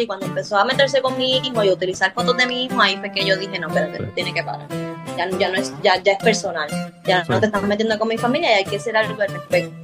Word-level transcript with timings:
y 0.00 0.06
cuando 0.06 0.26
empezó 0.26 0.56
a 0.56 0.64
meterse 0.64 1.00
con 1.00 1.16
mi 1.16 1.38
hijo 1.38 1.62
y 1.64 1.68
a 1.68 1.72
utilizar 1.72 2.12
fotos 2.12 2.36
de 2.36 2.46
mi 2.46 2.64
hijo, 2.64 2.80
ahí 2.80 2.96
fue 2.96 3.10
que 3.12 3.26
yo 3.26 3.36
dije, 3.36 3.58
no, 3.58 3.68
espérate, 3.68 4.04
tiene 4.14 4.32
que 4.32 4.42
parar. 4.42 4.68
Ya, 5.16 5.28
ya 5.30 5.48
no 5.48 5.56
es, 5.56 5.72
ya, 5.82 5.96
ya 6.02 6.12
es 6.12 6.18
personal. 6.18 6.68
Ya 7.04 7.24
no 7.28 7.40
te 7.40 7.46
estás 7.46 7.62
metiendo 7.62 7.98
con 7.98 8.08
mi 8.08 8.18
familia 8.18 8.52
y 8.52 8.54
hay 8.54 8.64
que 8.64 8.76
hacer 8.76 8.96
algo 8.96 9.20
al 9.20 9.28
respecto. 9.28 9.74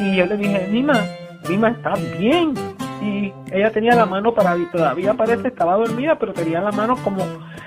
Y 0.00 0.16
yo 0.16 0.26
le 0.26 0.36
dije, 0.36 0.66
Mima, 0.70 1.04
Mima 1.48 1.70
está 1.70 1.94
bien. 2.18 2.54
Y 3.02 3.32
ella 3.52 3.70
tenía 3.70 3.94
la 3.94 4.06
mano 4.06 4.34
para 4.34 4.56
todavía 4.72 5.14
parece 5.14 5.48
estaba 5.48 5.76
dormida, 5.76 6.18
pero 6.18 6.32
tenía 6.32 6.60
la 6.60 6.72
mano 6.72 6.96
como 7.02 7.24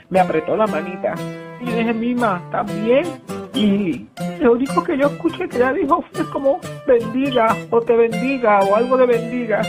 me 0.10 0.20
apretó 0.20 0.56
la 0.56 0.68
manita. 0.68 1.14
Y 1.62 1.66
yo 1.66 1.78
dije, 1.78 1.94
Mima, 1.94 2.42
¿está 2.46 2.64
bien? 2.64 3.06
Y 3.54 4.08
lo 4.40 4.54
único 4.54 4.84
que 4.84 4.98
yo 4.98 5.08
escuché 5.08 5.50
que 5.50 5.58
ella 5.58 5.74
dijo 5.74 6.04
fue 6.12 6.30
como 6.30 6.60
bendiga 6.88 7.56
o 7.70 7.82
te 7.82 7.96
bendiga 7.96 8.60
o 8.60 8.76
algo 8.76 8.98
de 8.98 9.06
bendiga. 9.06 9.62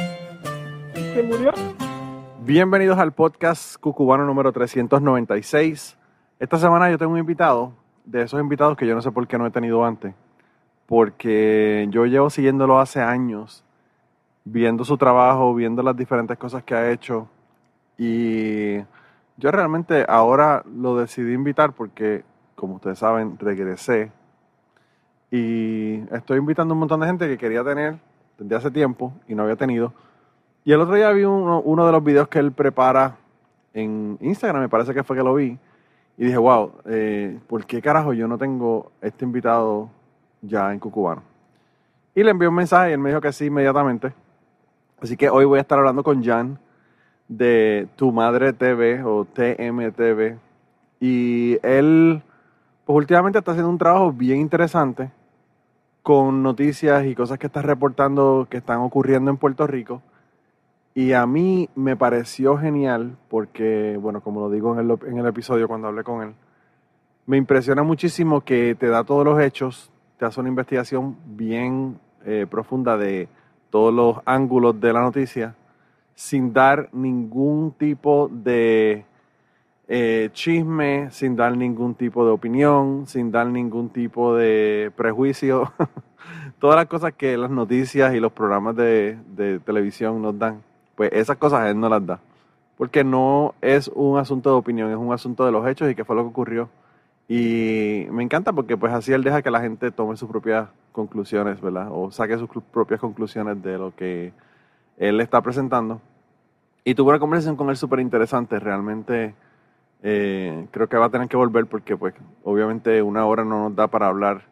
Y 0.94 1.14
se 1.14 1.22
murió. 1.22 1.52
Bienvenidos 2.52 2.98
al 2.98 3.12
podcast 3.12 3.76
Cucubano 3.76 4.24
número 4.24 4.50
396. 4.50 5.96
Esta 6.40 6.58
semana 6.58 6.90
yo 6.90 6.98
tengo 6.98 7.12
un 7.12 7.18
invitado, 7.20 7.74
de 8.04 8.22
esos 8.22 8.40
invitados 8.40 8.76
que 8.76 8.88
yo 8.88 8.96
no 8.96 9.02
sé 9.02 9.12
por 9.12 9.28
qué 9.28 9.38
no 9.38 9.46
he 9.46 9.52
tenido 9.52 9.84
antes, 9.84 10.16
porque 10.86 11.86
yo 11.90 12.06
llevo 12.06 12.28
siguiéndolo 12.28 12.80
hace 12.80 13.00
años, 13.00 13.62
viendo 14.44 14.84
su 14.84 14.98
trabajo, 14.98 15.54
viendo 15.54 15.80
las 15.84 15.96
diferentes 15.96 16.36
cosas 16.38 16.64
que 16.64 16.74
ha 16.74 16.90
hecho 16.90 17.28
y 17.96 18.78
yo 19.36 19.52
realmente 19.52 20.04
ahora 20.08 20.64
lo 20.74 20.96
decidí 20.96 21.32
invitar 21.34 21.72
porque, 21.72 22.24
como 22.56 22.74
ustedes 22.74 22.98
saben, 22.98 23.38
regresé 23.38 24.10
y 25.30 26.00
estoy 26.12 26.38
invitando 26.38 26.72
a 26.72 26.74
un 26.74 26.80
montón 26.80 26.98
de 26.98 27.06
gente 27.06 27.28
que 27.28 27.38
quería 27.38 27.62
tener 27.62 28.00
desde 28.38 28.56
hace 28.56 28.70
tiempo 28.72 29.12
y 29.28 29.36
no 29.36 29.44
había 29.44 29.54
tenido. 29.54 29.92
Y 30.70 30.72
el 30.72 30.80
otro 30.80 30.94
día 30.94 31.10
vi 31.10 31.24
uno, 31.24 31.60
uno 31.62 31.84
de 31.84 31.90
los 31.90 32.04
videos 32.04 32.28
que 32.28 32.38
él 32.38 32.52
prepara 32.52 33.16
en 33.74 34.16
Instagram, 34.20 34.62
me 34.62 34.68
parece 34.68 34.94
que 34.94 35.02
fue 35.02 35.16
que 35.16 35.22
lo 35.24 35.34
vi, 35.34 35.58
y 36.16 36.24
dije, 36.24 36.36
wow, 36.36 36.70
eh, 36.84 37.40
¿por 37.48 37.66
qué 37.66 37.82
carajo 37.82 38.12
yo 38.12 38.28
no 38.28 38.38
tengo 38.38 38.92
este 39.02 39.24
invitado 39.24 39.90
ya 40.42 40.72
en 40.72 40.78
Cucubano? 40.78 41.24
Y 42.14 42.22
le 42.22 42.30
envié 42.30 42.46
un 42.46 42.54
mensaje 42.54 42.90
y 42.90 42.92
él 42.92 43.00
me 43.00 43.08
dijo 43.08 43.20
que 43.20 43.32
sí 43.32 43.46
inmediatamente. 43.46 44.12
Así 45.02 45.16
que 45.16 45.28
hoy 45.28 45.44
voy 45.44 45.58
a 45.58 45.62
estar 45.62 45.76
hablando 45.76 46.04
con 46.04 46.22
Jan 46.22 46.56
de 47.26 47.88
Tu 47.96 48.12
Madre 48.12 48.52
TV 48.52 49.02
o 49.02 49.24
TMTV. 49.24 50.38
Y 51.00 51.58
él, 51.64 52.22
pues 52.84 52.96
últimamente 52.96 53.40
está 53.40 53.50
haciendo 53.50 53.70
un 53.70 53.78
trabajo 53.78 54.12
bien 54.12 54.38
interesante 54.38 55.10
con 56.04 56.44
noticias 56.44 57.06
y 57.06 57.16
cosas 57.16 57.40
que 57.40 57.48
está 57.48 57.60
reportando 57.60 58.46
que 58.48 58.58
están 58.58 58.78
ocurriendo 58.78 59.32
en 59.32 59.36
Puerto 59.36 59.66
Rico. 59.66 60.00
Y 61.00 61.14
a 61.14 61.24
mí 61.24 61.70
me 61.74 61.96
pareció 61.96 62.58
genial 62.58 63.16
porque, 63.30 63.96
bueno, 63.98 64.20
como 64.20 64.40
lo 64.40 64.50
digo 64.50 64.78
en 64.78 64.90
el, 64.90 64.98
en 65.08 65.16
el 65.16 65.26
episodio 65.26 65.66
cuando 65.66 65.88
hablé 65.88 66.04
con 66.04 66.20
él, 66.22 66.34
me 67.24 67.38
impresiona 67.38 67.82
muchísimo 67.82 68.42
que 68.42 68.74
te 68.74 68.88
da 68.88 69.02
todos 69.02 69.24
los 69.24 69.40
hechos, 69.40 69.90
te 70.18 70.26
hace 70.26 70.40
una 70.40 70.50
investigación 70.50 71.16
bien 71.24 71.98
eh, 72.26 72.46
profunda 72.50 72.98
de 72.98 73.28
todos 73.70 73.94
los 73.94 74.18
ángulos 74.26 74.78
de 74.78 74.92
la 74.92 75.00
noticia 75.00 75.54
sin 76.14 76.52
dar 76.52 76.90
ningún 76.92 77.72
tipo 77.72 78.28
de 78.30 79.06
eh, 79.88 80.28
chisme, 80.34 81.10
sin 81.12 81.34
dar 81.34 81.56
ningún 81.56 81.94
tipo 81.94 82.26
de 82.26 82.32
opinión, 82.32 83.06
sin 83.06 83.32
dar 83.32 83.46
ningún 83.46 83.88
tipo 83.88 84.36
de 84.36 84.92
prejuicio. 84.96 85.72
Todas 86.58 86.76
las 86.76 86.88
cosas 86.88 87.14
que 87.14 87.38
las 87.38 87.50
noticias 87.50 88.14
y 88.14 88.20
los 88.20 88.32
programas 88.32 88.76
de, 88.76 89.16
de 89.34 89.60
televisión 89.60 90.20
nos 90.20 90.38
dan, 90.38 90.60
pues 91.00 91.12
esas 91.14 91.38
cosas 91.38 91.66
él 91.70 91.80
no 91.80 91.88
las 91.88 92.04
da. 92.04 92.20
Porque 92.76 93.04
no 93.04 93.54
es 93.62 93.88
un 93.94 94.18
asunto 94.18 94.50
de 94.50 94.56
opinión, 94.56 94.90
es 94.90 94.98
un 94.98 95.14
asunto 95.14 95.46
de 95.46 95.50
los 95.50 95.66
hechos 95.66 95.90
y 95.90 95.94
qué 95.94 96.04
fue 96.04 96.14
lo 96.14 96.24
que 96.24 96.28
ocurrió. 96.28 96.68
Y 97.26 98.06
me 98.10 98.22
encanta 98.22 98.52
porque 98.52 98.76
pues 98.76 98.92
así 98.92 99.10
él 99.10 99.24
deja 99.24 99.40
que 99.40 99.50
la 99.50 99.62
gente 99.62 99.90
tome 99.92 100.18
sus 100.18 100.28
propias 100.28 100.68
conclusiones, 100.92 101.58
¿verdad? 101.58 101.88
O 101.90 102.10
saque 102.10 102.36
sus 102.36 102.50
propias 102.70 103.00
conclusiones 103.00 103.62
de 103.62 103.78
lo 103.78 103.96
que 103.96 104.34
él 104.98 105.22
está 105.22 105.40
presentando. 105.40 106.02
Y 106.84 106.94
tuve 106.94 107.12
una 107.12 107.18
conversación 107.18 107.56
con 107.56 107.70
él 107.70 107.78
súper 107.78 108.00
interesante, 108.00 108.60
realmente 108.60 109.34
eh, 110.02 110.66
creo 110.70 110.86
que 110.86 110.98
va 110.98 111.06
a 111.06 111.10
tener 111.10 111.28
que 111.28 111.36
volver 111.38 111.64
porque 111.64 111.96
pues 111.96 112.12
obviamente 112.44 113.00
una 113.00 113.24
hora 113.24 113.42
no 113.42 113.70
nos 113.70 113.74
da 113.74 113.86
para 113.86 114.08
hablar 114.08 114.42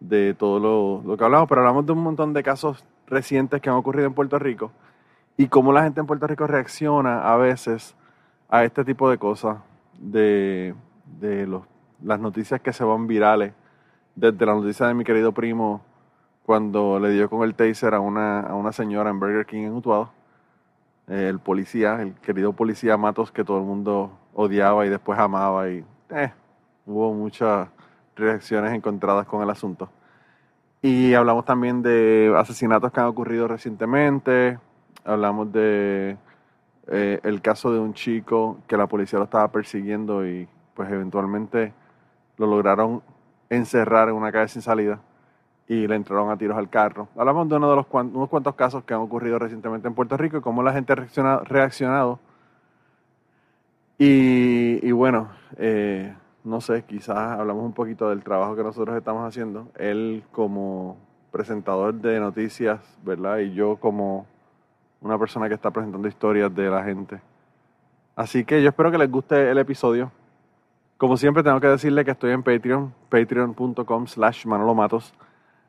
de 0.00 0.32
todo 0.32 0.58
lo, 0.60 1.02
lo, 1.06 1.18
que 1.18 1.24
hablamos, 1.24 1.46
pero 1.46 1.60
hablamos 1.60 1.84
de 1.84 1.92
un 1.92 2.02
montón 2.02 2.32
de 2.32 2.42
casos 2.42 2.86
recientes 3.06 3.60
que 3.60 3.68
han 3.68 3.76
ocurrido 3.76 4.06
en 4.06 4.14
Puerto 4.14 4.38
Rico 4.38 4.72
y 5.40 5.48
cómo 5.48 5.72
la 5.72 5.84
gente 5.84 6.00
en 6.00 6.06
Puerto 6.06 6.26
Rico 6.26 6.46
reacciona 6.46 7.32
a 7.32 7.34
veces 7.38 7.96
a 8.50 8.62
este 8.62 8.84
tipo 8.84 9.08
de 9.08 9.16
cosas, 9.16 9.56
de, 9.98 10.74
de 11.18 11.46
los, 11.46 11.62
las 12.02 12.20
noticias 12.20 12.60
que 12.60 12.74
se 12.74 12.84
van 12.84 13.06
virales, 13.06 13.54
desde 14.14 14.44
la 14.44 14.52
noticia 14.52 14.86
de 14.86 14.92
mi 14.92 15.02
querido 15.02 15.32
primo 15.32 15.80
cuando 16.44 17.00
le 17.00 17.08
dio 17.12 17.30
con 17.30 17.42
el 17.42 17.54
taser 17.54 17.94
a 17.94 18.00
una, 18.00 18.40
a 18.40 18.54
una 18.54 18.70
señora 18.70 19.08
en 19.08 19.18
Burger 19.18 19.46
King 19.46 19.62
en 19.62 19.72
Utuado 19.72 20.10
el 21.08 21.38
policía, 21.38 22.02
el 22.02 22.12
querido 22.16 22.52
policía 22.52 22.98
Matos 22.98 23.32
que 23.32 23.42
todo 23.42 23.60
el 23.60 23.64
mundo 23.64 24.10
odiaba 24.34 24.84
y 24.84 24.90
después 24.90 25.18
amaba 25.18 25.70
y 25.70 25.82
eh, 26.10 26.34
hubo 26.84 27.14
muchas 27.14 27.66
reacciones 28.14 28.74
encontradas 28.74 29.26
con 29.26 29.42
el 29.42 29.48
asunto. 29.48 29.88
Y 30.82 31.14
hablamos 31.14 31.46
también 31.46 31.80
de 31.80 32.30
asesinatos 32.36 32.92
que 32.92 33.00
han 33.00 33.06
ocurrido 33.06 33.48
recientemente, 33.48 34.58
hablamos 35.04 35.52
de 35.52 36.16
eh, 36.88 37.20
el 37.22 37.40
caso 37.40 37.72
de 37.72 37.78
un 37.78 37.94
chico 37.94 38.58
que 38.66 38.76
la 38.76 38.86
policía 38.86 39.18
lo 39.18 39.26
estaba 39.26 39.48
persiguiendo 39.48 40.26
y 40.26 40.48
pues 40.74 40.90
eventualmente 40.90 41.72
lo 42.36 42.46
lograron 42.46 43.02
encerrar 43.48 44.08
en 44.08 44.14
una 44.14 44.32
calle 44.32 44.48
sin 44.48 44.62
salida 44.62 45.00
y 45.68 45.86
le 45.86 45.94
entraron 45.94 46.30
a 46.30 46.36
tiros 46.36 46.58
al 46.58 46.68
carro. 46.68 47.08
Hablamos 47.16 47.48
de 47.48 47.54
uno 47.54 47.70
de 47.70 47.76
los 47.76 47.86
unos 47.92 48.28
cuantos 48.28 48.56
casos 48.56 48.82
que 48.82 48.92
han 48.92 49.00
ocurrido 49.00 49.38
recientemente 49.38 49.86
en 49.86 49.94
Puerto 49.94 50.16
Rico 50.16 50.38
y 50.38 50.40
cómo 50.40 50.64
la 50.64 50.72
gente 50.72 50.92
ha 50.92 51.38
reaccionado. 51.44 52.18
Y, 53.96 54.90
bueno, 54.90 55.28
eh, 55.58 56.12
no 56.42 56.60
sé, 56.60 56.82
quizás 56.84 57.38
hablamos 57.38 57.64
un 57.64 57.72
poquito 57.72 58.08
del 58.08 58.24
trabajo 58.24 58.56
que 58.56 58.64
nosotros 58.64 58.96
estamos 58.96 59.28
haciendo. 59.28 59.68
Él 59.76 60.24
como 60.32 60.96
presentador 61.30 61.94
de 61.94 62.18
noticias, 62.18 62.80
¿verdad? 63.04 63.38
Y 63.38 63.52
yo 63.52 63.76
como 63.76 64.26
una 65.00 65.18
persona 65.18 65.48
que 65.48 65.54
está 65.54 65.70
presentando 65.70 66.08
historias 66.08 66.54
de 66.54 66.70
la 66.70 66.84
gente. 66.84 67.20
Así 68.16 68.44
que 68.44 68.62
yo 68.62 68.68
espero 68.68 68.90
que 68.90 68.98
les 68.98 69.10
guste 69.10 69.50
el 69.50 69.58
episodio. 69.58 70.12
Como 70.98 71.16
siempre 71.16 71.42
tengo 71.42 71.60
que 71.60 71.68
decirle 71.68 72.04
que 72.04 72.10
estoy 72.10 72.32
en 72.32 72.42
Patreon, 72.42 72.92
patreon.com 73.08 74.06
slash 74.06 74.44
manolomatos. 74.44 75.14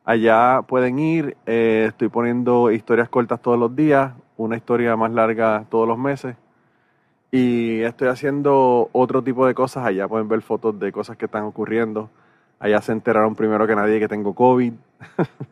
Allá 0.03 0.61
pueden 0.67 0.99
ir, 0.99 1.37
eh, 1.45 1.85
estoy 1.87 2.09
poniendo 2.09 2.71
historias 2.71 3.07
cortas 3.07 3.41
todos 3.41 3.57
los 3.57 3.73
días, 3.73 4.13
una 4.35 4.57
historia 4.57 4.97
más 4.97 5.11
larga 5.11 5.63
todos 5.69 5.87
los 5.87 5.97
meses. 5.97 6.35
Y 7.31 7.79
estoy 7.81 8.09
haciendo 8.09 8.89
otro 8.91 9.23
tipo 9.23 9.45
de 9.45 9.53
cosas. 9.53 9.85
Allá 9.85 10.07
pueden 10.09 10.27
ver 10.27 10.41
fotos 10.41 10.77
de 10.77 10.91
cosas 10.91 11.15
que 11.15 11.25
están 11.25 11.43
ocurriendo. 11.43 12.09
Allá 12.59 12.81
se 12.81 12.91
enteraron 12.91 13.35
primero 13.35 13.65
que 13.65 13.75
nadie 13.75 13.99
que 13.99 14.09
tengo 14.09 14.35
COVID. 14.35 14.73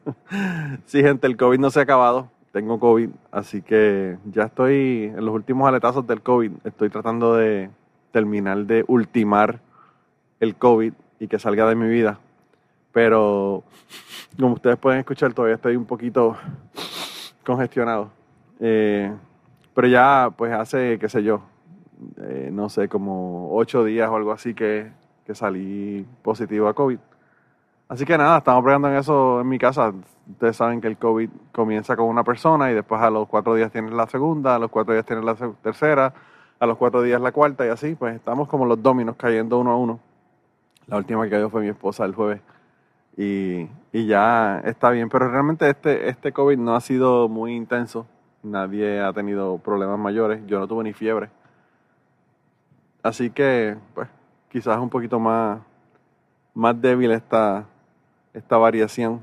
sí, 0.85 1.01
gente, 1.01 1.27
el 1.27 1.37
COVID 1.37 1.59
no 1.59 1.69
se 1.69 1.79
ha 1.79 1.83
acabado. 1.83 2.29
Tengo 2.51 2.79
COVID, 2.79 3.09
así 3.31 3.61
que 3.61 4.17
ya 4.25 4.43
estoy 4.43 5.11
en 5.15 5.23
los 5.23 5.35
últimos 5.35 5.67
aletazos 5.67 6.07
del 6.07 6.21
COVID. 6.21 6.51
Estoy 6.63 6.89
tratando 6.89 7.35
de 7.35 7.69
terminar 8.11 8.65
de 8.65 8.83
ultimar 8.87 9.59
el 10.39 10.55
COVID 10.55 10.93
y 11.19 11.27
que 11.27 11.37
salga 11.37 11.67
de 11.67 11.75
mi 11.75 11.87
vida. 11.87 12.19
Pero 12.91 13.63
como 14.39 14.55
ustedes 14.55 14.77
pueden 14.77 14.99
escuchar, 14.99 15.33
todavía 15.33 15.55
estoy 15.55 15.75
un 15.75 15.85
poquito 15.85 16.37
congestionado. 17.45 18.09
Eh, 18.59 19.11
pero 19.73 19.87
ya, 19.87 20.33
pues 20.35 20.51
hace, 20.51 20.97
qué 20.99 21.07
sé 21.07 21.23
yo, 21.23 21.41
eh, 22.17 22.49
no 22.51 22.69
sé, 22.69 22.87
como 22.89 23.55
ocho 23.55 23.83
días 23.83 24.09
o 24.09 24.15
algo 24.15 24.31
así 24.31 24.53
que, 24.53 24.91
que, 25.25 25.35
salí 25.35 26.05
positivo 26.21 26.67
a 26.67 26.73
COVID. 26.73 26.99
Así 27.89 28.05
que 28.05 28.17
nada, 28.19 28.37
estamos 28.37 28.63
pregando 28.63 28.87
en 28.87 28.95
eso 28.97 29.41
en 29.41 29.49
mi 29.49 29.57
casa. 29.57 29.91
Ustedes 30.29 30.55
saben 30.55 30.79
que 30.79 30.87
el 30.87 30.97
COVID 30.97 31.29
comienza 31.51 31.95
con 31.97 32.05
una 32.05 32.23
persona 32.23 32.71
y 32.71 32.75
después 32.75 33.01
a 33.01 33.09
los 33.09 33.27
cuatro 33.27 33.55
días 33.55 33.71
tienes 33.71 33.91
la 33.91 34.05
segunda, 34.05 34.55
a 34.55 34.59
los 34.59 34.69
cuatro 34.69 34.93
días 34.93 35.05
tienes 35.05 35.25
la 35.25 35.35
tercera, 35.35 36.13
a 36.59 36.65
los 36.67 36.77
cuatro 36.77 37.01
días 37.01 37.19
la 37.19 37.31
cuarta 37.31 37.65
y 37.65 37.69
así, 37.69 37.95
pues 37.95 38.15
estamos 38.15 38.47
como 38.47 38.67
los 38.67 38.81
dominos 38.81 39.15
cayendo 39.15 39.57
uno 39.57 39.71
a 39.71 39.77
uno. 39.77 39.99
La 40.85 40.97
última 40.97 41.23
que 41.23 41.31
cayó 41.31 41.49
fue 41.49 41.61
mi 41.63 41.69
esposa 41.69 42.05
el 42.05 42.13
jueves 42.13 42.41
y, 43.17 43.67
ya 43.91 44.59
está 44.65 44.91
bien. 44.91 45.09
Pero 45.09 45.27
realmente 45.29 45.69
este, 45.69 46.09
este 46.09 46.31
COVID 46.31 46.57
no 46.57 46.75
ha 46.75 46.81
sido 46.81 47.27
muy 47.27 47.55
intenso. 47.55 48.05
Nadie 48.43 49.01
ha 49.01 49.11
tenido 49.13 49.57
problemas 49.57 49.99
mayores. 49.99 50.45
Yo 50.45 50.59
no 50.59 50.67
tuve 50.67 50.83
ni 50.83 50.93
fiebre. 50.93 51.29
Así 53.03 53.29
que, 53.29 53.75
pues, 53.93 54.07
quizás 54.49 54.77
un 54.77 54.89
poquito 54.89 55.19
más, 55.19 55.59
más 56.53 56.79
débil 56.79 57.11
esta, 57.11 57.65
esta 58.33 58.57
variación. 58.57 59.21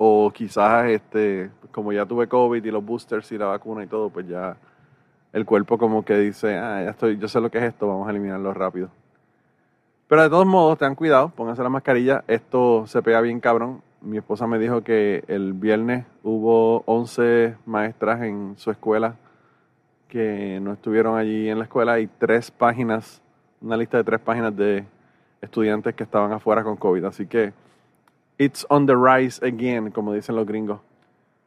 o 0.00 0.30
quizás 0.32 0.86
este, 0.90 1.50
como 1.72 1.92
ya 1.92 2.06
tuve 2.06 2.28
COVID 2.28 2.64
y 2.64 2.70
los 2.70 2.84
boosters 2.84 3.32
y 3.32 3.38
la 3.38 3.46
vacuna 3.46 3.82
y 3.84 3.86
todo, 3.88 4.10
pues 4.10 4.28
ya 4.28 4.56
el 5.32 5.44
cuerpo 5.44 5.76
como 5.78 6.04
que 6.04 6.16
dice, 6.18 6.56
ah, 6.56 6.82
ya 6.84 6.90
estoy, 6.90 7.18
yo 7.18 7.28
sé 7.28 7.40
lo 7.40 7.50
que 7.50 7.58
es 7.58 7.64
esto, 7.64 7.88
vamos 7.88 8.06
a 8.06 8.10
eliminarlo 8.10 8.54
rápido. 8.54 8.90
Pero 10.08 10.22
de 10.22 10.30
todos 10.30 10.46
modos, 10.46 10.78
tengan 10.78 10.94
cuidado, 10.94 11.30
pónganse 11.30 11.62
la 11.62 11.68
mascarilla, 11.68 12.24
esto 12.28 12.86
se 12.86 13.02
pega 13.02 13.20
bien 13.20 13.40
cabrón. 13.40 13.82
Mi 14.00 14.18
esposa 14.18 14.46
me 14.46 14.58
dijo 14.58 14.82
que 14.82 15.24
el 15.28 15.52
viernes 15.52 16.06
hubo 16.22 16.82
11 16.86 17.56
maestras 17.66 18.22
en 18.22 18.54
su 18.56 18.70
escuela 18.70 19.16
que 20.08 20.58
no 20.62 20.72
estuvieron 20.72 21.16
allí 21.18 21.48
en 21.48 21.58
la 21.58 21.64
escuela 21.64 22.00
y 22.00 22.06
tres 22.06 22.50
páginas, 22.50 23.20
una 23.60 23.76
lista 23.76 23.98
de 23.98 24.04
tres 24.04 24.20
páginas 24.20 24.56
de 24.56 24.86
estudiantes 25.42 25.94
que 25.94 26.04
estaban 26.04 26.32
afuera 26.32 26.64
con 26.64 26.76
COVID. 26.76 27.04
Así 27.04 27.26
que 27.26 27.52
it's 28.38 28.64
on 28.70 28.86
the 28.86 28.94
rise 28.96 29.44
again, 29.44 29.90
como 29.90 30.12
dicen 30.12 30.36
los 30.36 30.46
gringos. 30.46 30.80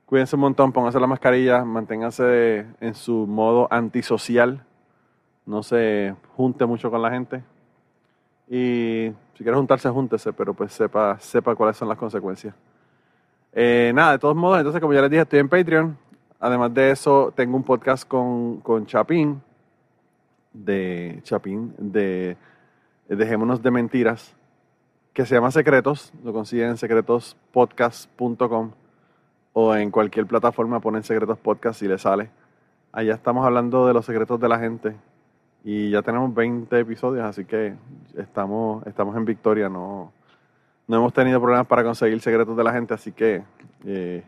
Cuídense 0.06 0.36
un 0.36 0.42
montón, 0.42 0.74
pónganse 0.74 1.00
la 1.00 1.08
mascarilla, 1.08 1.64
manténganse 1.64 2.66
en 2.82 2.94
su 2.94 3.26
modo 3.26 3.68
antisocial, 3.72 4.66
no 5.46 5.64
se 5.64 6.14
junte 6.36 6.66
mucho 6.66 6.92
con 6.92 7.02
la 7.02 7.10
gente. 7.10 7.42
Y 8.50 9.14
si 9.36 9.44
quiere 9.44 9.56
juntarse, 9.56 9.90
júntese, 9.90 10.34
pero 10.34 10.54
pues 10.54 10.74
sepa, 10.74 11.18
sepa 11.20 11.56
cuáles 11.56 11.78
son 11.78 11.88
las 11.88 11.98
consecuencias. 11.98 12.54
Eh, 13.54 13.94
nada, 13.96 14.12
de 14.12 14.20
todos 14.20 14.36
modos, 14.36 14.58
entonces 14.58 14.82
como 14.82 14.94
ya 14.94 15.02
les 15.02 15.10
dije, 15.10 15.22
estoy 15.24 15.40
en 15.40 15.48
Patreon. 15.48 15.98
Además 16.42 16.74
de 16.74 16.92
eso, 16.92 17.32
tengo 17.34 17.56
un 17.56 17.64
podcast 17.64 18.06
con, 18.06 18.58
con 18.62 18.86
Chapín, 18.86 19.42
de 20.52 21.22
Chapín, 21.24 21.74
de 21.78 22.36
Dejémonos 23.08 23.62
de 23.62 23.72
Mentiras, 23.72 24.36
que 25.14 25.26
se 25.26 25.36
llama 25.36 25.52
Secretos. 25.52 26.14
Lo 26.24 26.34
consiguen 26.34 26.70
en 26.70 26.78
secretospodcast.com 26.78 28.72
o 29.54 29.76
en 29.76 29.92
cualquier 29.92 30.26
plataforma 30.26 30.80
ponen 30.80 31.04
Secretos 31.04 31.38
Podcast 31.38 31.82
y 31.82 31.88
le 31.88 31.98
sale. 31.98 32.30
Allá 32.92 33.14
estamos 33.14 33.46
hablando 33.46 33.88
de 33.88 33.94
los 33.94 34.06
secretos 34.06 34.40
de 34.40 34.50
la 34.50 34.60
gente 34.60 34.96
y 35.64 35.90
ya 35.90 36.02
tenemos 36.02 36.34
20 36.34 36.80
episodios, 36.80 37.24
así 37.26 37.46
que 37.46 37.76
estamos, 38.18 38.86
estamos 38.88 39.16
en 39.16 39.26
victoria. 39.26 39.70
No, 39.70 40.12
no 40.88 40.98
hemos 40.98 41.14
tenido 41.14 41.40
problemas 41.40 41.68
para 41.68 41.84
conseguir 41.84 42.20
secretos 42.22 42.56
de 42.58 42.64
la 42.64 42.74
gente, 42.74 42.94
así 42.94 43.12
que 43.12 43.44
eh, 43.86 44.24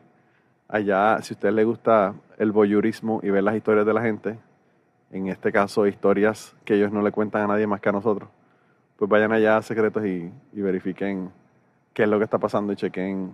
allá, 0.67 1.21
si 1.21 1.33
a 1.33 1.35
usted 1.35 1.51
le 1.51 1.63
gusta 1.63 2.13
el 2.37 2.51
voyurismo 2.51 3.19
y 3.23 3.29
ver 3.29 3.43
las 3.43 3.55
historias 3.55 3.85
de 3.85 3.93
la 3.93 4.01
gente, 4.01 4.37
en 5.11 5.27
este 5.27 5.51
caso 5.51 5.87
historias 5.87 6.55
que 6.65 6.75
ellos 6.75 6.91
no 6.91 7.01
le 7.01 7.11
cuentan 7.11 7.43
a 7.43 7.47
nadie 7.47 7.67
más 7.67 7.81
que 7.81 7.89
a 7.89 7.93
nosotros, 7.93 8.29
pues 8.97 9.09
vayan 9.09 9.31
allá 9.31 9.61
secretos 9.61 10.05
y, 10.05 10.31
y 10.53 10.61
verifiquen 10.61 11.31
qué 11.93 12.03
es 12.03 12.09
lo 12.09 12.17
que 12.17 12.25
está 12.25 12.37
pasando 12.37 12.73
y 12.73 12.75
chequen, 12.75 13.33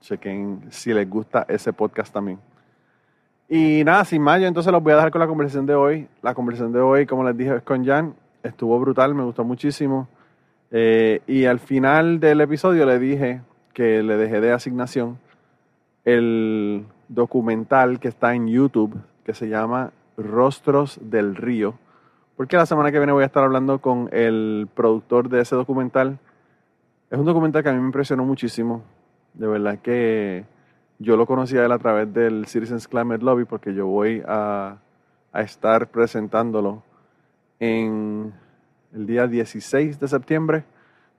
chequen 0.00 0.64
si 0.70 0.92
les 0.92 1.08
gusta 1.08 1.46
ese 1.48 1.72
podcast 1.72 2.12
también. 2.12 2.38
Y 3.48 3.82
nada, 3.84 4.04
sin 4.04 4.22
más, 4.22 4.40
yo 4.40 4.46
entonces 4.46 4.72
los 4.72 4.80
voy 4.80 4.92
a 4.92 4.96
dejar 4.96 5.10
con 5.10 5.20
la 5.20 5.26
conversación 5.26 5.66
de 5.66 5.74
hoy. 5.74 6.06
La 6.22 6.34
conversación 6.34 6.72
de 6.72 6.80
hoy, 6.80 7.04
como 7.04 7.24
les 7.24 7.36
dije, 7.36 7.56
es 7.56 7.62
con 7.62 7.84
Jan. 7.84 8.14
Estuvo 8.44 8.78
brutal, 8.78 9.12
me 9.14 9.24
gustó 9.24 9.42
muchísimo. 9.44 10.08
Eh, 10.70 11.20
y 11.26 11.46
al 11.46 11.58
final 11.58 12.20
del 12.20 12.40
episodio 12.42 12.86
le 12.86 13.00
dije 13.00 13.40
que 13.74 14.04
le 14.04 14.16
dejé 14.16 14.40
de 14.40 14.52
asignación 14.52 15.18
el 16.04 16.86
documental 17.08 17.98
que 17.98 18.06
está 18.06 18.34
en 18.34 18.46
YouTube, 18.46 19.00
que 19.24 19.34
se 19.34 19.48
llama 19.48 19.90
Rostros 20.16 21.00
del 21.02 21.34
Río. 21.34 21.74
Porque 22.40 22.56
la 22.56 22.64
semana 22.64 22.90
que 22.90 22.96
viene 22.96 23.12
voy 23.12 23.22
a 23.22 23.26
estar 23.26 23.44
hablando 23.44 23.82
con 23.82 24.08
el 24.12 24.66
productor 24.74 25.28
de 25.28 25.42
ese 25.42 25.54
documental. 25.54 26.18
Es 27.10 27.18
un 27.18 27.26
documental 27.26 27.62
que 27.62 27.68
a 27.68 27.72
mí 27.74 27.78
me 27.78 27.84
impresionó 27.84 28.24
muchísimo. 28.24 28.82
De 29.34 29.46
verdad 29.46 29.78
que 29.80 30.46
yo 30.98 31.18
lo 31.18 31.26
conocí 31.26 31.58
a 31.58 31.66
él 31.66 31.72
a 31.72 31.78
través 31.78 32.10
del 32.14 32.46
Citizens 32.46 32.88
Climate 32.88 33.22
Lobby 33.22 33.44
porque 33.44 33.74
yo 33.74 33.86
voy 33.88 34.22
a, 34.26 34.78
a 35.34 35.40
estar 35.42 35.88
presentándolo 35.88 36.82
en 37.58 38.32
el 38.94 39.06
día 39.06 39.26
16 39.26 40.00
de 40.00 40.08
septiembre. 40.08 40.64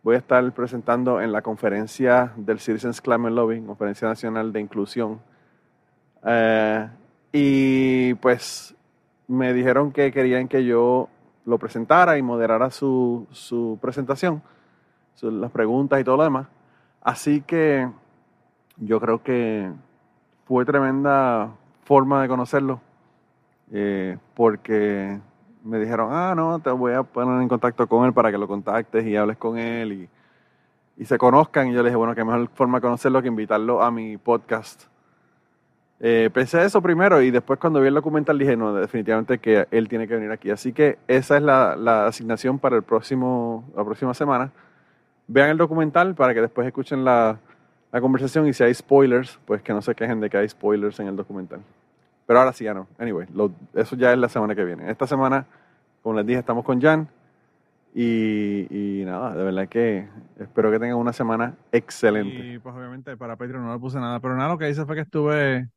Voy 0.02 0.16
a 0.16 0.18
estar 0.18 0.52
presentando 0.54 1.22
en 1.22 1.32
la 1.32 1.44
conferencia 1.44 2.34
del 2.36 2.60
Citizens 2.60 3.00
Climate 3.00 3.36
Lobby, 3.36 3.62
Conferencia 3.62 4.08
Nacional 4.08 4.52
de 4.52 4.60
Inclusión. 4.60 5.22
Eh, 6.26 6.90
y 7.32 8.16
pues 8.16 8.76
me 9.32 9.54
dijeron 9.54 9.92
que 9.92 10.12
querían 10.12 10.48
que 10.48 10.66
yo 10.66 11.08
lo 11.46 11.58
presentara 11.58 12.18
y 12.18 12.22
moderara 12.22 12.70
su, 12.70 13.28
su 13.32 13.80
presentación, 13.82 14.42
su- 15.16 15.32
las 15.32 15.52
preguntas 15.52 16.00
y 16.00 16.04
todo 16.04 16.18
lo 16.18 16.24
demás. 16.24 16.48
Así 17.02 17.42
que 17.42 17.90
yo 18.78 19.00
creo 19.00 19.24
que 19.24 19.72
fue 20.46 20.66
tremenda 20.66 21.50
forma 21.86 22.22
de 22.22 22.28
conocerlo, 22.28 22.82
eh, 23.72 24.18
porque 24.36 25.18
me 25.64 25.80
dijeron, 25.80 26.10
ah, 26.12 26.34
no, 26.36 26.60
te 26.60 26.70
voy 26.72 26.94
a 26.94 27.04
poner 27.04 27.42
en 27.42 27.48
contacto 27.48 27.88
con 27.88 28.06
él 28.06 28.14
para 28.14 28.32
que 28.32 28.38
lo 28.38 28.48
contactes 28.48 29.06
y 29.06 29.16
hables 29.16 29.38
con 29.38 29.58
él 29.58 29.94
y, 29.94 30.10
y 31.02 31.06
se 31.06 31.18
conozcan. 31.18 31.70
Y 31.70 31.74
yo 31.74 31.82
le 31.82 31.90
dije, 31.90 31.96
bueno, 31.96 32.14
qué 32.16 32.24
mejor 32.26 32.50
forma 32.54 32.80
de 32.80 32.82
conocerlo 32.82 33.22
que 33.22 33.30
invitarlo 33.30 33.82
a 33.82 33.92
mi 33.92 34.18
podcast. 34.18 34.91
Eh, 36.04 36.32
pensé 36.34 36.66
eso 36.66 36.82
primero 36.82 37.22
y 37.22 37.30
después 37.30 37.60
cuando 37.60 37.80
vi 37.80 37.88
el 37.88 37.94
documental 37.94 38.40
dije, 38.40 38.58
no, 38.58 38.74
definitivamente 38.74 39.38
que 39.38 39.68
él 39.70 39.88
tiene 39.88 40.08
que 40.08 40.16
venir 40.16 40.32
aquí. 40.32 40.50
Así 40.50 40.74
que 40.74 40.98
esa 41.08 41.38
es 41.38 41.44
la, 41.44 42.08
asignación 42.08 42.58
para 42.58 42.76
el 42.76 42.82
próximo, 42.82 43.64
la 43.76 43.86
próxima 43.86 44.16
semana. 44.16 44.52
Vean 45.28 45.52
el 45.52 45.58
documental 45.58 46.16
para 46.16 46.34
que 46.34 46.42
después 46.42 46.66
escuchen 46.66 47.06
la, 47.06 47.38
la 47.92 48.02
conversación 48.02 48.48
y 48.48 48.54
si 48.54 48.64
hay 48.64 48.74
spoilers, 48.74 49.40
pues 49.46 49.62
que 49.62 49.74
no 49.74 49.82
se 49.84 49.94
quejen 49.94 50.20
de 50.20 50.30
que 50.30 50.38
hay 50.38 50.50
spoilers 50.50 51.00
en 51.00 51.08
el 51.08 51.16
documental. 51.16 51.62
Pero 52.26 52.40
ahora 52.40 52.52
sí 52.52 52.64
ya 52.64 52.74
no. 52.74 52.88
Anyway, 52.98 53.28
eso 53.76 53.96
ya 53.96 54.12
es 54.12 54.18
la 54.18 54.28
semana 54.28 54.56
que 54.56 54.66
viene. 54.66 54.90
Esta 54.90 55.06
semana, 55.06 55.46
como 56.02 56.16
les 56.16 56.26
dije, 56.26 56.40
estamos 56.40 56.66
con 56.66 56.82
Jan. 56.82 57.08
Y, 57.94 58.68
y 58.70 59.06
nada, 59.06 59.36
de 59.36 59.44
verdad 59.44 59.68
que 59.68 60.08
espero 60.40 60.72
que 60.72 60.80
tengan 60.80 60.98
una 60.98 61.14
semana 61.14 61.56
excelente. 61.72 62.54
Y 62.54 62.58
pues 62.58 62.74
obviamente 62.74 63.18
para 63.18 63.36
Patreon 63.36 63.66
no 63.66 63.74
le 63.74 63.80
puse 63.80 64.00
nada, 64.00 64.20
pero 64.22 64.36
nada, 64.36 64.50
lo 64.50 64.58
que 64.58 64.70
hice 64.70 64.86
fue 64.86 64.96
que 64.96 65.02
estuve, 65.02 65.68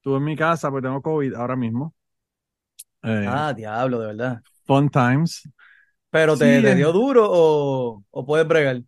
estuve 0.00 0.18
en 0.18 0.24
mi 0.24 0.36
casa 0.36 0.70
porque 0.70 0.86
tengo 0.88 1.02
COVID 1.02 1.34
ahora 1.34 1.56
mismo. 1.56 1.94
Eh, 3.02 3.30
Ah, 3.32 3.52
diablo, 3.54 3.98
de 4.00 4.06
verdad. 4.08 4.42
fun 4.66 4.88
times. 4.88 5.42
Pero 6.10 6.36
Sí, 6.36 6.44
te, 6.44 6.62
te 6.62 6.74
dio 6.74 6.92
duro 6.92 7.26
o, 7.30 8.04
o 8.10 8.26
puedes 8.26 8.46
bregar. 8.48 8.82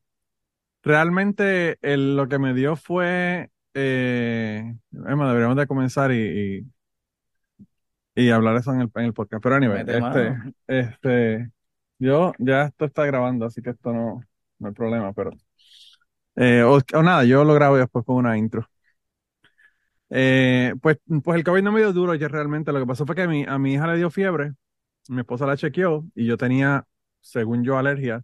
Realmente 0.83 1.79
el- 1.83 2.17
lo 2.17 2.29
que 2.29 2.39
me 2.39 2.55
dio 2.55 2.75
fue, 2.77 3.51
eh, 3.75 4.75
Emma, 5.07 5.29
deberíamos 5.29 5.57
de 5.57 5.67
comenzar 5.69 6.11
y, 6.13 6.61
y, 8.15 8.25
y 8.27 8.31
hablar 8.31 8.57
eso 8.57 8.73
en 8.73 8.81
el, 8.83 8.91
en 8.95 9.05
el 9.05 9.15
podcast. 9.15 9.43
Pero 9.43 9.55
anyway, 9.57 9.85
Mete 9.85 9.93
este, 9.93 10.35
mano. 10.35 10.53
este, 10.67 11.51
yo 11.99 12.33
ya 12.39 12.65
esto 12.67 12.85
está 12.87 13.05
grabando, 13.07 13.47
así 13.47 13.63
que 13.63 13.71
esto 13.71 13.93
no, 13.93 14.21
no 14.59 14.69
hay 14.69 14.75
problema, 14.75 15.13
pero, 15.13 15.31
eh, 16.37 16.63
o, 16.63 16.79
o 16.99 17.03
nada, 17.03 17.25
yo 17.25 17.45
lo 17.45 17.55
grabo 17.55 17.77
después 17.77 18.05
con 18.05 18.17
una 18.17 18.37
intro. 18.39 18.69
Eh, 20.15 20.75
pues, 20.83 20.99
pues 21.25 21.39
el 21.39 21.45
COVID 21.45 21.63
no 21.63 21.73
me 21.73 21.81
dio 21.81 21.93
duro, 21.93 22.15
ya 22.15 22.29
realmente 22.29 22.71
lo 22.71 22.79
que 22.81 22.87
pasó 22.87 23.07
fue 23.07 23.15
que 23.17 23.23
a 23.23 23.29
mi, 23.29 23.45
a 23.45 23.59
mi 23.59 23.75
hija 23.75 23.87
le 23.87 23.97
dio 23.97 24.11
fiebre, 24.11 24.53
mi 25.09 25.21
esposa 25.21 25.47
la 25.47 25.57
chequeó 25.57 26.05
y 26.15 26.27
yo 26.27 26.37
tenía, 26.37 26.87
según 27.21 27.65
yo, 27.65 27.79
alergia. 27.79 28.23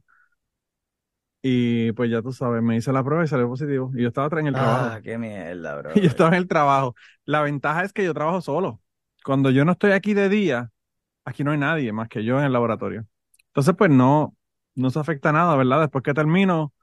Y 1.40 1.92
pues 1.92 2.10
ya 2.10 2.20
tú 2.20 2.32
sabes, 2.32 2.62
me 2.62 2.76
hice 2.76 2.92
la 2.92 3.02
prueba 3.02 3.24
y 3.24 3.28
salió 3.28 3.48
positivo. 3.48 3.90
Y 3.94 4.02
yo 4.02 4.08
estaba 4.08 4.28
en 4.40 4.48
el 4.48 4.54
trabajo. 4.54 4.94
Ah, 4.94 5.00
qué 5.02 5.16
mierda, 5.16 5.76
bro. 5.76 5.90
Y 5.96 6.02
yo 6.02 6.08
estaba 6.08 6.30
en 6.30 6.34
el 6.34 6.48
trabajo. 6.48 6.94
La 7.24 7.42
ventaja 7.42 7.84
es 7.84 7.92
que 7.92 8.04
yo 8.04 8.12
trabajo 8.12 8.40
solo. 8.40 8.82
Cuando 9.24 9.50
yo 9.50 9.64
no 9.64 9.72
estoy 9.72 9.92
aquí 9.92 10.14
de 10.14 10.28
día, 10.28 10.70
aquí 11.24 11.44
no 11.44 11.52
hay 11.52 11.58
nadie 11.58 11.92
más 11.92 12.08
que 12.08 12.24
yo 12.24 12.38
en 12.38 12.44
el 12.44 12.52
laboratorio. 12.52 13.06
Entonces, 13.48 13.74
pues 13.78 13.90
no, 13.90 14.36
no 14.74 14.90
se 14.90 14.98
afecta 14.98 15.32
nada, 15.32 15.56
¿verdad? 15.56 15.80
Después 15.80 16.02
que 16.02 16.12
termino, 16.12 16.74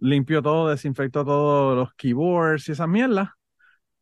limpio 0.00 0.42
todo, 0.42 0.68
desinfecto 0.70 1.24
todos 1.24 1.76
los 1.76 1.94
keyboards 1.94 2.68
y 2.68 2.72
esas 2.72 2.88
mierdas. 2.88 3.30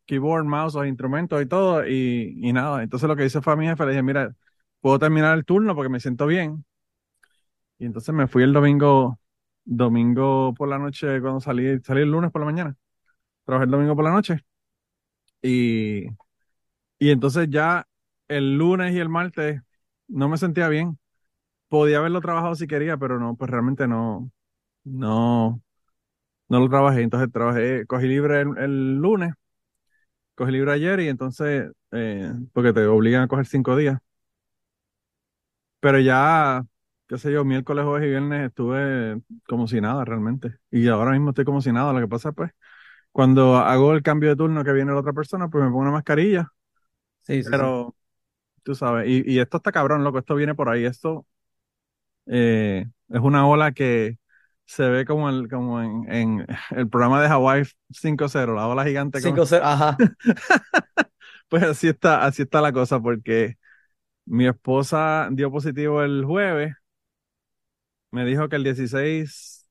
Keyboard, 0.05 0.45
mouse, 0.45 0.75
los 0.75 0.87
instrumentos 0.87 1.41
y 1.41 1.45
todo. 1.47 1.87
Y, 1.87 2.35
y 2.41 2.53
nada. 2.53 2.83
Entonces 2.83 3.07
lo 3.09 3.15
que 3.15 3.25
hice 3.25 3.41
fue 3.41 3.53
a 3.53 3.55
mi 3.55 3.67
jefe, 3.67 3.85
le 3.85 3.91
dije, 3.91 4.03
mira, 4.03 4.35
puedo 4.81 4.99
terminar 4.99 5.37
el 5.37 5.45
turno 5.45 5.75
porque 5.75 5.89
me 5.89 5.99
siento 5.99 6.27
bien. 6.27 6.65
Y 7.79 7.85
entonces 7.85 8.13
me 8.13 8.27
fui 8.27 8.43
el 8.43 8.53
domingo, 8.53 9.19
domingo 9.65 10.53
por 10.53 10.69
la 10.69 10.77
noche 10.79 11.19
cuando 11.21 11.39
salí, 11.41 11.79
salí 11.83 12.01
el 12.01 12.11
lunes 12.11 12.31
por 12.31 12.41
la 12.41 12.45
mañana. 12.45 12.75
Trabajé 13.45 13.65
el 13.65 13.71
domingo 13.71 13.95
por 13.95 14.05
la 14.05 14.11
noche. 14.13 14.39
Y, 15.41 16.05
y 16.99 17.11
entonces 17.11 17.47
ya 17.49 17.87
el 18.27 18.57
lunes 18.57 18.93
y 18.95 18.99
el 18.99 19.09
martes 19.09 19.61
no 20.07 20.29
me 20.29 20.37
sentía 20.37 20.69
bien. 20.69 20.99
Podía 21.69 21.99
haberlo 21.99 22.21
trabajado 22.21 22.55
si 22.55 22.67
quería, 22.67 22.97
pero 22.97 23.19
no, 23.19 23.35
pues 23.37 23.51
realmente 23.51 23.87
no, 23.87 24.31
no, 24.83 25.61
no 26.49 26.59
lo 26.59 26.69
trabajé. 26.69 27.03
Entonces 27.03 27.31
trabajé, 27.33 27.85
cogí 27.87 28.07
libre 28.07 28.41
el, 28.41 28.57
el 28.59 28.95
lunes, 28.97 29.33
cogí 30.35 30.51
libre 30.51 30.73
ayer 30.73 30.99
y 31.01 31.07
entonces, 31.09 31.71
eh, 31.91 32.33
porque 32.53 32.73
te 32.73 32.85
obligan 32.87 33.23
a 33.23 33.27
coger 33.27 33.45
cinco 33.47 33.75
días. 33.75 33.99
Pero 35.79 35.99
ya, 35.99 36.63
qué 37.07 37.17
sé 37.17 37.31
yo, 37.31 37.43
miércoles, 37.45 37.85
jueves 37.85 38.05
y 38.07 38.09
viernes 38.11 38.47
estuve 38.49 39.21
como 39.47 39.67
si 39.67 39.81
nada 39.81 40.05
realmente. 40.05 40.57
Y 40.69 40.87
ahora 40.87 41.11
mismo 41.11 41.29
estoy 41.29 41.45
como 41.45 41.61
si 41.61 41.71
nada. 41.71 41.91
Lo 41.93 41.99
que 41.99 42.07
pasa, 42.07 42.31
pues, 42.33 42.51
cuando 43.11 43.57
hago 43.57 43.93
el 43.93 44.03
cambio 44.03 44.29
de 44.31 44.35
turno 44.37 44.63
que 44.63 44.73
viene 44.73 44.93
la 44.93 44.99
otra 44.99 45.13
persona, 45.13 45.49
pues 45.49 45.63
me 45.63 45.69
pongo 45.71 45.81
una 45.83 45.91
mascarilla. 45.91 46.49
Sí, 47.21 47.43
sí, 47.43 47.55
sí. 47.55 47.71
Pero, 47.71 47.95
tú 48.63 48.75
sabes, 48.75 49.07
y, 49.09 49.23
y 49.31 49.39
esto 49.39 49.57
está 49.57 49.71
cabrón, 49.71 50.03
loco, 50.03 50.19
esto 50.19 50.35
viene 50.35 50.55
por 50.55 50.69
ahí, 50.69 50.85
esto 50.85 51.25
eh, 52.27 52.85
es 53.09 53.19
una 53.21 53.47
ola 53.47 53.71
que 53.73 54.17
se 54.73 54.87
ve 54.89 55.05
como, 55.05 55.29
el, 55.29 55.49
como 55.49 55.81
en, 55.81 56.11
en 56.11 56.47
el 56.71 56.89
programa 56.89 57.21
de 57.21 57.27
Hawaii 57.27 57.63
5-0, 57.91 58.55
la 58.55 58.67
ola 58.67 58.85
gigante. 58.85 59.21
como- 59.21 59.35
5-0, 59.35 59.63
ajá. 59.65 59.97
Pues 61.49 61.63
así 61.63 61.87
está, 61.89 62.25
así 62.25 62.43
está 62.43 62.61
la 62.61 62.71
cosa, 62.71 62.99
porque 63.01 63.57
mi 64.25 64.47
esposa 64.47 65.29
dio 65.31 65.51
positivo 65.51 66.03
el 66.03 66.25
jueves, 66.25 66.75
me 68.11 68.25
dijo 68.25 68.49
que 68.49 68.55
el 68.57 68.63
16, 68.63 69.67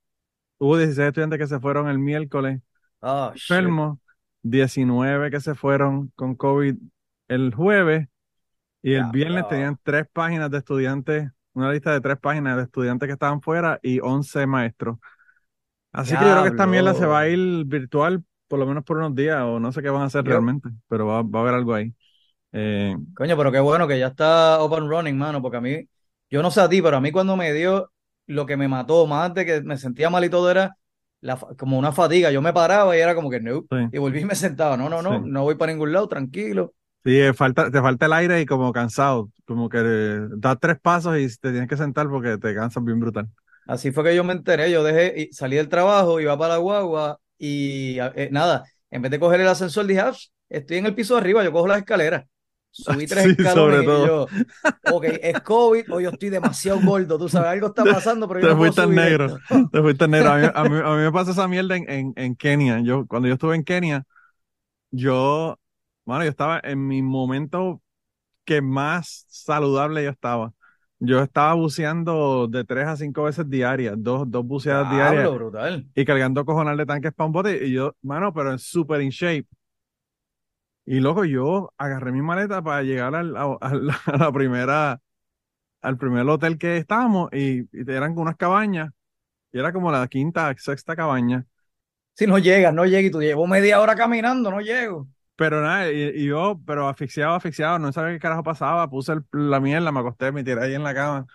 hubo 0.59 0.77
16 0.79 1.09
estudiantes 1.09 1.39
que 1.39 1.47
se 1.47 1.61
fueron 1.61 1.89
el 1.89 1.99
miércoles 1.99 2.61
Oh, 3.03 3.33
enfermos, 3.35 3.99
19 4.43 5.31
que 5.31 5.41
se 5.41 5.55
fueron 5.55 6.13
con 6.17 6.35
COVID 6.35 6.77
el 7.29 7.55
jueves, 7.55 8.09
y 8.83 8.95
el 8.95 9.03
Ya, 9.03 9.13
viernes 9.13 9.41
bro. 9.45 9.51
tenían 9.51 9.79
tres 9.83 10.07
páginas 10.13 10.51
de 10.51 10.59
estudiantes, 10.59 11.31
una 11.55 11.73
lista 11.73 11.93
de 11.93 12.01
tres 12.01 12.19
páginas 12.19 12.57
de 12.57 12.63
estudiantes 12.65 13.07
que 13.07 13.13
estaban 13.13 13.41
fuera 13.43 13.79
y 13.83 14.01
11 14.01 14.47
maestros. 14.47 14.99
Así 15.93 16.11
que 16.17 16.25
yo 16.25 16.31
creo 16.31 16.43
que 16.45 16.49
esta 16.51 16.67
mierda 16.67 16.95
se 16.95 17.07
va 17.07 17.21
a 17.21 17.29
ir 17.29 17.65
virtual 17.67 18.23
por 18.49 18.59
lo 18.59 18.67
menos 18.67 18.85
por 18.85 18.97
unos 18.99 19.15
días, 19.15 19.43
o 19.43 19.61
no 19.61 19.71
sé 19.71 19.81
qué 19.81 19.91
van 19.91 20.03
a 20.03 20.07
hacer 20.07 20.25
Yo- 20.25 20.31
realmente, 20.33 20.69
pero 20.89 21.07
va, 21.07 21.23
va 21.23 21.39
a 21.39 21.43
haber 21.43 21.55
algo 21.55 21.73
ahí. 21.75 21.95
Eh, 22.53 22.97
Coño, 23.15 23.37
pero 23.37 23.53
qué 23.53 23.61
bueno 23.61 23.87
que 23.87 23.99
ya 23.99 24.09
está 24.09 24.61
open 24.61 24.89
running, 24.89 25.17
mano, 25.17 25.41
porque 25.41 25.59
a 25.59 25.61
mí, 25.61 25.89
yo 26.29 26.43
no 26.43 26.51
sé 26.51 26.61
a 26.61 26.69
ti, 26.69 26.83
pero 26.83 26.97
a 26.97 27.01
mí 27.01 27.13
cuando 27.13 27.37
me 27.37 27.53
dio, 27.53 27.93
lo 28.27 28.47
que 28.47 28.57
me 28.57 28.67
mató, 28.69 29.07
más 29.07 29.33
de 29.35 29.47
que 29.47 29.61
me 29.63 29.77
sentía 29.77 30.11
mal 30.11 30.25
y 30.25 30.31
todo, 30.31 30.51
era 30.51 30.77
la, 31.21 31.37
como 31.37 31.79
una 31.79 31.93
fatiga. 31.93 32.31
Yo 32.33 32.43
me 32.43 32.53
paraba 32.53 32.97
y 32.97 33.01
era 33.01 33.15
como 33.15 33.31
que 33.31 33.41
no, 33.41 33.63
Sí. 33.71 33.77
y 33.93 33.99
volví 33.99 34.21
y 34.21 34.25
me 34.25 34.35
sentaba. 34.35 34.77
No, 34.77 34.89
no, 34.89 35.03
no, 35.03 35.19
Sí. 35.19 35.25
no 35.27 35.43
voy 35.45 35.55
para 35.55 35.73
ningún 35.73 35.93
lado, 35.93 36.09
tranquilo. 36.09 36.75
Sí, 37.05 37.19
eh, 37.19 37.33
falta, 37.33 37.71
te 37.71 37.81
falta 37.81 38.07
el 38.07 38.13
aire 38.13 38.41
y 38.43 38.47
como 38.47 38.73
cansado, 38.73 39.31
como 39.47 39.69
que 39.71 39.79
eh, 39.83 40.21
das 40.37 40.59
tres 40.61 40.79
pasos 40.81 41.19
y 41.19 41.29
te 41.39 41.51
tienes 41.51 41.69
que 41.69 41.77
sentar 41.79 42.09
porque 42.11 42.37
te 42.37 42.55
cansas 42.55 42.85
bien 42.85 43.01
brutal. 43.01 43.29
Así 43.67 43.93
fue 43.93 44.05
que 44.05 44.17
yo 44.17 44.25
me 44.25 44.33
enteré, 44.33 44.71
yo 44.71 44.83
dejé, 44.83 45.21
y 45.23 45.33
salí 45.33 45.57
del 45.57 45.69
trabajo, 45.69 46.21
iba 46.21 46.37
para 46.37 46.55
la 46.55 46.59
guagua 46.59 47.21
y 47.39 47.99
eh, 48.01 48.29
nada, 48.33 48.65
en 48.91 49.03
vez 49.03 49.11
de 49.13 49.21
coger 49.21 49.41
el 49.41 49.49
ascensor 49.49 49.87
dije, 49.87 50.01
"Ah, 50.01 50.13
estoy 50.49 50.79
en 50.79 50.87
el 50.87 50.95
piso 50.95 51.15
de 51.15 51.21
arriba, 51.21 51.45
yo 51.45 51.53
cojo 51.53 51.69
las 51.69 51.79
escaleras. 51.79 52.25
Subí 52.71 53.07
tres 53.07 53.27
Sí, 53.39 53.47
escalones 53.47 53.81
sobre 53.81 53.83
y 53.83 54.01
todo. 54.03 54.03
yo, 54.03 54.33
ok, 54.83 55.05
es 55.07 55.41
COVID 55.43 55.85
o 55.91 56.01
yo 56.01 56.11
estoy 56.11 56.31
demasiado 56.31 56.81
gordo, 56.81 57.19
tú 57.19 57.29
sabes, 57.29 57.51
algo 57.51 57.69
está 57.69 57.87
pasando, 57.89 58.27
pero 58.29 58.41
yo 58.41 58.47
Te 58.47 58.55
no 58.55 58.59
puedo 58.59 58.73
fuiste 58.73 58.87
subir 58.87 59.03
negro. 59.03 59.29
esto. 59.29 59.41
Te 59.71 59.81
fuiste 59.83 60.09
negro. 60.09 60.31
A 60.31 60.39
mí, 60.39 60.49
a 60.55 60.65
mí, 60.65 60.77
a 60.79 60.91
mí 60.97 61.03
me 61.03 61.13
pasa 61.13 61.33
esa 61.33 61.49
mierda 61.49 61.77
en, 61.77 61.89
en, 61.91 62.13
en 62.17 62.37
Kenia. 62.37 62.81
Yo, 62.81 63.07
cuando 63.07 63.29
yo 63.29 63.35
estuve 63.35 63.55
en 63.57 63.65
Kenia, 63.65 64.05
yo, 64.93 65.60
bueno, 66.11 66.25
yo 66.25 66.31
estaba 66.31 66.61
en 66.65 66.87
mi 66.87 67.03
momento 67.03 67.83
que 68.45 68.63
más 68.63 69.27
saludable 69.29 70.05
yo 70.05 70.11
estaba. 70.11 70.55
Yo 71.01 71.23
estaba 71.23 71.55
buceando 71.55 72.49
de 72.49 72.65
tres 72.65 72.87
a 72.89 72.97
cinco 72.97 73.25
veces 73.25 73.49
diarias, 73.51 73.95
dos, 73.99 74.31
dos 74.31 74.47
buceadas 74.47 74.89
diarias 74.89 75.33
brutal. 75.35 75.87
y 75.95 76.05
cargando 76.05 76.45
cojonal 76.45 76.77
de 76.79 76.87
tanques 76.87 77.13
para 77.15 77.27
un 77.29 77.33
bote. 77.35 77.67
Y 77.67 77.73
yo, 77.73 77.97
mano, 78.03 78.33
pero 78.35 78.53
en 78.53 78.59
super 78.61 79.01
in 79.03 79.11
shape. 79.11 79.47
Y 80.87 81.01
loco, 81.01 81.25
yo 81.25 81.73
agarré 81.79 82.11
mi 82.13 82.23
maleta 82.23 82.63
para 82.63 82.83
llegar 82.83 83.15
al, 83.15 83.37
a, 83.37 83.43
a 83.61 83.75
la, 83.75 84.01
a 84.07 84.17
la 84.17 84.33
primera, 84.33 85.01
al 85.83 85.99
primer 85.99 86.29
hotel 86.29 86.59
que 86.59 86.79
estábamos 86.79 87.31
y, 87.33 87.63
y 87.73 87.91
eran 87.93 88.19
unas 88.19 88.37
cabañas. 88.37 88.93
Y 89.53 89.59
era 89.61 89.73
como 89.73 89.93
la 89.93 90.07
quinta, 90.09 90.55
sexta 90.59 90.97
cabaña. 90.97 91.47
Si 92.15 92.27
no 92.27 92.39
llegas, 92.39 92.73
no 92.75 92.85
llegas 92.85 93.05
y 93.05 93.11
tú 93.11 93.21
llevo 93.21 93.47
media 93.47 93.81
hora 93.81 93.95
caminando, 93.97 94.51
no 94.51 94.61
llego. 94.61 95.09
Pero 95.41 95.63
nada, 95.63 95.91
y, 95.93 95.97
y 96.23 96.27
yo, 96.27 96.61
pero 96.67 96.89
asfixiado, 96.89 97.35
asfixiado, 97.35 97.79
no 97.79 97.93
sabía 97.93 98.13
qué 98.15 98.19
carajo 98.21 98.43
pasaba. 98.43 98.91
Puse 98.91 99.13
el- 99.15 99.25
la 99.33 99.61
mierda, 99.61 99.91
me 99.93 100.01
acosté, 100.01 100.33
me 100.33 100.45
tiré 100.45 100.63
ahí 100.63 100.75
en 100.75 100.83
la 100.85 100.95
cama. 100.95 101.27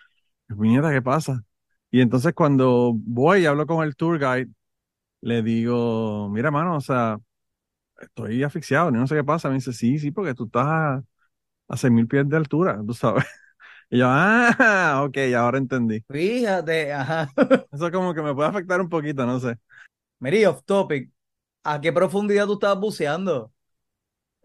Puñeta, 0.50 0.92
¿qué 0.92 1.02
pasa? 1.02 1.44
Y 1.92 2.02
entonces 2.02 2.34
cuando 2.36 2.94
voy 2.96 3.42
y 3.44 3.46
hablo 3.48 3.68
con 3.68 3.84
el 3.86 3.96
tour 3.96 4.20
guide, 4.20 4.50
le 5.22 5.44
digo, 5.44 6.30
mira, 6.30 6.52
mano, 6.52 6.78
o 6.78 6.82
sea, 6.82 7.20
estoy 8.02 8.44
asfixiado, 8.44 8.92
no 8.92 9.08
sé 9.08 9.16
qué 9.16 9.24
pasa. 9.26 9.50
Me 9.50 9.56
dice, 9.56 9.74
sí, 9.74 10.00
sí, 10.00 10.12
porque 10.12 10.36
tú 10.36 10.46
estás 10.46 10.66
a, 10.68 11.04
a 11.70 11.78
6.000 11.78 12.08
pies 12.08 12.30
de 12.30 12.38
altura, 12.38 12.82
tú 12.88 12.94
sabes. 12.94 13.26
Y 13.92 14.00
yo, 14.00 14.08
ah, 14.10 15.04
ok, 15.06 15.18
ahora 15.38 15.60
entendí. 15.60 16.04
Fíjate, 16.10 16.94
ajá. 16.94 17.30
Eso 17.72 17.92
como 17.92 18.14
que 18.14 18.22
me 18.22 18.34
puede 18.34 18.50
afectar 18.50 18.80
un 18.82 18.90
poquito, 18.90 19.26
no 19.26 19.40
sé. 19.40 19.58
Miri, 20.20 20.46
off 20.46 20.64
topic. 20.66 21.12
¿A 21.64 21.82
qué 21.82 21.94
profundidad 21.94 22.48
tú 22.48 22.56
estabas 22.56 22.80
buceando? 22.82 23.54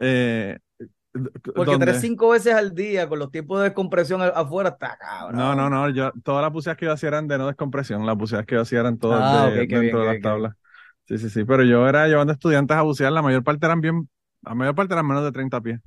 Eh, 0.01 0.59
Porque 1.55 1.77
¿dónde? 1.77 1.77
tres, 1.79 1.99
cinco 1.99 2.31
veces 2.31 2.55
al 2.55 2.75
día 2.75 3.09
con 3.09 3.19
los 3.19 3.31
tiempos 3.31 3.59
de 3.59 3.65
descompresión 3.65 4.21
afuera 4.23 4.71
está 4.71 4.97
cabrón. 4.99 5.39
No, 5.39 5.55
no, 5.55 5.71
no, 5.71 5.89
yo, 5.91 6.11
todas 6.25 6.43
las 6.43 6.53
buceadas 6.53 6.77
que 6.77 6.87
yo 6.87 6.93
hacía 6.93 7.09
eran 7.11 7.29
de 7.29 7.39
no 7.39 7.47
descompresión, 7.47 8.05
las 8.05 8.17
buceadas 8.17 8.47
que 8.47 8.57
yo 8.57 8.63
hacía 8.63 8.81
eran 8.81 8.99
todas 8.99 9.29
Ah, 9.29 9.51
de, 9.55 9.65
dentro 9.69 10.01
bien, 10.01 10.01
de 10.01 10.07
las 10.07 10.21
bien, 10.21 10.21
tablas. 10.21 10.55
Sí, 11.07 11.19
sí, 11.19 11.31
sí, 11.31 11.45
pero 11.45 11.63
yo 11.65 11.89
era 11.89 12.09
llevando 12.09 12.33
estudiantes 12.33 12.77
a 12.77 12.83
bucear, 12.83 13.13
la 13.13 13.23
mayor 13.23 13.45
parte 13.45 13.67
eran 13.67 13.81
bien, 13.81 14.09
la 14.43 14.55
mayor 14.57 14.75
parte 14.75 14.95
eran 14.95 15.07
menos 15.07 15.23
de 15.25 15.31
30 15.33 15.61
pies. 15.61 15.81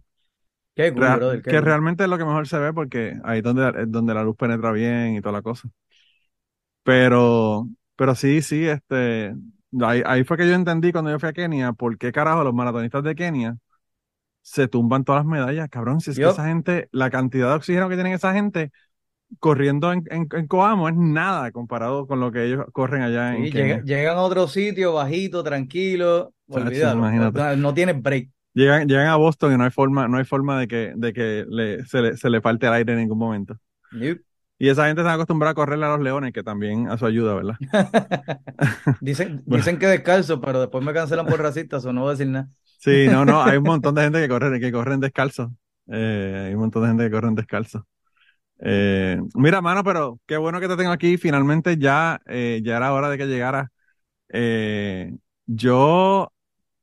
Qué 0.75 0.93
cool, 0.93 1.09
Real- 1.09 1.19
brother, 1.19 1.41
qué 1.41 1.55
que 1.55 1.59
cool. 1.59 1.61
realmente 1.61 2.03
es 2.03 2.09
lo 2.09 2.17
que 2.17 2.25
mejor 2.25 2.47
se 2.47 2.59
ve 2.59 2.73
porque 2.73 3.15
ahí 3.23 3.39
es 3.39 3.43
donde, 3.43 3.69
es 3.83 3.91
donde 3.91 4.13
la 4.13 4.23
luz 4.23 4.35
penetra 4.37 4.71
bien 4.71 5.15
y 5.15 5.21
toda 5.21 5.33
la 5.33 5.41
cosa. 5.41 5.69
Pero, 6.83 7.69
pero 7.95 8.15
sí, 8.15 8.41
sí, 8.41 8.65
este, 8.67 9.33
ahí, 9.81 10.01
ahí 10.05 10.23
fue 10.23 10.37
que 10.37 10.47
yo 10.47 10.53
entendí 10.55 10.91
cuando 10.91 11.11
yo 11.11 11.19
fui 11.19 11.29
a 11.29 11.33
Kenia, 11.33 11.71
por 11.73 11.97
qué 11.97 12.11
carajo 12.11 12.43
los 12.43 12.53
maratonistas 12.53 13.03
de 13.03 13.15
Kenia 13.15 13.57
se 14.43 14.67
tumban 14.69 15.05
todas 15.05 15.21
las 15.21 15.27
medallas, 15.31 15.69
cabrón, 15.69 16.01
si 16.01 16.11
es 16.11 16.19
que 16.19 16.25
esa 16.27 16.45
gente, 16.47 16.89
la 16.91 17.09
cantidad 17.09 17.49
de 17.49 17.55
oxígeno 17.55 17.89
que 17.89 17.95
tienen 17.95 18.13
esa 18.13 18.33
gente 18.33 18.71
corriendo 19.39 19.91
en, 19.93 20.03
en, 20.11 20.27
en 20.31 20.47
Coamo 20.47 20.89
es 20.89 20.95
nada 20.95 21.51
comparado 21.51 22.07
con 22.07 22.19
lo 22.19 22.31
que 22.31 22.45
ellos 22.45 22.65
corren 22.73 23.01
allá 23.03 23.35
en 23.35 23.45
Sí, 23.45 23.51
llega- 23.51 23.83
llegan 23.83 24.17
a 24.17 24.21
otro 24.21 24.47
sitio 24.47 24.93
bajito, 24.93 25.43
tranquilo, 25.43 26.33
olvídalo. 26.49 27.01
No, 27.31 27.55
no 27.57 27.73
tienes 27.73 28.01
break. 28.01 28.29
Llegan, 28.53 28.87
llegan 28.87 29.07
a 29.07 29.15
Boston 29.15 29.53
y 29.53 29.57
no 29.57 29.63
hay 29.63 29.71
forma, 29.71 30.07
no 30.07 30.17
hay 30.17 30.25
forma 30.25 30.59
de 30.59 30.67
que, 30.67 30.93
de 30.95 31.13
que 31.13 31.45
le, 31.49 31.85
se, 31.85 32.01
le, 32.01 32.17
se 32.17 32.29
le 32.29 32.41
falte 32.41 32.67
el 32.67 32.73
aire 32.73 32.93
en 32.93 32.99
ningún 32.99 33.17
momento. 33.17 33.57
Y 34.59 34.69
esa 34.69 34.85
gente 34.87 35.01
está 35.01 35.13
acostumbrada 35.13 35.51
a 35.51 35.55
correrle 35.55 35.85
a 35.85 35.89
los 35.89 36.01
leones, 36.01 36.31
que 36.33 36.43
también 36.43 36.87
a 36.89 36.97
su 36.97 37.05
ayuda, 37.05 37.33
¿verdad? 37.35 37.55
Dicen, 38.99 39.41
Bueno. 39.45 39.57
dicen 39.57 39.79
que 39.79 39.87
descalzo, 39.87 40.39
pero 40.41 40.61
después 40.61 40.83
me 40.83 40.93
cancelan 40.93 41.25
por 41.27 41.41
racista, 41.41 41.77
eso 41.77 41.91
no 41.93 42.01
voy 42.01 42.09
a 42.09 42.11
decir 42.13 42.27
nada. 42.27 42.49
Sí, 42.83 43.07
no, 43.09 43.23
no, 43.25 43.41
hay 43.43 43.57
un 43.57 43.63
montón 43.63 43.95
de 43.95 44.03
gente 44.03 44.19
que 44.21 44.27
corre, 44.27 44.59
que 44.59 44.71
corren 44.71 44.99
descalzo. 44.99 45.53
Eh, 45.87 46.45
hay 46.47 46.53
un 46.53 46.59
montón 46.61 46.81
de 46.83 46.89
gente 46.89 47.03
que 47.05 47.11
corren 47.11 47.35
descalzo. 47.35 47.87
Eh, 48.59 49.19
mira, 49.35 49.61
mano, 49.61 49.83
pero 49.83 50.19
qué 50.27 50.37
bueno 50.37 50.59
que 50.59 50.67
te 50.67 50.77
tengo 50.77 50.91
aquí. 50.91 51.17
Finalmente 51.17 51.77
ya, 51.77 52.21
eh, 52.27 52.61
ya 52.63 52.77
era 52.77 52.93
hora 52.93 53.09
de 53.09 53.17
que 53.17 53.27
llegara. 53.27 53.71
Yo, 55.45 56.31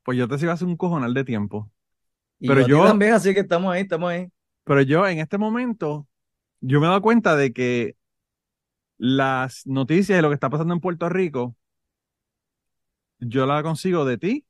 pues 0.05 0.19
yo 0.19 0.29
te 0.29 0.39
sigo 0.39 0.53
hace 0.53 0.65
un 0.65 0.77
cojonal 0.77 1.15
de 1.15 1.25
tiempo. 1.25 1.71
Y 2.41 2.49
Pero 2.49 2.63
yo, 2.63 2.69
yo- 2.69 2.83
también, 2.83 3.15
así 3.15 3.35
que 3.35 3.41
estamos 3.41 3.73
ahí, 3.73 3.83
estamos 3.83 4.11
ahí. 4.11 4.29
Pero 4.65 4.83
yo 4.83 5.07
en 5.07 5.19
este 5.19 5.39
momento, 5.39 6.09
yo 6.61 6.81
me 6.81 6.87
he 6.87 6.91
dado 6.91 7.03
cuenta 7.03 7.37
de 7.37 7.53
que 7.53 7.97
las 8.99 9.67
noticias 9.67 10.19
y 10.19 10.23
lo 10.23 10.29
que 10.29 10.35
está 10.35 10.51
pasando 10.51 10.75
en 10.75 10.81
Puerto 10.81 11.09
Rico, 11.09 11.57
yo 13.19 13.47
la 13.47 13.63
consigo 13.63 14.05
de 14.05 14.19
ti, 14.19 14.47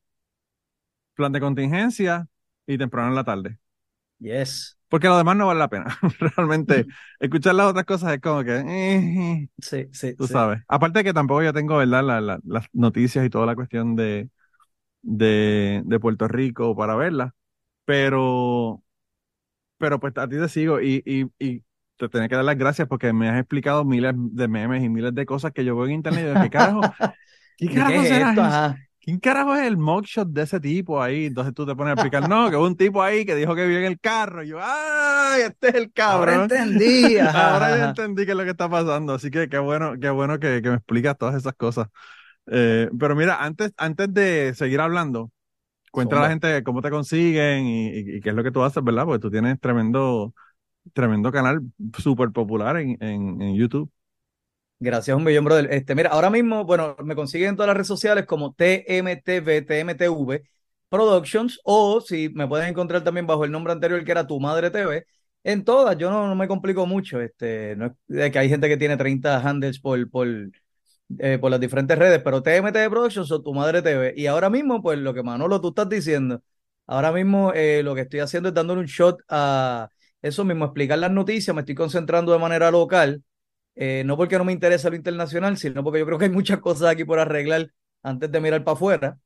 plan 1.14 1.32
de 1.32 1.40
contingencia 1.40 2.28
y 2.66 2.78
temprano 2.78 3.08
en 3.10 3.14
la 3.16 3.24
tarde. 3.24 3.58
Yes. 4.20 4.76
Porque 4.88 5.06
lo 5.08 5.16
demás 5.18 5.36
no 5.36 5.46
vale 5.46 5.60
la 5.60 5.68
pena. 5.68 5.98
Realmente, 6.36 6.86
escuchar 7.20 7.54
las 7.54 7.66
otras 7.70 7.84
cosas 7.86 8.14
es 8.14 8.20
como 8.20 8.42
que, 8.44 8.56
eh, 8.66 9.48
Sí, 9.62 9.88
sí, 9.92 10.16
tú 10.16 10.26
sí. 10.26 10.34
sabes. 10.34 10.62
Aparte 10.68 11.04
que 11.04 11.14
tampoco 11.14 11.42
yo 11.44 11.52
tengo, 11.52 11.78
¿verdad? 11.78 12.04
La- 12.04 12.20
la- 12.20 12.40
las 12.44 12.66
noticias 12.72 13.24
y 13.26 13.30
toda 13.30 13.46
la 13.46 13.54
cuestión 13.56 13.96
de, 13.96 14.30
de, 15.02 15.82
de 15.84 16.00
Puerto 16.00 16.28
Rico 16.28 16.76
para 16.76 16.96
verlas. 16.96 17.32
Pero, 17.86 18.82
pero 19.78 20.00
pues 20.00 20.16
a 20.18 20.28
ti 20.28 20.36
te 20.38 20.48
sigo 20.48 20.80
y, 20.80 21.02
y, 21.06 21.26
y 21.38 21.64
te 21.98 22.08
tenía 22.08 22.28
que 22.28 22.36
dar 22.36 22.44
las 22.46 22.58
gracias 22.58 22.88
porque 22.88 23.12
me 23.12 23.28
has 23.30 23.38
explicado 23.40 23.84
miles 23.84 24.14
de 24.16 24.48
memes 24.48 24.82
y 24.84 24.88
miles 24.90 25.14
de 25.14 25.26
cosas 25.26 25.52
que 25.52 25.64
yo 25.64 25.76
veo 25.76 25.86
en 25.86 25.92
internet 25.92 26.22
y 26.24 26.26
digo, 26.26 26.38
¿qué 26.38 26.50
carajo? 26.50 26.96
¿Qué 27.56 27.70
¿Y 27.70 27.84
qué 27.84 27.96
carajo 27.96 28.04
es 28.04 28.04
será 28.04 28.28
esto? 28.28 28.56
¿Quién 29.10 29.18
carajo 29.20 29.54
es 29.56 29.66
el 29.66 29.76
mugshot 29.76 30.28
de 30.28 30.42
ese 30.42 30.60
tipo 30.60 31.02
ahí? 31.02 31.26
Entonces 31.26 31.52
tú 31.54 31.66
te 31.66 31.74
pones 31.74 31.90
a 31.90 31.94
explicar, 31.94 32.22
no, 32.22 32.48
que 32.50 32.56
hubo 32.56 32.66
un 32.66 32.76
tipo 32.76 33.02
ahí 33.02 33.24
que 33.26 33.34
dijo 33.34 33.54
que 33.56 33.64
vivía 33.64 33.80
en 33.80 33.86
el 33.86 33.98
carro. 34.00 34.44
Y 34.44 34.48
yo, 34.48 34.58
¡ay, 34.62 35.42
este 35.42 35.68
es 35.68 35.74
el 35.74 35.92
Ahora 36.06 36.34
cabrón! 36.34 36.34
entendí. 36.34 37.18
ajá, 37.18 37.50
Ahora 37.50 37.76
ya 37.76 37.84
entendí 37.84 38.24
qué 38.24 38.32
es 38.32 38.36
lo 38.36 38.44
que 38.44 38.50
está 38.50 38.68
pasando. 38.68 39.14
Así 39.14 39.30
que 39.30 39.48
qué 39.48 39.58
bueno, 39.58 39.94
qué 40.00 40.10
bueno 40.10 40.38
que, 40.40 40.60
que 40.62 40.70
me 40.70 40.76
explicas 40.76 41.16
todas 41.18 41.34
esas 41.36 41.54
cosas. 41.54 41.88
Eh, 42.46 42.90
pero 42.98 43.16
mira, 43.16 43.42
antes, 43.44 43.72
antes 43.76 44.12
de 44.14 44.54
seguir 44.54 44.80
hablando, 44.80 45.32
cuéntale 45.92 46.20
a 46.20 46.24
la 46.24 46.30
gente 46.30 46.64
cómo 46.64 46.82
te 46.82 46.90
consiguen 46.90 47.66
y, 47.66 47.88
y- 47.90 48.16
y 48.18 48.20
qué 48.22 48.30
es 48.30 48.36
lo 48.36 48.44
que 48.44 48.52
tú 48.52 48.62
haces, 48.64 48.84
¿verdad? 48.84 49.06
Porque 49.06 49.20
tú 49.20 49.30
tienes 49.30 49.60
tremendo, 49.60 50.34
tremendo 50.94 51.32
canal 51.32 51.60
súper 51.98 52.30
popular 52.32 52.76
en, 52.78 52.98
en, 53.02 53.42
en 53.42 53.56
YouTube. 53.56 53.90
Gracias 54.82 55.14
un 55.16 55.24
millón, 55.24 55.44
brother. 55.44 55.68
Este, 55.72 55.94
mira, 55.94 56.08
ahora 56.10 56.30
mismo, 56.30 56.64
bueno, 56.64 56.96
me 57.04 57.14
consiguen 57.14 57.50
en 57.50 57.56
todas 57.56 57.68
las 57.68 57.76
redes 57.76 57.86
sociales 57.88 58.24
como 58.26 58.54
TMTV, 58.54 59.60
TMTV 59.62 60.42
Productions, 60.88 61.60
o 61.64 62.00
si 62.00 62.30
me 62.30 62.48
pueden 62.48 62.68
encontrar 62.68 63.04
también 63.04 63.26
bajo 63.26 63.44
el 63.44 63.50
nombre 63.52 63.72
anterior 63.74 64.02
que 64.04 64.10
era 64.10 64.26
Tu 64.26 64.40
Madre 64.40 64.70
TV. 64.70 65.04
En 65.44 65.64
todas, 65.64 65.98
yo 65.98 66.10
no, 66.10 66.26
no 66.28 66.34
me 66.34 66.48
complico 66.48 66.86
mucho. 66.86 67.20
Este, 67.20 67.76
no 67.76 67.86
es 67.86 67.92
de 68.08 68.30
que 68.30 68.38
hay 68.38 68.48
gente 68.48 68.68
que 68.68 68.78
tiene 68.78 68.96
30 68.96 69.38
handles 69.46 69.78
por, 69.80 70.10
por, 70.10 70.26
eh, 71.18 71.38
por 71.40 71.50
las 71.50 71.60
diferentes 71.60 71.98
redes, 71.98 72.20
pero 72.22 72.42
TMTV 72.42 72.88
Productions 72.90 73.30
o 73.32 73.42
Tu 73.42 73.52
Madre 73.54 73.82
TV. 73.82 74.14
Y 74.16 74.26
ahora 74.26 74.50
mismo, 74.50 74.82
pues 74.82 74.98
lo 74.98 75.12
que 75.14 75.22
Manolo 75.22 75.60
tú 75.60 75.68
estás 75.68 75.88
diciendo, 75.88 76.42
ahora 76.86 77.12
mismo 77.12 77.52
eh, 77.54 77.82
lo 77.82 77.94
que 77.94 78.02
estoy 78.02 78.20
haciendo 78.20 78.48
es 78.50 78.54
dándole 78.54 78.80
un 78.80 78.86
shot 78.86 79.20
a 79.28 79.88
eso 80.22 80.44
mismo, 80.44 80.64
explicar 80.66 80.98
las 80.98 81.10
noticias, 81.10 81.54
me 81.54 81.60
estoy 81.62 81.74
concentrando 81.74 82.32
de 82.32 82.38
manera 82.38 82.70
local 82.70 83.22
eh, 83.74 84.02
no 84.04 84.16
porque 84.16 84.38
no 84.38 84.44
me 84.44 84.52
interesa 84.52 84.90
lo 84.90 84.96
internacional, 84.96 85.56
sino 85.56 85.82
porque 85.84 86.00
yo 86.00 86.06
creo 86.06 86.18
que 86.18 86.26
hay 86.26 86.30
muchas 86.30 86.60
cosas 86.60 86.90
aquí 86.90 87.04
por 87.04 87.18
arreglar 87.18 87.70
antes 88.02 88.30
de 88.30 88.40
mirar 88.40 88.64
para 88.64 88.74
afuera. 88.74 89.18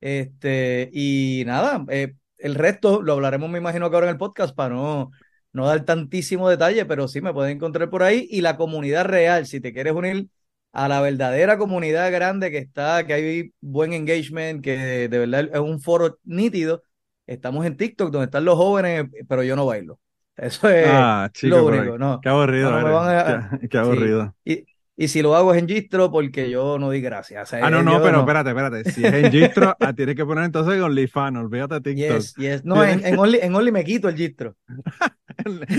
Este, 0.00 0.90
y 0.92 1.44
nada, 1.46 1.84
eh, 1.88 2.14
el 2.38 2.54
resto 2.54 3.02
lo 3.02 3.12
hablaremos, 3.14 3.50
me 3.50 3.58
imagino 3.58 3.90
que 3.90 3.96
ahora 3.96 4.06
en 4.08 4.12
el 4.12 4.18
podcast 4.18 4.54
para 4.54 4.74
no, 4.74 5.10
no 5.52 5.66
dar 5.66 5.84
tantísimo 5.84 6.48
detalle, 6.48 6.86
pero 6.86 7.08
sí 7.08 7.20
me 7.20 7.32
pueden 7.32 7.56
encontrar 7.56 7.90
por 7.90 8.02
ahí. 8.02 8.26
Y 8.30 8.40
la 8.40 8.56
comunidad 8.56 9.04
real, 9.06 9.46
si 9.46 9.60
te 9.60 9.72
quieres 9.72 9.94
unir 9.94 10.28
a 10.72 10.88
la 10.88 11.00
verdadera 11.00 11.58
comunidad 11.58 12.10
grande 12.12 12.50
que 12.50 12.58
está, 12.58 13.06
que 13.06 13.14
hay 13.14 13.54
buen 13.60 13.92
engagement, 13.92 14.62
que 14.62 15.08
de 15.08 15.18
verdad 15.18 15.50
es 15.52 15.60
un 15.60 15.80
foro 15.80 16.18
nítido. 16.24 16.82
Estamos 17.26 17.66
en 17.66 17.76
TikTok, 17.76 18.10
donde 18.10 18.26
están 18.26 18.44
los 18.44 18.56
jóvenes, 18.56 19.06
pero 19.28 19.42
yo 19.42 19.56
no 19.56 19.66
bailo. 19.66 20.00
Eso 20.36 20.68
es 20.70 20.86
Ah, 20.88 21.28
chico, 21.32 21.56
lo 21.56 21.66
único, 21.66 21.98
¿no? 21.98 22.20
qué 22.20 22.28
aburrido, 22.28 22.70
No, 22.70 22.80
no 22.80 22.98
a- 23.00 23.50
Qué, 23.60 23.68
qué 23.68 23.78
aburrido. 23.78 24.34
Y, 24.44 24.64
y 24.96 25.08
si 25.08 25.22
lo 25.22 25.34
hago 25.34 25.52
es 25.54 25.60
en 25.62 25.68
Gistro, 25.68 26.10
porque 26.10 26.50
yo 26.50 26.78
no 26.78 26.90
di 26.90 27.00
gracias. 27.00 27.42
O 27.42 27.46
sea, 27.50 27.66
Ah, 27.66 27.70
no, 27.70 27.80
eh, 27.80 27.82
no, 27.82 28.02
pero 28.02 28.20
espérate, 28.20 28.50
espérate. 28.50 28.90
Si 28.90 29.04
es 29.04 29.12
en 29.12 29.30
Gistro, 29.32 29.74
ah, 29.78 29.92
tienes 29.92 30.14
que 30.14 30.24
poner 30.24 30.44
entonces 30.44 30.74
en 30.74 30.82
OnlyFans, 30.82 31.38
olvídate 31.38 31.74
de 31.74 31.80
TikTok. 31.80 32.16
Yes, 32.18 32.34
yes. 32.36 32.64
No, 32.64 32.82
en, 32.84 33.04
en 33.04 33.18
Only, 33.18 33.38
en 33.42 33.54
Only 33.54 33.72
me 33.72 33.84
quito 33.84 34.08
el 34.08 34.16
Gistro. 34.16 34.56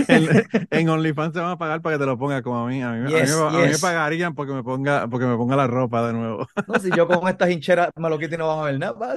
En, 0.08 0.28
en 0.70 0.88
OnlyFans 0.88 1.32
te 1.34 1.38
van 1.38 1.50
a 1.50 1.58
pagar 1.58 1.80
para 1.82 1.94
que 1.94 2.00
te 2.00 2.06
lo 2.06 2.18
ponga 2.18 2.42
como 2.42 2.64
a 2.64 2.68
mí. 2.68 2.82
A 2.82 2.90
mí, 2.90 2.98
a 2.98 3.02
mí 3.02 3.10
Yes, 3.12 3.36
me- 3.36 3.46
a 3.46 3.50
mí 3.50 3.56
me 3.58 3.68
yes. 3.68 3.80
pagarían 3.80 4.34
porque 4.34 4.52
me 4.52 4.64
ponga, 4.64 5.06
porque 5.08 5.26
me 5.26 5.36
ponga 5.36 5.54
la 5.54 5.68
ropa 5.68 6.04
de 6.06 6.12
nuevo. 6.14 6.48
No, 6.66 6.74
si 6.80 6.90
yo 6.90 7.06
con 7.06 7.28
estas 7.28 7.50
hincheras 7.50 7.90
me 7.96 8.08
lo 8.10 8.18
quito 8.18 8.34
y 8.34 8.38
no 8.38 8.48
van 8.48 8.58
a 8.58 8.62
ver 8.62 8.78
nada. 8.80 9.16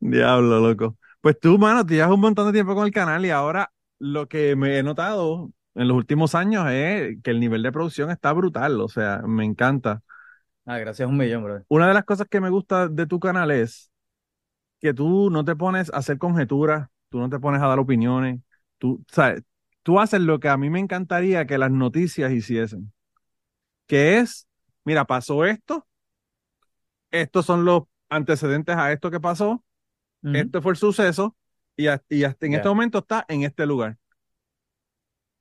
Diablo, 0.00 0.60
loco. 0.60 0.96
Pues 1.28 1.40
tú, 1.40 1.58
mano, 1.58 1.84
te 1.84 1.92
llevas 1.92 2.10
un 2.10 2.20
montón 2.20 2.46
de 2.46 2.54
tiempo 2.54 2.74
con 2.74 2.86
el 2.86 2.90
canal 2.90 3.26
y 3.26 3.28
ahora 3.28 3.70
lo 3.98 4.28
que 4.28 4.56
me 4.56 4.78
he 4.78 4.82
notado 4.82 5.52
en 5.74 5.86
los 5.86 5.94
últimos 5.94 6.34
años 6.34 6.64
es 6.70 7.18
que 7.22 7.30
el 7.30 7.38
nivel 7.38 7.62
de 7.62 7.70
producción 7.70 8.10
está 8.10 8.32
brutal. 8.32 8.80
O 8.80 8.88
sea, 8.88 9.20
me 9.26 9.44
encanta. 9.44 10.00
Ah, 10.64 10.78
gracias 10.78 11.06
un 11.06 11.18
millón, 11.18 11.44
bro. 11.44 11.62
Una 11.68 11.86
de 11.86 11.92
las 11.92 12.06
cosas 12.06 12.28
que 12.30 12.40
me 12.40 12.48
gusta 12.48 12.88
de 12.88 13.06
tu 13.06 13.20
canal 13.20 13.50
es 13.50 13.92
que 14.80 14.94
tú 14.94 15.28
no 15.28 15.44
te 15.44 15.54
pones 15.54 15.92
a 15.92 15.98
hacer 15.98 16.16
conjeturas, 16.16 16.88
tú 17.10 17.18
no 17.18 17.28
te 17.28 17.38
pones 17.38 17.60
a 17.60 17.66
dar 17.66 17.78
opiniones, 17.78 18.40
tú, 18.78 19.04
sabes, 19.12 19.42
tú 19.82 20.00
haces 20.00 20.22
lo 20.22 20.40
que 20.40 20.48
a 20.48 20.56
mí 20.56 20.70
me 20.70 20.80
encantaría 20.80 21.46
que 21.46 21.58
las 21.58 21.70
noticias 21.70 22.32
hiciesen, 22.32 22.90
que 23.86 24.16
es, 24.16 24.48
mira, 24.82 25.04
pasó 25.04 25.44
esto, 25.44 25.86
estos 27.10 27.44
son 27.44 27.66
los 27.66 27.82
antecedentes 28.08 28.74
a 28.76 28.92
esto 28.92 29.10
que 29.10 29.20
pasó, 29.20 29.62
Ujú. 30.22 30.34
este 30.40 30.60
fue 30.60 30.72
el 30.72 30.78
suceso 30.78 31.36
y, 31.76 31.88
a- 31.88 32.02
y 32.08 32.24
hasta 32.24 32.46
en 32.46 32.54
este 32.54 32.68
momento 32.68 32.98
está 32.98 33.24
en 33.28 33.42
este 33.44 33.66
lugar. 33.66 33.98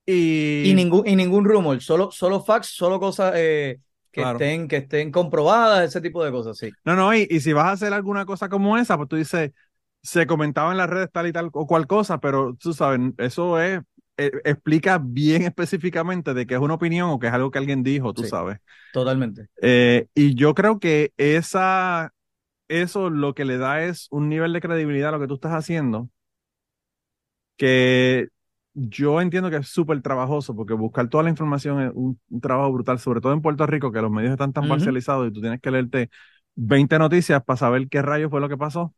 Y, 0.05 0.13
Y 0.61 0.73
ningún, 0.73 1.07
y 1.07 1.15
ningún 1.15 1.45
rumor, 1.45 1.81
solo, 1.81 2.11
solo 2.11 2.41
facts, 2.43 2.69
solo 2.75 2.99
cosas 2.99 3.33
eh, 3.35 3.79
que, 4.11 4.21
Claro. 4.21 4.39
estén, 4.39 4.67
que 4.67 4.77
estén 4.77 5.11
comprobadas, 5.11 5.83
ese 5.87 6.01
tipo 6.01 6.23
de 6.23 6.31
cosas, 6.31 6.57
sí. 6.57 6.75
No, 6.85 6.95
no, 6.95 7.13
y, 7.13 7.27
y 7.29 7.39
si 7.41 7.53
vas 7.53 7.65
a 7.65 7.71
hacer 7.71 7.93
alguna 7.93 8.25
cosa 8.25 8.49
como 8.49 8.77
esa, 8.77 8.97
pues 8.97 9.09
tú 9.09 9.15
dices, 9.17 9.51
se 10.01 10.25
comentaba 10.27 10.71
en 10.71 10.77
las 10.77 10.89
redes 10.89 11.09
tal 11.11 11.27
y 11.27 11.33
tal 11.33 11.49
o 11.53 11.67
cual 11.67 11.87
cosa, 11.87 12.19
pero 12.19 12.55
tú 12.55 12.73
sabes, 12.73 12.99
eso 13.17 13.59
es, 13.61 13.81
eh, 14.17 14.31
explica 14.45 14.97
bien 15.03 15.43
específicamente 15.43 16.33
de 16.33 16.47
que 16.47 16.55
es 16.55 16.59
una 16.61 16.75
opinión 16.75 17.09
o 17.09 17.19
que 17.19 17.27
es 17.27 17.33
algo 17.33 17.51
que 17.51 17.59
alguien 17.59 17.83
dijo, 17.83 18.13
tú 18.13 18.23
Sí. 18.23 18.29
sabes. 18.29 18.59
Totalmente. 18.91 19.49
Eh, 19.61 20.07
y 20.13 20.35
yo 20.35 20.53
creo 20.53 20.79
que 20.79 21.13
esa, 21.17 22.13
eso 22.69 23.09
lo 23.09 23.33
que 23.35 23.45
le 23.45 23.57
da 23.57 23.83
es 23.83 24.07
un 24.11 24.29
nivel 24.29 24.53
de 24.53 24.61
credibilidad 24.61 25.09
a 25.09 25.11
lo 25.13 25.19
que 25.19 25.27
tú 25.27 25.35
estás 25.35 25.53
haciendo, 25.53 26.09
que 27.57 28.27
yo 28.73 29.21
entiendo 29.21 29.49
que 29.49 29.57
es 29.57 29.67
súper 29.69 30.01
trabajoso, 30.01 30.55
porque 30.55 30.73
buscar 30.73 31.09
toda 31.09 31.23
la 31.23 31.29
información 31.29 31.81
es 31.81 31.91
un, 31.95 32.19
un 32.29 32.41
trabajo 32.41 32.71
brutal, 32.73 32.99
sobre 32.99 33.21
todo 33.21 33.33
en 33.33 33.41
Puerto 33.41 33.65
Rico, 33.65 33.91
que 33.91 34.01
los 34.01 34.11
medios 34.11 34.31
están 34.31 34.53
tan 34.53 34.67
parcializados 34.67 35.27
y 35.29 35.33
tú 35.33 35.41
tienes 35.41 35.61
que 35.61 35.71
leerte 35.71 36.09
20 36.55 36.99
noticias 36.99 37.43
para 37.43 37.57
saber 37.57 37.87
qué 37.89 38.01
rayos 38.01 38.29
fue 38.29 38.41
lo 38.41 38.49
que 38.49 38.57
pasó. 38.57 38.93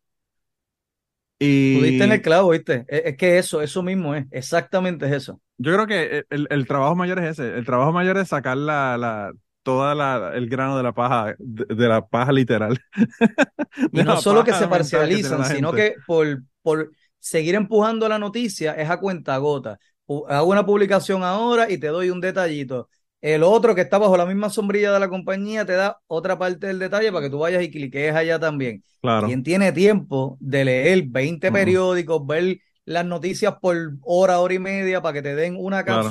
Y 1.41 1.82
diste 1.82 2.03
en 2.03 2.12
el 2.12 2.21
clavo, 2.21 2.49
¿viste? 2.49 2.86
Es, 2.89 3.01
es 3.05 3.17
que 3.17 3.38
eso, 3.38 3.62
eso 3.62 3.82
mismo 3.82 4.13
es, 4.13 4.25
exactamente 4.32 5.05
es 5.05 5.13
eso. 5.13 5.41
yo 5.58 5.73
creo 5.73 5.88
que 5.88 6.25
el, 6.29 6.47
el 6.49 6.67
trabajo 6.67 6.95
mayor 6.95 7.19
es 7.19 7.39
ese, 7.39 7.58
el 7.58 7.65
trabajo 7.65 7.91
mayor 7.93 8.17
es 8.17 8.29
sacar 8.29 8.58
la, 8.58 8.97
la, 8.97 9.32
toda 9.69 9.95
la, 9.95 10.32
el 10.36 10.49
grano 10.49 10.77
de 10.77 10.84
la 10.84 10.93
paja, 10.93 11.36
de, 11.39 11.65
de 11.75 11.88
la 11.88 12.08
paja 12.08 12.32
literal. 12.32 12.79
Y 13.91 14.03
no 14.03 14.17
solo 14.17 14.43
que 14.43 14.53
se 14.53 14.67
que 14.67 14.67
parcializan, 14.67 15.39
la 15.39 15.45
sino 15.45 15.73
que 15.73 15.95
por, 16.05 16.43
por 16.62 16.91
seguir 17.19 17.55
empujando 17.55 18.08
la 18.10 18.19
noticia 18.19 18.73
es 18.73 18.89
a 18.89 18.99
cuenta 18.99 19.38
gota. 19.38 19.79
Hago 20.27 20.49
una 20.51 20.65
publicación 20.65 21.23
ahora 21.23 21.69
y 21.69 21.77
te 21.77 21.88
doy 21.88 22.10
un 22.10 22.21
detallito. 22.21 22.89
El 23.21 23.43
otro 23.43 23.75
que 23.75 23.82
está 23.82 23.97
bajo 23.97 24.15
la 24.17 24.25
misma 24.25 24.49
sombrilla 24.49 24.91
de 24.93 24.99
la 24.99 25.10
compañía 25.10 25.65
te 25.65 25.73
da 25.73 25.99
otra 26.08 26.38
parte 26.38 26.67
del 26.67 26.79
detalle 26.79 27.12
para 27.12 27.25
que 27.25 27.29
tú 27.29 27.39
vayas 27.39 27.63
y 27.63 27.69
cliques 27.71 28.15
allá 28.15 28.39
también. 28.39 28.84
Claro. 29.01 29.27
¿Quién 29.27 29.43
tiene 29.43 29.71
tiempo 29.71 30.38
de 30.39 30.65
leer 30.65 31.03
20 31.08 31.51
Mm. 31.51 31.53
periódicos, 31.53 32.25
ver 32.25 32.58
las 32.86 33.05
noticias 33.05 33.55
por 33.62 33.75
hora, 34.01 34.39
hora 34.39 34.53
y 34.53 34.60
media 34.60 35.01
para 35.01 35.13
que 35.13 35.21
te 35.21 35.36
den 35.36 35.55
una 35.60 35.84
Claro. 35.84 36.10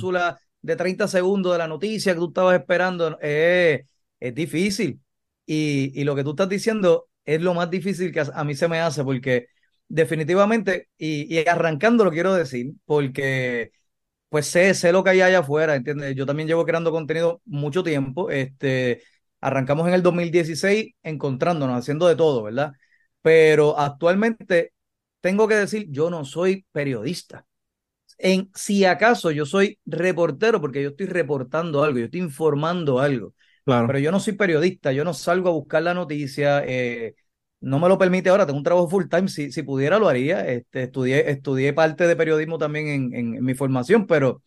De 0.63 0.77
30 0.77 1.09
segundos 1.09 1.53
de 1.53 1.59
la 1.59 1.69
noticia 1.69 2.13
que 2.15 2.19
tú 2.21 2.29
estabas 2.29 2.59
esperando? 2.61 3.19
Eh, 3.23 3.85
es 4.21 4.35
difícil. 4.35 5.01
Y, 5.47 5.93
y 6.01 6.05
lo 6.05 6.15
que 6.15 6.25
tú 6.25 6.31
estás 6.31 6.49
diciendo 6.49 7.09
es 7.25 7.41
lo 7.43 7.55
más 7.55 7.71
difícil 7.71 8.13
que 8.13 8.21
a, 8.21 8.25
a 8.35 8.45
mí 8.45 8.55
se 8.55 8.69
me 8.69 8.81
hace 8.81 9.05
porque 9.05 9.47
definitivamente, 9.89 10.89
y, 10.99 11.33
y 11.35 11.47
arrancando 11.49 12.05
lo 12.05 12.11
quiero 12.11 12.35
decir, 12.35 12.73
porque 12.85 13.73
pues 14.29 14.47
sé, 14.47 14.75
sé 14.75 14.93
lo 14.93 15.03
que 15.05 15.11
hay 15.11 15.21
allá 15.23 15.41
afuera, 15.41 15.75
¿entiendes? 15.75 16.15
Yo 16.17 16.27
también 16.27 16.49
llevo 16.49 16.65
creando 16.67 16.93
contenido 16.93 17.41
mucho 17.47 17.83
tiempo. 17.83 18.31
Este, 18.31 19.03
arrancamos 19.41 19.89
en 19.89 19.95
el 19.95 20.03
2016 20.03 20.95
encontrándonos, 21.03 21.79
haciendo 21.79 22.07
de 22.09 22.17
todo, 22.17 22.43
¿verdad? 22.43 22.73
Pero 23.23 23.79
actualmente 23.79 24.73
tengo 25.21 25.49
que 25.49 25.55
decir, 25.57 25.87
yo 25.91 26.11
no 26.11 26.25
soy 26.25 26.67
periodista. 26.73 27.47
En, 28.19 28.51
si 28.55 28.85
acaso 28.85 29.31
yo 29.31 29.47
soy 29.47 29.79
reportero, 29.87 30.61
porque 30.61 30.83
yo 30.83 30.91
estoy 30.91 31.07
reportando 31.07 31.85
algo, 31.85 31.99
yo 31.99 32.07
estoy 32.07 32.21
informando 32.21 32.99
algo, 33.01 33.35
Claro. 33.65 33.87
pero 33.87 33.99
yo 34.01 34.11
no 34.13 34.21
soy 34.21 34.35
periodista, 34.35 34.93
yo 34.93 35.05
no 35.05 35.15
salgo 35.15 35.49
a 35.51 35.53
buscar 35.53 35.83
la 35.85 35.95
noticia, 35.95 36.65
eh, 36.67 37.15
no 37.61 37.79
me 37.79 37.89
lo 37.89 37.97
permite 37.99 38.29
ahora, 38.31 38.45
tengo 38.47 38.59
un 38.59 38.65
trabajo 38.65 38.89
full 38.89 39.07
time, 39.09 39.29
si, 39.29 39.53
si 39.53 39.63
pudiera 39.63 39.99
lo 40.01 40.09
haría, 40.09 40.47
este, 40.49 40.85
estudié, 40.85 41.31
estudié 41.31 41.73
parte 41.73 42.07
de 42.09 42.17
periodismo 42.17 42.59
también 42.59 42.89
en, 42.89 43.15
en- 43.15 43.35
en 43.37 43.45
mi 43.45 43.55
formación, 43.55 44.07
pero 44.07 44.43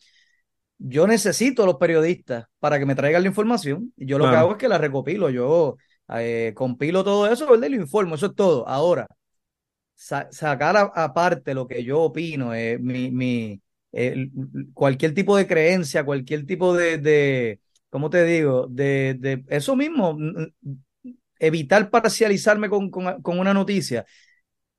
yo 0.78 1.08
necesito 1.08 1.64
a 1.64 1.66
los 1.66 1.76
periodistas 1.78 2.46
para 2.60 2.80
que 2.80 2.86
me 2.86 2.96
traigan 2.96 3.22
la 3.24 3.30
información, 3.30 3.94
yo 3.98 4.18
lo 4.18 4.30
que 4.30 4.36
hago 4.36 4.52
es 4.54 4.58
que 4.58 4.68
la 4.70 4.78
recopilo, 4.78 5.30
yo 5.30 5.78
eh, 6.16 6.54
compilo 6.56 7.04
todo 7.04 7.28
eso, 7.32 7.50
¿verdad? 7.50 7.68
Y 7.68 7.72
lo 7.76 7.82
informo, 7.82 8.16
eso 8.16 8.28
es 8.28 8.36
todo. 8.36 8.68
Ahora, 8.68 9.08
sa- 10.02 10.28
sacar 10.32 10.76
aparte 10.96 11.54
lo 11.54 11.68
que 11.68 11.84
yo 11.84 12.02
opino, 12.02 12.54
eh, 12.56 12.78
mi, 12.80 13.12
mi, 13.12 13.62
eh, 13.92 14.30
cualquier 14.74 15.14
tipo 15.14 15.36
de 15.38 15.48
creencia, 15.48 16.04
cualquier 16.06 16.46
tipo 16.46 16.74
de, 16.76 16.98
de 16.98 17.60
¿cómo 17.90 18.10
te 18.10 18.24
digo? 18.26 18.68
De, 18.70 19.16
de 19.20 19.44
eso 19.50 19.76
mismo, 19.76 20.18
evitar 21.40 21.90
parcializarme 21.90 22.70
con, 22.70 22.90
con, 22.92 23.22
con 23.22 23.40
una 23.40 23.54
noticia, 23.54 24.06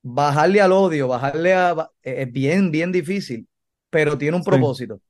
bajarle 0.02 0.60
al 0.60 0.72
odio, 0.72 1.08
bajarle 1.08 1.54
a... 1.54 1.72
eh, 2.02 2.22
Es 2.24 2.32
bien, 2.32 2.70
bien 2.70 2.92
difícil, 2.92 3.48
pero 3.90 4.18
tiene 4.18 4.36
un 4.36 4.44
Sí. 4.44 4.44
propósito. 4.44 5.00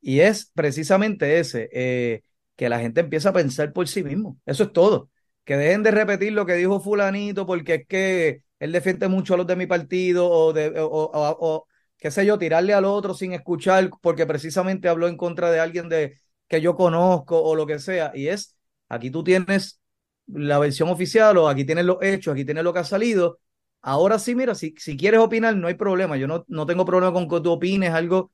Y 0.00 0.20
es 0.20 0.50
precisamente 0.54 1.40
ese, 1.40 1.68
eh, 1.72 2.22
que 2.56 2.68
la 2.68 2.80
gente 2.80 3.00
empieza 3.00 3.30
a 3.30 3.32
pensar 3.32 3.72
por 3.72 3.88
sí 3.88 4.04
mismo. 4.04 4.38
Eso 4.46 4.64
es 4.64 4.72
todo. 4.72 5.10
Que 5.44 5.56
dejen 5.56 5.82
de 5.82 5.90
repetir 5.92 6.32
lo 6.32 6.46
que 6.46 6.54
dijo 6.54 6.80
fulanito 6.80 7.46
porque 7.46 7.74
es 7.76 7.86
que 7.88 8.42
él 8.60 8.72
defiende 8.72 9.08
mucho 9.08 9.34
a 9.34 9.36
los 9.36 9.46
de 9.46 9.56
mi 9.56 9.66
partido 9.66 10.28
o, 10.28 10.52
de, 10.52 10.72
o, 10.80 10.88
o- 11.12 11.66
qué 11.98 12.10
sé 12.10 12.24
yo, 12.26 12.38
tirarle 12.38 12.74
al 12.74 12.84
otro 12.84 13.14
sin 13.14 13.32
escuchar 13.32 13.90
porque 14.02 14.26
precisamente 14.26 14.88
habló 14.88 15.08
en 15.08 15.16
contra 15.16 15.50
de 15.50 15.60
alguien 15.60 15.88
de, 15.88 16.16
que 16.48 16.60
yo 16.60 16.76
conozco 16.76 17.40
o 17.42 17.54
lo 17.56 17.66
que 17.66 17.78
sea. 17.78 18.12
Y 18.14 18.28
es, 18.28 18.56
aquí 18.88 19.10
tú 19.10 19.24
tienes 19.24 19.80
la 20.26 20.58
versión 20.58 20.88
oficial 20.90 21.36
o 21.38 21.48
aquí 21.48 21.64
tienes 21.64 21.84
los 21.84 21.98
hechos, 22.02 22.32
aquí 22.34 22.44
tienes 22.44 22.64
lo 22.64 22.72
que 22.72 22.80
ha 22.80 22.84
salido. 22.84 23.40
Ahora 23.82 24.18
sí, 24.18 24.34
mira, 24.34 24.54
si, 24.54 24.74
si 24.78 24.96
quieres 24.96 25.20
opinar, 25.20 25.56
no 25.56 25.68
hay 25.68 25.74
problema. 25.74 26.16
Yo 26.16 26.26
no, 26.26 26.44
no 26.48 26.66
tengo 26.66 26.84
problema 26.84 27.12
con 27.12 27.28
que 27.28 27.40
tú 27.40 27.52
opines 27.52 27.92
algo 27.94 28.32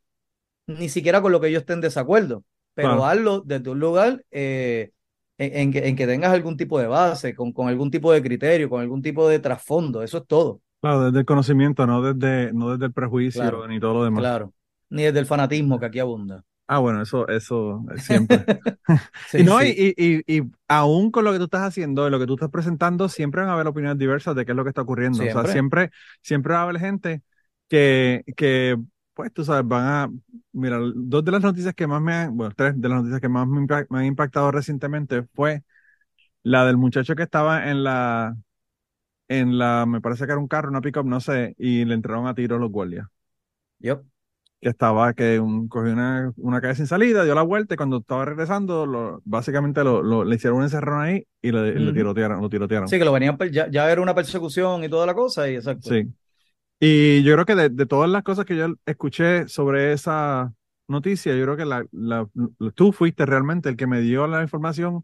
ni 0.67 0.89
siquiera 0.89 1.21
con 1.23 1.33
lo 1.33 1.41
que 1.41 1.53
yo 1.53 1.59
esté 1.59 1.73
en 1.75 1.81
desacuerdo. 1.81 2.45
pero 2.75 3.05
Claro. 3.05 3.05
hazlo 3.05 3.41
desde 3.43 3.71
un 3.71 3.81
lugar 3.81 4.25
eh, 4.31 4.93
en, 5.39 5.57
en 5.59 5.73
que, 5.73 5.89
en 5.89 5.97
que 5.97 6.07
tengas 6.07 6.33
algún 6.33 6.57
tipo 6.57 6.79
de 6.79 6.87
base, 6.87 7.35
con, 7.35 7.53
con 7.53 7.69
algún 7.69 7.91
tipo 7.91 8.13
de 8.13 8.23
criterio, 8.23 8.69
con 8.71 8.81
algún 8.81 9.03
tipo 9.03 9.29
de 9.29 9.39
trasfondo, 9.39 10.03
eso 10.03 10.19
es 10.19 10.27
todo, 10.27 10.61
Claro, 10.81 11.05
desde 11.07 11.21
el 11.21 11.25
conocimiento, 11.25 11.87
no 11.87 12.03
desde, 12.03 12.53
no 12.53 12.71
desde 12.73 12.87
el 12.87 12.93
prejuicio 12.93 13.41
Claro, 13.41 13.67
ni 13.67 13.81
todo 13.81 13.95
lo 13.95 14.05
demás. 14.05 14.21
claro. 14.21 14.53
Ni 14.91 15.03
desde 15.05 15.19
el 15.21 15.27
fanatismo 15.27 15.79
que 15.81 15.87
aquí 15.87 15.99
abunda. 15.99 16.45
Ah, 16.67 16.79
bueno, 16.79 17.03
eso, 17.03 17.27
eso 17.29 17.85
siempre. 17.97 18.45
Sí, 19.27 19.39
y 19.39 19.45
no, 19.45 19.59
sí. 19.61 19.75
y, 19.77 19.95
y, 19.97 20.39
y, 20.39 20.43
aún 20.69 21.11
con 21.11 21.25
lo 21.25 21.33
que 21.33 21.39
tú 21.39 21.45
estás 21.45 21.63
haciendo, 21.63 22.07
y 22.07 22.11
lo 22.11 22.19
que 22.19 22.27
tú 22.27 22.35
estás 22.35 22.51
presentando, 22.51 23.09
siempre 23.09 23.41
van 23.43 23.51
a 23.51 23.55
haber 23.55 23.67
opiniones 23.67 23.99
diversas 23.99 24.35
de 24.37 24.45
qué 24.45 24.53
es 24.53 24.57
lo 24.57 24.65
que 24.65 24.71
está 24.71 24.83
ocurriendo. 24.83 25.25
O 25.25 25.31
sea, 25.31 25.45
Siempre. 25.45 25.53
siempre, 25.53 25.91
siempre 26.23 26.53
va 26.55 26.61
a 26.61 26.63
haber 26.65 26.79
gente 26.81 27.23
que, 27.69 28.25
que, 28.37 28.77
pues 29.15 29.33
tú 29.33 29.45
sabes, 29.45 29.67
van 29.69 29.85
a, 29.87 30.11
mira, 30.53 30.79
dos 30.95 31.25
de 31.25 31.33
las 31.33 31.43
noticias 31.43 31.75
que 31.75 31.87
más 31.87 32.03
me 32.03 32.15
han, 32.15 32.37
bueno, 32.37 32.53
tres 32.57 32.81
de 32.81 32.89
las 32.89 32.99
noticias 32.99 33.21
que 33.21 33.29
más 33.29 33.47
me, 33.49 33.61
impa- 33.63 33.87
me 33.91 33.99
han 34.01 34.05
impactado 34.07 34.51
recientemente 34.51 35.25
fue 35.35 35.63
la 36.43 36.67
del 36.67 36.77
muchacho 36.79 37.17
que 37.17 37.25
estaba 37.25 37.71
en 37.71 37.85
la, 37.85 38.37
en 39.29 39.59
la, 39.59 39.87
me 39.87 40.01
parece 40.03 40.27
que 40.27 40.33
era 40.33 40.41
un 40.41 40.49
carro, 40.49 40.71
una 40.71 40.81
pickup, 40.83 41.07
no 41.07 41.21
sé, 41.21 41.55
y 41.59 41.85
le 41.87 41.95
entraron 41.95 42.27
a 42.29 42.35
tiros 42.35 42.61
los 42.61 42.71
guardias. 42.73 43.09
Yup. 43.81 44.05
que 44.61 44.71
estaba, 44.71 45.13
que 45.15 45.39
un, 45.41 45.69
cogió 45.69 45.93
una, 45.93 46.33
una 46.37 46.61
calle 46.61 46.75
sin 46.75 46.87
salida, 46.87 47.25
dio 47.25 47.35
la 47.35 47.43
vuelta 47.43 47.75
y 47.75 47.77
cuando 47.77 47.99
estaba 47.99 48.25
regresando, 48.25 48.87
lo, 48.87 49.21
básicamente 49.25 49.85
lo, 49.85 50.03
lo- 50.03 50.25
le 50.25 50.37
hicieron 50.37 50.59
un 50.59 50.65
encerrón 50.65 51.03
ahí 51.03 51.27
y 51.43 51.51
lo, 51.51 51.63
lo 51.65 51.91
Ujú. 51.91 51.95
tirotearon, 51.95 52.41
lo 52.41 52.49
tirotearon. 52.49 52.89
Sí, 52.89 52.99
que 52.99 53.05
lo 53.05 53.13
venían, 53.13 53.37
ya, 53.53 53.69
ya 53.71 53.91
era 53.91 54.01
una 54.01 54.15
persecución 54.15 54.85
y 54.85 54.89
toda 54.89 55.07
la 55.07 55.15
cosa, 55.15 55.49
y 55.49 55.55
exacto. 55.57 55.91
Sí. 55.91 56.15
Y 56.87 57.23
yo 57.23 57.33
creo 57.35 57.47
que 57.47 57.55
de, 57.55 57.87
todas 57.87 58.11
las 58.11 58.23
cosas 58.23 58.45
que 58.45 58.57
yo 58.57 58.67
escuché 58.85 59.49
sobre 59.49 59.93
esa 59.93 60.53
noticia, 60.87 61.35
yo 61.35 61.43
creo 61.45 61.57
que 61.57 61.65
la, 61.65 61.87
la- 61.93 62.29
tú 62.75 62.93
fuiste 62.93 63.25
realmente 63.27 63.71
el 63.71 63.77
que 63.77 63.87
me 63.87 64.01
dio 64.03 64.27
la 64.27 64.43
información 64.43 65.03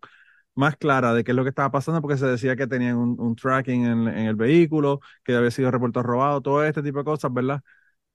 más 0.54 0.76
clara 0.76 1.14
de 1.14 1.24
qué 1.24 1.32
es 1.32 1.36
lo 1.36 1.44
que 1.44 1.50
estaba 1.50 1.70
pasando, 1.70 2.02
porque 2.02 2.18
se 2.18 2.26
decía 2.26 2.56
que 2.56 2.66
tenían 2.66 2.96
un, 2.98 3.36
tracking 3.36 3.86
en, 3.86 4.08
el 4.08 4.36
vehículo, 4.36 5.00
que 5.24 5.34
había 5.34 5.50
sido 5.50 5.70
reportado 5.70 6.04
robado, 6.06 6.42
todo 6.42 6.64
este 6.64 6.82
tipo 6.82 6.98
de 6.98 7.04
cosas, 7.04 7.32
¿verdad? 7.32 7.62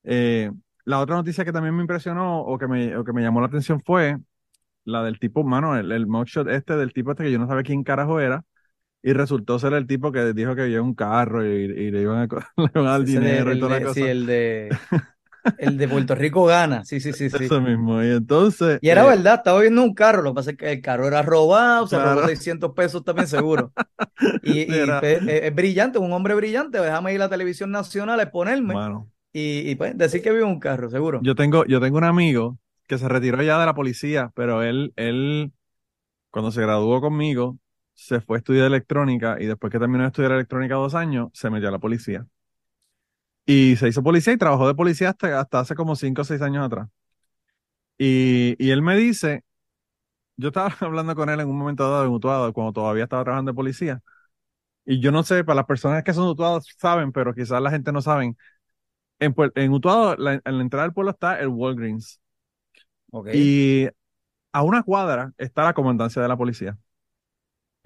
Eh, 0.03 0.51
la 0.85 0.99
otra 1.01 1.15
noticia 1.17 1.45
que 1.45 1.53
también 1.53 1.75
me 1.75 1.81
impresionó 1.83 2.41
o 2.41 2.57
que 2.59 2.67
me, 2.67 2.93
que 3.05 3.13
me 3.13 3.21
llamó 3.23 3.41
la 3.41 3.47
atención 3.47 3.81
fue 3.85 4.17
la 4.85 5.03
del 5.03 5.19
tipo, 5.19 5.43
mano, 5.43 5.77
el, 5.77 5.91
el 5.91 6.07
mugshot 6.07 6.47
este 6.49 6.75
del 6.77 6.93
tipo 6.93 7.11
este 7.11 7.23
que 7.25 7.31
yo 7.31 7.39
no 7.39 7.47
sabía 7.47 7.63
quién 7.63 7.83
carajo 7.83 8.19
era, 8.19 8.43
y 9.05 9.13
resultó 9.13 9.59
ser 9.59 9.73
el 9.73 9.87
tipo 9.87 10.11
que 10.11 10.33
dijo 10.33 10.55
que 10.55 10.63
había 10.63 10.81
un 10.83 10.95
carro 10.95 11.45
y, 11.45 11.49
y 11.65 11.91
le 11.91 12.01
iban 12.03 12.19
a, 12.19 12.27
le 12.57 12.65
iban 12.75 12.87
a 12.87 12.91
dar 12.91 13.03
Ese 13.03 13.19
de- 13.21 13.43
dinero 13.43 13.53
y 13.53 13.57
toda 13.59 13.79
de- 13.79 13.79
la 13.79 13.87
cosa. 13.89 13.93
sí, 13.93 14.05
el 14.07 14.25
de, 14.25 14.81
el 15.57 15.77
de 15.77 15.89
Puerto 15.89 16.15
Rico 16.15 16.45
gana, 16.45 16.85
sí, 16.85 16.99
sí, 17.01 17.13
sí, 17.13 17.29
sí. 17.31 17.49
Eso 17.49 17.61
mismo. 17.61 18.01
Y 18.03 18.11
entonces. 18.11 18.81
Y 18.81 18.89
era 18.89 19.03
eh, 19.03 19.05
verdad, 19.05 19.35
estaba 19.35 19.61
viendo 19.61 19.81
un 19.83 19.93
carro, 19.95 20.21
lo 20.21 20.31
que 20.31 20.35
pasa 20.35 20.51
es 20.51 20.57
que 20.57 20.71
el 20.71 20.81
carro 20.81 21.07
era 21.07 21.21
robado, 21.23 21.87
se 21.87 21.97
Claro. 21.97 21.99
robó 21.99 22.23
600 22.23 22.73
pesos 22.73 23.03
también 23.03 23.27
seguro. 23.27 23.73
Y, 24.41 24.61
y, 24.89 24.93
pues, 24.93 25.23
es, 25.27 25.43
es 25.45 25.55
brillante, 25.55 25.99
un 25.99 26.13
hombre 26.13 26.35
brillante, 26.35 26.79
déjame 26.79 27.13
ir 27.13 27.21
a 27.21 27.25
la 27.25 27.29
televisión 27.29 27.71
nacional 27.71 28.19
a 28.19 28.23
exponerme 28.23 28.83
Mano, 28.83 29.11
y, 29.33 29.69
y, 29.71 29.75
pues 29.75 29.97
decir 29.97 30.21
que 30.23 30.31
vive 30.31 30.43
en 30.43 30.49
un 30.49 30.59
carro, 30.59 30.89
seguro. 30.89 31.27
yo 31.27 31.35
tengo, 31.35 31.65
yo 31.65 31.79
tengo 31.81 31.97
un 31.97 32.03
amigo 32.03 32.59
que 32.87 32.97
se 32.97 33.09
retiró 33.09 33.41
ya 33.41 33.59
de 33.59 33.65
la 33.65 33.73
policía, 33.75 34.31
pero 34.35 34.63
él, 34.63 34.93
él, 34.95 35.53
cuando 36.31 36.51
se 36.51 36.61
graduó 36.61 37.01
conmigo, 37.01 37.59
se 37.95 38.21
fue 38.21 38.37
a 38.37 38.39
estudiar 38.39 38.67
electrónica 38.67 39.37
y 39.41 39.45
después 39.47 39.71
que 39.71 39.79
terminó 39.79 40.03
de 40.03 40.07
estudiar 40.09 40.33
electrónica 40.33 40.75
dos 40.75 40.95
años, 40.95 41.29
se 41.33 41.49
metió 41.49 41.69
a 41.69 41.71
la 41.71 41.79
policía. 41.79 42.27
Y 43.47 43.75
se 43.77 43.87
hizo 43.89 44.03
policía 44.03 44.33
y 44.33 44.37
trabajó 44.37 44.67
de 44.67 44.75
policía 44.75 45.09
hasta, 45.09 45.39
hasta 45.39 45.59
hace 45.59 45.75
como 45.75 45.95
cinco 45.95 46.21
o 46.21 46.25
seis 46.25 46.41
años 46.41 46.65
atrás. 46.65 46.87
Y, 47.97 48.55
y 48.59 48.71
él 48.71 48.81
me 48.81 48.95
dice, 48.97 49.43
yo 50.37 50.49
estaba 50.49 50.69
hablando 50.81 51.15
con 51.15 51.29
él 51.29 51.39
en 51.39 51.49
un 51.49 51.57
momento 51.57 51.89
dado 51.89 52.05
en 52.05 52.11
Utuado, 52.11 52.53
cuando 52.53 52.73
todavía 52.73 53.03
estaba 53.05 53.23
trabajando 53.23 53.51
de 53.51 53.55
policía. 53.55 54.01
Y 54.85 55.01
yo 55.01 55.11
no 55.11 55.23
sé, 55.23 55.43
para 55.43 55.57
las 55.57 55.65
personas 55.67 56.03
que 56.03 56.13
son 56.13 56.25
de 56.25 56.31
Utuado 56.31 56.61
saben, 56.79 57.11
pero 57.11 57.33
quizás 57.35 57.61
la 57.61 57.71
gente 57.71 57.91
no 57.93 58.01
saben. 58.01 58.37
En, 59.19 59.35
en 59.55 59.73
Utuado, 59.73 60.15
la- 60.17 60.35
en 60.45 60.57
la 60.57 60.63
entrada 60.63 60.85
del 60.85 60.93
pueblo 60.93 61.11
está 61.11 61.39
el 61.39 61.49
Walgreens. 61.49 62.21
Y 63.31 63.87
a 64.53 64.63
una 64.63 64.83
cuadra 64.83 65.33
está 65.37 65.63
la 65.65 65.73
comandancia 65.73 66.21
de 66.21 66.27
la 66.29 66.37
policía. 66.37 66.77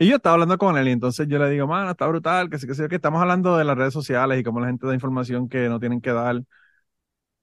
Y 0.01 0.07
yo 0.07 0.15
estaba 0.15 0.33
hablando 0.35 0.57
con 0.57 0.77
él 0.77 0.87
y 0.87 0.91
entonces 0.91 1.27
yo 1.27 1.39
le 1.39 1.49
digo, 1.49 1.67
mano, 1.67 1.91
está 1.91 2.07
brutal, 2.07 2.49
que 2.49 2.57
sí, 2.57 2.65
que 2.67 2.73
sí, 2.75 2.87
que 2.87 2.95
estamos 2.95 3.21
hablando 3.21 3.57
de 3.57 3.65
las 3.65 3.77
redes 3.77 3.93
sociales 3.93 4.39
y 4.39 4.43
cómo 4.43 4.61
la 4.61 4.67
gente 4.67 4.87
da 4.87 4.93
información 4.93 5.49
que 5.49 5.67
no 5.69 5.79
tienen 5.79 5.99
que 6.01 6.11
dar. 6.13 6.41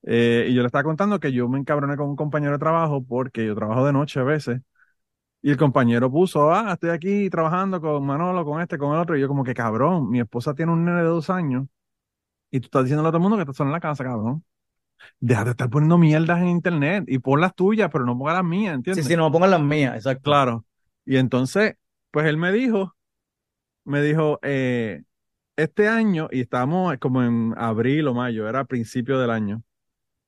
Eh, 0.03 0.47
y 0.49 0.53
yo 0.53 0.61
le 0.61 0.67
estaba 0.67 0.83
contando 0.83 1.19
que 1.19 1.33
yo 1.33 1.49
me 1.49 1.59
encabroné 1.59 1.97
con 1.97 2.09
un 2.09 2.15
compañero 2.15 2.53
de 2.53 2.59
trabajo 2.59 3.03
porque 3.03 3.45
yo 3.45 3.55
trabajo 3.55 3.85
de 3.85 3.93
noche 3.93 4.19
a 4.19 4.23
veces. 4.23 4.61
Y 5.41 5.51
el 5.51 5.57
compañero 5.57 6.11
puso, 6.11 6.53
ah, 6.53 6.73
estoy 6.73 6.91
aquí 6.91 7.29
trabajando 7.29 7.81
con 7.81 8.05
Manolo, 8.05 8.45
con 8.45 8.61
este, 8.61 8.77
con 8.77 8.93
el 8.95 9.01
otro. 9.01 9.17
Y 9.17 9.21
yo 9.21 9.27
como 9.29 9.43
que, 9.43 9.53
cabrón, 9.53 10.09
mi 10.09 10.19
esposa 10.21 10.53
tiene 10.55 10.71
un 10.73 10.85
nene 10.85 10.99
de 10.99 11.05
dos 11.07 11.29
años 11.29 11.67
y 12.51 12.59
tú 12.61 12.65
estás 12.67 12.83
diciéndole 12.85 13.09
a 13.09 13.11
todo 13.11 13.17
el 13.19 13.23
mundo 13.23 13.37
que 13.37 13.43
estás 13.43 13.57
solo 13.57 13.69
en 13.69 13.73
la 13.73 13.81
casa, 13.81 14.03
cabrón. 14.03 14.43
Deja 15.19 15.45
de 15.45 15.51
estar 15.51 15.69
poniendo 15.69 15.97
mierdas 15.97 16.41
en 16.41 16.49
internet 16.49 17.05
y 17.07 17.19
pon 17.19 17.41
las 17.41 17.55
tuyas, 17.55 17.89
pero 17.91 18.05
no 18.05 18.17
pongas 18.17 18.35
las 18.35 18.45
mías, 18.45 18.75
Sí, 18.89 19.03
¿entiendes? 19.03 19.03
sí, 19.03 19.15
no 19.15 19.25
me 19.25 19.31
pongan 19.31 19.51
las 19.51 19.61
mías, 19.61 19.95
exacto. 19.95 20.23
Claro. 20.23 20.65
Y 21.05 21.17
entonces, 21.17 21.75
pues 22.11 22.25
él 22.27 22.37
me 22.37 22.51
dijo, 22.51 22.95
me 23.83 24.01
dijo, 24.01 24.39
eh, 24.43 25.03
este 25.55 25.87
año, 25.87 26.27
y 26.31 26.41
estábamos 26.41 26.95
como 26.99 27.23
en 27.23 27.53
abril 27.57 28.07
o 28.07 28.13
mayo, 28.13 28.47
era 28.47 28.65
principio 28.65 29.19
del 29.19 29.31
año. 29.31 29.63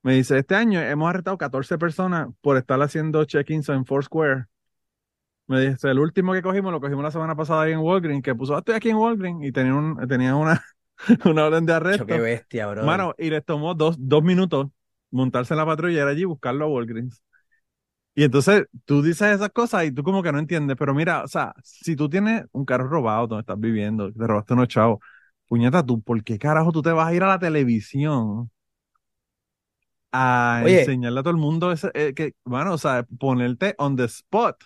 Me 0.01 0.13
dice, 0.13 0.37
este 0.37 0.55
año 0.55 0.81
hemos 0.81 1.09
arrestado 1.09 1.37
14 1.37 1.77
personas 1.77 2.29
por 2.41 2.57
estar 2.57 2.81
haciendo 2.81 3.23
check-ins 3.25 3.69
en 3.69 3.85
Foursquare. 3.85 4.45
Me 5.47 5.59
dice, 5.61 5.89
el 5.89 5.99
último 5.99 6.33
que 6.33 6.41
cogimos 6.41 6.71
lo 6.71 6.79
cogimos 6.79 7.03
la 7.03 7.11
semana 7.11 7.35
pasada 7.35 7.63
ahí 7.63 7.73
en 7.73 7.79
Walgreens, 7.79 8.23
que 8.23 8.35
puso, 8.35 8.55
ah, 8.55 8.59
estoy 8.59 8.75
aquí 8.75 8.89
en 8.89 8.97
Walgreens, 8.97 9.43
y 9.43 9.51
tenía, 9.51 9.75
un, 9.75 10.07
tenía 10.07 10.35
una, 10.35 10.63
una 11.25 11.45
orden 11.45 11.65
de 11.65 11.73
arresto. 11.73 12.05
qué 12.05 12.19
bestia, 12.19 12.67
bro. 12.67 12.85
Mano, 12.85 13.13
y 13.17 13.29
les 13.29 13.43
tomó 13.43 13.73
dos, 13.73 13.95
dos 13.99 14.23
minutos 14.23 14.67
montarse 15.11 15.53
en 15.53 15.57
la 15.57 15.65
patrulla 15.65 15.93
y 15.93 16.01
ir 16.01 16.07
allí 16.07 16.21
y 16.21 16.25
buscarlo 16.25 16.65
a 16.65 16.67
Walgreens. 16.69 17.23
Y 18.15 18.23
entonces 18.23 18.65
tú 18.85 19.01
dices 19.01 19.35
esas 19.35 19.49
cosas 19.51 19.85
y 19.85 19.91
tú 19.91 20.03
como 20.03 20.21
que 20.23 20.31
no 20.31 20.39
entiendes, 20.39 20.75
pero 20.77 20.93
mira, 20.93 21.23
o 21.23 21.27
sea, 21.27 21.53
si 21.63 21.95
tú 21.95 22.09
tienes 22.09 22.43
un 22.51 22.65
carro 22.65 22.87
robado 22.89 23.27
donde 23.27 23.41
estás 23.41 23.59
viviendo, 23.59 24.11
te 24.11 24.27
robaste 24.27 24.53
unos 24.53 24.67
chavos, 24.67 24.99
puñeta, 25.47 25.85
tú, 25.85 26.01
¿por 26.01 26.21
qué 26.23 26.37
carajo 26.37 26.71
tú 26.71 26.81
te 26.81 26.91
vas 26.91 27.07
a 27.07 27.13
ir 27.13 27.23
a 27.23 27.27
la 27.27 27.39
televisión 27.39 28.51
a 30.11 30.61
Oye. 30.65 30.81
enseñarle 30.81 31.19
a 31.19 31.23
todo 31.23 31.31
el 31.31 31.37
mundo 31.37 31.71
ese, 31.71 31.91
eh, 31.93 32.13
que, 32.15 32.33
bueno, 32.43 32.73
o 32.73 32.77
sea, 32.77 33.03
ponerte 33.19 33.75
on 33.77 33.95
the 33.95 34.05
spot? 34.05 34.57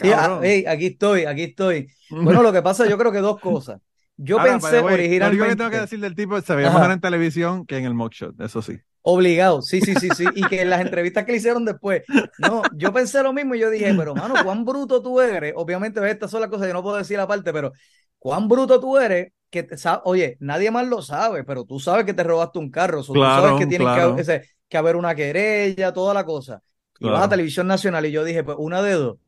Sí, 0.00 0.10
ah, 0.12 0.40
hey, 0.42 0.64
aquí 0.66 0.86
estoy, 0.86 1.24
aquí 1.24 1.44
estoy. 1.44 1.88
Bueno, 2.10 2.42
lo 2.42 2.52
que 2.52 2.62
pasa, 2.62 2.88
yo 2.88 2.98
creo 2.98 3.12
que 3.12 3.18
dos 3.18 3.40
cosas. 3.40 3.80
Yo 4.16 4.40
Ahora, 4.40 4.52
pensé 4.52 4.70
the 4.70 4.80
way, 4.80 5.18
Lo 5.18 5.26
único 5.28 5.44
que 5.44 5.54
originalmente, 5.54 5.56
tengo 5.56 5.70
que 5.70 5.80
decir 5.80 6.00
del 6.00 6.14
tipo 6.14 6.40
se 6.40 6.54
veía 6.54 6.70
mejor 6.70 6.90
en 6.90 7.00
televisión 7.00 7.66
que 7.66 7.76
en 7.76 7.84
el 7.84 7.94
mugshot, 7.94 8.40
eso 8.40 8.62
sí. 8.62 8.78
Obligado, 9.08 9.62
sí, 9.62 9.82
sí, 9.82 9.96
sí, 9.96 10.12
sí, 10.12 10.32
y 10.34 10.46
que 10.48 10.62
en 10.62 10.70
las 10.70 10.80
entrevistas 10.80 11.24
que 11.24 11.32
le 11.32 11.38
hicieron 11.38 11.64
después, 11.64 12.02
no, 12.36 12.68
yo 12.72 12.92
pensé 12.92 13.22
lo 13.22 13.32
mismo 13.32 13.54
y 13.54 13.60
yo 13.60 13.70
dije, 13.70 13.94
pero 13.94 14.14
mano, 14.16 14.40
cuán 14.40 14.64
bruto 14.64 15.02
tú 15.02 15.20
eres, 15.20 15.52
obviamente 15.56 16.08
estas 16.10 16.30
son 16.30 16.40
las 16.40 16.50
cosas 16.50 16.66
que 16.66 16.72
no 16.72 16.82
puedo 16.82 16.96
decir 16.96 17.18
aparte, 17.20 17.52
pero 17.52 17.72
cuán 18.18 18.48
bruto 18.48 18.80
tú 18.80 18.98
eres, 18.98 19.32
que 19.50 19.62
te 19.62 19.76
oye, 20.04 20.36
nadie 20.40 20.70
más 20.70 20.86
lo 20.88 21.02
sabe, 21.02 21.44
pero 21.44 21.64
tú 21.64 21.78
sabes 21.80 22.04
que 22.04 22.14
te 22.14 22.24
robaste 22.24 22.58
un 22.58 22.70
carro, 22.70 23.02
so, 23.02 23.16
tú 23.16 23.30
Claro, 23.30 23.30
sabes 23.30 23.54
que 23.54 23.66
tiene 23.66 23.88
claro. 23.88 24.12
que, 24.14 24.14
ese- 24.16 24.42
que 24.68 24.76
haber 24.76 24.96
una 24.96 25.14
querella, 25.14 25.92
toda 25.92 26.12
la 26.14 26.24
cosa. 26.24 26.62
Y 26.98 27.08
vas 27.10 27.24
a 27.24 27.28
televisión 27.28 27.66
nacional 27.68 28.06
y 28.06 28.10
yo 28.12 28.24
dije, 28.24 28.42
pues 28.44 28.56
una 28.58 28.82
de 28.82 28.92
dos, 28.94 29.18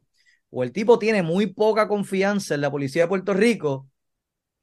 o 0.50 0.62
el 0.62 0.72
tipo 0.72 0.98
tiene 0.98 1.22
muy 1.22 1.46
poca 1.48 1.88
confianza 1.88 2.54
en 2.54 2.60
la 2.62 2.70
policía 2.70 3.02
de 3.02 3.08
Puerto 3.08 3.34
Rico, 3.34 3.88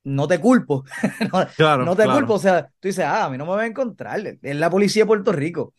no 0.06 0.28
te 0.30 0.40
culpo, 0.40 0.86
no, 1.34 1.48
Claro, 1.56 1.92
no 1.92 1.96
te 1.98 2.10
claro. 2.10 2.12
culpo, 2.12 2.36
o 2.36 2.40
sea, 2.40 2.68
tú 2.80 2.88
dices, 2.90 3.06
ah, 3.06 3.26
a 3.26 3.32
mí 3.32 3.38
no 3.38 3.46
me 3.46 3.52
va 3.54 3.64
a 3.64 3.68
encontrar, 3.68 4.22
es 4.42 4.58
la 4.58 4.70
policía 4.72 5.04
de 5.04 5.08
Puerto 5.08 5.34
Rico. 5.34 5.74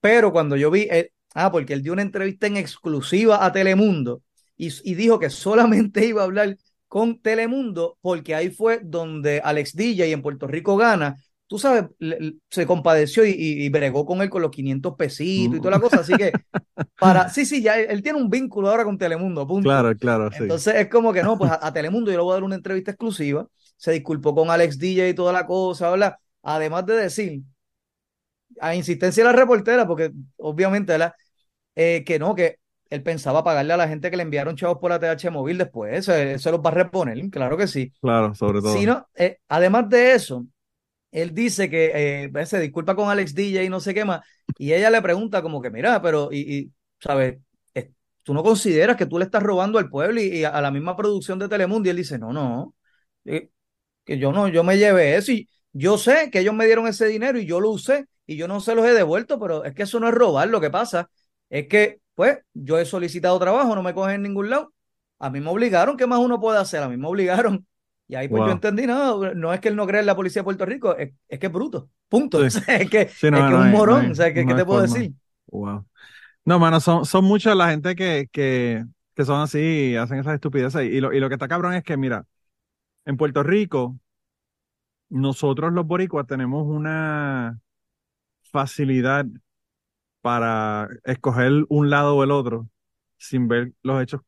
Pero 0.00 0.32
cuando 0.32 0.56
yo 0.56 0.70
vi, 0.70 0.82
eh, 0.90 1.12
ah, 1.34 1.50
porque 1.52 1.72
él 1.74 1.82
dio 1.82 1.92
una 1.92 2.02
entrevista 2.02 2.46
en 2.46 2.56
exclusiva 2.56 3.44
a 3.44 3.52
Telemundo 3.52 4.22
y, 4.56 4.68
y 4.84 4.94
dijo 4.94 5.18
que 5.18 5.30
solamente 5.30 6.04
iba 6.06 6.22
a 6.22 6.24
hablar 6.24 6.56
con 6.88 7.20
Telemundo 7.20 7.98
porque 8.00 8.34
ahí 8.34 8.50
fue 8.50 8.80
donde 8.82 9.40
Alex 9.44 9.74
DJ 9.76 10.04
en 10.06 10.22
Puerto 10.22 10.46
Rico 10.46 10.76
gana. 10.76 11.16
Tú 11.46 11.58
sabes, 11.58 11.84
le- 11.98 12.34
se 12.50 12.66
compadeció 12.66 13.24
y, 13.24 13.30
y- 13.32 13.64
y 13.66 13.68
bregó 13.68 14.04
con 14.06 14.22
él 14.22 14.30
con 14.30 14.42
los 14.42 14.50
500 14.50 14.94
pesitos 14.96 15.58
y 15.58 15.60
toda 15.62 15.72
la 15.76 15.80
cosa. 15.80 16.00
Así 16.00 16.16
que, 16.16 16.40
para, 16.98 17.28
sí, 17.30 17.46
sí, 17.46 17.62
ya 17.62 17.78
él, 17.78 17.86
él 17.90 18.02
tiene 18.02 18.18
un 18.20 18.30
vínculo 18.30 18.68
ahora 18.70 18.84
con 18.84 18.98
Telemundo, 18.98 19.46
punto. 19.46 19.72
Claro, 19.72 19.96
claro, 19.96 20.30
sí. 20.32 20.44
Entonces 20.44 20.74
es 20.76 20.88
como 20.88 21.12
que 21.12 21.22
no, 21.22 21.38
pues 21.38 21.50
a, 21.50 21.66
a 21.66 21.72
Telemundo 21.72 22.10
yo 22.10 22.18
le 22.18 22.22
voy 22.22 22.32
a 22.32 22.34
dar 22.36 22.44
una 22.44 22.56
entrevista 22.56 22.90
exclusiva. 22.92 23.48
Se 23.82 23.90
disculpó 23.90 24.32
con 24.32 24.48
Alex 24.48 24.78
DJ 24.78 25.08
y 25.08 25.14
toda 25.14 25.32
la 25.32 25.44
cosa, 25.44 25.90
¿verdad? 25.90 26.14
Además 26.44 26.86
de 26.86 26.94
decir, 26.94 27.42
a 28.60 28.76
insistencia 28.76 29.24
de 29.24 29.30
la 29.32 29.36
reportera, 29.36 29.88
porque 29.88 30.12
obviamente, 30.36 30.92
¿verdad? 30.92 31.14
Eh, 31.74 32.04
que 32.06 32.20
no, 32.20 32.36
que 32.36 32.58
él 32.90 33.02
pensaba 33.02 33.42
pagarle 33.42 33.72
a 33.72 33.76
la 33.76 33.88
gente 33.88 34.08
que 34.08 34.16
le 34.16 34.22
enviaron 34.22 34.54
chavos 34.54 34.78
por 34.78 34.92
ATH 34.92 35.30
móvil 35.32 35.58
después, 35.58 35.98
eso, 35.98 36.14
eso 36.14 36.52
los 36.52 36.60
va 36.60 36.70
a 36.70 36.74
reponer, 36.74 37.18
claro 37.30 37.56
que 37.56 37.66
sí. 37.66 37.92
Claro, 38.00 38.32
sobre 38.36 38.60
todo. 38.60 38.76
Si 38.78 38.86
no, 38.86 39.08
eh, 39.16 39.38
además 39.48 39.88
de 39.88 40.14
eso, 40.14 40.46
él 41.10 41.34
dice 41.34 41.68
que 41.68 42.30
eh, 42.32 42.46
se 42.46 42.60
disculpa 42.60 42.94
con 42.94 43.10
Alex 43.10 43.34
DJ 43.34 43.64
y 43.64 43.68
no 43.68 43.80
sé 43.80 43.94
qué 43.94 44.04
más, 44.04 44.24
y 44.58 44.72
ella 44.72 44.90
le 44.90 45.02
pregunta 45.02 45.42
como 45.42 45.60
que, 45.60 45.70
mira, 45.70 46.00
pero, 46.00 46.28
y, 46.30 46.58
y 46.58 46.72
¿sabes? 47.00 47.38
tú 48.22 48.34
no 48.34 48.44
consideras 48.44 48.96
que 48.96 49.06
tú 49.06 49.18
le 49.18 49.24
estás 49.24 49.42
robando 49.42 49.78
al 49.80 49.88
pueblo 49.88 50.20
y, 50.20 50.26
y 50.26 50.44
a 50.44 50.60
la 50.60 50.70
misma 50.70 50.96
producción 50.96 51.40
de 51.40 51.48
Telemundo 51.48 51.88
y 51.88 51.90
él 51.90 51.96
dice, 51.96 52.18
no, 52.18 52.32
no, 52.32 52.74
eh, 53.24 53.50
que 54.04 54.18
yo 54.18 54.32
no, 54.32 54.48
yo 54.48 54.64
me 54.64 54.78
llevé 54.78 55.16
eso 55.16 55.32
y 55.32 55.48
yo 55.72 55.98
sé 55.98 56.30
que 56.30 56.40
ellos 56.40 56.54
me 56.54 56.66
dieron 56.66 56.86
ese 56.86 57.06
dinero 57.06 57.38
y 57.38 57.46
yo 57.46 57.60
lo 57.60 57.70
usé 57.70 58.06
y 58.26 58.36
yo 58.36 58.48
no 58.48 58.60
se 58.60 58.74
los 58.74 58.84
he 58.86 58.92
devuelto, 58.94 59.38
pero 59.38 59.64
es 59.64 59.74
que 59.74 59.82
eso 59.84 60.00
no 60.00 60.08
es 60.08 60.14
robar, 60.14 60.48
lo 60.48 60.60
que 60.60 60.70
pasa 60.70 61.08
es 61.50 61.68
que, 61.68 62.00
pues, 62.14 62.38
yo 62.54 62.78
he 62.78 62.84
solicitado 62.84 63.38
trabajo, 63.38 63.74
no 63.74 63.82
me 63.82 63.94
cogen 63.94 64.16
en 64.16 64.22
ningún 64.22 64.50
lado, 64.50 64.72
a 65.18 65.30
mí 65.30 65.40
me 65.40 65.50
obligaron, 65.50 65.96
¿qué 65.96 66.06
más 66.06 66.18
uno 66.18 66.40
puede 66.40 66.58
hacer? 66.58 66.82
A 66.82 66.88
mí 66.88 66.96
me 66.96 67.06
obligaron. 67.08 67.66
Y 68.08 68.14
ahí 68.14 68.28
pues 68.28 68.40
Wow. 68.40 68.46
yo 68.46 68.52
entendí, 68.52 68.86
no, 68.86 69.32
no 69.34 69.52
es 69.52 69.60
que 69.60 69.68
él 69.68 69.76
no 69.76 69.86
cree 69.86 70.00
en 70.00 70.06
la 70.06 70.16
policía 70.16 70.40
de 70.42 70.44
Puerto 70.44 70.66
Rico, 70.66 70.96
es, 70.96 71.12
es 71.28 71.38
que 71.38 71.46
es 71.46 71.52
bruto, 71.52 71.90
punto. 72.08 72.48
Sí. 72.50 72.58
Es 72.68 72.90
que, 72.90 73.10
Sí, 73.20 73.30
no, 73.30 73.38
es 73.38 73.44
que 73.44 73.54
no 73.54 73.58
un 73.60 73.70
no 73.70 73.70
morón, 73.70 74.10
o 74.10 74.14
sea, 74.14 74.32
¿qué, 74.34 74.44
te 74.44 74.64
puedo 74.64 74.80
forma. 74.80 74.82
decir? 74.82 75.12
Wow. 75.46 75.86
No, 76.44 76.58
mano, 76.58 76.80
son, 76.80 77.04
son 77.06 77.24
muchas 77.24 77.56
la 77.56 77.70
gente 77.70 77.94
que, 77.94 78.28
que, 78.32 78.84
que 79.14 79.24
son 79.24 79.40
así 79.40 79.58
y 79.92 79.96
hacen 79.96 80.18
esas 80.18 80.34
estupideces. 80.34 80.82
Y 80.84 81.00
lo, 81.00 81.12
y 81.12 81.20
lo 81.20 81.28
que 81.28 81.34
está 81.36 81.48
cabrón 81.48 81.74
es 81.74 81.84
que, 81.84 81.96
mira, 81.96 82.24
en 83.04 83.16
Puerto 83.16 83.42
Rico, 83.42 83.98
nosotros 85.08 85.72
los 85.72 85.86
boricuas 85.86 86.26
tenemos 86.26 86.66
una 86.66 87.58
facilidad 88.42 89.26
para 90.20 90.88
escoger 91.04 91.64
un 91.68 91.90
lado 91.90 92.16
o 92.16 92.24
el 92.24 92.30
otro 92.30 92.68
sin 93.18 93.48
ver 93.48 93.72
los 93.82 94.02
hechos 94.02 94.20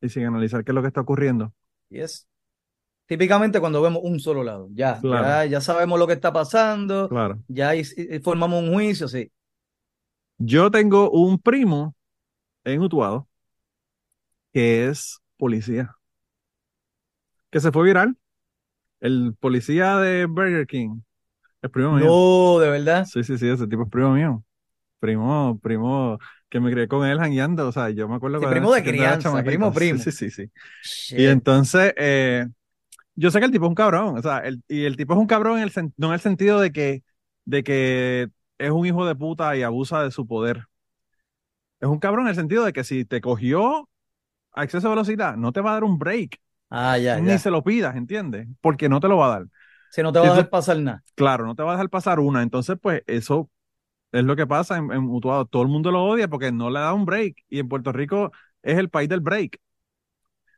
y 0.00 0.08
sin 0.08 0.24
analizar 0.24 0.64
qué 0.64 0.72
es 0.72 0.74
lo 0.74 0.82
que 0.82 0.88
está 0.88 1.00
ocurriendo. 1.00 1.52
Y 1.88 2.00
es 2.00 2.28
típicamente 3.06 3.60
cuando 3.60 3.80
vemos 3.82 4.02
un 4.04 4.18
solo 4.18 4.42
lado, 4.42 4.68
ya, 4.72 5.00
Claro. 5.00 5.24
ya, 5.26 5.44
ya 5.46 5.60
sabemos 5.60 5.98
lo 5.98 6.06
que 6.06 6.14
está 6.14 6.32
pasando, 6.32 7.08
Claro. 7.08 7.40
ya 7.48 7.74
y- 7.76 7.82
y 7.96 8.18
formamos 8.20 8.62
un 8.62 8.72
juicio, 8.72 9.06
sí. 9.08 9.30
Yo 10.38 10.70
tengo 10.70 11.10
un 11.10 11.38
primo 11.38 11.94
en 12.64 12.80
Utuado 12.82 13.28
que 14.52 14.88
es 14.88 15.20
policía, 15.36 15.94
que 17.52 17.60
se 17.60 17.70
fue 17.72 17.84
viral. 17.84 18.16
El 19.00 19.36
policía 19.38 19.98
de 19.98 20.26
Burger 20.26 20.66
King, 20.66 21.00
el 21.62 21.70
primo 21.70 21.92
mío. 21.94 22.06
No, 22.06 22.58
de 22.60 22.70
verdad. 22.70 23.06
Sí, 23.06 23.24
sí, 23.24 23.38
sí, 23.38 23.48
ese 23.48 23.66
tipo 23.66 23.84
es 23.84 23.90
primo 23.90 24.12
mío. 24.14 24.44
Primo, 25.00 25.58
primo, 25.62 26.18
que 26.48 26.60
me 26.60 26.70
crié 26.70 26.88
con 26.88 27.06
él 27.06 27.18
jangueando. 27.18 27.68
O 27.68 27.72
sea, 27.72 27.90
yo 27.90 28.08
me 28.08 28.16
acuerdo 28.16 28.38
Sí, 28.38 28.42
cuando 28.44 28.54
primo 28.54 28.72
de 28.74 28.82
crianza, 28.82 29.30
primo, 29.44 29.72
Sí, 29.72 29.74
primo. 29.74 29.98
Sí, 29.98 30.12
sí, 30.12 30.30
sí. 30.30 30.50
Y 31.10 31.26
entonces, 31.26 31.92
eh, 31.96 32.46
yo 33.16 33.30
sé 33.30 33.40
que 33.40 33.46
el 33.46 33.52
tipo 33.52 33.66
es 33.66 33.70
un 33.70 33.74
cabrón. 33.74 34.18
O 34.18 34.22
sea, 34.22 34.38
el, 34.40 34.62
y 34.68 34.84
el 34.84 34.96
tipo 34.96 35.14
es 35.14 35.20
un 35.20 35.26
cabrón 35.26 35.58
en 35.58 35.64
el 35.64 35.72
no 35.96 36.08
en 36.08 36.14
el 36.14 36.20
sentido 36.20 36.60
de 36.60 36.72
que, 36.72 37.04
de 37.44 37.64
que 37.64 38.28
es 38.58 38.70
un 38.70 38.86
hijo 38.86 39.06
de 39.06 39.16
puta 39.16 39.56
y 39.56 39.62
abusa 39.62 40.02
de 40.02 40.10
su 40.10 40.26
poder. 40.26 40.66
Es 41.80 41.88
un 41.88 41.98
cabrón 41.98 42.24
en 42.26 42.30
el 42.30 42.34
sentido 42.36 42.64
de 42.64 42.72
que 42.72 42.84
si 42.84 43.04
te 43.04 43.20
cogió 43.20 43.88
a 44.54 44.64
exceso 44.64 44.88
de 44.88 44.96
velocidad, 44.96 45.36
no 45.38 45.52
te 45.52 45.62
va 45.62 45.72
a 45.72 45.74
dar 45.74 45.84
un 45.84 45.98
break. 45.98 46.40
Ah, 46.74 46.96
ya, 46.98 47.18
Ni 47.20 47.26
ya. 47.28 47.38
se 47.38 47.50
lo 47.50 47.62
pidas, 47.62 47.94
¿entiendes? 47.96 48.48
Porque 48.60 48.88
no 48.88 49.00
te 49.00 49.08
lo 49.08 49.18
va 49.18 49.26
a 49.26 49.38
dar. 49.38 49.46
Si 49.90 50.02
no 50.02 50.12
te 50.12 50.18
va 50.18 50.26
a 50.26 50.30
dejar 50.30 50.50
pasar 50.50 50.78
nada. 50.78 51.02
Claro, 51.14 51.46
no 51.46 51.54
te 51.54 51.62
va 51.62 51.70
a 51.72 51.74
dejar 51.74 51.90
pasar 51.90 52.20
una. 52.20 52.42
Entonces, 52.42 52.76
pues, 52.80 53.02
eso 53.06 53.50
es 54.12 54.24
lo 54.24 54.36
que 54.36 54.46
pasa 54.46 54.78
en, 54.78 54.92
en 54.92 55.04
Utuado. 55.10 55.46
Todo 55.46 55.62
el 55.62 55.68
mundo 55.68 55.90
lo 55.90 56.04
odia 56.04 56.28
porque 56.28 56.52
no 56.52 56.70
le 56.70 56.80
da 56.80 56.92
un 56.94 57.04
break. 57.04 57.36
Y 57.48 57.58
en 57.60 57.68
Puerto 57.68 57.92
Rico 57.92 58.32
es 58.62 58.78
el 58.78 58.88
país 58.90 59.08
del 59.08 59.20
break. 59.20 59.58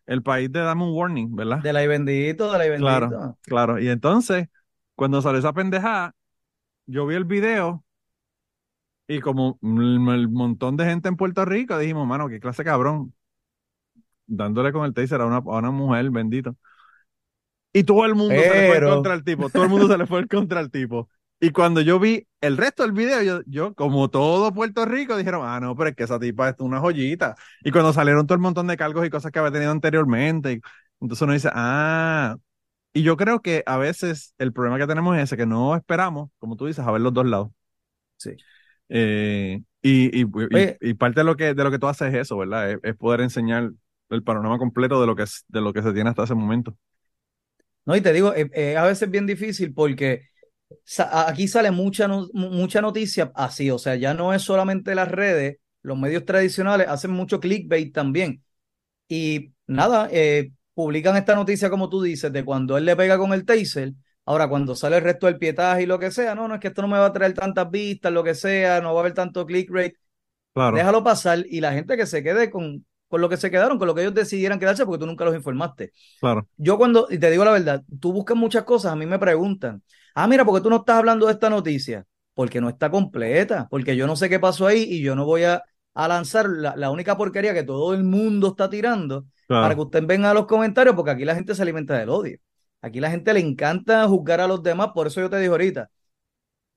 El 0.07 0.23
país 0.23 0.53
de 0.53 0.61
dame 0.61 0.85
un 0.85 0.95
warning, 0.95 1.35
¿verdad? 1.35 1.61
De 1.63 1.73
la 1.73 1.83
y 1.83 1.87
bendito, 1.87 2.53
de 2.53 2.59
la 2.59 2.67
y 2.67 2.71
bendito. 2.71 2.91
Claro, 2.91 3.39
claro. 3.43 3.79
Y 3.81 3.89
entonces, 3.89 4.49
cuando 4.95 5.23
salió 5.23 5.39
esa 5.39 5.53
pendejada, 5.53 6.15
yo 6.87 7.07
vi 7.07 7.17
el 7.17 7.25
video 7.25 7.85
y 9.07 9.21
como 9.21 9.59
el, 9.63 10.09
el 10.15 10.29
montón 10.29 10.77
de 10.77 10.85
gente 10.87 11.09
en 11.09 11.17
Puerto 11.17 11.45
Rico, 11.45 11.79
dijimos, 11.79 12.07
mano, 12.07 12.29
qué 12.29 12.41
clase 12.41 12.63
de 12.63 12.71
cabrón. 12.71 13.15
Dándole 14.27 14.73
con 14.73 14.85
el 14.85 14.95
taser 14.95 15.21
a 15.21 15.27
una, 15.27 15.37
a 15.39 15.41
una 15.59 15.71
mujer, 15.71 16.11
bendito. 16.11 16.57
Y 17.73 17.85
todo 17.85 18.05
el 18.07 18.15
mundo 18.15 18.35
se 18.35 18.41
le 18.41 18.67
fue 18.69 18.75
Pero- 18.75 18.95
contra 18.95 19.15
el 19.15 19.25
tipo. 19.25 19.51
Todo 19.51 19.65
el 19.65 19.69
mundo 19.69 19.89
se 19.89 19.99
le 19.99 20.07
fue 20.07 20.27
contra 20.29 20.61
el 20.61 20.71
tipo. 20.71 21.09
Y 21.41 21.51
cuando 21.51 21.81
yo 21.81 21.99
vi 21.99 22.27
el 22.41 22.57
resto 22.57 22.85
del 22.85 22.93
video, 22.93 23.21
yo, 23.23 23.41
yo, 23.47 23.75
como 23.75 24.09
todo 24.09 24.53
Puerto 24.55 24.85
Rico, 24.87 25.17
dijeron, 25.17 25.43
ah, 25.45 25.59
no, 25.61 25.75
pero 25.77 25.91
es 25.91 25.97
que 25.97 26.05
esa 26.05 26.19
tipa 26.21 26.51
es 26.51 26.55
una 26.61 26.79
joyita. 26.81 27.35
Y 27.63 27.71
cuando 27.73 27.93
salieron 27.93 28.27
todo 28.27 28.37
el 28.37 28.41
montón 28.41 28.67
de 28.69 28.77
cargos 28.77 29.05
y 29.05 29.11
cosas 29.11 29.33
que 29.33 29.41
había 29.41 29.51
tenido 29.51 29.73
anteriormente, 29.73 30.61
entonces 31.01 31.23
uno 31.23 31.33
dice, 31.33 31.51
ah, 31.53 32.37
y 32.93 33.03
yo 33.03 33.17
creo 33.17 33.43
que 33.43 33.65
a 33.67 33.77
veces 33.77 34.35
el 34.39 34.53
problema 34.53 34.79
que 34.79 34.87
tenemos 34.87 35.17
es 35.17 35.25
ese, 35.25 35.37
que 35.37 35.45
no 35.47 35.75
esperamos, 35.75 36.31
como 36.39 36.57
tú 36.57 36.67
dices, 36.67 36.87
a 36.87 36.93
ver 36.93 37.01
los 37.01 37.13
dos 37.13 37.27
lados. 37.27 37.51
Sí. 38.17 38.31
Eh, 38.89 39.61
y, 39.83 40.21
y, 40.21 40.23
y- 40.23 40.77
y 40.91 40.95
parte 40.95 41.21
de 41.21 41.25
lo 41.25 41.37
que, 41.37 41.53
de 41.55 41.65
lo 41.65 41.71
que 41.73 41.79
tú 41.81 41.89
haces 41.89 42.15
es 42.15 42.21
eso, 42.23 42.39
¿verdad? 42.39 42.71
Es, 42.71 42.79
es 42.85 42.97
poder 42.97 43.21
enseñar 43.21 43.73
el 44.15 44.23
panorama 44.25 44.59
completo 44.59 45.01
de 45.01 45.07
lo 45.07 45.17
que, 45.17 45.25
es- 45.25 45.45
de 45.49 45.61
lo 45.61 45.73
que 45.73 45.83
se 45.83 45.93
tiene 45.93 46.11
hasta 46.11 46.25
ese 46.25 46.35
momento. 46.35 46.77
No, 47.87 47.95
y 47.97 48.01
te 48.01 48.13
digo, 48.13 48.35
eh, 48.35 48.51
eh, 48.55 48.77
a 48.77 48.85
veces 48.85 49.03
es 49.03 49.11
bien 49.11 49.27
difícil 49.27 49.75
porque 49.75 50.23
sa- 50.85 51.29
aquí 51.29 51.49
sale 51.49 51.71
mucha, 51.71 52.09
no- 52.09 52.29
mucha 52.35 52.81
noticia 52.83 53.33
así, 53.35 53.71
o 53.71 53.79
sea, 53.79 53.97
ya 53.97 54.15
no 54.15 54.35
es 54.35 54.43
solamente 54.43 54.95
las 54.95 55.11
redes, 55.11 55.59
los 55.83 55.99
medios 55.99 56.25
tradicionales 56.25 56.89
hacen 56.89 57.11
mucho 57.13 57.41
clickbait 57.41 57.93
también. 57.95 58.45
Y 59.09 59.53
nada, 59.67 60.09
eh, 60.13 60.53
publican 60.75 61.17
esta 61.17 61.35
noticia 61.37 61.71
como 61.71 61.89
tú 61.91 62.03
dices, 62.03 62.33
de 62.33 62.45
cuando 62.45 62.79
él 62.79 62.85
le 62.87 62.97
pega 62.97 63.19
con 63.19 63.33
el 63.35 63.45
taser. 63.47 63.95
Ahora, 64.27 64.49
cuando 64.49 64.77
sale 64.77 64.97
el 64.99 65.03
resto 65.05 65.27
del 65.27 65.39
pietaje 65.39 65.83
y 65.85 65.87
lo 65.87 65.99
que 65.99 66.11
sea, 66.13 66.35
no, 66.35 66.49
no 66.49 66.55
es 66.57 66.61
que 66.61 66.69
esto 66.69 66.83
no 66.83 66.89
me 66.89 66.99
va 66.99 67.07
a 67.07 67.13
traer 67.15 67.35
tantas 67.35 67.71
vistas, 67.71 68.13
lo 68.13 68.25
que 68.25 68.35
sea, 68.35 68.81
no 68.83 68.95
va 68.95 69.01
a 69.01 69.03
haber 69.03 69.15
tanto 69.15 69.47
clickbait. 69.47 69.95
Claro, 70.53 70.81
Déjalo 70.81 71.05
pasar 71.05 71.45
y 71.49 71.61
la 71.61 71.73
gente 71.73 71.97
que 71.97 72.07
se 72.07 72.23
quede 72.23 72.51
con, 72.51 72.85
con 73.09 73.21
lo 73.21 73.29
que 73.29 73.37
se 73.37 73.51
quedaron, 73.51 73.79
con 73.79 73.87
lo 73.87 73.95
que 73.95 74.03
ellos 74.03 74.15
decidieran 74.15 74.59
quedarse, 74.59 74.85
porque 74.85 75.01
tú 75.01 75.07
nunca 75.07 75.25
los 75.25 75.35
informaste. 75.35 75.93
claro. 76.21 76.49
Yo 76.57 76.79
cuando, 76.79 77.07
y 77.11 77.19
te 77.19 77.31
digo 77.31 77.45
la 77.45 77.53
verdad, 77.53 77.83
tú 78.01 78.13
buscas 78.13 78.37
muchas 78.37 78.65
cosas, 78.65 78.93
a 78.93 78.97
mí 78.97 79.07
me 79.07 79.19
preguntan, 79.19 79.83
ah, 80.15 80.27
mira, 80.27 80.45
¿por 80.45 80.55
qué 80.55 80.63
tú 80.63 80.71
no 80.71 80.77
estás 80.77 80.97
hablando 80.97 81.27
de 81.27 81.33
esta 81.33 81.51
noticia? 81.51 82.05
Porque 82.35 82.61
no 82.61 82.69
está 82.69 82.91
completa, 82.91 83.69
porque 83.71 83.97
yo 83.97 84.07
no 84.07 84.17
sé 84.17 84.29
qué 84.29 84.41
pasó 84.41 84.67
ahí 84.67 84.83
y 84.83 85.03
yo 85.03 85.15
no 85.15 85.25
voy 85.25 85.45
a, 85.45 85.63
a 85.95 86.09
lanzar 86.09 86.49
la, 86.49 86.75
la 86.77 86.91
única 86.91 87.17
porquería 87.17 87.55
que 87.55 87.63
todo 87.63 87.95
el 87.95 88.03
mundo 88.05 88.49
está 88.49 88.69
tirando 88.69 89.27
claro. 89.47 89.63
para 89.63 89.75
que 89.75 89.81
ustedes 89.81 90.07
vengan 90.07 90.31
a 90.31 90.35
los 90.35 90.47
comentarios, 90.47 90.97
porque 90.97 91.13
aquí 91.13 91.25
la 91.25 91.35
gente 91.35 91.55
se 91.55 91.63
alimenta 91.63 91.97
del 91.97 92.09
odio. 92.09 92.39
Aquí 92.81 93.01
la 93.01 93.11
gente 93.11 93.33
le 93.33 93.41
encanta 93.41 94.07
juzgar 94.09 94.41
a 94.41 94.47
los 94.47 94.63
demás, 94.63 94.91
por 94.95 95.07
eso 95.07 95.21
yo 95.21 95.31
te 95.31 95.39
digo 95.39 95.55
ahorita, 95.55 95.89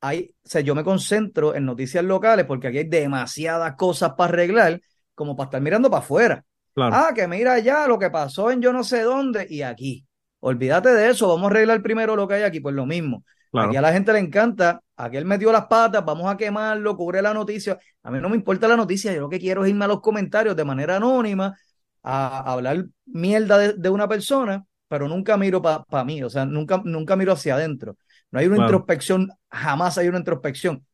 hay, 0.01 0.33
o 0.45 0.49
sea, 0.49 0.61
yo 0.61 0.75
me 0.75 0.83
concentro 0.83 1.55
en 1.55 1.65
noticias 1.65 2.03
locales 2.03 2.45
porque 2.45 2.67
aquí 2.67 2.77
hay 2.79 2.89
demasiadas 2.89 3.75
cosas 3.75 4.13
para 4.17 4.33
arreglar 4.33 4.81
como 5.17 5.35
para 5.35 5.47
estar 5.47 5.61
mirando 5.61 5.89
para 5.89 6.03
afuera. 6.03 6.45
claro. 6.73 6.95
Ah, 6.95 7.11
que 7.15 7.27
mira 7.27 7.53
allá 7.53 7.87
lo 7.87 7.99
que 7.99 8.09
pasó 8.09 8.51
en 8.51 8.61
yo 8.61 8.71
no 8.73 8.83
sé 8.83 9.01
dónde 9.03 9.47
y 9.49 9.61
aquí. 9.63 10.05
Olvídate 10.39 10.89
de 10.93 11.09
eso, 11.09 11.27
vamos 11.27 11.45
a 11.45 11.51
arreglar 11.51 11.81
primero 11.81 12.15
lo 12.15 12.27
que 12.27 12.35
hay 12.35 12.43
aquí, 12.43 12.59
pues 12.61 12.75
lo 12.75 12.85
mismo. 12.85 13.23
claro. 13.51 13.69
Aquí 13.69 13.75
a 13.75 13.81
la 13.81 13.91
gente 13.91 14.13
le 14.13 14.19
encanta, 14.19 14.81
aquel 14.95 15.25
metió 15.25 15.51
las 15.51 15.65
patas, 15.67 16.05
vamos 16.05 16.31
a 16.31 16.37
quemarlo, 16.37 16.95
cubre 16.95 17.21
la 17.21 17.33
noticia. 17.33 17.77
A 18.03 18.11
mí 18.11 18.19
no 18.21 18.29
me 18.29 18.35
importa 18.37 18.67
la 18.67 18.77
noticia, 18.77 19.11
yo 19.13 19.21
lo 19.21 19.29
que 19.29 19.39
quiero 19.39 19.63
es 19.65 19.69
irme 19.71 19.85
a 19.85 19.87
los 19.89 20.01
comentarios 20.01 20.55
de 20.55 20.63
manera 20.65 20.97
anónima 20.97 21.55
a, 22.03 22.27
a 22.49 22.53
hablar 22.53 22.85
mierda 23.05 23.57
de, 23.57 23.73
de 23.73 23.89
una 23.89 24.07
persona, 24.07 24.65
pero 24.87 25.07
nunca 25.07 25.37
miro 25.37 25.61
para 25.61 26.03
mí, 26.05 26.23
o 26.23 26.29
sea, 26.29 26.45
nunca, 26.45 26.81
nunca 26.85 27.15
miro 27.15 27.33
hacia 27.33 27.55
adentro. 27.55 27.97
No 28.31 28.39
hay 28.39 28.47
una 28.47 28.57
Claro. 28.57 28.59
introspección, 28.59 29.29
jamás 29.49 29.97
hay 29.97 30.07
una 30.07 30.19
introspección. 30.19 30.85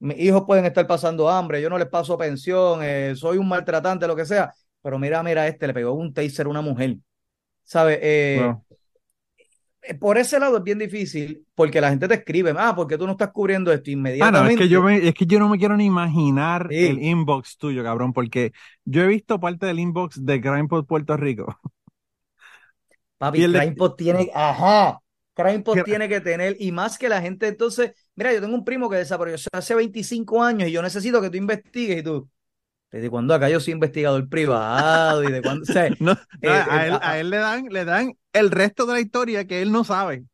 Mis 0.00 0.18
hijos 0.20 0.44
pueden 0.46 0.64
estar 0.64 0.86
pasando 0.86 1.28
hambre, 1.28 1.60
yo 1.60 1.68
no 1.68 1.78
les 1.78 1.88
paso 1.88 2.16
pensión, 2.16 2.80
eh, 2.82 3.14
soy 3.16 3.38
un 3.38 3.48
maltratante, 3.48 4.06
lo 4.06 4.14
que 4.14 4.24
sea, 4.24 4.52
pero 4.80 4.98
mira, 4.98 5.22
mira, 5.24 5.46
este 5.48 5.66
le 5.66 5.74
pegó 5.74 5.92
un 5.94 6.14
taser 6.14 6.46
a 6.46 6.50
una 6.50 6.60
mujer. 6.60 6.96
¿Sabes? 7.64 7.98
Eh, 8.02 8.54
eh, 9.82 9.94
por 9.94 10.18
ese 10.18 10.38
lado 10.38 10.58
es 10.58 10.62
bien 10.64 10.78
difícil 10.78 11.44
porque 11.54 11.80
la 11.80 11.90
gente 11.90 12.08
te 12.08 12.14
escribe, 12.14 12.54
ah, 12.56 12.74
porque 12.76 12.98
tú 12.98 13.06
no 13.06 13.12
estás 13.12 13.30
cubriendo 13.30 13.72
esto 13.72 13.90
Ah, 13.90 13.92
no, 13.94 13.98
inmediatamente. 13.98 14.52
es 14.54 14.58
que 14.60 14.68
yo 14.68 14.82
me, 14.82 15.08
es 15.08 15.14
que 15.14 15.26
yo 15.26 15.38
no 15.38 15.48
me 15.48 15.58
quiero 15.58 15.76
ni 15.76 15.86
imaginar 15.86 16.66
Sí. 16.70 16.86
el 16.86 17.02
inbox 17.02 17.56
tuyo, 17.58 17.82
cabrón, 17.82 18.12
porque 18.12 18.52
yo 18.84 19.02
he 19.02 19.06
visto 19.06 19.38
parte 19.40 19.66
del 19.66 19.78
inbox 19.78 20.24
de 20.24 20.40
CrimePod 20.40 20.86
Puerto 20.86 21.16
Rico. 21.16 21.58
Papi, 23.18 23.40
de- 23.40 23.58
CrimePod 23.58 23.94
tiene, 23.96 24.30
ajá, 24.34 25.00
CrimePod 25.34 25.82
tiene 25.84 26.08
que 26.08 26.20
tener, 26.20 26.56
y 26.60 26.72
más 26.72 26.98
que 26.98 27.08
la 27.08 27.20
gente, 27.20 27.48
entonces, 27.48 27.92
mira, 28.18 28.32
yo 28.34 28.40
tengo 28.40 28.54
un 28.54 28.64
primo 28.64 28.90
que 28.90 28.96
desapareció 28.96 29.48
hace 29.52 29.74
25 29.74 30.42
años 30.42 30.68
y 30.68 30.72
yo 30.72 30.82
necesito 30.82 31.20
que 31.22 31.30
tú 31.30 31.36
investigues 31.36 31.98
y 32.00 32.02
tú, 32.02 32.28
¿desde 32.90 33.10
cuándo 33.10 33.34
acá 33.34 33.48
yo 33.50 33.60
soy 33.60 33.74
investigador 33.74 34.28
privado? 34.28 35.24
¿Y 35.24 35.32
de 35.32 35.42
cuándo? 35.42 35.64
O 35.64 35.66
sea, 35.66 35.90
No, 36.00 36.12
Eh, 36.42 36.48
a, 36.50 36.84
eh, 36.84 36.86
él, 36.88 36.94
a- 36.94 37.10
a 37.10 37.18
él 37.18 37.30
le 37.30 37.38
dan, 37.38 37.66
le 37.70 37.84
dan 37.84 38.12
el 38.32 38.50
resto 38.50 38.86
de 38.86 38.94
la 38.94 39.00
historia 39.00 39.46
que 39.46 39.62
él 39.62 39.72
no 39.72 39.84
sabe. 39.84 40.24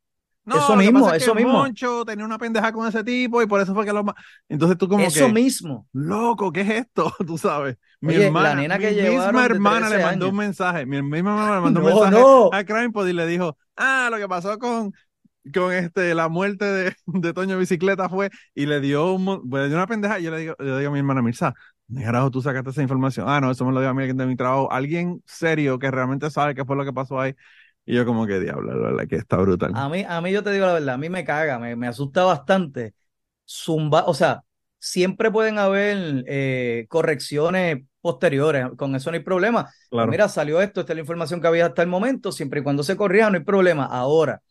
No, 0.45 0.57
Eso 0.57 0.75
mismo, 0.75 1.09
que 1.11 1.17
eso 1.17 1.33
mismo. 1.35 1.53
Moncho 1.53 2.05
tenía 2.05 2.23
una 2.25 2.37
pendeja 2.37 2.71
con 2.71 2.87
ese 2.87 3.03
tipo 3.03 3.41
y 3.41 3.47
por 3.47 3.61
eso 3.61 3.73
fue 3.73 3.83
que 3.85 3.93
lo 3.93 4.03
Entonces 4.47 4.77
tú 4.77 4.87
como 4.87 5.07
eso 5.07 5.27
que, 5.27 5.33
mismo. 5.33 5.87
loco, 5.93 6.51
¿qué 6.51 6.61
es 6.61 6.69
esto? 6.69 7.11
Tú 7.25 7.37
sabes. 7.37 7.77
Mi 7.99 8.13
Oye, 8.13 8.19
la 8.37 8.53
hermana, 8.53 8.55
nena 8.55 8.77
mi 8.77 8.79
que 8.79 8.93
llevaron 8.93 9.41
misma 9.41 9.45
hermana 9.47 9.89
le 9.89 9.97
13 9.97 9.99
mandó 9.99 10.29
un 10.29 10.35
mensaje. 10.35 10.85
Mi 10.85 11.01
misma 11.01 11.31
hermana 11.31 11.55
le 11.55 11.61
mandó 11.61 11.79
un 11.79 11.85
mensaje 11.87 12.27
a 12.49 12.63
CrimePod 12.63 13.07
y 13.07 13.13
le 13.13 13.25
dijo, 13.25 13.57
ah, 13.75 14.09
lo 14.11 14.17
que 14.17 14.27
pasó 14.27 14.57
con, 14.59 14.93
con 15.53 15.73
este, 15.73 16.13
la 16.15 16.29
muerte 16.29 16.65
de, 16.65 16.95
de 17.05 17.33
Toño 17.33 17.57
Bicicleta 17.57 18.09
fue, 18.09 18.29
y 18.53 18.65
le 18.65 18.79
dio, 18.81 19.13
un, 19.13 19.49
pues, 19.49 19.71
una 19.71 19.87
pendeja, 19.87 20.19
y 20.19 20.23
yo 20.23 20.31
le 20.31 20.39
digo, 20.39 20.55
yo 20.59 20.65
le 20.65 20.77
digo 20.79 20.89
a 20.89 20.93
mi 20.93 20.99
hermana 20.99 21.21
Mirza, 21.21 21.53
¿Ni 21.87 22.03
carajo 22.03 22.31
tú 22.31 22.41
sacaste 22.41 22.71
esa 22.71 22.81
información? 22.81 23.27
Ah, 23.29 23.39
no, 23.39 23.51
eso 23.51 23.65
me 23.65 23.71
lo 23.71 23.79
dio 23.79 23.89
a 23.89 23.93
mí 23.93 24.01
alguien 24.01 24.17
de 24.17 24.25
mi 24.25 24.35
trabajo. 24.35 24.71
Alguien 24.71 25.21
serio 25.25 25.77
que 25.77 25.91
realmente 25.91 26.29
sabe 26.31 26.55
qué 26.55 26.65
fue 26.65 26.75
lo 26.75 26.83
que 26.83 26.93
pasó 26.93 27.19
ahí. 27.19 27.35
Y 27.85 27.93
yo 27.93 28.05
como 28.05 28.25
que 28.25 28.39
diablo, 28.39 28.73
la 28.73 28.89
verdad 28.89 29.07
que 29.07 29.15
está 29.17 29.37
brutal. 29.37 29.71
A 29.75 29.87
mí, 29.89 30.03
a 30.07 30.19
mí 30.21 30.31
yo 30.31 30.41
te 30.41 30.51
digo 30.51 30.65
la 30.65 30.73
verdad, 30.73 30.95
a 30.95 30.97
mí 30.97 31.09
me 31.09 31.23
caga, 31.23 31.59
me, 31.59 31.75
me 31.75 31.87
asusta 31.87 32.23
bastante. 32.23 32.95
Zumba, 33.47 34.05
o 34.05 34.15
sea, 34.15 34.41
siempre 34.79 35.29
pueden 35.29 35.59
haber 35.59 36.23
eh, 36.27 36.87
correcciones 36.89 37.83
posteriores, 38.01 38.69
con 38.75 38.95
eso 38.95 39.11
no 39.11 39.17
hay 39.17 39.23
problema. 39.23 39.71
Claro. 39.91 40.09
Mira, 40.09 40.27
salió 40.27 40.61
esto, 40.61 40.79
esta 40.79 40.93
es 40.93 40.97
la 40.97 41.01
información 41.01 41.41
que 41.41 41.47
había 41.47 41.67
hasta 41.67 41.83
el 41.83 41.87
momento, 41.87 42.31
siempre 42.31 42.61
y 42.61 42.63
cuando 42.63 42.81
se 42.81 42.97
corrija 42.97 43.29
no 43.29 43.37
hay 43.37 43.43
problema. 43.43 43.85
Ahora, 43.85 44.41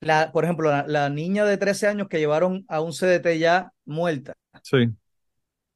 la, 0.00 0.32
por 0.32 0.44
ejemplo, 0.44 0.70
la, 0.70 0.86
la 0.86 1.10
niña 1.10 1.44
de 1.44 1.58
13 1.58 1.86
años 1.88 2.08
que 2.08 2.18
llevaron 2.18 2.64
a 2.68 2.80
un 2.80 2.92
CDT 2.92 3.38
ya 3.38 3.72
muerta, 3.84 4.34
Sí, 4.62 4.96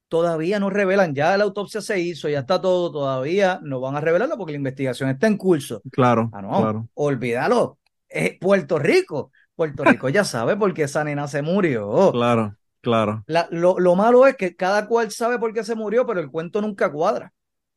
todavía 0.08 0.60
no 0.60 0.70
revelan, 0.70 1.14
ya 1.14 1.36
la 1.36 1.44
autopsia 1.44 1.80
se 1.80 2.00
hizo, 2.00 2.28
ya 2.28 2.40
está 2.40 2.60
todo, 2.60 2.92
todavía 2.92 3.60
no 3.62 3.80
van 3.80 3.96
a 3.96 4.00
revelarlo 4.00 4.36
porque 4.36 4.52
la 4.52 4.58
investigación 4.58 5.08
está 5.10 5.26
en 5.26 5.36
curso. 5.36 5.82
claro, 5.90 6.30
Ah, 6.30 6.42
no, 6.42 6.50
claro. 6.56 6.88
olvídalo. 6.94 7.78
Es 8.08 8.38
Puerto 8.38 8.78
Rico. 8.78 9.32
Puerto 9.54 9.84
Rico 9.84 10.08
ya 10.08 10.24
sabe 10.24 10.56
por 10.56 10.72
qué 10.74 10.84
esa 10.84 11.04
nena 11.04 11.28
se 11.28 11.42
murió. 11.42 12.12
Claro, 12.12 12.56
claro. 12.80 13.24
La- 13.26 13.48
lo, 13.50 13.78
lo 13.80 13.94
malo 13.96 14.26
es 14.26 14.36
que 14.36 14.56
cada 14.56 14.86
cual 14.88 15.10
sabe 15.10 15.38
por 15.38 15.52
qué 15.54 15.64
se 15.64 15.74
murió, 15.74 16.06
pero 16.06 16.20
el 16.20 16.30
cuento 16.30 16.60
nunca 16.60 16.90
cuadra. 16.92 17.32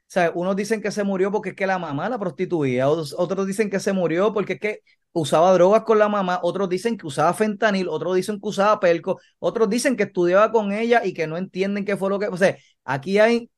O 0.08 0.12
sea, 0.16 0.32
unos 0.36 0.56
dicen 0.56 0.82
que 0.82 0.92
se 0.92 1.04
murió 1.04 1.32
porque 1.32 1.50
es 1.50 1.56
que 1.56 1.68
la 1.68 1.80
mamá 1.80 2.08
la 2.10 2.20
prostituía, 2.20 2.88
otros, 2.88 3.16
otros 3.18 3.48
dicen 3.48 3.70
que 3.70 3.80
se 3.80 3.92
murió 3.92 4.34
porque 4.34 4.54
es 4.54 4.60
que 4.60 4.80
usaba 5.12 5.52
drogas 5.54 5.84
con 5.84 5.98
la 6.00 6.08
mamá, 6.10 6.40
otros 6.44 6.70
dicen 6.70 6.98
que 6.98 7.08
usaba 7.08 7.34
fentanil, 7.34 7.88
otros 7.90 8.16
dicen 8.16 8.40
que 8.40 8.48
usaba 8.48 8.80
pelco, 8.80 9.20
otros 9.40 9.70
dicen 9.70 9.96
que 9.98 10.04
estudiaba 10.04 10.52
con 10.52 10.72
ella 10.72 11.04
y 11.06 11.14
que 11.14 11.28
no 11.28 11.38
entienden 11.38 11.86
qué 11.86 11.98
fue 11.98 12.10
lo 12.10 12.20
que... 12.20 12.28
O 12.28 12.38
sea, 12.38 12.56
aquí 12.84 13.18
hay 13.20 13.50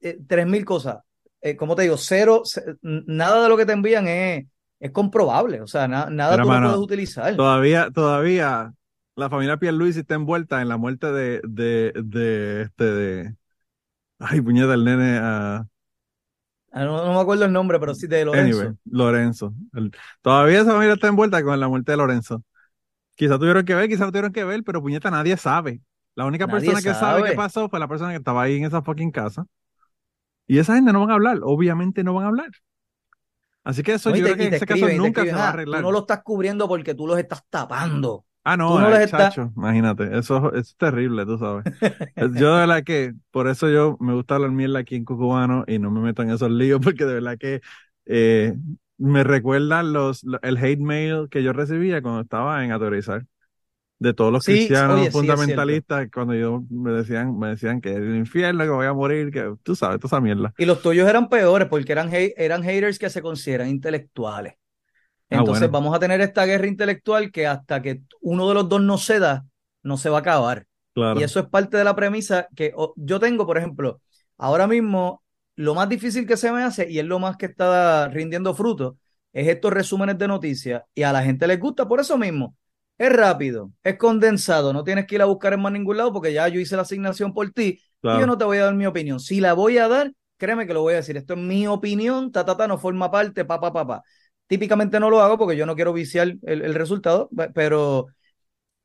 eh, 0.00 0.18
tres 0.26 0.46
mil 0.46 0.64
cosas. 0.64 0.98
Eh, 1.40 1.56
como 1.56 1.74
te 1.76 1.82
digo, 1.82 1.96
cero, 1.96 2.42
nada 2.82 3.42
de 3.42 3.48
lo 3.48 3.56
que 3.56 3.66
te 3.66 3.72
envían 3.72 4.06
es, 4.08 4.46
es 4.80 4.90
comprobable. 4.92 5.60
O 5.60 5.66
sea, 5.66 5.88
na- 5.88 6.08
nada 6.10 6.32
Mira, 6.32 6.42
tú 6.42 6.48
lo 6.48 6.54
mano, 6.54 6.68
puedes 6.68 6.80
utilizar. 6.80 7.34
Todavía, 7.36 7.90
todavía 7.90 8.72
la 9.16 9.30
familia 9.30 9.56
Pierluisi 9.58 10.00
está 10.00 10.14
envuelta 10.14 10.62
en 10.62 10.68
la 10.68 10.76
muerte 10.76 11.12
de, 11.12 11.40
de, 11.44 11.92
de, 11.96 12.62
este, 12.62 12.84
de, 12.84 13.36
ay, 14.18 14.40
puñeta, 14.40 14.74
el 14.74 14.84
nene, 14.84 15.18
Ah, 15.22 15.66
No, 16.84 17.04
no 17.06 17.14
me 17.14 17.20
acuerdo 17.20 17.44
el 17.44 17.52
nombre, 17.52 17.78
pero 17.80 17.94
sí 17.94 18.06
de 18.06 18.24
Lorenzo. 18.24 18.60
anyway, 18.60 18.76
Lorenzo. 18.84 19.54
El- 19.72 19.92
todavía 20.22 20.60
esa 20.60 20.72
familia 20.72 20.94
está 20.94 21.08
envuelta 21.08 21.42
con 21.42 21.58
la 21.58 21.68
muerte 21.68 21.92
de 21.92 21.96
Lorenzo. 21.98 22.42
Quizá 23.16 23.38
tuvieron 23.38 23.64
que 23.64 23.74
ver, 23.74 23.88
quizá 23.88 24.04
no 24.06 24.12
tuvieron 24.12 24.32
que 24.32 24.44
ver, 24.44 24.62
pero 24.64 24.82
puñeta, 24.82 25.10
nadie 25.10 25.36
sabe. 25.36 25.80
La 26.16 26.26
única 26.26 26.46
Nadie 26.46 26.60
persona 26.60 26.82
que 26.82 26.94
sabe 26.94 27.18
sabe. 27.20 27.30
qué 27.30 27.36
pasó 27.36 27.68
fue 27.68 27.78
la 27.80 27.88
persona 27.88 28.10
que 28.12 28.18
estaba 28.18 28.42
ahí 28.42 28.56
en 28.56 28.64
esa 28.66 28.82
fucking 28.82 29.10
casa. 29.10 29.46
Y 30.46 30.58
esa 30.58 30.74
gente 30.74 30.92
no 30.92 31.00
van 31.00 31.10
a 31.10 31.14
hablar, 31.14 31.38
obviamente 31.42 32.04
no 32.04 32.14
van 32.14 32.24
a 32.24 32.28
hablar. 32.28 32.50
Así 33.64 33.82
que 33.82 33.94
eso 33.94 34.10
No, 34.10 34.16
yo 34.16 34.22
te- 34.26 34.34
creo 34.34 34.44
que 34.44 34.50
te 34.50 34.56
ese 34.56 34.66
caso 34.66 34.80
escriben, 34.80 34.98
nunca 34.98 35.22
se 35.22 35.26
escriben, 35.26 35.36
va 35.36 35.44
a 35.44 35.46
"Ah, 35.46 35.52
arreglar. 35.52 35.80
Tú 35.80 35.86
no 35.86 35.92
lo 35.92 35.98
estás 36.00 36.22
cubriendo 36.22 36.68
porque 36.68 36.94
tú 36.94 37.06
los 37.06 37.18
estás 37.18 37.42
tapando. 37.50 38.24
Ah, 38.48 38.56
no, 38.56 38.78
no 38.80 38.96
ay, 38.96 39.00
chacho, 39.00 39.52
imagínate, 39.56 40.04
eso, 40.16 40.36
eso 40.52 40.54
es 40.54 40.76
terrible, 40.76 41.26
tú 41.26 41.36
sabes. 41.38 41.64
Es- 42.16 42.30
Yo 42.36 42.54
de 42.54 42.60
verdad 42.60 42.84
que, 42.84 43.12
por 43.32 43.48
eso 43.48 43.68
yo 43.68 43.96
me 44.00 44.14
gusta 44.14 44.36
hablar 44.36 44.52
mierda 44.52 44.78
aquí 44.80 44.94
en 44.94 45.04
Cucubano 45.04 45.64
y 45.66 45.78
no 45.80 45.90
me 45.90 46.00
meto 46.00 46.22
en 46.22 46.30
esos 46.30 46.50
líos, 46.50 46.80
porque 46.84 47.04
de 47.06 47.14
verdad 47.14 47.38
que 47.38 47.60
eh, 48.06 48.54
me 48.98 49.24
recuerdan 49.24 49.92
los, 49.92 50.22
lo- 50.24 50.40
el 50.42 50.58
hate 50.58 50.78
mail 50.80 51.28
que 51.28 51.42
yo 51.42 51.52
recibía 51.52 52.00
cuando 52.02 52.20
estaba 52.20 52.64
en 52.64 52.70
Aterrizar, 52.72 53.26
de 54.00 54.14
todos 54.14 54.32
los 54.32 54.44
Sí, 54.44 54.72
cristianos 54.82 55.10
oye, 55.10 55.10
sí, 55.10 55.12
fundamentalistas, 55.12 56.08
cuando 56.12 56.34
yo 56.34 56.64
me 56.70 56.92
decían, 56.92 57.38
me 57.38 57.48
decían 57.50 57.80
que 57.80 57.94
el 57.94 58.16
infierno, 58.16 58.64
que 58.64 58.70
voy 58.70 58.86
a 58.86 58.94
morir, 58.94 59.30
que 59.32 59.54
tú 59.64 59.76
sabes, 59.76 60.00
toda 60.00 60.08
esa 60.18 60.22
mierda. 60.22 60.54
Y 60.58 60.64
los 60.66 60.82
tuyos 60.82 61.08
eran 61.08 61.28
peores 61.30 61.68
porque 61.68 61.92
eran, 61.92 62.10
eran 62.12 62.62
haters 62.62 62.98
que 62.98 63.08
se 63.10 63.22
consideran 63.22 63.68
intelectuales. 63.68 64.54
Ah, 65.30 65.42
Entonces 65.42 65.70
bueno. 65.70 65.70
vamos 65.70 65.94
a 65.94 65.98
tener 65.98 66.20
esta 66.20 66.44
guerra 66.46 66.66
intelectual 66.68 67.32
que 67.32 67.46
hasta 67.46 67.82
que 67.82 68.02
uno 68.20 68.48
de 68.48 68.54
los 68.54 68.68
dos 68.68 68.80
no 68.82 68.98
ceda, 68.98 69.46
no 69.82 69.96
se 69.96 70.08
va 70.10 70.18
a 70.18 70.20
acabar. 70.20 70.66
Claro, 70.94 71.20
Y 71.20 71.22
eso 71.22 71.40
es 71.40 71.46
parte 71.46 71.76
de 71.76 71.84
la 71.84 71.96
premisa 71.96 72.48
que 72.54 72.72
yo 72.96 73.18
tengo, 73.20 73.46
por 73.46 73.58
ejemplo, 73.58 74.00
ahora 74.38 74.66
mismo 74.66 75.22
lo 75.56 75.74
más 75.74 75.88
difícil 75.88 76.26
que 76.26 76.36
se 76.36 76.52
me 76.52 76.62
hace 76.62 76.90
y 76.90 76.98
es 76.98 77.04
lo 77.06 77.18
más 77.18 77.36
que 77.36 77.46
está 77.46 78.08
rindiendo 78.08 78.54
fruto, 78.54 78.98
es 79.32 79.48
estos 79.48 79.72
resúmenes 79.72 80.18
de 80.18 80.28
noticias 80.28 80.82
y 80.94 81.02
a 81.02 81.12
la 81.12 81.22
gente 81.22 81.46
les 81.46 81.58
gusta 81.58 81.88
por 81.88 82.00
eso 82.00 82.18
mismo. 82.18 82.54
Es 82.98 83.12
rápido, 83.12 83.72
es 83.82 83.96
condensado, 83.98 84.72
no 84.72 84.82
tienes 84.84 85.06
que 85.06 85.16
ir 85.16 85.22
a 85.22 85.26
buscar 85.26 85.52
en 85.52 85.60
más 85.60 85.72
ningún 85.72 85.98
lado 85.98 86.12
porque 86.12 86.32
ya 86.32 86.48
yo 86.48 86.58
hice 86.60 86.76
la 86.76 86.82
asignación 86.82 87.34
por 87.34 87.50
ti 87.52 87.78
y 88.08 88.16
yo 88.16 88.26
no 88.26 88.38
te 88.38 88.44
voy 88.44 88.58
a 88.58 88.64
dar 88.64 88.74
mi 88.74 88.86
opinión. 88.86 89.20
Si 89.20 89.40
la 89.40 89.52
voy 89.52 89.76
a 89.78 89.88
dar, 89.88 90.12
créeme 90.38 90.66
que 90.66 90.72
lo 90.74 90.80
voy 90.82 90.94
a 90.94 90.96
decir. 90.96 91.16
Esto 91.16 91.34
es 91.34 91.40
mi 91.40 91.66
opinión, 91.66 92.32
ta, 92.32 92.44
ta, 92.46 92.56
ta, 92.56 92.66
no 92.68 92.78
forma 92.78 93.10
parte, 93.10 93.44
pa, 93.44 93.60
pa, 93.60 93.72
pa, 93.72 93.86
pa. 93.86 94.02
Típicamente 94.46 95.00
no 95.00 95.10
lo 95.10 95.20
hago 95.20 95.38
porque 95.38 95.56
yo 95.56 95.66
no 95.66 95.74
quiero 95.74 95.92
viciar 95.92 96.36
el, 96.42 96.74
resultado, 96.74 97.28
pe- 97.36 97.50
pero 97.52 98.06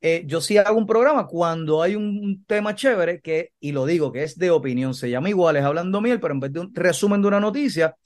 eh, 0.00 0.24
yo 0.26 0.40
sí 0.40 0.58
hago 0.58 0.78
un 0.78 0.86
programa 0.86 1.26
cuando 1.26 1.82
hay 1.82 1.96
un 1.96 2.44
tema 2.46 2.74
chévere 2.74 3.20
que, 3.20 3.50
y 3.60 3.72
lo 3.72 3.86
digo, 3.86 4.12
que 4.12 4.24
es 4.24 4.38
de 4.38 4.50
opinión, 4.50 4.94
se 4.94 5.10
llama 5.10 5.28
igual, 5.30 5.56
es 5.56 5.64
hablando 5.64 6.00
miel, 6.00 6.20
pero 6.20 6.34
en 6.34 6.40
vez 6.40 6.52
de 6.52 6.60
un 6.60 6.74
resumen 6.74 7.22
de 7.22 7.28
una 7.28 7.40
noticia, 7.40 7.96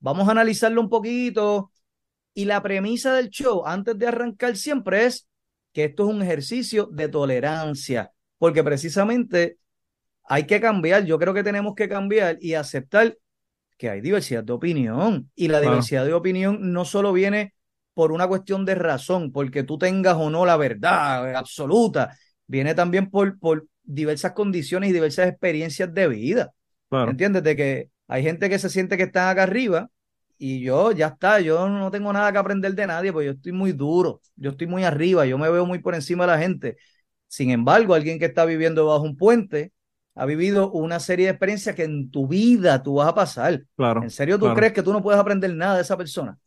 vamos 0.00 0.28
a 0.28 0.32
analizarlo 0.32 0.80
un 0.80 0.88
poquito. 0.90 1.72
Y 2.34 2.46
la 2.46 2.62
premisa 2.62 3.14
del 3.14 3.30
show, 3.30 3.64
antes 3.66 3.98
de 3.98 4.06
arrancar, 4.08 4.56
siempre 4.56 5.06
es 5.06 5.28
que 5.72 5.84
esto 5.84 6.04
es 6.08 6.14
un 6.14 6.22
ejercicio 6.22 6.86
de 6.92 7.08
tolerancia, 7.08 8.12
porque 8.38 8.64
precisamente 8.64 9.58
hay 10.24 10.46
que 10.46 10.60
cambiar, 10.60 11.04
yo 11.04 11.18
creo 11.18 11.34
que 11.34 11.42
tenemos 11.44 11.74
que 11.74 11.88
cambiar 11.88 12.38
y 12.40 12.54
aceptar 12.54 13.16
que 13.82 13.90
hay 13.90 14.00
diversidad 14.00 14.44
de 14.44 14.52
opinión. 14.52 15.30
Y 15.34 15.48
la 15.48 15.60
Claro. 15.60 15.70
diversidad 15.70 16.04
de 16.04 16.12
opinión 16.14 16.72
no 16.72 16.84
solo 16.84 17.12
viene 17.12 17.54
por 17.94 18.12
una 18.12 18.28
cuestión 18.28 18.64
de 18.64 18.74
razón, 18.76 19.32
porque 19.32 19.64
tú 19.64 19.76
tengas 19.78 20.16
o 20.16 20.30
no 20.30 20.46
la 20.46 20.56
verdad 20.56 21.34
absoluta, 21.36 22.16
viene 22.46 22.74
también 22.74 23.10
por, 23.10 23.38
por 23.40 23.66
diversas 23.82 24.32
condiciones 24.32 24.90
y 24.90 24.92
diversas 24.92 25.28
experiencias 25.28 25.92
de 25.92 26.08
vida. 26.08 26.52
claro. 26.88 27.10
¿Entiendes? 27.10 27.42
De 27.42 27.56
que 27.56 27.90
hay 28.08 28.22
gente 28.22 28.48
que 28.48 28.58
se 28.58 28.70
siente 28.70 28.96
que 28.96 29.04
están 29.04 29.28
acá 29.28 29.42
arriba 29.44 29.90
y 30.38 30.60
yo 30.60 30.92
ya 30.92 31.08
está, 31.08 31.40
yo 31.40 31.68
no 31.68 31.90
tengo 31.90 32.12
nada 32.12 32.32
que 32.32 32.38
aprender 32.38 32.74
de 32.74 32.86
nadie, 32.86 33.12
pues 33.12 33.26
yo 33.26 33.32
estoy 33.32 33.52
muy 33.52 33.72
duro, 33.72 34.20
yo 34.36 34.50
estoy 34.50 34.66
muy 34.66 34.84
arriba, 34.84 35.26
yo 35.26 35.38
me 35.38 35.50
veo 35.50 35.66
muy 35.66 35.80
por 35.80 35.94
encima 35.94 36.24
de 36.26 36.32
la 36.32 36.38
gente. 36.38 36.76
Sin 37.28 37.50
embargo, 37.50 37.94
alguien 37.94 38.18
que 38.18 38.26
está 38.26 38.44
viviendo 38.44 38.86
bajo 38.86 39.02
un 39.04 39.16
puente 39.16 39.72
ha 40.14 40.26
vivido 40.26 40.70
una 40.72 41.00
serie 41.00 41.26
de 41.26 41.32
experiencias 41.32 41.74
que 41.76 41.84
en 41.84 42.10
tu 42.10 42.26
vida 42.28 42.82
tú 42.82 42.94
vas 42.96 43.08
a 43.08 43.14
pasar. 43.14 43.64
Claro, 43.76 44.02
¿En 44.02 44.10
serio 44.10 44.38
tú 44.38 44.44
claro. 44.46 44.56
crees 44.56 44.72
que 44.72 44.82
tú 44.82 44.92
no 44.92 45.02
puedes 45.02 45.20
aprender 45.20 45.54
nada 45.54 45.76
de 45.76 45.82
esa 45.82 45.96
persona? 45.96 46.38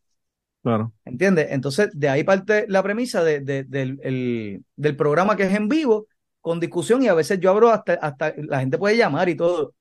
claro. 0.63 0.93
¿Entiendes? 1.05 1.47
Entonces, 1.51 1.89
de 1.93 2.09
ahí 2.09 2.23
parte 2.23 2.65
la 2.67 2.81
premisa 2.83 3.23
de- 3.23 3.41
de- 3.41 3.63
del, 3.63 3.99
el- 4.03 4.63
del 4.75 4.95
programa 4.95 5.35
que 5.35 5.43
es 5.43 5.53
en 5.53 5.67
vivo, 5.69 6.07
con 6.41 6.59
discusión, 6.59 7.01
y 7.03 7.07
a 7.07 7.13
veces 7.13 7.39
yo 7.39 7.49
abro 7.51 7.69
hasta, 7.71 7.93
hasta 7.93 8.33
la 8.37 8.59
gente 8.59 8.77
puede 8.77 8.97
llamar 8.97 9.29
y 9.29 9.35
todo. 9.35 9.73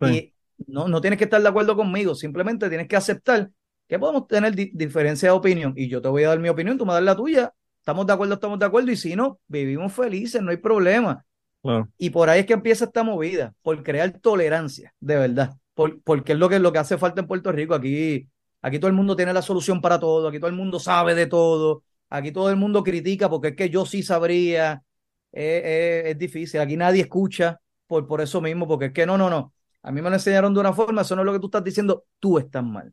Sí. 0.00 0.06
Y 0.08 0.34
no, 0.66 0.88
no 0.88 1.00
tienes 1.00 1.18
que 1.18 1.24
estar 1.24 1.42
de 1.42 1.48
acuerdo 1.48 1.76
conmigo, 1.76 2.14
simplemente 2.14 2.68
tienes 2.68 2.88
que 2.88 2.96
aceptar 2.96 3.50
que 3.88 3.98
podemos 3.98 4.26
tener 4.28 4.54
di- 4.54 4.70
diferencia 4.74 5.28
de 5.30 5.36
opinión. 5.36 5.74
Y 5.76 5.88
yo 5.88 6.00
te 6.00 6.08
voy 6.08 6.24
a 6.24 6.28
dar 6.28 6.38
mi 6.40 6.48
opinión, 6.48 6.78
tú 6.78 6.86
me 6.86 6.92
das 6.94 7.02
la 7.02 7.16
tuya. 7.16 7.52
Estamos 7.78 8.06
de 8.06 8.12
acuerdo, 8.12 8.34
estamos 8.34 8.58
de 8.58 8.66
acuerdo, 8.66 8.90
y 8.92 8.96
si 8.96 9.16
no, 9.16 9.40
vivimos 9.48 9.92
felices, 9.92 10.40
no 10.42 10.50
hay 10.50 10.56
problema. 10.58 11.24
Claro, 11.62 11.88
Y 11.98 12.10
por 12.10 12.28
ahí 12.28 12.40
es 12.40 12.46
que 12.46 12.52
empieza 12.54 12.84
esta 12.86 13.02
movida, 13.04 13.54
por 13.62 13.82
crear 13.82 14.10
tolerancia, 14.20 14.92
de 15.00 15.16
verdad. 15.16 15.52
Por- 15.74 16.02
porque 16.02 16.32
es 16.32 16.38
lo 16.38 16.48
que, 16.48 16.58
lo 16.58 16.72
que 16.72 16.78
hace 16.78 16.98
falta 16.98 17.20
en 17.20 17.26
Puerto 17.28 17.52
Rico. 17.52 17.74
Aquí, 17.74 18.28
aquí 18.62 18.78
todo 18.78 18.88
el 18.88 18.94
mundo 18.96 19.16
tiene 19.16 19.32
la 19.32 19.42
solución 19.42 19.80
para 19.80 20.00
todo, 20.00 20.28
aquí 20.28 20.38
todo 20.38 20.50
el 20.50 20.56
mundo 20.56 20.80
sabe 20.80 21.14
de 21.14 21.26
todo, 21.26 21.84
aquí 22.10 22.32
todo 22.32 22.50
el 22.50 22.56
mundo 22.56 22.82
critica 22.82 23.28
porque 23.30 23.48
es 23.48 23.56
que 23.56 23.70
yo 23.70 23.86
sí 23.86 24.02
sabría. 24.02 24.82
Eh, 25.32 26.02
eh, 26.06 26.10
es 26.10 26.18
difícil, 26.18 26.60
aquí 26.60 26.76
nadie 26.76 27.02
escucha 27.02 27.58
por, 27.86 28.06
por 28.06 28.20
eso 28.20 28.40
mismo, 28.40 28.66
porque 28.68 28.86
es 28.86 28.92
que 28.92 29.06
no, 29.06 29.16
no, 29.16 29.30
no. 29.30 29.54
A 29.82 29.90
mí 29.92 30.02
me 30.02 30.10
lo 30.10 30.16
enseñaron 30.16 30.52
de 30.54 30.60
una 30.60 30.72
forma, 30.74 31.02
eso 31.02 31.16
no 31.16 31.22
es 31.22 31.26
lo 31.26 31.32
que 31.32 31.40
tú 31.40 31.46
estás 31.46 31.64
diciendo, 31.64 32.04
tú 32.20 32.38
estás 32.38 32.62
mal. 32.64 32.92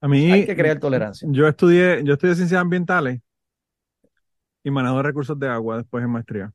a 0.00 0.08
mí, 0.08 0.32
Hay 0.32 0.46
que 0.46 0.56
crear 0.56 0.78
tolerancia. 0.80 1.28
yo 1.28 1.48
estudié, 1.48 2.02
yo 2.04 2.14
estudié 2.14 2.34
ciencias 2.34 2.60
ambientales 2.60 3.20
y 4.64 4.70
manejo 4.70 4.96
de 4.98 5.02
recursos 5.04 5.38
de 5.38 5.48
agua 5.48 5.78
después 5.78 6.04
en 6.04 6.10
maestría. 6.10 6.52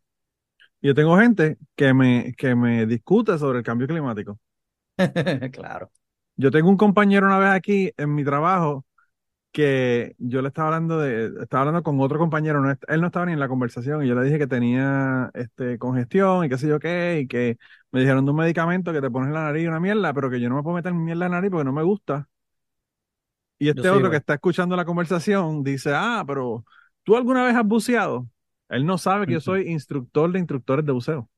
Yo 0.82 0.96
tengo 0.96 1.18
gente 1.18 1.58
que 1.76 1.94
me, 1.94 2.34
que 2.38 2.56
me 2.56 2.86
discute 2.86 3.38
sobre 3.38 3.60
el 3.60 3.64
cambio 3.66 3.88
climático. 3.88 4.40
claro. 5.52 5.92
Yo 6.36 6.52
tengo 6.52 6.70
un 6.70 6.78
compañero 6.78 7.28
una 7.28 7.38
vez 7.38 7.50
aquí 7.50 7.92
en 7.98 8.16
mi 8.16 8.24
trabajo 8.24 8.86
que 9.52 10.16
yo 10.20 10.42
le 10.42 10.50
estaba 10.50 10.68
hablando 10.70 11.00
de, 11.00 11.32
estaba 11.42 11.62
hablando 11.62 11.84
con 11.84 12.00
otro 12.02 12.20
compañero, 12.20 12.62
no 12.62 12.72
él 12.88 13.02
no 13.02 13.08
estaba 13.08 13.26
ni 13.26 13.34
en 13.34 13.40
la 13.40 13.48
conversación 13.48 14.04
y 14.04 14.08
yo 14.08 14.16
le 14.16 14.24
dije 14.24 14.38
que 14.38 14.48
tenía 14.48 15.32
este 15.34 15.80
congestión 15.80 16.46
y 16.46 16.50
qué 16.50 16.58
sé 16.58 16.68
yo 16.68 16.80
qué, 16.80 17.22
y 17.24 17.28
que 17.28 17.58
me 17.92 18.02
dijeron 18.02 18.26
de 18.26 18.32
un 18.32 18.38
medicamento 18.38 18.94
que 18.94 19.02
te 19.02 19.10
pones 19.10 19.30
en 19.30 19.34
la 19.34 19.44
nariz 19.46 19.64
y 19.64 19.68
una 19.68 19.80
mierda, 19.80 20.14
pero 20.14 20.30
que 20.30 20.40
yo 20.40 20.50
no 20.50 20.56
me 20.56 20.64
puedo 20.64 20.76
meter 20.76 20.94
mierda 20.94 21.26
en 21.26 21.32
la 21.32 21.38
nariz 21.38 21.52
porque 21.52 21.66
no 21.66 21.74
me 21.74 21.84
gusta. 21.84 22.30
Y 23.58 23.70
este 23.70 23.90
otro 23.90 24.10
que 24.10 24.18
está 24.18 24.36
escuchando 24.36 24.76
la 24.76 24.86
conversación 24.86 25.64
dice, 25.64 25.92
ah, 25.94 26.24
pero 26.26 26.64
¿tú 27.04 27.18
alguna 27.18 27.44
vez 27.44 27.56
has 27.56 27.66
buceado? 27.66 28.30
Él 28.70 28.86
no 28.86 28.98
sabe 28.98 29.28
que 29.28 29.34
yo 29.34 29.42
soy 29.42 29.70
instructor 29.70 30.32
de 30.32 30.40
instructores 30.40 30.86
de 30.86 30.92
buceo. 30.92 31.30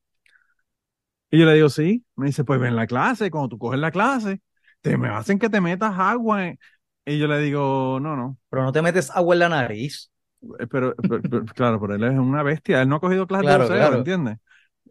Y 1.30 1.40
yo 1.40 1.46
le 1.46 1.54
digo, 1.54 1.70
sí. 1.70 2.06
Me 2.16 2.28
dice, 2.28 2.44
pues 2.44 2.60
ven 2.60 2.76
la 2.76 2.88
clase, 2.88 3.32
cuando 3.32 3.50
tú 3.50 3.58
coges 3.58 3.80
la 3.80 3.92
clase, 3.92 4.42
te 4.82 4.98
me 4.98 5.10
hacen 5.10 5.40
que 5.40 5.50
te 5.50 5.62
metas 5.62 5.94
agua. 5.98 6.48
en-". 6.48 6.60
Y 7.06 7.18
yo 7.18 7.28
le 7.28 7.40
digo, 7.40 8.00
no, 8.02 8.16
no. 8.16 8.38
Pero 8.50 8.64
no 8.64 8.72
te 8.72 8.82
metes 8.82 9.10
agua 9.12 9.36
en 9.36 9.40
la 9.40 9.50
nariz. 9.50 10.12
Eh, 10.60 10.68
Pero, 10.68 10.96
pero- 10.96 11.22
pero, 11.22 11.46
claro, 11.56 11.80
pero 11.80 11.96
él 11.96 12.04
es 12.04 12.18
una 12.18 12.44
bestia. 12.44 12.82
Él 12.82 12.90
no 12.90 12.98
ha 12.98 13.00
cogido 13.00 13.28
clases 13.28 13.46
Claro, 13.46 13.64
de 13.64 13.70
buceo, 13.70 13.78
claro. 13.80 13.98
¿entiendes? 14.00 14.38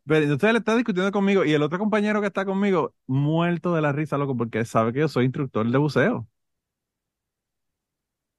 Pero 0.07 0.25
entonces 0.25 0.51
él 0.51 0.57
está 0.57 0.77
discutiendo 0.77 1.13
conmigo 1.13 1.45
y 1.45 1.53
el 1.55 1.63
otro 1.63 1.79
compañero 1.79 2.21
que 2.21 2.29
está 2.29 2.45
conmigo, 2.45 2.95
muerto 3.07 3.75
de 3.75 3.83
la 3.83 3.93
risa, 3.93 4.19
loco, 4.19 4.37
porque 4.37 4.65
sabe 4.65 4.93
que 4.93 5.01
yo 5.01 5.09
soy 5.09 5.27
instructor 5.27 5.71
de 5.71 5.79
buceo. 5.79 6.29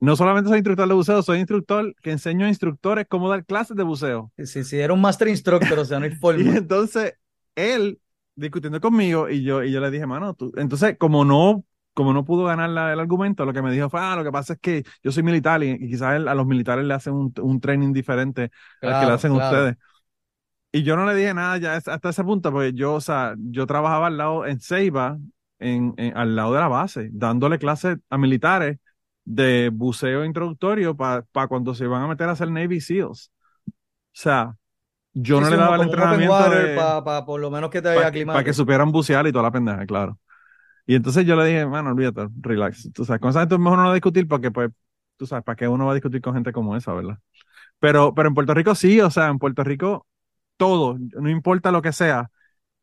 No 0.01 0.15
solamente 0.17 0.49
soy 0.49 0.57
instructor 0.59 0.87
de 0.89 0.93
buceo, 0.95 1.23
soy 1.23 1.39
instructor 1.39 1.95
que 2.01 2.11
enseño 2.11 2.45
a 2.45 2.49
instructores 2.49 3.07
cómo 3.09 3.29
dar 3.29 3.45
clases 3.45 3.77
de 3.77 3.83
buceo. 3.83 4.31
Si, 4.45 4.63
si 4.65 4.79
era 4.79 4.93
un 4.93 5.01
master 5.01 5.27
instructor, 5.29 5.79
o 5.79 5.85
sea, 5.85 5.99
no 5.99 6.05
hay 6.05 6.11
Y 6.35 6.49
forma. 6.51 6.57
entonces 6.57 7.13
él 7.55 8.01
discutiendo 8.35 8.79
conmigo 8.81 9.29
y 9.29 9.43
yo, 9.43 9.63
y 9.63 9.71
yo 9.71 9.79
le 9.79 9.91
dije, 9.91 10.05
mano, 10.07 10.33
tú, 10.33 10.51
entonces 10.57 10.97
como 10.97 11.25
no, 11.25 11.65
como 11.93 12.13
no 12.13 12.23
pudo 12.25 12.45
ganar 12.45 12.69
la- 12.69 12.93
el 12.93 12.99
argumento, 12.99 13.45
lo 13.45 13.53
que 13.53 13.61
me 13.61 13.71
dijo 13.71 13.89
fue, 13.89 13.99
ah, 14.01 14.15
lo 14.15 14.23
que 14.23 14.31
pasa 14.31 14.53
es 14.53 14.59
que 14.59 14.83
yo 15.03 15.11
soy 15.11 15.23
militar 15.23 15.61
y, 15.63 15.71
y 15.71 15.89
quizás 15.89 16.15
él- 16.15 16.27
a 16.27 16.35
los 16.35 16.45
militares 16.47 16.85
le 16.85 16.93
hacen 16.93 17.13
un, 17.13 17.33
un 17.41 17.59
training 17.61 17.91
diferente 17.93 18.51
al 18.83 18.97
que 18.97 19.05
le 19.05 19.11
Claro, 19.11 19.13
hacen 19.13 19.31
claro. 19.31 19.33
ustedes. 19.33 19.75
Y 20.71 20.83
yo 20.83 20.95
no 20.95 21.05
le 21.05 21.15
dije 21.15 21.33
nada 21.33 21.57
ya 21.57 21.75
hasta 21.75 22.09
ese 22.09 22.23
punto, 22.23 22.51
porque 22.51 22.73
yo, 22.73 22.93
o 22.95 23.01
sea, 23.01 23.35
yo 23.39 23.67
trabajaba 23.67 24.07
al 24.07 24.17
lado 24.17 24.45
en 24.45 24.59
Ceiba, 24.61 25.19
en, 25.59 25.93
en- 25.97 26.15
al 26.17 26.35
lado 26.35 26.53
de 26.53 26.59
la 26.61 26.67
base, 26.69 27.09
dándole 27.13 27.59
clases 27.59 27.97
a 28.09 28.17
militares 28.17 28.77
de 29.25 29.69
buceo 29.73 30.25
introductorio 30.25 30.95
para 30.97 31.23
cuando 31.49 31.73
se 31.75 31.85
iban 31.85 32.03
a 32.03 32.07
meter 32.07 32.29
a 32.29 32.33
hacer 32.33 32.51
Navy 32.51 32.81
SEALs. 32.81 33.31
O 33.69 33.71
sea, 34.13 34.55
yo 35.13 35.37
Sí, 35.37 35.41
no 35.41 35.49
le 35.49 35.57
daba 35.57 35.75
el 35.77 35.83
entrenamiento 35.83 36.49
de- 36.49 36.69
pa- 36.75 37.03
pa- 37.03 37.25
por 37.25 37.39
lo 37.39 37.49
menos 37.51 37.69
que 37.69 37.81
te 37.81 37.89
para 37.89 38.07
pa' 38.31 38.43
que 38.43 38.53
supieran 38.53 38.91
bucear 38.91 39.27
y 39.27 39.31
toda 39.31 39.43
la 39.43 39.51
pendeja, 39.51 39.85
claro. 39.85 40.19
Y 40.87 40.95
entonces 40.95 41.25
yo 41.25 41.35
le 41.35 41.45
dije, 41.45 41.65
mano, 41.67 41.91
olvídate, 41.91 42.27
relax. 42.41 42.91
Tú 42.93 43.05
sabes, 43.05 43.21
con 43.21 43.31
esa 43.31 43.41
gente 43.41 43.55
es 43.55 43.61
mejor 43.61 43.79
no 43.79 43.93
discutir 43.93 44.27
porque, 44.27 44.51
pues, 44.51 44.71
tú 45.17 45.25
sabes, 45.27 45.43
¿para 45.45 45.55
qué 45.57 45.67
uno 45.67 45.85
va 45.85 45.91
a 45.93 45.95
discutir 45.95 46.21
con 46.21 46.33
gente 46.35 46.53
como 46.53 46.75
esa, 46.77 46.93
verdad? 46.93 47.19
Pero, 47.79 48.13
pero 48.15 48.29
en 48.29 48.35
Puerto 48.35 48.53
Rico 48.53 48.75
sí, 48.75 49.01
o 49.01 49.11
sea, 49.11 49.29
en 49.29 49.39
Puerto 49.39 49.63
Rico 49.63 50.07
todo, 50.57 50.97
no 51.19 51.29
importa 51.29 51.71
lo 51.71 51.81
que 51.81 51.93
sea. 51.93 52.31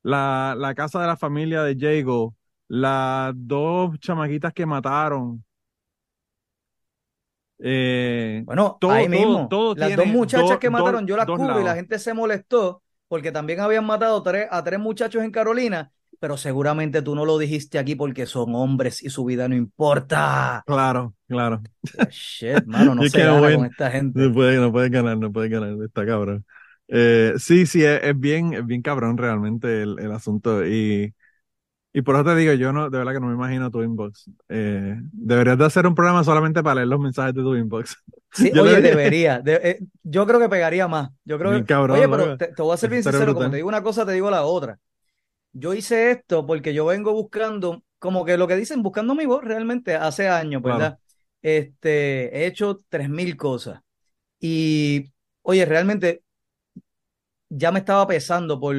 La, 0.03 0.55
la 0.59 0.74
casa 0.74 1.01
de 1.01 1.07
la 1.09 1.16
familia 1.16 1.62
de 1.64 1.76
Jago, 1.78 2.36
las 2.68 3.32
dos 3.36 3.99
chamaquitas 4.01 4.53
que 4.55 4.66
mataron. 4.66 5.45
Eh, 7.61 8.46
Bueno, 8.46 8.80
todo, 8.80 9.06
ahí 9.06 9.09
mismo, 9.09 9.48
todo 9.48 9.74
las 9.74 9.94
dos 9.94 10.06
muchachas 10.06 10.59
do- 10.59 10.59
que 10.59 10.70
do- 10.70 10.70
mataron, 10.70 11.06
yo 11.06 11.16
las 11.16 11.30
cubro 11.30 11.61
y 11.61 11.64
la 11.64 11.74
gente 11.74 11.98
se 11.98 12.14
molestó 12.14 12.82
porque 13.09 13.32
también 13.32 13.61
habían 13.61 13.84
matado 13.86 14.22
tres, 14.22 14.46
a 14.50 14.64
tres 14.64 14.78
muchachos 14.80 15.22
en 15.22 15.30
Carolina, 15.30 15.92
pero 16.18 16.36
seguramente 16.36 17.02
tú 17.02 17.14
no 17.14 17.24
lo 17.24 17.38
dijiste 17.38 17.78
aquí 17.78 17.94
porque 17.94 18.26
son 18.26 18.54
hombres 18.54 19.02
y 19.02 19.11
su 19.11 19.24
vida 19.24 19.48
no 19.48 19.54
importa. 19.56 20.64
Claro, 20.64 21.14
claro. 21.26 21.62
Shit, 22.11 22.66
mano, 22.66 22.94
no 22.94 23.04
se 23.06 23.22
gana 23.22 23.50
con 23.52 23.64
esta 23.66 23.90
gente. 23.90 24.20
No 24.20 24.32
puede, 24.32 24.56
no 24.59 24.72
puede 24.72 24.88
ganar, 24.90 25.18
no 25.18 25.32
puede 25.32 25.48
ganar, 25.48 25.76
está 25.84 26.06
cabrón. 26.06 26.44
Eh, 26.88 27.34
sí, 27.38 27.66
sí, 27.66 27.84
es, 27.84 28.00
es 28.02 28.18
bien, 28.18 28.54
es 28.54 28.66
bien 28.66 28.82
cabrón 28.82 29.18
realmente 29.18 29.82
el, 29.82 29.98
el 30.00 30.12
asunto. 30.12 30.66
Y, 30.66 31.14
y 31.99 32.03
por 32.03 32.14
eso 32.16 32.24
te 32.24 32.36
digo, 32.36 32.53
yo 32.55 32.72
no, 32.72 32.90
de 32.90 32.99
verdad 32.99 33.12
que 33.14 33.20
no 33.20 33.26
me 33.28 33.34
imagino 33.34 33.70
tu 33.70 33.82
inbox. 33.82 34.30
Eh, 34.49 34.96
deberías 35.12 35.59
de 35.59 35.64
hacer 35.66 35.86
un 35.86 35.94
programa 35.94 36.24
solamente 36.24 36.62
para 36.62 36.76
leer 36.76 36.88
los 36.88 37.01
mensajes 37.01 37.34
de 37.34 37.42
tu 37.42 37.55
inbox. 37.57 37.96
Sí, 38.32 38.53
Yo 38.53 38.62
oye, 38.62 38.80
debería. 38.80 39.40
de- 39.40 39.55
eh, 39.57 39.78
yo 40.03 40.26
creo 40.26 40.38
que 40.40 40.49
pegaría 40.49 40.86
más. 40.86 41.11
Yo 41.24 41.38
creo 41.38 41.51
Bien 41.51 41.64
que, 41.64 41.66
cabrón, 41.66 41.88
oye, 41.88 42.09
pero 42.09 42.34
te, 42.36 42.49
te 42.55 42.62
voy 42.62 42.74
a 42.74 42.76
ser 42.76 42.90
bien 42.90 43.03
sincero, 43.03 43.32
brutal. 43.32 43.34
como 43.34 43.51
te 43.51 43.57
digo 43.57 43.68
una 43.68 43.82
cosa, 43.82 44.07
te 44.07 44.12
digo 44.12 44.30
la 44.30 44.44
otra. 44.44 44.78
Yo 45.53 45.74
hice 45.74 46.12
esto 46.12 46.46
porque 46.46 46.74
yo 46.74 46.86
vengo 46.86 47.12
buscando, 47.14 47.84
como 47.99 48.24
que 48.24 48.38
lo 48.38 48.49
que 48.49 48.57
dicen, 48.57 48.82
buscando 48.82 49.14
mi 49.14 49.26
voz 49.26 49.44
realmente 49.44 49.96
hace 49.96 50.28
años, 50.28 50.62
Claro. 50.62 50.64
¿verdad? 50.64 50.99
Este, 51.42 52.36
he 52.44 52.46
hecho 52.46 52.82
tres 52.88 53.09
mil 53.11 53.36
cosas. 53.36 53.80
Y, 54.40 55.12
oye, 55.42 55.64
realmente 55.66 56.24
ya 57.49 57.72
me 57.72 57.78
estaba 57.80 58.07
pesando 58.07 58.61
por, 58.61 58.76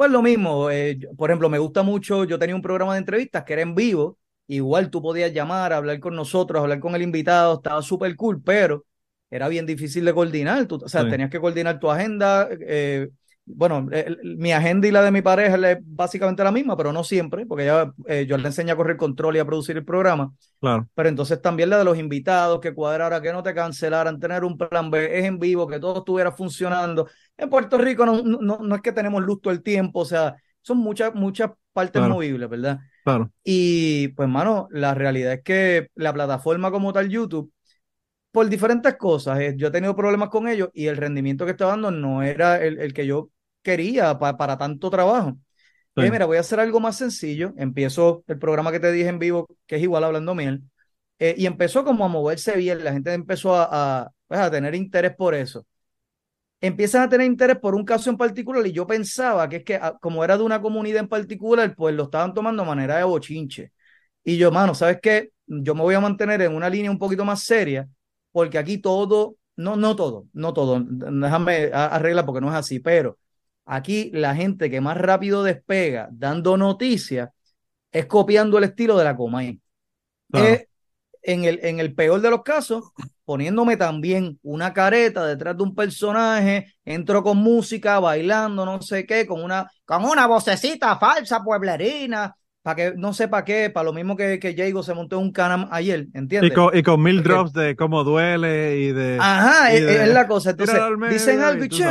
pues 0.00 0.10
lo 0.12 0.22
mismo. 0.22 0.70
eh, 0.70 0.98
por 1.14 1.28
ejemplo, 1.28 1.50
me 1.50 1.58
gusta 1.58 1.82
mucho, 1.82 2.24
yo 2.24 2.38
tenía 2.38 2.56
un 2.56 2.62
programa 2.62 2.94
de 2.94 3.00
entrevistas 3.00 3.44
que 3.44 3.52
era 3.52 3.60
en 3.60 3.74
vivo. 3.74 4.16
Igual 4.46 4.88
tú 4.88 5.02
podías 5.02 5.30
llamar, 5.30 5.74
hablar 5.74 6.00
con 6.00 6.16
nosotros, 6.16 6.62
hablar 6.62 6.80
con 6.80 6.94
el 6.94 7.02
invitado, 7.02 7.56
estaba 7.56 7.82
súper 7.82 8.16
cool, 8.16 8.40
pero 8.42 8.86
era 9.30 9.46
bien 9.48 9.66
difícil 9.66 10.06
de 10.06 10.14
coordinar. 10.14 10.64
Tú, 10.64 10.76
o 10.82 10.88
sea, 10.88 11.02
Sí. 11.02 11.10
tenías 11.10 11.28
que 11.28 11.38
coordinar 11.38 11.78
tu 11.78 11.90
agenda. 11.90 12.48
eh, 12.50 13.10
bueno, 13.44 13.88
mi 14.22 14.52
agenda 14.52 14.88
y 14.88 14.90
la 14.90 15.02
de 15.02 15.10
mi 15.10 15.20
pareja 15.20 15.56
es 15.70 15.78
básicamente 15.82 16.42
la 16.42 16.52
misma, 16.52 16.78
pero 16.78 16.92
no 16.94 17.04
siempre, 17.04 17.44
porque 17.44 17.64
ella, 17.64 17.92
eh, 18.06 18.24
yo 18.26 18.38
le 18.38 18.46
enseño 18.46 18.72
a 18.72 18.76
correr 18.76 18.96
control 18.96 19.36
y 19.36 19.38
a 19.40 19.44
producir 19.44 19.76
el 19.76 19.84
programa. 19.84 20.32
Claro, 20.60 20.88
Pero 20.94 21.08
entonces 21.10 21.42
también 21.42 21.68
la 21.68 21.76
de 21.78 21.84
los 21.84 21.98
invitados, 21.98 22.60
que 22.60 22.72
cuadrara, 22.72 23.20
que 23.20 23.32
no 23.32 23.42
te 23.42 23.52
cancelaran, 23.52 24.18
tener 24.18 24.44
un 24.44 24.56
plan 24.56 24.90
B, 24.90 25.18
es 25.18 25.26
en 25.26 25.38
vivo, 25.38 25.66
que 25.66 25.78
todo 25.78 25.98
estuviera 25.98 26.32
funcionando. 26.32 27.06
En 27.40 27.50
Puerto 27.50 27.78
Rico 27.78 28.06
no, 28.06 28.22
no, 28.22 28.58
no 28.58 28.74
es 28.76 28.82
que 28.82 28.92
tenemos 28.92 29.22
luz 29.22 29.40
todo 29.40 29.52
el 29.52 29.62
tiempo, 29.62 30.00
o 30.00 30.04
sea, 30.04 30.36
son 30.62 30.78
muchas, 30.78 31.14
muchas 31.14 31.50
partes 31.72 32.02
Claro. 32.02 32.04
movibles, 32.04 32.48
¿verdad? 32.50 32.80
claro. 33.04 33.32
Y 33.44 34.08
pues, 34.10 34.28
mano, 34.28 34.68
la 34.72 34.94
realidad 34.94 35.34
es 35.34 35.42
que 35.44 35.88
la 35.96 36.12
plataforma 36.12 36.70
como 36.70 36.92
tal 36.92 37.08
YouTube, 37.10 37.52
por 38.32 38.48
diferentes 38.48 38.96
cosas, 38.96 39.40
eh, 39.40 39.54
yo 39.56 39.68
he 39.68 39.70
tenido 39.70 39.96
problemas 39.96 40.28
con 40.30 40.48
ellos 40.48 40.70
y 40.74 40.86
el 40.86 40.96
rendimiento 40.96 41.44
que 41.44 41.52
está 41.52 41.66
dando 41.66 41.90
no 41.90 42.22
era 42.22 42.62
el, 42.64 42.78
el 42.80 42.94
que 42.94 43.06
yo 43.06 43.30
quería 43.62 44.18
pa- 44.18 44.36
para 44.36 44.58
tanto 44.58 44.90
trabajo. 44.90 45.36
Sí. 45.96 46.02
Eh, 46.02 46.10
mira, 46.10 46.26
voy 46.26 46.36
a 46.38 46.40
hacer 46.40 46.60
algo 46.60 46.80
más 46.80 46.96
sencillo. 46.96 47.52
Empiezo 47.56 48.24
el 48.26 48.38
programa 48.38 48.72
que 48.72 48.80
te 48.80 48.92
dije 48.92 49.08
en 49.08 49.18
vivo, 49.18 49.48
que 49.66 49.76
es 49.76 49.82
igual 49.82 50.04
hablando 50.04 50.34
miel, 50.34 50.62
eh, 51.18 51.34
y 51.36 51.46
empezó 51.46 51.84
como 51.84 52.04
a 52.04 52.08
moverse 52.08 52.56
bien. 52.56 52.84
La 52.84 52.92
gente 52.92 53.12
empezó 53.12 53.54
a, 53.56 54.02
a, 54.02 54.10
pues, 54.28 54.40
a 54.40 54.50
tener 54.50 54.74
interés 54.74 55.14
por 55.16 55.34
eso. 55.34 55.66
Empiezan 56.60 57.02
a 57.02 57.08
tener 57.08 57.26
interés 57.26 57.58
por 57.58 57.74
un 57.74 57.84
caso 57.84 58.10
en 58.10 58.18
particular 58.18 58.66
y 58.66 58.72
yo 58.72 58.86
pensaba 58.86 59.48
que 59.48 59.56
es 59.56 59.64
que 59.64 59.76
ah, 59.76 59.96
como 60.00 60.22
era 60.22 60.36
de 60.36 60.44
una 60.44 60.60
comunidad 60.60 61.00
en 61.00 61.08
particular, 61.08 61.74
pues 61.74 61.94
lo 61.94 62.04
estaban 62.04 62.34
tomando 62.34 62.62
a 62.62 62.66
manera 62.66 62.96
de 62.98 63.04
bochinche. 63.04 63.72
Y 64.22 64.36
yo, 64.36 64.50
mano, 64.52 64.74
¿sabes 64.74 64.98
qué? 65.02 65.30
Yo 65.46 65.74
me 65.74 65.82
voy 65.82 65.94
a 65.94 66.00
mantener 66.00 66.42
en 66.42 66.54
una 66.54 66.68
línea 66.68 66.90
un 66.90 66.98
poquito 66.98 67.24
más 67.24 67.42
seria, 67.44 67.88
porque 68.30 68.58
aquí 68.58 68.78
todo, 68.78 69.36
no, 69.56 69.76
no 69.76 69.96
todo, 69.96 70.26
no 70.32 70.52
todo, 70.52 70.84
déjame 70.86 71.70
arreglar 71.72 72.26
porque 72.26 72.42
no 72.42 72.50
es 72.50 72.54
así, 72.54 72.78
pero 72.78 73.18
aquí 73.64 74.10
la 74.12 74.34
gente 74.34 74.70
que 74.70 74.80
más 74.80 74.96
rápido 74.98 75.42
despega 75.42 76.08
dando 76.12 76.56
noticias 76.56 77.30
es 77.90 78.06
copiando 78.06 78.58
el 78.58 78.64
estilo 78.64 78.96
de 78.98 79.04
la 79.04 79.16
Comay. 79.16 79.60
En 81.22 81.44
el, 81.44 81.60
en 81.62 81.80
el 81.80 81.94
peor 81.94 82.20
de 82.20 82.30
los 82.30 82.42
casos, 82.42 82.92
poniéndome 83.30 83.76
también 83.76 84.40
una 84.42 84.72
careta 84.72 85.24
detrás 85.24 85.56
de 85.56 85.62
un 85.62 85.72
personaje, 85.72 86.74
entro 86.84 87.22
con 87.22 87.38
música, 87.38 88.00
bailando, 88.00 88.64
no 88.66 88.82
sé 88.82 89.06
qué, 89.06 89.24
con 89.24 89.40
una, 89.40 89.70
con 89.84 90.04
una 90.04 90.26
vocecita 90.26 90.98
falsa, 90.98 91.40
pueblerina, 91.44 92.34
para 92.60 92.74
que 92.74 92.92
no 92.96 93.12
sé 93.14 93.28
para 93.28 93.44
qué, 93.44 93.70
para 93.70 93.84
lo 93.84 93.92
mismo 93.92 94.16
que, 94.16 94.40
que 94.40 94.56
Jago 94.56 94.82
se 94.82 94.94
montó 94.94 95.20
un 95.20 95.30
canam 95.30 95.68
ayer, 95.70 96.08
Y 96.12 96.18
¿entiendes? 96.18 96.52
con, 96.52 96.76
y 96.76 96.82
con 96.82 97.00
mil 97.00 97.18
Porque- 97.22 97.28
drops 97.28 97.52
de 97.52 97.76
cómo 97.76 98.02
duele 98.02 98.78
y 98.78 98.90
de. 98.92 99.18
Ajá, 99.20 99.72
y 99.72 99.76
es, 99.76 99.86
de- 99.86 100.02
es 100.02 100.08
la 100.12 100.26
cosa. 100.26 100.50
Entonces, 100.50 100.76
dicen 101.08 101.40
algo 101.40 101.62
y 101.62 101.68
che, 101.68 101.84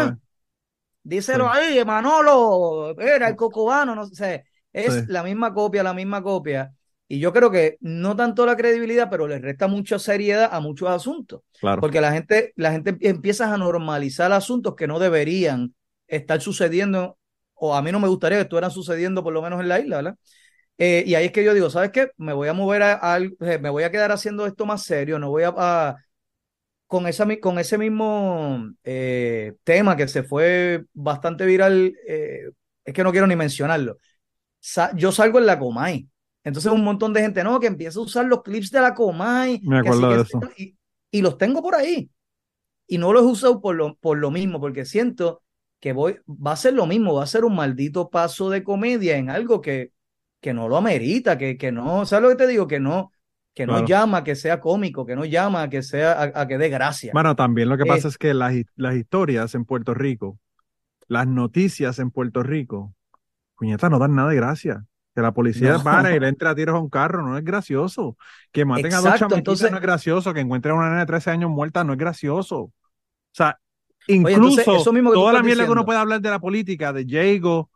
díselo 1.03 1.49
Sí. 1.53 1.57
ahí, 1.77 1.85
Manolo, 1.85 2.99
era 2.99 3.29
el 3.29 3.37
cocobano, 3.37 3.95
no 3.95 4.05
sé. 4.07 4.43
Es 4.73 4.93
Sí. 4.93 5.01
la 5.07 5.23
misma 5.23 5.53
copia, 5.53 5.83
la 5.83 5.93
misma 5.93 6.21
copia. 6.21 6.69
Y 7.09 7.19
yo 7.19 7.33
creo 7.33 7.51
que 7.51 7.77
no 7.81 8.15
tanto 8.15 8.45
la 8.47 8.57
credibilidad, 8.57 9.09
pero 9.11 9.27
le 9.27 9.39
resta 9.39 9.67
mucha 9.67 9.99
seriedad 9.99 10.49
a 10.53 10.61
muchos 10.61 10.89
asuntos. 10.89 11.41
Claro. 11.59 11.81
Porque 11.81 12.01
la 12.01 12.13
gente, 12.13 12.53
la 12.57 12.71
gente 12.71 12.97
empieza 13.01 13.53
a 13.53 13.57
normalizar 13.57 14.31
asuntos 14.33 14.75
que 14.75 14.87
no 14.87 14.99
deberían 14.99 15.75
estar 16.07 16.41
sucediendo, 16.41 17.17
o 17.55 17.75
a 17.75 17.81
mí 17.83 17.91
no 17.91 17.99
me 18.01 18.07
gustaría 18.09 18.39
que 18.39 18.43
estuvieran 18.43 18.71
sucediendo 18.71 19.23
por 19.23 19.33
lo 19.33 19.41
menos 19.41 19.61
en 19.61 19.69
la 19.69 19.81
isla, 19.81 19.97
¿verdad? 19.97 20.15
Eh, 20.77 21.03
y 21.07 21.15
ahí 21.15 21.25
es 21.27 21.31
que 21.33 21.43
yo 21.43 21.53
digo, 21.53 21.69
¿sabes 21.69 21.91
qué? 21.91 22.09
Me 22.17 22.33
voy 22.33 22.47
a 22.49 22.53
mover 22.53 22.83
a, 22.83 22.93
a 22.95 23.15
algo- 23.15 23.35
eh, 23.45 23.59
me 23.59 23.69
voy 23.69 23.83
a 23.83 23.91
quedar 23.91 24.11
haciendo 24.11 24.45
esto 24.47 24.65
más 24.65 24.83
serio, 24.83 25.19
no 25.19 25.29
voy 25.29 25.43
a, 25.43 25.53
a- 25.57 25.97
con 26.87 27.07
esa, 27.07 27.27
con 27.39 27.59
ese 27.59 27.77
mismo 27.77 28.65
eh, 28.83 29.55
tema 29.63 29.95
que 29.95 30.07
se 30.07 30.23
fue 30.23 30.85
bastante 30.93 31.45
viral, 31.45 31.93
eh, 32.07 32.49
es 32.83 32.93
que 32.93 33.03
no 33.03 33.11
quiero 33.11 33.27
ni 33.27 33.35
mencionarlo. 33.35 33.97
Sa- 34.59 34.93
yo 34.95 35.11
salgo 35.11 35.39
en 35.39 35.47
la 35.47 35.59
Comay. 35.59 36.07
Entonces 36.43 36.71
un 36.71 36.83
montón 36.83 37.13
de 37.13 37.21
gente, 37.21 37.43
no, 37.43 37.59
que 37.59 37.67
empieza 37.67 37.99
a 37.99 38.03
usar 38.03 38.25
los 38.25 38.43
clips 38.43 38.71
de 38.71 38.81
la 38.81 38.93
Comay. 38.95 39.61
Me 39.61 39.79
que 39.81 39.93
sí, 39.93 39.99
acuerdo 39.99 40.09
que 40.09 40.15
de 40.17 40.21
sí, 40.23 40.23
eso. 40.23 40.49
Y, 40.57 40.77
y 41.11 41.21
los 41.21 41.37
tengo 41.37 41.61
por 41.61 41.75
ahí. 41.75 42.09
Y 42.87 42.97
no 42.97 43.13
los 43.13 43.23
he 43.23 43.25
usado 43.27 43.61
por 43.61 43.75
lo, 43.75 43.95
por 43.95 44.17
lo 44.17 44.31
mismo, 44.31 44.59
porque 44.59 44.85
siento 44.85 45.43
que 45.79 45.93
voy, 45.93 46.17
va 46.27 46.53
a 46.53 46.55
ser 46.57 46.73
lo 46.73 46.85
mismo, 46.87 47.13
va 47.15 47.23
a 47.23 47.27
ser 47.27 47.45
un 47.45 47.55
maldito 47.55 48.09
paso 48.09 48.49
de 48.49 48.63
comedia 48.63 49.17
en 49.17 49.29
algo 49.29 49.61
que, 49.61 49.93
que 50.41 50.53
no 50.53 50.67
lo 50.67 50.77
amerita, 50.77 51.37
que, 51.37 51.57
que 51.57 51.71
no, 51.71 52.05
¿sabes 52.05 52.23
lo 52.23 52.29
que 52.29 52.35
te 52.43 52.47
digo? 52.47 52.67
Que 52.67 52.79
no, 52.79 53.11
que 53.53 53.67
no 53.67 53.77
Claro. 53.77 53.79
llama 53.79 54.19
a 54.19 54.23
que 54.23 54.35
sea 54.35 54.59
cómico, 54.59 55.05
que 55.05 55.15
no 55.15 55.25
llama 55.25 55.63
a 55.63 55.69
que 55.69 55.83
sea, 55.83 56.13
a, 56.13 56.41
a 56.41 56.47
que 56.47 56.57
dé 56.57 56.69
gracia. 56.69 57.17
Bueno, 57.17 57.35
también 57.35 57.69
lo 57.69 57.77
que 57.77 57.85
Eh, 57.85 57.87
pasa 57.87 58.07
es 58.07 58.17
que 58.17 58.33
las, 58.33 58.53
las 58.75 58.95
historias 58.95 59.55
en 59.55 59.65
Puerto 59.65 59.93
Rico, 59.93 60.39
las 61.07 61.27
noticias 61.27 61.99
en 61.99 62.11
Puerto 62.11 62.43
Rico, 62.43 62.95
puñeta, 63.57 63.89
no 63.89 63.99
dan 63.99 64.15
nada 64.15 64.29
de 64.31 64.37
gracia. 64.37 64.85
Que 65.19 65.23
la 65.23 65.33
policía 65.33 65.73
No. 65.73 65.83
pare 65.83 66.15
y 66.15 66.19
le 66.21 66.29
entre 66.29 66.47
a 66.47 66.55
tiros 66.55 66.75
a 66.75 66.79
un 66.79 66.89
carro, 66.89 67.21
no 67.27 67.37
es 67.37 67.43
gracioso. 67.43 68.15
Que 68.53 68.63
maten 68.63 68.93
a 68.93 68.97
dos 69.01 69.03
chamaquitas 69.15 69.37
entonces- 69.37 69.69
no 69.71 69.75
es 69.77 69.83
gracioso. 69.83 70.33
Que 70.33 70.39
encuentren 70.39 70.75
a 70.75 70.77
una 70.77 70.87
nena 70.87 70.99
de 71.01 71.05
13 71.07 71.29
años 71.31 71.49
muerta 71.49 71.83
no 71.83 71.91
es 71.91 71.99
gracioso. 71.99 72.57
O 72.61 72.73
sea, 73.33 73.59
entonces, 74.07 74.37
incluso 74.37 74.75
eso 74.77 74.93
mismo 74.93 75.11
toda 75.11 75.33
la 75.33 75.43
mierda 75.43 75.65
que 75.65 75.71
uno 75.71 75.83
puede 75.85 75.99
hablar 75.99 76.21
de 76.21 76.29
la 76.29 76.39
política, 76.39 76.93
de 76.93 77.05
Jago 77.05 77.69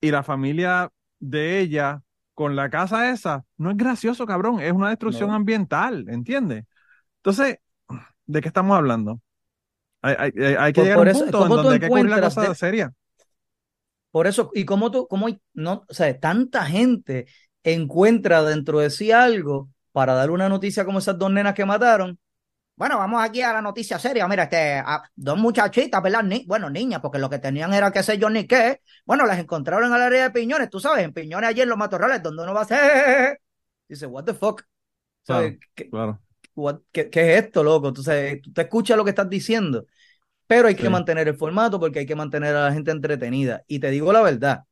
y 0.00 0.10
la 0.10 0.24
familia 0.24 0.90
de 1.20 1.60
ella 1.60 2.02
con 2.34 2.56
la 2.56 2.68
casa 2.68 3.10
esa, 3.12 3.44
no 3.56 3.70
es 3.70 3.76
gracioso, 3.76 4.26
cabrón. 4.26 4.58
Es 4.60 4.72
una 4.72 4.88
destrucción 4.88 5.28
No. 5.28 5.36
ambiental, 5.36 6.06
¿entiendes? 6.08 6.64
Entonces, 7.18 7.58
¿de 8.26 8.40
qué 8.40 8.48
estamos 8.48 8.76
hablando? 8.76 9.20
Hay, 10.02 10.16
hay- 10.18 10.54
hay- 10.58 10.72
que 10.72 10.80
Por- 10.80 10.84
llegar 10.84 10.98
por 10.98 11.08
a 11.08 11.10
un 11.12 11.16
eso, 11.16 11.24
punto 11.24 11.38
en 11.38 11.42
¿cómo 11.44 11.54
tú 11.54 11.62
donde 11.62 11.74
hay 11.74 11.80
que 11.80 11.88
cubrir 11.88 12.10
la 12.10 12.20
cosa 12.20 12.42
de- 12.48 12.54
seria. 12.56 12.92
Por 14.14 14.28
eso, 14.28 14.50
y 14.54 14.64
cómo 14.64 14.92
tú, 14.92 15.08
cómo 15.08 15.26
no, 15.54 15.84
o 15.88 15.92
sea, 15.94 16.16
tanta 16.20 16.64
gente 16.66 17.26
encuentra 17.64 18.44
dentro 18.44 18.78
de 18.78 18.90
sí 18.90 19.10
algo 19.10 19.70
para 19.90 20.14
dar 20.14 20.30
una 20.30 20.48
noticia 20.48 20.84
como 20.84 21.00
esas 21.00 21.18
dos 21.18 21.32
nenas 21.32 21.54
que 21.54 21.64
mataron. 21.64 22.16
Bueno, 22.76 22.98
vamos 22.98 23.22
aquí 23.24 23.42
a 23.42 23.52
la 23.52 23.62
noticia 23.62 23.98
seria. 23.98 24.28
Mira, 24.28 24.44
este, 24.44 24.74
a- 24.78 25.02
dos 25.16 25.38
muchachitas, 25.38 26.02
¿verdad? 26.02 26.22
Ni- 26.24 26.44
bueno, 26.46 26.70
niñas, 26.70 27.00
porque 27.00 27.18
lo 27.18 27.28
que 27.30 27.40
tenían 27.40 27.74
era 27.74 27.90
qué 27.92 28.02
sé 28.04 28.18
yo 28.18 28.30
ni 28.30 28.46
qué. 28.46 28.80
Bueno, 29.04 29.26
las 29.26 29.38
encontraron 29.40 29.88
en 29.90 29.96
el 29.96 30.02
área 30.02 30.24
de 30.24 30.30
Piñones, 30.30 30.70
tú 30.70 30.80
sabes, 30.80 31.04
en 31.04 31.12
Piñones 31.12 31.50
allí 31.50 31.62
en 31.62 31.68
los 31.70 31.78
matorrales, 31.78 32.22
donde 32.22 32.42
uno 32.44 32.54
va 32.54 32.60
a 32.60 32.64
hacer. 32.64 33.40
Dice, 33.88 34.06
what 34.06 34.24
the 34.24 34.34
fuck. 34.34 34.62
Claro. 35.26 35.56
¿Qué, 35.74 35.90
Claro. 35.90 36.20
what- 36.54 36.80
qué- 36.92 37.10
qué 37.10 37.36
es 37.38 37.44
esto, 37.44 37.62
loco? 37.64 37.88
Entonces, 37.88 38.40
tú 38.42 38.52
te 38.52 38.62
escuchas 38.62 38.96
lo 38.96 39.04
que 39.04 39.10
estás 39.10 39.28
diciendo, 39.30 39.86
pero 40.46 40.68
hay 40.68 40.76
que 40.76 40.82
Sí. 40.84 40.88
mantener 40.90 41.28
el 41.28 41.36
formato 41.36 41.80
porque 41.80 42.00
hay 42.00 42.06
que 42.06 42.16
mantener 42.16 42.54
a 42.56 42.64
la 42.66 42.72
gente 42.72 42.90
entretenida. 42.90 43.62
Y 43.66 43.78
te 43.80 43.90
digo 43.90 44.12
la 44.12 44.22
verdad, 44.22 44.64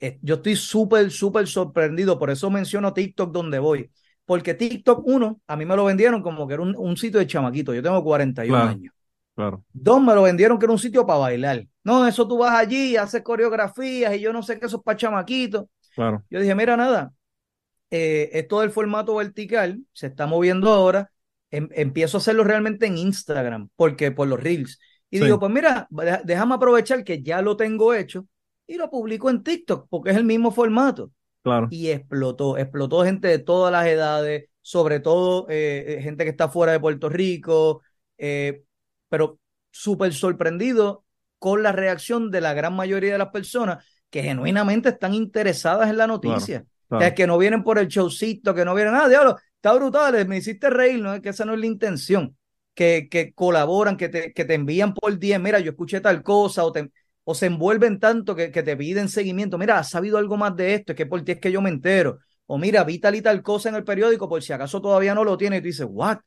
eh, 0.00 0.18
yo 0.22 0.36
estoy 0.36 0.56
súper, 0.56 1.10
súper 1.10 1.46
sorprendido, 1.46 2.18
por 2.18 2.30
eso 2.30 2.50
menciono 2.50 2.92
TikTok 2.92 3.32
donde 3.32 3.58
voy, 3.58 3.90
porque 4.24 4.54
TikTok, 4.54 5.02
uno, 5.06 5.40
a 5.46 5.56
mí 5.56 5.64
me 5.64 5.76
lo 5.76 5.84
vendieron 5.84 6.22
como 6.22 6.46
que 6.46 6.54
era 6.54 6.62
un, 6.62 6.76
un 6.76 6.96
sitio 6.96 7.20
de 7.20 7.26
chamaquito, 7.26 7.74
yo 7.74 7.82
tengo 7.82 8.02
41 8.04 8.58
Claro. 8.58 8.70
años. 8.70 8.94
Claro. 9.34 9.64
Dos, 9.72 10.02
me 10.02 10.14
lo 10.14 10.22
vendieron 10.22 10.58
que 10.58 10.64
era 10.66 10.72
un 10.72 10.78
sitio 10.78 11.06
para 11.06 11.18
bailar. 11.20 11.66
No, 11.84 12.06
eso 12.06 12.26
tú 12.26 12.38
vas 12.38 12.54
allí, 12.58 12.96
haces 12.96 13.22
coreografías 13.22 14.14
y 14.16 14.20
yo 14.20 14.32
no 14.32 14.42
sé 14.42 14.58
qué, 14.58 14.66
eso 14.66 14.78
es 14.78 14.82
para 14.82 14.96
chamaquitos. 14.96 15.66
Claro. 15.94 16.24
Yo 16.30 16.40
dije, 16.40 16.54
mira, 16.54 16.76
nada, 16.76 17.12
eh, 17.90 18.30
esto 18.32 18.60
del 18.60 18.70
formato 18.70 19.14
vertical 19.16 19.80
se 19.92 20.08
está 20.08 20.26
moviendo 20.26 20.72
ahora. 20.72 21.10
Em- 21.50 21.68
empiezo 21.72 22.16
a 22.18 22.20
hacerlo 22.20 22.44
realmente 22.44 22.86
en 22.86 22.98
Instagram, 22.98 23.68
porque 23.76 24.10
por 24.12 24.28
los 24.28 24.42
reels. 24.42 24.80
Y 25.10 25.18
Sí. 25.18 25.24
digo, 25.24 25.38
pues 25.38 25.52
mira, 25.52 25.88
déjame 26.24 26.54
aprovechar 26.54 27.04
que 27.04 27.22
ya 27.22 27.42
lo 27.42 27.56
tengo 27.56 27.94
hecho 27.94 28.26
y 28.66 28.76
lo 28.76 28.90
publico 28.90 29.30
en 29.30 29.42
TikTok, 29.42 29.86
porque 29.88 30.10
es 30.10 30.16
el 30.16 30.24
mismo 30.24 30.50
formato. 30.50 31.10
Claro. 31.42 31.68
Y 31.70 31.88
explotó, 31.90 32.58
explotó 32.58 33.04
gente 33.04 33.28
de 33.28 33.38
todas 33.38 33.70
las 33.70 33.86
edades, 33.86 34.48
sobre 34.60 34.98
todo 34.98 35.46
eh, 35.48 35.98
eh, 35.98 36.02
gente 36.02 36.24
que 36.24 36.30
está 36.30 36.48
fuera 36.48 36.72
de 36.72 36.80
Puerto 36.80 37.08
Rico, 37.08 37.82
eh, 38.18 38.64
pero 39.08 39.38
súper 39.70 40.12
sorprendido 40.12 41.04
con 41.38 41.62
la 41.62 41.70
reacción 41.70 42.30
de 42.32 42.40
la 42.40 42.52
gran 42.54 42.74
mayoría 42.74 43.12
de 43.12 43.18
las 43.18 43.28
personas 43.28 43.84
que 44.10 44.22
genuinamente 44.22 44.88
están 44.88 45.14
interesadas 45.14 45.88
en 45.88 45.98
la 45.98 46.06
noticia. 46.08 46.64
Claro. 46.88 47.04
Es 47.04 47.14
que 47.14 47.26
no 47.26 47.38
vienen 47.38 47.62
por 47.62 47.78
el 47.78 47.88
showcito, 47.88 48.54
que 48.54 48.64
no 48.64 48.74
vienen, 48.74 48.94
ah, 48.94 49.08
diablo, 49.08 49.36
está 49.54 49.72
brutal, 49.74 50.26
me 50.26 50.38
hiciste 50.38 50.70
reír, 50.70 51.00
no 51.00 51.14
es 51.14 51.20
que 51.20 51.28
esa 51.28 51.44
no 51.44 51.54
es 51.54 51.60
la 51.60 51.66
intención. 51.66 52.36
Que, 52.76 53.08
que 53.10 53.32
colaboran, 53.32 53.96
que 53.96 54.10
te, 54.10 54.32
que 54.34 54.44
te 54.44 54.54
envían 54.54 54.92
por 54.92 55.18
10, 55.18 55.40
mira, 55.40 55.60
yo 55.60 55.70
escuché 55.70 56.00
tal 56.02 56.22
cosa, 56.22 56.62
o, 56.62 56.72
te, 56.72 56.90
o 57.24 57.34
se 57.34 57.46
envuelven 57.46 57.98
tanto 57.98 58.36
que, 58.36 58.50
que 58.52 58.62
te 58.62 58.76
piden 58.76 59.08
seguimiento, 59.08 59.56
mira, 59.56 59.78
¿has 59.78 59.88
sabido 59.90 60.18
algo 60.18 60.36
más 60.36 60.54
de 60.56 60.74
esto? 60.74 60.92
Es 60.92 60.96
que 60.96 61.06
por 61.06 61.24
ti 61.24 61.32
es 61.32 61.40
que 61.40 61.50
yo 61.50 61.62
me 61.62 61.70
entero. 61.70 62.18
O 62.46 62.58
mira, 62.58 62.84
vi 62.84 62.98
tal 62.98 63.14
y 63.14 63.22
tal 63.22 63.42
cosa 63.42 63.70
en 63.70 63.76
el 63.76 63.84
periódico, 63.84 64.28
por 64.28 64.42
si 64.42 64.52
acaso 64.52 64.82
todavía 64.82 65.14
no 65.14 65.24
lo 65.24 65.38
tiene, 65.38 65.56
y 65.56 65.60
tú 65.60 65.66
dices, 65.68 65.86
¿what? 65.88 66.18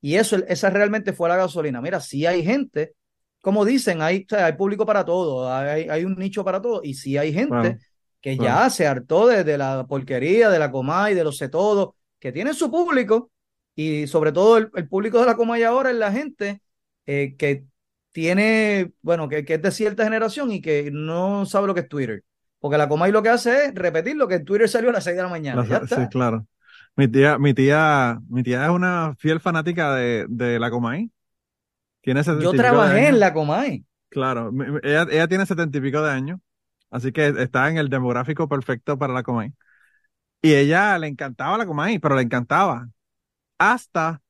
Y 0.00 0.16
eso, 0.16 0.36
esa 0.48 0.70
realmente 0.70 1.12
fue 1.12 1.28
la 1.28 1.36
gasolina. 1.36 1.80
Mira, 1.80 2.00
sí 2.00 2.26
hay 2.26 2.42
gente, 2.44 2.94
como 3.40 3.64
dicen, 3.64 4.02
hay, 4.02 4.22
o 4.24 4.34
sea, 4.34 4.46
hay 4.46 4.54
público 4.54 4.84
para 4.84 5.04
todo, 5.04 5.52
hay, 5.52 5.88
hay 5.88 6.04
un 6.04 6.16
nicho 6.16 6.44
para 6.44 6.60
todo, 6.60 6.80
y 6.82 6.94
sí 6.94 7.16
hay 7.16 7.32
gente 7.32 7.78
que 8.20 8.36
ya 8.36 8.68
se 8.70 8.86
hartó 8.86 9.26
de, 9.28 9.44
de 9.44 9.56
la 9.58 9.86
porquería, 9.88 10.50
de 10.50 10.58
la 10.58 10.70
Comay, 10.70 11.14
de 11.14 11.24
los 11.24 11.36
sé 11.38 11.48
todo, 11.48 11.96
que 12.18 12.32
tienen 12.32 12.54
su 12.54 12.70
público, 12.70 13.30
y 13.74 14.06
sobre 14.06 14.32
todo 14.32 14.58
el, 14.58 14.70
el 14.74 14.88
público 14.88 15.20
de 15.20 15.26
la 15.26 15.36
Comay 15.36 15.62
ahora 15.62 15.90
es 15.90 15.96
la 15.96 16.12
gente 16.12 16.60
eh, 17.06 17.34
que 17.38 17.66
tiene, 18.12 18.92
bueno, 19.02 19.28
que, 19.28 19.44
que 19.44 19.54
es 19.54 19.62
de 19.62 19.70
cierta 19.70 20.04
generación 20.04 20.52
y 20.52 20.60
que 20.60 20.90
no 20.92 21.46
sabe 21.46 21.66
lo 21.66 21.74
que 21.74 21.80
es 21.80 21.88
Twitter. 21.88 22.24
Porque 22.60 22.78
la 22.78 22.88
Comay 22.88 23.10
lo 23.10 23.22
que 23.22 23.30
hace 23.30 23.66
es 23.66 23.74
repetir 23.74 24.16
lo 24.16 24.28
que 24.28 24.36
en 24.36 24.44
Twitter 24.44 24.68
salió 24.68 24.90
a 24.90 24.92
las 24.92 25.04
6 25.04 25.16
de 25.16 25.22
la 25.22 25.28
mañana. 25.28 25.64
La- 25.64 25.86
sí, 25.86 26.06
claro. 26.10 26.46
Mi 26.94 27.08
tía, 27.08 27.38
mi 27.38 27.54
tía, 27.54 28.20
mi 28.28 28.42
tía 28.42 28.64
es 28.64 28.70
una 28.70 29.14
fiel 29.18 29.40
fanática 29.40 29.94
de, 29.94 30.26
de 30.28 30.58
la 30.60 30.70
Comay. 30.70 31.10
Tiene 32.02 32.22
Yo 32.22 32.52
trabajé 32.52 33.08
en 33.08 33.20
la 33.20 33.32
Comay. 33.32 33.84
Claro, 34.10 34.50
ella, 34.82 35.06
ella 35.10 35.28
tiene 35.28 35.46
setenta 35.46 35.78
y 35.78 35.80
pico 35.80 36.02
de 36.02 36.10
años, 36.10 36.38
así 36.90 37.12
que 37.12 37.28
está 37.28 37.70
en 37.70 37.78
el 37.78 37.88
demográfico 37.88 38.48
perfecto 38.48 38.98
para 38.98 39.14
la 39.14 39.22
Comay. 39.22 39.52
Y 40.42 40.54
ella 40.54 40.98
le 40.98 41.06
encantaba 41.08 41.58
la 41.58 41.66
Comay, 41.66 41.98
pero 41.98 42.16
le 42.16 42.22
encantaba. 42.22 42.88
Hasta 43.62 44.20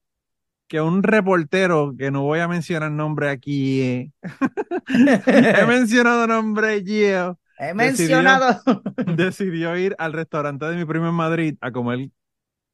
que 0.68 0.82
un 0.82 1.02
reportero, 1.02 1.94
que 1.96 2.10
no 2.10 2.22
voy 2.22 2.40
a 2.40 2.48
mencionar 2.48 2.90
nombre 2.90 3.30
aquí, 3.30 3.80
eh, 3.80 4.12
he 4.88 5.66
mencionado 5.66 6.26
nombre 6.26 6.84
yo, 6.84 7.38
He 7.58 7.72
mencionado. 7.72 8.60
decidió 9.16 9.74
ir 9.78 9.94
al 9.98 10.12
restaurante 10.12 10.66
de 10.66 10.76
mi 10.76 10.84
primo 10.84 11.08
en 11.08 11.14
Madrid 11.14 11.56
a 11.62 11.72
comer 11.72 12.10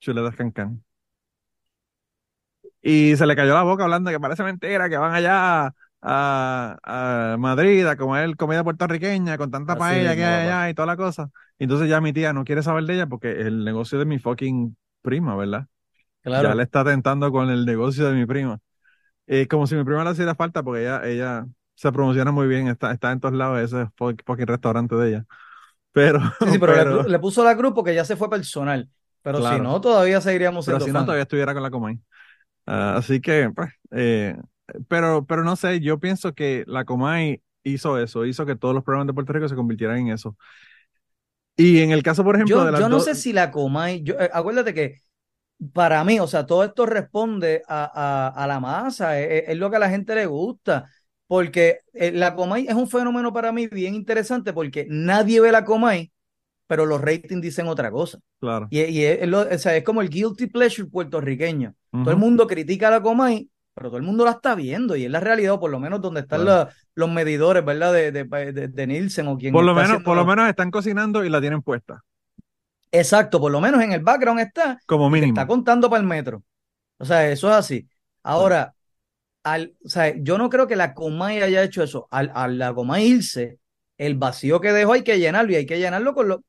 chuletas 0.00 0.34
cancán. 0.34 0.82
Y 2.82 3.16
se 3.16 3.26
le 3.26 3.36
cayó 3.36 3.54
la 3.54 3.62
boca 3.62 3.84
hablando 3.84 4.10
que 4.10 4.18
parece 4.18 4.42
mentira, 4.42 4.88
que 4.88 4.96
van 4.96 5.14
allá 5.14 5.66
a, 6.02 6.78
a 6.82 7.36
Madrid 7.38 7.86
a 7.86 7.96
comer 7.96 8.36
comida 8.36 8.64
puertorriqueña 8.64 9.38
con 9.38 9.52
tanta 9.52 9.74
Así 9.74 9.80
paella 9.80 10.16
que 10.16 10.24
hay 10.24 10.46
allá 10.46 10.70
y 10.70 10.74
toda 10.74 10.86
la 10.86 10.96
cosa. 10.96 11.30
Y 11.58 11.64
entonces 11.64 11.88
ya 11.88 12.00
mi 12.00 12.12
tía 12.12 12.32
no 12.32 12.44
quiere 12.44 12.64
saber 12.64 12.84
de 12.84 12.94
ella 12.94 13.06
porque 13.06 13.30
el 13.30 13.64
negocio 13.64 13.98
de 14.00 14.06
mi 14.06 14.18
fucking 14.18 14.76
prima, 15.02 15.36
¿verdad? 15.36 15.66
Claro. 16.22 16.48
Ya 16.48 16.54
le 16.54 16.62
está 16.64 16.84
tentando 16.84 17.30
con 17.32 17.48
el 17.50 17.64
negocio 17.64 18.06
de 18.08 18.14
mi 18.14 18.26
prima. 18.26 18.58
Eh, 19.26 19.46
como 19.48 19.66
si 19.66 19.74
mi 19.76 19.84
prima 19.84 20.04
le 20.04 20.12
hiciera 20.12 20.34
falta 20.34 20.62
porque 20.62 20.82
ella, 20.82 21.02
ella 21.06 21.46
se 21.74 21.92
promociona 21.92 22.32
muy 22.32 22.48
bien, 22.48 22.68
está, 22.68 22.92
está 22.92 23.12
en 23.12 23.20
todos 23.20 23.34
lados 23.34 23.60
ese 23.60 23.86
fuck- 23.96 24.22
fucking 24.26 24.46
restaurante 24.46 24.94
de 24.96 25.08
ella. 25.10 25.26
Pero, 25.92 26.20
Sí, 26.40 26.50
sí, 26.52 26.58
pero, 26.58 26.72
le 26.74 26.78
pero- 26.84 27.02
pu- 27.04 27.08
le, 27.08 27.18
puso 27.18 27.44
la 27.44 27.56
cruz 27.56 27.72
porque 27.74 27.94
ya 27.94 28.04
se 28.04 28.16
fue 28.16 28.30
personal. 28.30 28.88
Pero 29.22 29.38
Claro. 29.40 29.56
si 29.56 29.62
no, 29.62 29.80
todavía 29.80 30.20
seguiríamos 30.20 30.64
pero 30.66 30.78
siendo 30.78 30.84
si 30.86 30.92
no, 30.92 30.98
fans. 31.00 31.06
todavía 31.06 31.22
estuviera 31.22 31.54
con 31.54 31.62
la 31.62 31.70
Comay. 31.70 31.98
Ah, 32.66 32.96
así 32.98 33.20
que, 33.20 33.50
pues, 33.54 33.70
eh, 33.92 34.36
pero, 34.88 35.24
pero 35.26 35.44
no 35.44 35.56
sé, 35.56 35.80
yo 35.80 35.98
pienso 36.00 36.34
que 36.34 36.64
la 36.66 36.84
Comay 36.84 37.42
hizo 37.64 37.98
eso, 37.98 38.26
hizo 38.26 38.46
que 38.46 38.56
todos 38.56 38.74
los 38.74 38.84
programas 38.84 39.08
de 39.08 39.14
Puerto 39.14 39.32
Rico 39.32 39.48
se 39.48 39.56
convirtieran 39.56 39.98
en 39.98 40.08
eso. 40.10 40.36
Y 41.56 41.80
en 41.80 41.90
el 41.90 42.02
caso, 42.02 42.22
por 42.24 42.36
ejemplo, 42.36 42.56
Yo, 42.58 42.64
de 42.64 42.70
las 42.72 42.80
yo 42.80 42.88
no 42.88 43.00
sé 43.00 43.14
si 43.14 43.32
la 43.32 43.50
Comay, 43.50 44.02
yo, 44.02 44.14
eh, 44.14 44.30
acuérdate 44.32 44.74
que 44.74 45.00
para 45.72 46.04
mí, 46.04 46.20
o 46.20 46.26
sea, 46.26 46.46
todo 46.46 46.64
esto 46.64 46.86
responde 46.86 47.62
a, 47.68 47.90
a- 47.94 48.44
a 48.44 48.46
la 48.46 48.60
masa, 48.60 49.18
es, 49.20 49.44
es 49.48 49.56
lo 49.58 49.70
que 49.70 49.76
a 49.76 49.80
la 49.80 49.90
gente 49.90 50.14
le 50.14 50.26
gusta, 50.26 50.88
porque 51.26 51.80
eh, 51.92 52.12
la 52.12 52.34
Comay 52.34 52.66
es 52.68 52.74
un 52.74 52.88
fenómeno 52.88 53.32
para 53.32 53.52
mí 53.52 53.66
bien 53.68 53.94
interesante 53.94 54.52
porque 54.52 54.86
nadie 54.88 55.40
ve 55.40 55.52
la 55.52 55.64
Comay, 55.64 56.10
pero 56.66 56.86
los 56.86 57.00
ratings 57.00 57.42
dicen 57.42 57.66
otra 57.68 57.90
cosa. 57.90 58.18
claro. 58.40 58.66
Y, 58.70 58.80
y 58.82 59.04
es, 59.04 59.22
es 59.22 59.28
lo- 59.28 59.40
o 59.40 59.58
sea, 59.58 59.76
es 59.76 59.84
como 59.84 60.00
el 60.02 60.10
guilty 60.10 60.46
pleasure 60.46 60.88
puertorriqueño. 60.88 61.74
Todo 61.90 62.10
el 62.10 62.16
mundo 62.18 62.46
critica 62.46 62.88
a 62.88 62.90
la 62.92 63.02
Comay, 63.02 63.48
pero 63.74 63.88
todo 63.88 63.96
el 63.98 64.02
mundo 64.04 64.24
la 64.24 64.32
está 64.32 64.54
viendo 64.54 64.94
y 64.96 65.04
es 65.06 65.10
la 65.10 65.20
realidad, 65.20 65.54
o 65.54 65.60
por 65.60 65.70
lo 65.70 65.80
menos 65.80 66.00
donde 66.00 66.20
están 66.20 66.42
Claro. 66.42 66.68
la- 66.70 66.74
los 66.94 67.10
medidores, 67.10 67.64
¿verdad? 67.64 67.92
De, 67.92 68.12
de, 68.12 68.24
de- 68.52 68.68
de 68.68 68.86
Nielsen 68.86 69.26
o 69.28 69.38
quien 69.38 69.52
Por 69.52 69.64
lo 69.64 69.74
menos, 69.74 70.02
por 70.02 70.16
lo 70.16 70.24
menos 70.26 70.48
están 70.48 70.70
cocinando 70.70 71.24
y 71.24 71.30
la 71.30 71.40
tienen 71.40 71.62
puesta, 71.62 72.02
Exacto, 72.92 73.40
por 73.40 73.52
lo 73.52 73.60
menos 73.60 73.82
en 73.82 73.92
el 73.92 74.02
background 74.02 74.40
está 74.40 74.78
como 74.86 75.10
mínimo. 75.10 75.32
está 75.32 75.46
contando 75.46 75.90
para 75.90 76.00
el 76.00 76.06
metro. 76.08 76.42
O 76.98 77.04
sea, 77.04 77.30
eso 77.30 77.48
es 77.50 77.54
así. 77.56 77.88
Ahora, 78.22 78.74
al, 79.44 79.74
o 79.84 79.88
sea, 79.88 80.14
yo 80.18 80.38
no 80.38 80.50
creo 80.50 80.66
que 80.66 80.76
la 80.76 80.94
Comay 80.94 81.42
haya 81.42 81.62
hecho 81.62 81.82
eso. 81.82 82.08
Al, 82.10 82.32
al 82.34 82.58
la 82.58 82.74
Comay 82.74 83.06
irse, 83.06 83.58
el 83.98 84.16
vacío 84.16 84.60
que 84.60 84.72
dejó 84.72 84.92
hay 84.94 85.04
que 85.04 85.18
llenarlo 85.18 85.52
y 85.52 85.56
hay 85.56 85.66
que 85.66 85.78
llenarlo 85.78 86.14
con 86.14 86.28
lo. 86.28 86.44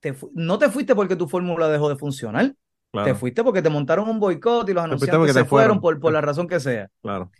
Te 0.00 0.14
no 0.34 0.58
te 0.58 0.68
fuiste 0.70 0.94
porque 0.94 1.16
tu 1.16 1.28
fórmula 1.28 1.68
dejó 1.68 1.88
de 1.88 1.96
funcionar. 1.96 2.54
Claro, 2.92 3.06
Te 3.06 3.14
fuiste 3.14 3.42
porque 3.44 3.62
te 3.62 3.70
montaron 3.70 4.08
un 4.08 4.20
boicot 4.20 4.68
y 4.68 4.74
los 4.74 4.84
anunciantes 4.84 5.32
se 5.34 5.44
fueron. 5.44 5.48
fueron 5.48 5.80
por, 5.80 6.00
por 6.00 6.12
la 6.12 6.20
razón 6.20 6.48
que 6.48 6.60
sea. 6.60 6.88
claro. 7.02 7.30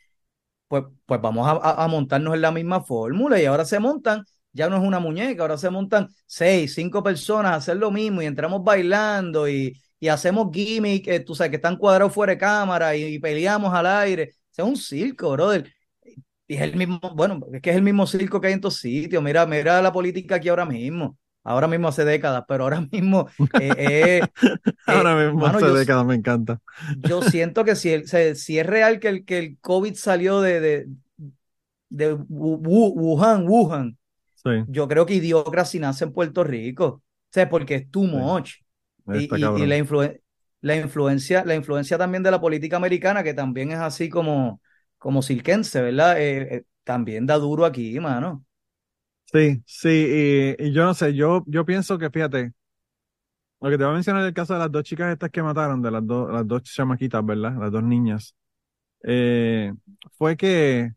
Pues, 0.68 0.84
pues 1.06 1.20
vamos 1.20 1.46
a, 1.46 1.52
a- 1.52 1.84
a 1.84 1.88
montarnos 1.88 2.34
en 2.34 2.40
la 2.40 2.50
misma 2.50 2.82
fórmula 2.82 3.40
y 3.40 3.44
ahora 3.44 3.64
se 3.64 3.78
montan, 3.78 4.24
ya 4.52 4.68
no 4.68 4.76
es 4.76 4.82
una 4.82 5.00
muñeca, 5.00 5.42
ahora 5.42 5.56
se 5.58 5.70
montan 5.70 6.08
seis, 6.26 6.74
cinco 6.74 7.02
personas 7.02 7.52
a 7.52 7.56
hacer 7.56 7.76
lo 7.76 7.90
mismo 7.90 8.22
y 8.22 8.26
entramos 8.26 8.62
bailando 8.64 9.48
y, 9.48 9.72
y 10.00 10.08
hacemos 10.08 10.48
gimmick, 10.52 11.08
eh, 11.08 11.20
tú 11.20 11.34
sabes, 11.34 11.50
que 11.50 11.56
están 11.56 11.76
cuadrados 11.76 12.12
fuera 12.12 12.32
de 12.32 12.38
cámara 12.38 12.94
y, 12.96 13.04
y 13.14 13.18
peleamos 13.18 13.72
al 13.74 13.86
aire. 13.86 14.30
O 14.52 14.54
sea, 14.54 14.64
es 14.64 14.70
un 14.70 14.76
circo, 14.76 15.30
brother. 15.32 15.72
Y 16.48 16.56
es 16.56 16.62
el 16.62 16.76
mismo, 16.76 17.00
bueno, 17.14 17.40
es 17.52 17.62
que 17.62 17.70
es 17.70 17.76
el 17.76 17.82
mismo 17.82 18.06
circo 18.06 18.40
que 18.40 18.48
hay 18.48 18.52
en 18.54 18.60
todos 18.60 18.76
sitios. 18.78 19.22
Mira, 19.22 19.46
mira 19.46 19.80
la 19.82 19.92
política 19.92 20.36
aquí 20.36 20.48
ahora 20.48 20.66
mismo. 20.66 21.16
ahora 21.44 21.68
mismo 21.68 21.88
hace 21.88 22.04
décadas, 22.04 22.44
pero 22.48 22.64
ahora 22.64 22.80
mismo 22.92 23.28
eh, 23.56 23.74
eh, 24.28 24.32
Ahora 24.86 25.14
eh, 25.26 25.32
mismo 25.32 25.46
mano, 25.46 25.60
hace 25.60 25.66
yo- 25.66 25.74
décadas 25.74 26.04
me 26.06 26.14
encanta. 26.14 26.60
yo 26.94 27.22
siento 27.22 27.64
que 27.64 27.76
si, 27.76 27.90
el- 27.92 28.06
si 28.36 28.58
es 28.58 28.66
real 28.66 29.00
que 29.00 29.08
el, 29.08 29.24
que 29.24 29.38
el 29.38 29.58
COVID 29.60 29.94
salió 29.94 30.40
de, 30.40 30.60
de, 30.60 30.86
de 31.90 32.14
Wu- 32.14 32.58
Wu- 32.62 32.94
Wuhan, 32.96 33.46
Wuhan, 33.48 33.96
Sí, 34.44 34.50
yo 34.66 34.88
creo 34.88 35.06
que 35.06 35.14
Idiocracy 35.14 35.78
nace 35.80 36.04
en 36.04 36.12
Puerto 36.12 36.44
Rico. 36.44 36.86
O 36.86 37.02
sea, 37.30 37.48
porque 37.48 37.74
es 37.76 37.90
too 37.90 38.04
much. 38.04 38.52
Y, 39.10 39.66
la, 39.66 39.76
influen- 39.78 40.20
la 40.60 40.76
influencia, 40.76 41.44
la 41.44 41.54
influencia 41.54 41.98
también 41.98 42.22
de 42.22 42.30
la 42.30 42.40
política 42.40 42.76
americana, 42.76 43.22
que 43.24 43.34
también 43.34 43.72
es 43.72 43.78
así 43.78 44.08
como, 44.08 44.60
como 44.98 45.22
silquense, 45.22 45.80
¿verdad? 45.82 46.20
Eh, 46.20 46.56
eh, 46.56 46.64
también 46.84 47.26
da 47.26 47.38
duro 47.38 47.64
aquí, 47.64 47.98
mano. 48.00 48.44
Sí, 49.32 49.62
sí, 49.66 49.88
y, 50.58 50.62
y 50.68 50.72
yo 50.74 50.84
no 50.84 50.92
sé, 50.94 51.14
yo, 51.14 51.42
yo 51.46 51.64
pienso 51.64 51.96
que, 51.98 52.10
fíjate, 52.10 52.52
lo 53.60 53.70
que 53.70 53.78
te 53.78 53.84
voy 53.84 53.92
a 53.92 53.94
mencionar 53.94 54.24
el 54.26 54.34
caso 54.34 54.54
de 54.54 54.58
las 54.60 54.72
dos 54.72 54.82
chicas 54.84 55.12
estas 55.12 55.30
que 55.30 55.42
mataron, 55.42 55.80
de 55.82 55.90
las 55.90 56.06
dos, 56.06 56.30
las 56.32 56.46
dos 56.46 56.62
chamaquitas, 56.64 57.24
¿verdad? 57.24 57.54
Las 57.58 57.70
dos 57.72 57.82
niñas, 57.82 58.34
eh, 59.04 59.72
fue 60.18 60.36
que, 60.36 60.92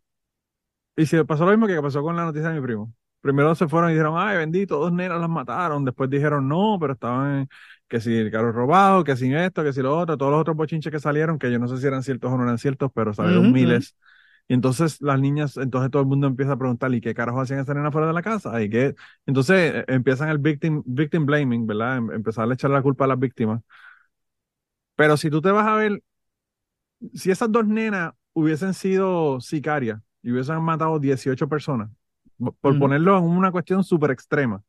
y 0.97 1.05
se 1.05 1.25
pasó 1.25 1.45
lo 1.45 1.51
mismo 1.51 1.67
que 1.67 1.81
pasó 1.81 2.01
con 2.03 2.15
la 2.15 2.25
noticia 2.25 2.49
de 2.49 2.55
mi 2.59 2.65
primo. 2.65 2.93
Primero 3.25 3.55
se 3.55 3.67
fueron 3.67 3.89
y 3.89 3.93
dijeron, 3.93 4.15
ay, 4.17 4.37
bendito, 4.37 4.77
dos 4.79 4.91
nenas 4.93 5.19
las 5.19 5.29
mataron. 5.29 5.83
Después 5.85 6.09
dijeron, 6.09 6.47
no, 6.47 6.77
pero 6.79 6.93
estaban, 6.93 7.39
en- 7.41 7.49
que 7.87 7.99
si 8.01 8.15
el 8.15 8.31
carro 8.31 8.51
robado, 8.51 9.03
que 9.03 9.15
si 9.17 9.33
esto, 9.33 9.63
que 9.63 9.73
si 9.73 9.81
lo 9.81 9.97
otro, 9.97 10.17
todos 10.17 10.31
los 10.31 10.41
otros 10.41 10.55
bochinches 10.57 10.91
que 10.91 10.99
salieron, 10.99 11.39
que 11.39 11.51
yo 11.51 11.59
no 11.59 11.67
sé 11.67 11.77
si 11.79 11.87
eran 11.87 12.03
ciertos 12.03 12.31
o 12.31 12.37
no 12.37 12.43
eran 12.43 12.57
ciertos, 12.59 12.91
pero 12.93 13.13
salieron 13.13 13.49
Ujú, 13.49 13.51
ujú. 13.51 13.51
miles. 13.51 13.95
Y 14.47 14.53
entonces 14.53 15.01
las 15.01 15.19
niñas, 15.19 15.57
entonces 15.57 15.89
todo 15.91 16.03
el 16.03 16.07
mundo 16.07 16.27
empieza 16.27 16.53
a 16.53 16.57
preguntar, 16.57 16.93
¿y 16.93 17.01
qué 17.01 17.15
carajo 17.15 17.41
hacían 17.41 17.59
esa 17.61 17.73
nena 17.73 17.91
fuera 17.91 18.07
de 18.07 18.13
la 18.13 18.21
casa? 18.21 18.61
¿Y 18.61 18.69
qué? 18.69 18.95
Entonces 19.25 19.73
eh, 19.75 19.85
empiezan 19.87 20.29
el 20.29 20.37
victim, 20.37 20.83
victim 20.85 21.25
blaming, 21.25 21.65
¿verdad? 21.67 21.97
Em- 21.97 22.11
Empezar 22.11 22.49
a 22.49 22.53
echar 22.53 22.69
la 22.71 22.81
culpa 22.83 23.05
a 23.05 23.07
las 23.07 23.19
víctimas. 23.19 23.61
Pero 24.95 25.17
si 25.17 25.29
tú 25.29 25.41
te 25.41 25.51
vas 25.51 25.67
a 25.67 25.75
ver, 25.75 26.01
si 27.13 27.31
esas 27.31 27.51
dos 27.51 27.65
nenas 27.67 28.13
hubiesen 28.33 28.73
sido 28.73 29.39
sicarias 29.41 30.01
y 30.21 30.31
hubiesen 30.31 30.61
matado 30.61 30.99
18 30.99 31.47
personas, 31.49 31.89
por 32.37 32.77
ponerlo 32.79 33.17
en 33.17 33.23
una 33.25 33.51
cuestión 33.51 33.83
súper 33.83 34.11
extrema, 34.11 34.61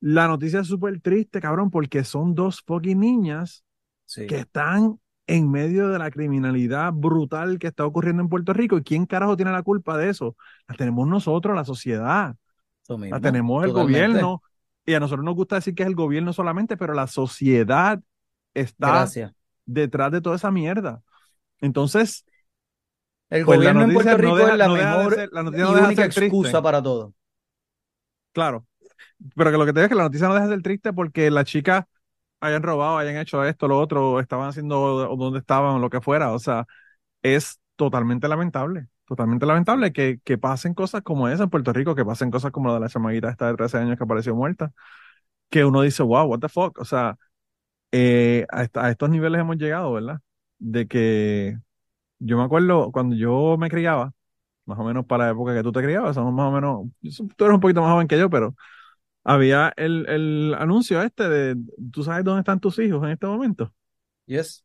la 0.00 0.28
noticia 0.28 0.60
es 0.60 0.66
súper 0.66 1.00
triste, 1.00 1.40
cabrón, 1.40 1.70
porque 1.70 2.04
son 2.04 2.34
dos 2.34 2.62
fucking 2.66 2.98
niñas 3.00 3.64
Sí. 4.06 4.26
que 4.26 4.36
están 4.40 5.00
en 5.26 5.50
medio 5.50 5.88
de 5.88 5.98
la 5.98 6.10
criminalidad 6.10 6.92
brutal 6.92 7.58
que 7.58 7.68
está 7.68 7.86
ocurriendo 7.86 8.22
en 8.22 8.28
Puerto 8.28 8.52
Rico. 8.52 8.76
¿Y 8.76 8.82
quién 8.82 9.06
carajo 9.06 9.34
tiene 9.36 9.50
la 9.50 9.62
culpa 9.62 9.96
de 9.96 10.10
eso? 10.10 10.36
La 10.68 10.74
tenemos 10.74 11.08
nosotros, 11.08 11.56
la 11.56 11.64
sociedad, 11.64 12.36
mismo, 12.90 13.06
la 13.06 13.20
tenemos 13.20 13.64
el 13.64 13.70
totalmente. 13.70 14.06
gobierno. 14.08 14.42
Y 14.84 14.92
a 14.92 15.00
nosotros 15.00 15.24
nos 15.24 15.34
gusta 15.34 15.54
decir 15.56 15.74
que 15.74 15.82
es 15.84 15.88
el 15.88 15.94
gobierno 15.94 16.34
solamente, 16.34 16.76
pero 16.76 16.92
la 16.92 17.06
sociedad 17.06 17.98
está 18.52 18.88
Gracias. 18.88 19.32
detrás 19.64 20.12
de 20.12 20.20
toda 20.20 20.36
esa 20.36 20.50
mierda. 20.50 21.02
Entonces, 21.60 22.26
El 23.30 23.44
Pues 23.44 23.58
gobierno 23.58 23.82
en 23.82 23.92
Puerto 23.92 24.16
no 24.18 24.18
Rico 24.22 24.36
deja- 24.36 24.52
es 24.52 24.58
la 24.58 24.68
no 24.68 24.74
mejor 24.74 25.14
ser- 25.14 25.28
la 25.32 25.42
y 25.42 25.44
noticia 25.44 25.64
no 25.64 25.74
deja 25.74 25.86
de 25.88 25.88
única 25.88 26.02
ser 26.02 26.12
triste. 26.12 26.26
excusa 26.30 26.62
para 26.62 26.82
todo. 26.82 27.14
claro, 28.32 28.66
pero 29.36 29.50
que 29.52 29.58
lo 29.58 29.66
que 29.66 29.72
te 29.72 29.80
digo 29.80 29.84
es 29.86 29.88
que 29.90 29.94
la 29.96 30.04
noticia 30.04 30.28
no 30.28 30.34
deja 30.34 30.46
de 30.48 30.54
ser 30.54 30.62
triste 30.62 30.92
porque 30.92 31.30
las 31.30 31.46
chicas 31.46 31.84
hayan 32.40 32.62
robado, 32.62 32.98
hayan 32.98 33.16
hecho 33.18 33.44
esto, 33.44 33.68
lo 33.68 33.80
otro, 33.80 34.20
estaban 34.20 34.48
haciendo 34.50 34.80
o 35.10 35.16
donde 35.16 35.40
estaban, 35.40 35.80
lo 35.80 35.90
que 35.90 36.00
fuera. 36.02 36.32
O 36.32 36.38
sea, 36.40 36.66
es 37.22 37.60
totalmente 37.76 38.28
lamentable, 38.28 38.88
totalmente 39.06 39.46
lamentable 39.46 39.92
que, 39.92 40.20
que 40.24 40.38
pasen 40.38 40.74
cosas 40.74 41.02
como 41.02 41.28
esa 41.28 41.44
en 41.44 41.50
Puerto 41.50 41.72
Rico, 41.74 41.94
que 41.96 42.04
pasen 42.06 42.30
cosas 42.32 42.52
como 42.52 42.68
la 42.70 42.76
de 42.76 42.80
la 42.82 42.88
chamaguita 42.90 43.30
esta 43.30 43.48
de 43.48 43.56
13 43.56 43.78
años 43.78 43.98
que 43.98 44.04
apareció 44.04 44.34
muerta, 44.36 44.72
que 45.50 45.64
uno 45.64 45.82
dice, 45.82 46.02
wow, 46.02 46.26
what 46.26 46.40
the 46.40 46.48
fuck. 46.48 46.78
O 46.80 46.84
sea, 46.84 47.16
eh, 47.92 48.46
a, 48.50 48.66
a 48.74 48.90
estos 48.90 49.10
niveles 49.10 49.40
hemos 49.40 49.56
llegado, 49.58 49.92
¿verdad? 49.92 50.20
De 50.58 50.86
que 50.88 51.58
yo 52.18 52.36
me 52.38 52.44
acuerdo 52.44 52.92
cuando 52.92 53.16
yo 53.16 53.56
me 53.58 53.68
criaba, 53.70 54.12
más 54.66 54.78
o 54.78 54.84
menos 54.84 55.06
para 55.06 55.26
la 55.26 55.30
época 55.32 55.54
que 55.54 55.62
tú 55.62 55.72
te 55.72 55.82
criabas, 55.82 56.14
somos 56.14 56.32
más 56.34 56.46
o 56.46 56.52
menos, 56.52 56.86
tú 57.36 57.44
eres 57.44 57.54
un 57.54 57.60
poquito 57.60 57.82
más 57.82 57.92
joven 57.92 58.08
que 58.08 58.18
yo, 58.18 58.30
pero 58.30 58.54
había 59.24 59.72
el, 59.76 60.08
el 60.08 60.54
anuncio 60.58 61.02
este 61.02 61.28
de, 61.28 61.56
¿tú 61.92 62.04
sabes 62.04 62.24
dónde 62.24 62.40
están 62.40 62.60
tus 62.60 62.78
hijos 62.78 63.04
en 63.04 63.10
este 63.10 63.26
momento? 63.26 63.72
Yes. 64.26 64.62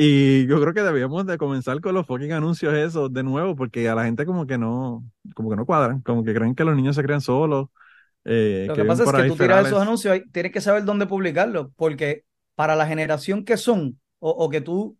Y 0.00 0.46
yo 0.46 0.60
creo 0.60 0.72
que 0.72 0.82
debíamos 0.82 1.26
de 1.26 1.38
comenzar 1.38 1.80
con 1.80 1.92
los 1.94 2.06
fucking 2.06 2.32
anuncios 2.32 2.72
esos 2.74 3.12
de 3.12 3.24
nuevo, 3.24 3.56
porque 3.56 3.88
a 3.88 3.96
la 3.96 4.04
gente 4.04 4.24
como 4.24 4.46
que 4.46 4.56
no, 4.56 5.04
como 5.34 5.50
que 5.50 5.56
no 5.56 5.66
cuadran, 5.66 6.02
como 6.02 6.22
que 6.22 6.32
creen 6.34 6.54
que 6.54 6.64
los 6.64 6.76
niños 6.76 6.94
se 6.94 7.02
crean 7.02 7.20
solos, 7.20 7.66
eh, 8.24 8.66
Lo 8.68 8.74
que 8.76 8.84
pasa 8.84 9.02
es 9.04 9.10
que 9.12 9.24
tú 9.24 9.34
tiras 9.34 9.36
ferales. 9.36 9.68
esos 9.68 9.82
anuncios, 9.82 10.20
tienes 10.32 10.52
que 10.52 10.60
saber 10.60 10.84
dónde 10.84 11.06
publicarlos, 11.06 11.68
porque 11.76 12.24
para 12.54 12.76
la 12.76 12.86
generación 12.86 13.44
que 13.44 13.56
son, 13.56 13.98
o, 14.20 14.30
o 14.30 14.48
que 14.50 14.60
tú 14.60 14.96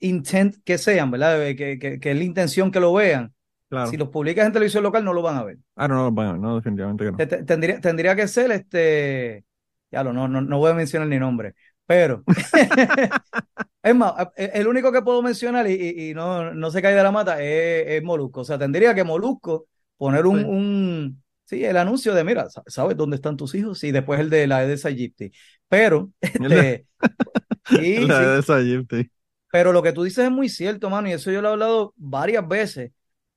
intent 0.00 0.56
que 0.64 0.78
sean, 0.78 1.10
¿verdad? 1.10 1.38
Que, 1.56 1.78
que, 1.78 2.00
que 2.00 2.10
es 2.10 2.16
la 2.16 2.24
intención 2.24 2.70
que 2.70 2.80
lo 2.80 2.92
vean. 2.92 3.34
Claro. 3.68 3.90
Si 3.90 3.96
los 3.96 4.08
publicas 4.08 4.46
en 4.46 4.52
televisión 4.52 4.82
local, 4.82 5.04
no 5.04 5.12
lo 5.12 5.22
van 5.22 5.36
a 5.36 5.44
ver. 5.44 5.58
Ah, 5.76 5.86
no, 5.88 6.10
no, 6.10 6.36
no, 6.38 6.56
definitivamente 6.56 7.04
que 7.04 7.10
no. 7.12 7.16
Te- 7.18 7.26
te- 7.26 7.42
Tendría, 7.44 7.80
tendría 7.80 8.16
que 8.16 8.26
ser 8.28 8.50
este. 8.52 9.44
Ya 9.90 10.02
lo, 10.02 10.12
no, 10.12 10.28
no, 10.28 10.40
no 10.40 10.58
voy 10.58 10.70
a 10.70 10.74
mencionar 10.74 11.08
ni 11.08 11.18
nombre, 11.18 11.54
pero. 11.86 12.22
es 13.82 13.94
más, 13.94 14.14
eh, 14.36 14.50
el 14.54 14.66
único 14.68 14.92
que 14.92 15.02
puedo 15.02 15.22
mencionar 15.22 15.68
y, 15.68 15.74
y- 15.74 16.10
y 16.10 16.14
no, 16.14 16.52
no 16.54 16.70
se 16.70 16.82
cae 16.82 16.94
de 16.94 17.02
la 17.02 17.10
mata 17.12 17.42
es, 17.42 17.86
es 17.88 18.02
Molusco. 18.02 18.40
O 18.40 18.44
sea, 18.44 18.58
tendría 18.58 18.94
que 18.94 19.04
Molusco 19.04 19.66
poner 19.96 20.26
un, 20.26 20.38
Sí. 20.40 20.44
un- 20.44 21.22
sí, 21.44 21.64
el 21.64 21.76
anuncio 21.76 22.14
de, 22.14 22.24
mira, 22.24 22.48
sa- 22.50 22.62
¿sabes 22.66 22.96
dónde 22.96 23.16
están 23.16 23.36
tus 23.36 23.54
hijos? 23.54 23.82
Y 23.84 23.92
después 23.92 24.20
el 24.20 24.30
de 24.30 24.46
la 24.46 24.62
Edesa 24.64 24.90
Gypsy. 24.90 25.32
Pero, 25.68 26.10
este, 26.20 26.86
sí, 27.64 28.06
La 28.06 28.18
sí, 28.18 28.24
de 28.24 28.38
esa 28.40 28.60
Gypsy. 28.60 29.10
Pero 29.50 29.72
lo 29.72 29.82
que 29.82 29.92
tú 29.92 30.02
dices 30.04 30.24
es 30.26 30.30
muy 30.30 30.48
cierto, 30.48 30.90
mano, 30.90 31.08
y 31.08 31.12
eso 31.12 31.30
yo 31.30 31.40
lo 31.42 31.48
he 31.50 31.52
hablado 31.52 31.94
varias 31.96 32.46
veces, 32.46 32.92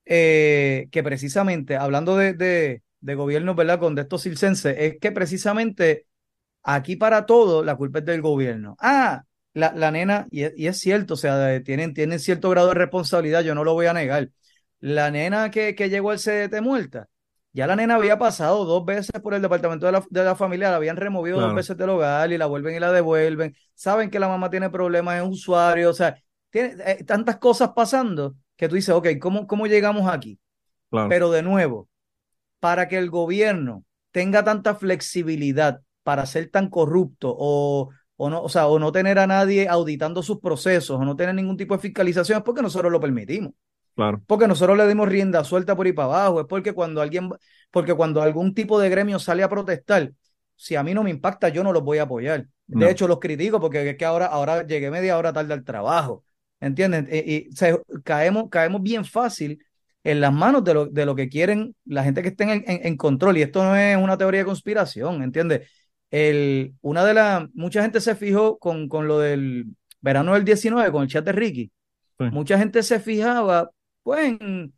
eh, 0.06 0.88
que 0.92 1.04
precisamente, 1.04 1.76
hablando 1.78 2.18
de, 2.18 2.34
de, 2.34 2.84
de 3.02 3.16
gobiernos, 3.16 3.56
¿verdad? 3.56 3.80
Con 3.80 3.96
de 3.96 4.04
estos 4.04 4.24
circenses, 4.24 4.76
es 4.78 4.98
que 5.00 5.12
precisamente 5.12 6.08
aquí 6.64 6.96
para 6.96 7.26
todo 7.26 7.64
la 7.64 7.76
culpa 7.76 8.00
es 8.00 8.06
del 8.06 8.22
gobierno. 8.22 8.76
Ah, 8.80 9.24
la, 9.54 9.74
la 9.76 9.92
nena, 9.92 10.28
y 10.32 10.44
es, 10.44 10.54
y 10.58 10.68
es 10.68 10.80
cierto, 10.80 11.16
o 11.16 11.18
sea, 11.18 11.62
tienen, 11.64 11.94
tienen 11.94 12.20
cierto 12.20 12.50
grado 12.50 12.70
de 12.70 12.76
responsabilidad, 12.76 13.44
yo 13.44 13.56
no 13.56 13.64
lo 13.64 13.74
voy 13.74 13.88
a 13.88 13.94
negar. 13.94 14.30
La 14.80 15.12
nena 15.12 15.52
que, 15.52 15.76
que 15.76 15.90
llegó 15.90 16.12
al 16.12 16.20
CDT 16.20 16.62
muerta, 16.62 17.10
ya 17.54 17.68
la 17.68 17.76
nena 17.76 17.96
había 17.96 18.18
pasado 18.18 18.66
dos 18.66 18.86
veces 18.86 19.22
por 19.22 19.34
el 19.34 19.42
departamento 19.42 19.86
de 19.86 19.92
la, 19.94 20.04
de 20.10 20.24
la 20.24 20.36
familia, 20.36 20.70
la 20.72 20.78
habían 20.78 20.98
removido 20.98 21.38
Claro. 21.38 21.48
dos 21.48 21.54
veces 21.54 21.78
del 21.78 21.90
hogar 21.90 22.32
y 22.32 22.38
la 22.38 22.46
vuelven 22.46 22.76
y 22.76 22.80
la 22.80 22.92
devuelven. 22.92 23.56
Saben 23.76 24.10
que 24.10 24.20
la 24.20 24.28
mamá 24.30 24.50
tiene 24.50 24.70
problemas, 24.70 25.22
es 25.22 25.28
usuario, 25.30 25.90
o 25.90 25.94
sea, 25.94 26.18
tiene 26.50 26.76
eh, 26.86 27.04
tantas 27.04 27.38
cosas 27.38 27.72
pasando 27.76 28.36
que 28.56 28.70
tú 28.70 28.76
dices, 28.76 28.94
ok, 28.96 29.08
¿cómo, 29.20 29.48
cómo 29.48 29.68
llegamos 29.68 30.10
aquí? 30.12 30.40
Claro. 30.90 31.10
Pero 31.10 31.32
de 31.32 31.44
nuevo, 31.44 31.90
para 32.60 32.88
que 32.88 32.98
el 32.98 33.10
gobierno 33.10 33.86
tenga 34.12 34.44
tanta 34.44 34.76
flexibilidad 34.76 35.82
para 36.04 36.26
ser 36.26 36.50
tan 36.50 36.70
corrupto 36.70 37.34
o, 37.38 37.90
o 38.18 38.30
no, 38.30 38.42
o 38.44 38.50
sea, 38.50 38.68
o 38.68 38.80
no 38.80 38.92
tener 38.92 39.20
a 39.20 39.28
nadie 39.28 39.68
auditando 39.68 40.24
sus 40.24 40.40
procesos 40.40 41.00
o 41.00 41.06
no 41.06 41.16
tener 41.16 41.36
ningún 41.36 41.58
tipo 41.58 41.76
de 41.76 41.82
fiscalización 41.82 42.40
es 42.40 42.44
porque 42.44 42.62
nosotros 42.62 42.92
lo 42.92 43.00
permitimos. 43.00 43.54
Claro. 43.96 44.22
Porque 44.26 44.48
nosotros 44.48 44.78
le 44.78 44.88
dimos 44.88 45.08
rienda 45.10 45.44
suelta 45.44 45.76
por 45.76 45.86
ahí 45.86 45.94
para 45.94 46.06
abajo, 46.08 46.42
es 46.42 46.48
porque 46.48 46.74
cuando 46.74 47.02
alguien, 47.02 47.30
porque 47.72 47.94
cuando 47.94 48.22
algún 48.22 48.54
tipo 48.54 48.80
de 48.80 48.90
gremio 48.90 49.20
sale 49.20 49.44
a 49.44 49.50
protestar, 49.50 50.12
si 50.56 50.76
a 50.76 50.84
mí 50.84 50.94
no 50.94 51.04
me 51.04 51.10
impacta, 51.10 51.50
yo 51.50 51.64
no 51.64 51.74
los 51.74 51.84
voy 51.84 51.98
a 51.98 52.04
apoyar. 52.04 52.48
De 52.68 52.86
No. 52.86 52.88
hecho, 52.88 53.08
los 53.08 53.20
critico 53.20 53.60
porque 53.60 53.90
es 53.90 53.98
que 53.98 54.06
ahora, 54.06 54.28
ahora 54.28 54.66
llegué 54.66 54.90
media 54.92 55.18
hora 55.18 55.34
tarde 55.34 55.54
al 55.54 55.64
trabajo. 55.64 56.24
¿Entienden? 56.60 57.08
Y, 57.12 57.48
y, 57.48 57.50
o 57.50 57.56
sea, 57.56 57.78
caemos, 58.04 58.50
caemos 58.50 58.82
bien 58.84 59.04
fácil 59.04 59.60
en 60.04 60.22
las 60.22 60.32
manos 60.32 60.64
de 60.64 60.74
lo, 60.76 60.86
de 60.86 61.06
lo 61.06 61.16
que 61.16 61.28
quieren 61.28 61.76
la 61.86 62.04
gente 62.04 62.22
que 62.22 62.30
esté 62.30 62.44
en, 62.44 62.52
en- 62.68 62.86
en 62.86 62.98
control. 62.98 63.38
Y 63.38 63.42
esto 63.42 63.64
no 63.64 63.76
es 63.76 63.98
una 63.98 64.18
teoría 64.18 64.42
de 64.42 64.46
conspiración, 64.46 65.24
¿entiendes? 65.24 65.70
El, 66.12 66.74
una 66.82 67.04
de 67.06 67.14
las, 67.14 67.44
mucha 67.54 67.82
gente 67.82 68.00
se 68.02 68.16
fijó 68.16 68.58
con, 68.60 68.88
con 68.88 69.08
lo 69.08 69.20
del 69.20 69.66
verano 70.02 70.34
del 70.34 70.46
19, 70.46 70.92
con 70.92 71.04
el 71.04 71.10
chat 71.10 71.26
de 71.26 71.32
Ricky. 71.32 71.72
Sí. 72.20 72.26
Mucha 72.32 72.58
gente 72.58 72.84
se 72.84 73.00
fijaba, 73.00 73.72
pues, 74.04 74.38
en, 74.40 74.74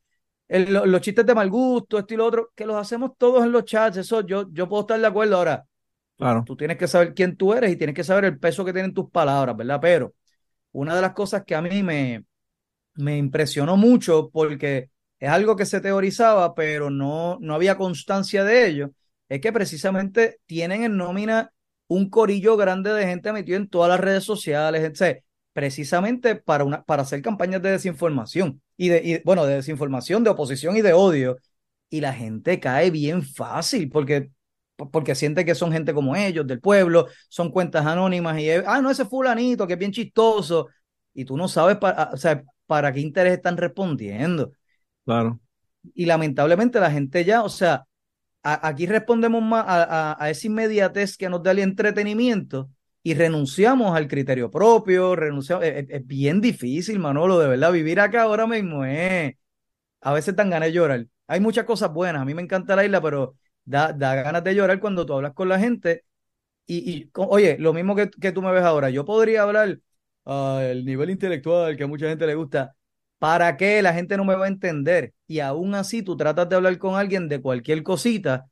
los 0.48 1.02
chistes 1.02 1.26
de 1.26 1.36
mal 1.36 1.50
gusto, 1.50 1.98
esto 1.98 2.14
y 2.14 2.18
lo 2.18 2.26
otro, 2.26 2.52
que 2.56 2.66
los 2.66 2.76
hacemos 2.76 3.12
todos 3.18 3.44
en 3.44 3.52
los 3.52 3.66
chats. 3.66 3.98
Eso 3.98 4.22
yo, 4.22 4.50
yo 4.52 4.70
puedo 4.70 4.82
estar 4.82 5.00
de 5.00 5.08
acuerdo. 5.08 5.38
Ahora, 5.38 5.66
Claro. 6.18 6.44
tú 6.46 6.56
tienes 6.56 6.78
que 6.78 6.88
saber 6.88 7.14
quién 7.14 7.36
tú 7.36 7.54
eres 7.54 7.72
y 7.72 7.76
tienes 7.76 7.96
que 7.96 8.04
saber 8.04 8.26
el 8.26 8.40
peso 8.40 8.64
que 8.64 8.74
tienen 8.74 8.94
tus 8.94 9.10
palabras, 9.10 9.58
¿verdad? 9.58 9.80
Pero 9.82 10.14
una 10.72 10.96
de 10.96 11.02
las 11.02 11.14
cosas 11.14 11.44
que 11.46 11.56
a 11.56 11.62
mí 11.62 11.84
me, 11.84 12.24
me 12.96 13.18
impresionó 13.18 13.78
mucho 13.78 14.30
porque 14.32 14.90
es 15.20 15.30
algo 15.30 15.56
que 15.56 15.66
se 15.66 15.82
teorizaba, 15.82 16.54
pero 16.54 16.90
no, 16.90 17.38
no 17.42 17.56
había 17.56 17.78
constancia 17.78 18.44
de 18.44 18.68
ello, 18.68 18.92
es 19.30 19.42
que 19.42 19.52
precisamente 19.52 20.40
tienen 20.46 20.84
en 20.84 20.98
nómina 20.98 21.52
un 21.88 22.10
corillo 22.10 22.58
grande 22.58 22.94
de 22.94 23.06
gente 23.06 23.34
metido 23.34 23.58
en 23.58 23.70
todas 23.70 23.90
las 23.90 24.00
redes 24.00 24.24
sociales, 24.24 24.84
etc., 24.84 25.24
precisamente 25.54 26.36
para, 26.36 26.64
una, 26.64 26.84
para 26.84 27.04
hacer 27.04 27.22
campañas 27.22 27.62
de 27.62 27.72
desinformación 27.72 28.62
y 28.84 28.90
de, 28.90 29.02
y, 29.02 29.22
bueno, 29.24 29.46
de 29.46 29.56
desinformación, 29.56 30.26
de 30.26 30.30
oposición 30.30 30.76
y 30.76 30.82
de 30.82 30.92
odio. 30.92 31.38
y 31.90 32.02
la 32.02 32.12
gente 32.12 32.60
cae 32.60 32.92
bien 32.92 33.24
fácil 33.24 33.90
porque, 33.90 34.30
porque 34.92 35.16
siente 35.16 35.46
que 35.46 35.56
son 35.56 35.72
gente 35.72 35.94
como 35.94 36.16
ellos, 36.18 36.46
del 36.46 36.60
pueblo, 36.60 37.08
son 37.30 37.50
cuentas 37.50 37.86
anónimas 37.86 38.38
y, 38.40 38.50
ah, 38.52 38.82
no, 38.82 38.92
ese 38.92 39.06
fulanito 39.06 39.66
que 39.68 39.74
es 39.74 39.80
bien 39.80 39.94
chistoso 39.94 40.68
y 41.14 41.24
tú 41.24 41.38
no 41.38 41.48
sabes 41.48 41.78
para, 41.78 42.12
o 42.12 42.18
sea, 42.18 42.44
para 42.66 42.92
qué 42.92 43.00
interés 43.00 43.34
están 43.34 43.56
respondiendo. 43.56 44.52
Claro. 45.06 45.40
Y 45.94 46.06
lamentablemente 46.06 46.80
la 46.80 46.92
gente 46.92 47.24
ya, 47.24 47.44
o 47.44 47.50
sea, 47.50 47.86
aquí 48.42 48.86
respondemos 48.86 49.42
más 49.42 49.64
a, 49.66 50.22
a, 50.22 50.30
esa 50.30 50.48
inmediatez 50.48 51.16
que 51.16 51.30
nos 51.30 51.42
da 51.42 51.52
el 51.52 51.60
entretenimiento 51.60 52.70
y 53.04 53.14
renunciamos 53.16 53.96
al 53.96 54.08
criterio 54.08 54.50
propio, 54.50 55.16
renunciamos, 55.16 55.66
es, 55.66 56.08
bien 56.08 56.42
difícil, 56.42 57.00
Manolo, 57.00 57.40
de 57.40 57.50
verdad, 57.50 57.72
vivir 57.72 58.00
acá 58.00 58.24
ahora 58.24 58.48
mismo 58.48 58.86
es, 58.86 59.36
a 60.02 60.14
veces 60.14 60.36
dan 60.36 60.50
ganas 60.50 60.70
de 60.70 60.74
llorar. 60.74 61.08
Hay 61.28 61.40
muchas 61.40 61.66
cosas 61.66 61.94
buenas, 61.94 62.22
a 62.22 62.26
mí 62.26 62.34
me 62.34 62.42
encanta 62.42 62.76
la 62.76 62.86
isla, 62.86 63.02
pero 63.02 63.38
da, 63.66 63.94
da 63.94 64.16
ganas 64.16 64.44
de 64.44 64.56
llorar 64.56 64.80
cuando 64.80 65.06
tú 65.06 65.14
hablas 65.14 65.34
con 65.34 65.50
la 65.50 65.60
gente 65.60 66.06
y, 66.66 66.92
y 66.92 67.12
oye, 67.16 67.58
lo 67.60 67.74
mismo 67.74 67.96
que, 67.96 68.10
que, 68.10 68.32
tú 68.32 68.42
me 68.42 68.52
ves 68.52 68.64
ahora, 68.64 68.90
yo 68.90 69.06
podría 69.06 69.44
hablar 69.44 69.80
al 70.26 70.82
uh, 70.82 70.84
nivel 70.86 71.10
intelectual 71.12 71.78
que 71.78 71.84
a 71.84 71.88
mucha 71.88 72.08
gente 72.10 72.28
le 72.28 72.36
gusta, 72.36 72.76
¿Para 73.24 73.56
qué? 73.56 73.82
La 73.82 73.94
gente 73.94 74.18
no 74.18 74.26
me 74.26 74.36
va 74.36 74.46
a 74.46 74.48
entender. 74.50 75.14
Y 75.28 75.40
aún 75.40 75.76
así 75.76 76.04
tú 76.04 76.18
tratas 76.18 76.50
de 76.50 76.58
hablar 76.58 76.78
con 76.78 76.96
alguien 76.96 77.30
de 77.30 77.42
cualquier 77.42 77.82
cosita 77.82 78.50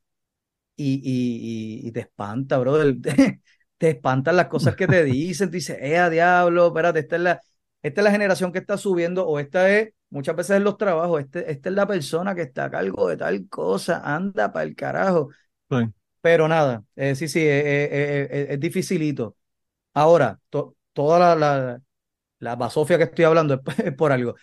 y, 0.76 1.82
y, 1.86 1.92
te 1.92 2.00
espanta, 2.00 2.58
brother. 2.58 2.96
te 3.82 3.90
espantan 3.90 4.36
las 4.36 4.46
cosas 4.46 4.76
que 4.76 4.86
te 4.86 5.02
dicen. 5.04 5.48
Tú 5.48 5.54
dices, 5.54 5.76
eh, 5.80 6.08
diablo, 6.08 6.68
espérate, 6.68 7.00
esta 7.00 7.16
es, 7.16 7.22
la, 7.22 7.40
esta 7.82 8.00
es 8.00 8.04
la 8.04 8.12
generación 8.12 8.52
que 8.52 8.60
está 8.60 8.78
subiendo 8.78 9.26
o 9.26 9.40
esta 9.40 9.68
es, 9.76 9.92
muchas 10.08 10.36
veces 10.36 10.58
en 10.58 10.62
los 10.62 10.76
trabajos, 10.76 11.20
este, 11.20 11.50
esta 11.50 11.68
es 11.68 11.74
la 11.74 11.84
persona 11.84 12.32
que 12.32 12.42
está 12.42 12.66
a 12.66 12.70
cargo 12.70 13.08
de 13.08 13.16
tal 13.16 13.48
cosa, 13.48 14.00
anda 14.04 14.52
para 14.52 14.62
el 14.66 14.76
carajo. 14.76 15.30
Pero 16.20 16.46
nada, 16.46 16.84
eh, 16.94 17.16
sí, 17.16 17.26
sí, 17.26 17.40
eh, 17.40 17.88
eh, 17.90 18.46
es 18.50 18.60
dificilito. 18.60 19.36
Ahora, 19.94 20.38
toda 20.92 21.18
la, 21.18 21.34
la, 21.34 21.82
la 22.38 22.54
basofia 22.54 22.98
que 22.98 23.04
estoy 23.04 23.24
hablando 23.24 23.60
es 23.84 23.92
por 23.96 24.12
algo 24.12 24.36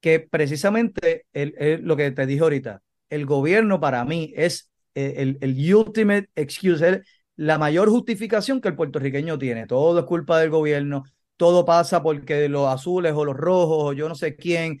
que 0.00 0.18
precisamente 0.18 1.26
el, 1.32 1.80
lo 1.84 1.96
que 1.96 2.10
te 2.10 2.26
dije 2.26 2.42
ahorita, 2.42 2.82
el 3.08 3.24
gobierno 3.24 3.78
para 3.78 4.04
mí 4.04 4.32
es 4.34 4.68
el, 4.94 5.38
el 5.40 5.74
ultimate 5.76 6.28
excuse, 6.34 7.02
la 7.40 7.56
mayor 7.56 7.88
justificación 7.88 8.60
que 8.60 8.68
el 8.68 8.76
puertorriqueño 8.76 9.38
tiene. 9.38 9.66
Todo 9.66 9.98
es 10.00 10.04
culpa 10.04 10.38
del 10.38 10.50
gobierno, 10.50 11.04
todo 11.38 11.64
pasa 11.64 12.02
porque 12.02 12.50
los 12.50 12.68
azules 12.68 13.14
o 13.16 13.24
los 13.24 13.34
rojos 13.34 13.78
o 13.80 13.92
yo 13.94 14.10
no 14.10 14.14
sé 14.14 14.36
quién. 14.36 14.78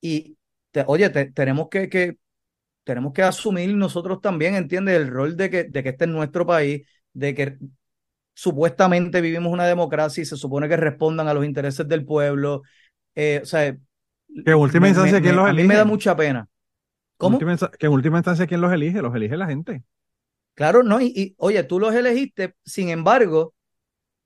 Y 0.00 0.38
oye, 0.86 1.10
tenemos 1.10 1.68
que, 1.68 1.90
que, 1.90 2.16
tenemos 2.84 3.12
que 3.12 3.22
asumir 3.22 3.76
nosotros 3.76 4.22
también, 4.22 4.54
¿entiendes? 4.54 4.96
El 4.96 5.08
rol 5.08 5.36
de 5.36 5.50
que, 5.50 5.64
de 5.64 5.82
que 5.82 5.90
este 5.90 6.06
es 6.06 6.10
nuestro 6.10 6.46
país, 6.46 6.88
de 7.12 7.34
que 7.34 7.58
supuestamente 8.32 9.20
vivimos 9.20 9.52
una 9.52 9.66
democracia 9.66 10.22
y 10.22 10.24
se 10.24 10.38
supone 10.38 10.70
que 10.70 10.78
respondan 10.78 11.28
a 11.28 11.34
los 11.34 11.44
intereses 11.44 11.86
del 11.86 12.06
pueblo. 12.06 12.62
Eh, 13.14 13.40
o 13.42 13.46
sea, 13.46 13.74
que 13.74 14.50
en 14.50 14.54
última 14.54 14.88
instancia, 14.88 15.20
¿quién 15.20 15.36
los 15.36 15.50
elige? 15.50 15.60
A 15.60 15.64
mí 15.64 15.68
me 15.68 15.76
da 15.76 15.84
mucha 15.84 16.16
pena. 16.16 16.48
¿Cómo? 17.18 17.38
que 17.38 17.44
en 17.86 17.92
última 17.92 18.16
instancia, 18.16 18.46
¿quién 18.46 18.62
los 18.62 18.72
elige? 18.72 19.02
Los 19.02 19.14
elige 19.14 19.36
la 19.36 19.48
gente. 19.48 19.84
Claro, 20.54 20.82
no, 20.82 21.00
y, 21.00 21.34
oye, 21.38 21.62
tú 21.64 21.80
los 21.80 21.94
elegiste, 21.94 22.54
sin 22.64 22.88
embargo, 22.88 23.54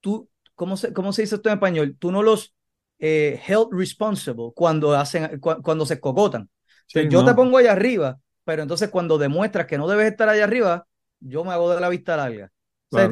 tú, 0.00 0.28
¿cómo 0.54 0.76
se, 0.76 0.92
cómo 0.92 1.12
se 1.12 1.22
dice 1.22 1.36
esto 1.36 1.48
en 1.48 1.54
español? 1.54 1.96
Tú 1.98 2.12
no 2.12 2.22
los 2.22 2.54
eh, 2.98 3.40
held 3.46 3.68
responsible 3.72 4.50
cuando 4.54 4.94
hacen, 4.94 5.40
cuando 5.40 5.86
se 5.86 6.00
cocotan. 6.00 6.50
yo 6.92 7.24
te 7.24 7.34
pongo 7.34 7.58
allá 7.58 7.72
arriba, 7.72 8.18
pero 8.44 8.62
entonces 8.62 8.90
cuando 8.90 9.18
demuestras 9.18 9.66
que 9.66 9.78
no 9.78 9.88
debes 9.88 10.10
estar 10.10 10.28
allá 10.28 10.44
arriba, 10.44 10.86
yo 11.20 11.44
me 11.44 11.52
hago 11.52 11.74
de 11.74 11.80
la 11.80 11.88
vista 11.88 12.16
larga. 12.16 12.50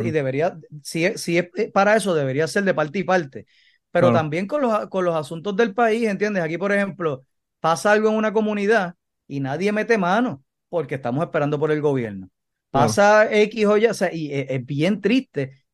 y 0.04 0.10
debería, 0.10 0.58
si, 0.82 1.16
si 1.16 1.38
es 1.38 1.48
para 1.72 1.96
eso, 1.96 2.14
debería 2.14 2.46
ser 2.46 2.64
de 2.64 2.74
parte 2.74 2.98
y 2.98 3.04
parte 3.04 3.46
pero 3.90 4.12
también 4.12 4.46
con 4.46 4.60
los, 4.60 4.88
con 4.88 5.06
los 5.06 5.14
asuntos 5.16 5.56
del 5.56 5.72
país, 5.72 6.06
¿entiendes? 6.06 6.42
Aquí, 6.42 6.58
por 6.58 6.70
ejemplo, 6.70 7.24
pasa 7.60 7.92
algo 7.92 8.10
en 8.10 8.16
una 8.16 8.30
comunidad 8.30 8.94
y 9.26 9.40
nadie 9.40 9.72
mete 9.72 9.96
mano 9.96 10.44
porque 10.68 10.96
estamos 10.96 11.24
esperando 11.24 11.58
por 11.58 11.70
el 11.70 11.80
gobierno. 11.80 12.28
Pasa 12.80 13.32
X 13.32 13.66
o 13.66 13.76
Y, 13.76 13.86
o 13.86 13.94
sea, 13.94 14.12
y 14.12 14.32
es, 14.32 14.64
bien 14.64 15.00
triste. 15.00 15.64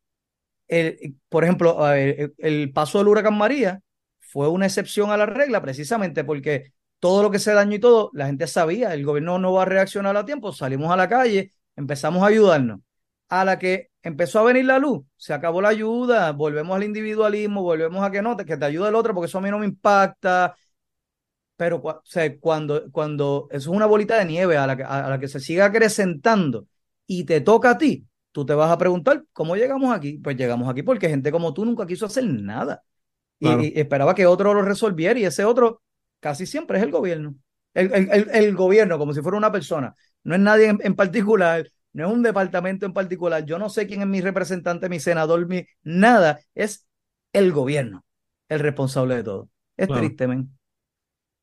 El, 0.68 1.16
por 1.28 1.44
ejemplo, 1.44 1.86
el, 1.92 2.72
paso 2.72 2.98
del 2.98 3.08
huracán 3.08 3.36
María 3.36 3.80
fue 4.20 4.48
una 4.48 4.66
excepción 4.66 5.10
a 5.10 5.16
la 5.16 5.26
regla 5.26 5.60
precisamente 5.60 6.24
porque 6.24 6.72
todo 6.98 7.22
lo 7.22 7.30
que 7.30 7.38
se 7.38 7.52
dañó 7.52 7.74
y 7.76 7.80
todo, 7.80 8.10
la 8.14 8.26
gente 8.26 8.46
sabía, 8.46 8.94
el 8.94 9.04
gobierno 9.04 9.38
no 9.38 9.52
va 9.52 9.62
a 9.62 9.64
reaccionar 9.66 10.16
a 10.16 10.24
tiempo, 10.24 10.52
salimos 10.52 10.90
a 10.92 10.96
la 10.96 11.08
calle, 11.08 11.52
empezamos 11.76 12.22
a 12.22 12.26
ayudarnos. 12.26 12.80
A 13.28 13.44
la 13.44 13.58
que 13.58 13.90
empezó 14.02 14.40
a 14.40 14.44
venir 14.44 14.66
la 14.66 14.78
luz, 14.78 15.04
se 15.16 15.32
acabó 15.34 15.62
la 15.62 15.70
ayuda, 15.70 16.32
volvemos 16.32 16.76
al 16.76 16.84
individualismo, 16.84 17.62
volvemos 17.62 18.04
a 18.04 18.10
que 18.10 18.22
no, 18.22 18.36
que 18.36 18.56
te 18.56 18.64
ayude 18.64 18.88
el 18.88 18.94
otro 18.94 19.14
porque 19.14 19.26
eso 19.26 19.38
a 19.38 19.40
mí 19.40 19.50
no 19.50 19.58
me 19.58 19.66
impacta. 19.66 20.54
Pero 21.56 21.82
cuando, 22.40 22.90
cuando 22.90 23.48
eso 23.50 23.70
es 23.70 23.76
una 23.76 23.86
bolita 23.86 24.18
de 24.18 24.24
nieve 24.24 24.56
a 24.56 24.66
la, 24.66 24.76
que, 24.76 24.84
a 24.84 25.08
la 25.08 25.18
que 25.18 25.28
se 25.28 25.40
siga 25.40 25.66
acrecentando 25.66 26.66
y 27.20 27.24
te 27.24 27.40
toca 27.40 27.70
a 27.70 27.78
ti, 27.78 28.06
tú 28.30 28.44
te 28.44 28.54
vas 28.54 28.70
a 28.70 28.78
preguntar, 28.78 29.24
¿cómo 29.32 29.56
llegamos 29.56 29.94
aquí? 29.94 30.18
Pues 30.18 30.36
llegamos 30.36 30.68
aquí 30.68 30.82
porque 30.82 31.08
gente 31.08 31.30
como 31.32 31.52
tú 31.52 31.64
nunca 31.64 31.86
quiso 31.86 32.06
hacer 32.06 32.24
nada. 32.24 32.82
Y, 33.38 33.78
esperaba 33.78 34.14
que 34.14 34.26
otro 34.26 34.54
lo 34.54 34.62
resolviera 34.62 35.18
y 35.18 35.24
ese 35.24 35.44
otro 35.44 35.82
casi 36.20 36.46
siempre 36.46 36.78
es 36.78 36.84
el 36.84 36.92
gobierno. 36.92 37.34
El, 37.74 37.92
el, 37.92 38.30
el, 38.32 38.54
gobierno, 38.54 38.98
como 38.98 39.12
si 39.12 39.20
fuera 39.20 39.36
una 39.36 39.50
persona. 39.50 39.94
No 40.22 40.34
es 40.34 40.40
nadie 40.40 40.76
en 40.78 40.94
particular, 40.94 41.68
no 41.92 42.06
es 42.06 42.12
un 42.12 42.22
departamento 42.22 42.86
en 42.86 42.92
particular, 42.92 43.44
yo 43.44 43.58
no 43.58 43.68
sé 43.68 43.86
quién 43.88 44.02
es 44.02 44.06
mi 44.06 44.20
representante, 44.20 44.88
mi 44.88 45.00
senador, 45.00 45.48
mi 45.48 45.66
nada, 45.82 46.38
es 46.54 46.86
el 47.32 47.50
gobierno 47.50 48.04
el 48.52 48.60
responsable 48.60 49.16
de 49.16 49.24
todo. 49.24 49.48
Es 49.76 49.88
triste, 49.88 50.26
men. 50.26 50.50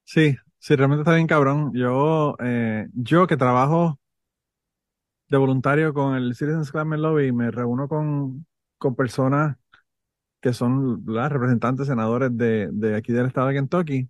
Sí, 0.03 0.35
sí, 0.59 0.75
realmente 0.75 1.01
está 1.01 1.15
bien 1.15 1.27
cabrón. 1.27 1.71
Yo, 1.73 2.35
eh, 2.39 2.87
yo 2.93 3.27
que 3.27 3.35
trabajo 3.35 3.99
de 5.29 5.37
voluntario 5.37 5.93
con 5.93 6.15
el 6.15 6.35
Citizens 6.35 6.71
Climate 6.71 7.01
Lobby, 7.01 7.31
me 7.31 7.51
reúno 7.51 7.87
con, 7.87 8.45
con 8.77 8.95
personas 8.95 9.57
que 10.41 10.53
son 10.53 11.03
las 11.07 11.31
representantes, 11.31 11.87
senadores 11.87 12.35
de, 12.37 12.69
de 12.71 12.95
aquí 12.95 13.13
del 13.13 13.27
estado 13.27 13.47
de 13.47 13.55
Kentucky. 13.55 14.09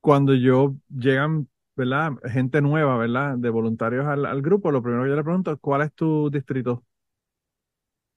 Cuando 0.00 0.34
yo 0.34 0.76
llegan 0.88 1.48
¿verdad? 1.76 2.12
Gente 2.24 2.62
nueva, 2.62 2.96
¿verdad? 2.96 3.36
De 3.36 3.50
voluntarios 3.50 4.06
al, 4.06 4.42
grupo, 4.42 4.72
lo 4.72 4.82
primero 4.82 5.04
que 5.04 5.10
yo 5.10 5.16
le 5.16 5.22
pregunto 5.22 5.52
es, 5.52 5.58
¿cuál 5.60 5.82
es 5.82 5.92
tu 5.92 6.30
distrito? 6.30 6.82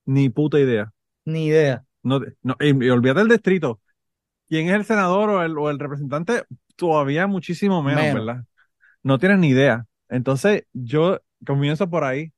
Ni 0.05 0.29
puta 0.29 0.59
idea. 0.59 0.91
Ni 1.25 1.47
idea. 1.47 1.83
No, 2.01 2.21
no 2.41 2.55
y, 2.59 2.89
olvídate 2.89 3.19
del 3.19 3.27
distrito. 3.27 3.81
¿Quién 4.47 4.69
es 4.69 4.73
el 4.73 4.85
senador 4.85 5.29
o 5.29 5.43
el, 5.43 5.57
o 5.57 5.69
el 5.69 5.77
representante? 5.77 6.45
Todavía 6.77 7.27
muchísimo 7.27 7.83
menos, 7.83 8.13
¿verdad? 8.13 8.45
No 9.03 9.19
tienes 9.19 9.39
ni 9.39 9.49
idea. 9.49 9.85
Entonces, 10.07 10.63
yo 10.71 11.19
comienzo 11.45 11.89
por 11.89 12.03
ahí, 12.03 12.31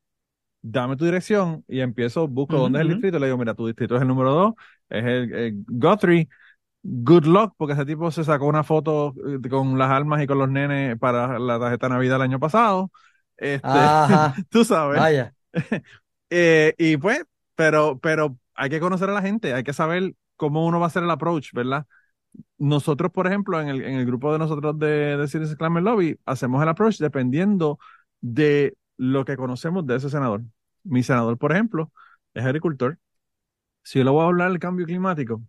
dame 0.61 0.95
tu 0.95 1.05
dirección 1.05 1.63
y 1.67 1.79
empiezo, 1.81 2.27
busco 2.27 2.57
dónde 2.57 2.79
es 2.79 2.83
el 2.83 2.89
distrito. 2.89 3.19
Le 3.19 3.27
digo, 3.27 3.37
mira, 3.37 3.53
tu 3.53 3.67
distrito 3.67 3.95
es 3.95 4.01
el 4.01 4.07
número 4.07 4.33
dos, 4.33 4.53
es 4.89 5.03
el, 5.03 5.33
el 5.33 5.65
Guthrie 5.67 6.27
good 6.83 7.25
luck, 7.25 7.53
porque 7.57 7.73
ese 7.73 7.85
tipo 7.85 8.09
se 8.11 8.23
sacó 8.23 8.47
una 8.47 8.63
foto 8.63 9.13
eh, 9.27 9.49
con 9.49 9.77
las 9.77 9.91
almas 9.91 10.21
y 10.21 10.27
con 10.27 10.37
los 10.37 10.49
nenes 10.49 10.97
para 10.97 11.39
la 11.39 11.59
tarjeta 11.59 11.87
de 11.87 11.93
Navidad 11.93 12.17
el 12.17 12.23
año 12.23 12.39
pasado. 12.39 12.91
Este, 13.37 13.67
tú 14.49 14.65
sabes. 14.65 14.99
Vaya. 14.99 15.33
eh, 16.29 16.73
y 16.77 16.97
pues, 16.97 17.23
pero, 17.55 17.99
pero 17.99 18.37
hay 18.55 18.69
que 18.69 18.79
conocer 18.79 19.09
a 19.09 19.13
la 19.13 19.21
gente, 19.21 19.53
hay 19.53 19.63
que 19.63 19.73
saber 19.73 20.13
cómo 20.35 20.65
uno 20.65 20.79
va 20.79 20.85
a 20.85 20.87
hacer 20.87 21.03
el 21.03 21.11
approach, 21.11 21.53
¿verdad? 21.53 21.85
Nosotros, 22.57 23.11
por 23.11 23.27
ejemplo, 23.27 23.59
en 23.61 23.67
el, 23.67 23.81
en 23.83 23.95
el 23.95 24.05
grupo 24.05 24.31
de 24.31 24.39
nosotros 24.39 24.77
de, 24.79 25.17
de 25.17 25.27
Citizen 25.27 25.57
Climate 25.57 25.83
Lobby, 25.83 26.19
hacemos 26.25 26.61
el 26.63 26.69
approach 26.69 26.97
dependiendo 26.97 27.77
de 28.21 28.75
lo 29.01 29.25
que 29.25 29.35
conocemos 29.35 29.87
de 29.87 29.95
ese 29.95 30.11
senador. 30.11 30.43
Mi 30.83 31.01
senador, 31.01 31.35
por 31.39 31.51
ejemplo, 31.51 31.91
es 32.35 32.45
agricultor. 32.45 32.99
Si 33.81 33.97
yo 33.97 34.05
le 34.05 34.11
voy 34.11 34.21
a 34.23 34.27
hablar 34.27 34.51
del 34.51 34.59
cambio 34.59 34.85
climático, 34.85 35.41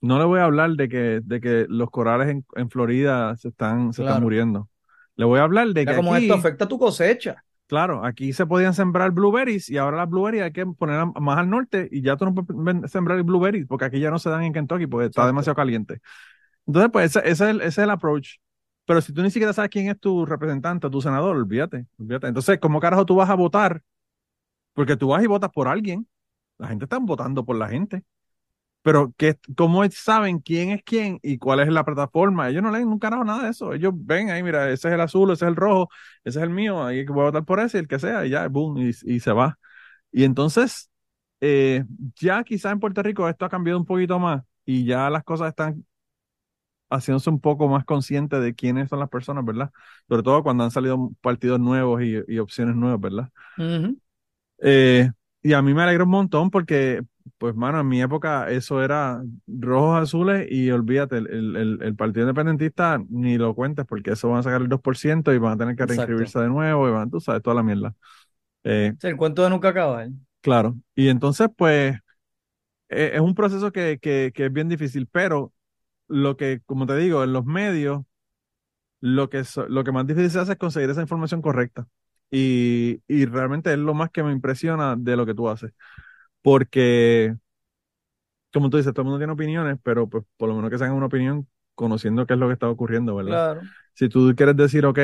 no 0.00 0.18
le 0.18 0.24
voy 0.24 0.40
a 0.40 0.44
hablar 0.44 0.70
de 0.70 0.88
que, 0.88 1.20
de 1.22 1.40
que 1.42 1.66
los 1.68 1.90
corales 1.90 2.30
en, 2.30 2.46
en 2.56 2.70
Florida 2.70 3.36
se 3.36 3.48
están, 3.48 3.92
se 3.92 4.02
están 4.02 4.22
muriendo. 4.22 4.70
Le 5.16 5.26
voy 5.26 5.40
a 5.40 5.42
hablar 5.42 5.68
de 5.68 5.84
que. 5.84 5.94
como 5.94 6.16
esto 6.16 6.32
afecta 6.32 6.66
tu 6.66 6.78
cosecha. 6.78 7.44
Claro, 7.66 8.04
aquí 8.06 8.32
se 8.32 8.46
podían 8.46 8.72
sembrar 8.72 9.10
blueberries 9.10 9.68
y 9.68 9.76
ahora 9.76 9.98
las 9.98 10.08
blueberries 10.08 10.44
hay 10.44 10.52
que 10.52 10.64
poner 10.64 11.04
más 11.20 11.38
al 11.38 11.50
norte 11.50 11.88
y 11.90 12.00
ya 12.00 12.16
tú 12.16 12.24
no 12.24 12.34
puedes 12.34 12.90
sembrar 12.90 13.22
blueberries 13.22 13.66
porque 13.66 13.84
aquí 13.84 14.00
ya 14.00 14.10
no 14.10 14.18
se 14.18 14.30
dan 14.30 14.44
en 14.44 14.52
Kentucky 14.54 14.86
porque 14.86 15.06
está 15.06 15.26
demasiado 15.26 15.56
caliente. 15.56 16.00
Entonces, 16.66 16.90
pues 16.90 17.16
ese, 17.16 17.28
es 17.28 17.40
el, 17.42 17.60
ese 17.60 17.68
es 17.68 17.78
el 17.78 17.90
approach. 17.90 18.36
Pero 18.86 19.00
si 19.00 19.12
tú 19.12 19.22
ni 19.22 19.30
siquiera 19.30 19.52
sabes 19.52 19.70
quién 19.70 19.88
es 19.88 19.98
tu 20.00 20.26
representante, 20.26 20.90
tu 20.90 21.00
senador, 21.00 21.36
olvídate, 21.36 21.86
olvídate. 21.98 22.26
Entonces, 22.28 22.58
¿cómo 22.60 22.80
carajo 22.80 23.06
tú 23.06 23.16
vas 23.16 23.30
a 23.30 23.34
votar? 23.34 23.82
Porque 24.74 24.96
tú 24.96 25.08
vas 25.08 25.22
y 25.22 25.26
votas 25.26 25.50
por 25.52 25.68
alguien. 25.68 26.08
La 26.58 26.68
gente 26.68 26.84
está 26.86 26.98
votando 26.98 27.44
por 27.44 27.56
la 27.56 27.68
gente. 27.68 28.04
Pero 28.82 29.14
que, 29.16 29.36
¿cómo 29.56 29.84
saben 29.90 30.40
quién 30.40 30.70
es 30.70 30.82
quién 30.84 31.20
y 31.22 31.38
cuál 31.38 31.60
es 31.60 31.68
la 31.68 31.84
plataforma? 31.84 32.48
Ellos 32.48 32.62
no 32.64 32.72
leen 32.72 32.90
nunca 32.90 33.10
nada 33.10 33.44
de 33.44 33.50
eso. 33.50 33.72
Ellos 33.74 33.92
ven 33.96 34.30
ahí, 34.30 34.42
mira, 34.42 34.70
ese 34.70 34.88
es 34.88 34.94
el 34.94 35.00
azul, 35.00 35.30
ese 35.32 35.44
es 35.44 35.48
el 35.50 35.56
rojo, 35.56 35.88
ese 36.24 36.38
es 36.40 36.42
el 36.44 36.50
mío, 36.50 36.84
ahí 36.84 37.04
voy 37.06 37.20
a 37.22 37.24
votar 37.26 37.44
por 37.44 37.60
ese, 37.60 37.78
el 37.78 37.86
que 37.88 37.98
sea, 38.00 38.26
y 38.26 38.30
ya, 38.30 38.48
boom, 38.48 38.78
y, 38.78 38.90
y 39.04 39.20
se 39.20 39.32
va. 39.32 39.58
Y 40.12 40.24
entonces, 40.24 40.90
eh, 41.40 41.84
ya 42.16 42.44
quizá 42.44 42.70
en 42.72 42.80
Puerto 42.80 43.02
Rico 43.02 43.28
esto 43.28 43.44
ha 43.44 43.48
cambiado 43.50 43.78
un 43.80 43.86
poquito 43.86 44.18
más 44.18 44.42
y 44.64 44.84
ya 44.86 45.10
las 45.10 45.24
cosas 45.24 45.48
están 45.50 45.84
haciéndose 46.92 47.30
un 47.30 47.40
poco 47.40 47.68
más 47.68 47.84
conscientes 47.84 48.42
de 48.42 48.54
quiénes 48.54 48.88
son 48.90 49.00
las 49.00 49.08
personas, 49.10 49.44
¿verdad? 49.44 49.70
Sobre 50.08 50.22
todo 50.22 50.42
cuando 50.42 50.64
han 50.64 50.70
salido 50.70 51.10
partidos 51.20 51.60
nuevos 51.60 52.02
y, 52.02 52.16
y 52.28 52.38
opciones 52.38 52.76
nuevas, 52.76 53.00
¿verdad? 53.00 53.30
Ujú. 53.56 53.96
Eh, 54.58 55.10
y 55.42 55.52
a 55.54 55.62
mí 55.62 55.74
me 55.74 55.82
alegra 55.82 56.04
un 56.04 56.10
montón 56.10 56.50
porque, 56.50 57.02
pues, 57.38 57.54
mano, 57.56 57.80
en 57.80 57.88
mi 57.88 58.00
época 58.02 58.48
eso 58.50 58.82
era 58.82 59.22
rojos, 59.46 60.00
azules 60.02 60.46
y 60.50 60.70
olvídate, 60.70 61.16
el, 61.18 61.56
el- 61.82 61.96
Partido 61.96 62.22
Independentista 62.22 63.00
ni 63.08 63.36
lo 63.38 63.54
cuentes 63.54 63.84
porque 63.86 64.12
eso 64.12 64.28
van 64.28 64.38
a 64.40 64.42
sacar 64.44 64.62
el 64.62 64.68
2% 64.68 65.32
y 65.32 65.38
van 65.38 65.52
a 65.54 65.56
tener 65.58 65.76
que 65.76 65.86
reinscribirse 65.86 66.38
de 66.40 66.48
nuevo 66.48 66.88
y 66.88 66.92
van, 66.92 67.10
tú 67.10 67.20
sabes, 67.20 67.42
toda 67.42 67.56
la 67.56 67.62
mierda. 67.62 67.94
Eh, 68.64 68.94
Sí, 69.00 69.06
el 69.08 69.16
cuento 69.18 69.42
de 69.42 69.50
nunca 69.50 69.68
acabar. 69.68 70.08
claro. 70.40 70.76
Y 70.94 71.08
entonces, 71.08 71.48
pues, 71.56 71.96
eh, 72.88 73.12
es 73.14 73.20
un 73.20 73.34
proceso 73.36 73.72
que, 73.72 73.98
que, 74.00 74.32
que 74.34 74.46
es 74.46 74.52
bien 74.52 74.68
difícil, 74.68 75.08
pero 75.08 75.51
lo 76.12 76.36
que, 76.36 76.60
como 76.66 76.86
te 76.86 76.96
digo, 76.96 77.24
en 77.24 77.32
los 77.32 77.44
medios, 77.46 78.02
lo 79.00 79.30
que, 79.30 79.44
so- 79.44 79.68
lo 79.68 79.84
que 79.84 79.92
más 79.92 80.06
difícil 80.06 80.30
se 80.30 80.40
hace 80.40 80.52
es 80.52 80.58
conseguir 80.58 80.90
esa 80.90 81.02
información 81.02 81.42
correcta. 81.42 81.86
Y, 82.30 83.02
y 83.08 83.26
realmente 83.26 83.72
es 83.72 83.78
lo 83.78 83.94
más 83.94 84.10
que 84.10 84.22
me 84.22 84.32
impresiona 84.32 84.96
de 84.98 85.16
lo 85.16 85.26
que 85.26 85.34
tú 85.34 85.48
haces. 85.50 85.72
Porque, 86.42 87.36
como 88.52 88.70
tú 88.70 88.76
dices, 88.76 88.92
todo 88.92 89.02
el 89.02 89.06
mundo 89.06 89.18
tiene 89.18 89.32
opiniones, 89.32 89.78
pero 89.82 90.08
pues 90.08 90.24
por 90.36 90.48
lo 90.48 90.54
menos 90.56 90.70
que 90.70 90.78
se 90.78 90.84
hagan 90.84 90.96
una 90.96 91.06
opinión 91.06 91.48
conociendo 91.74 92.26
qué 92.26 92.34
es 92.34 92.38
lo 92.40 92.48
que 92.48 92.52
está 92.54 92.68
ocurriendo, 92.68 93.14
¿verdad? 93.16 93.42
Claro. 93.44 93.70
Si 93.94 94.08
tú 94.08 94.34
quieres 94.36 94.56
decir, 94.56 94.84
ok, 94.86 94.98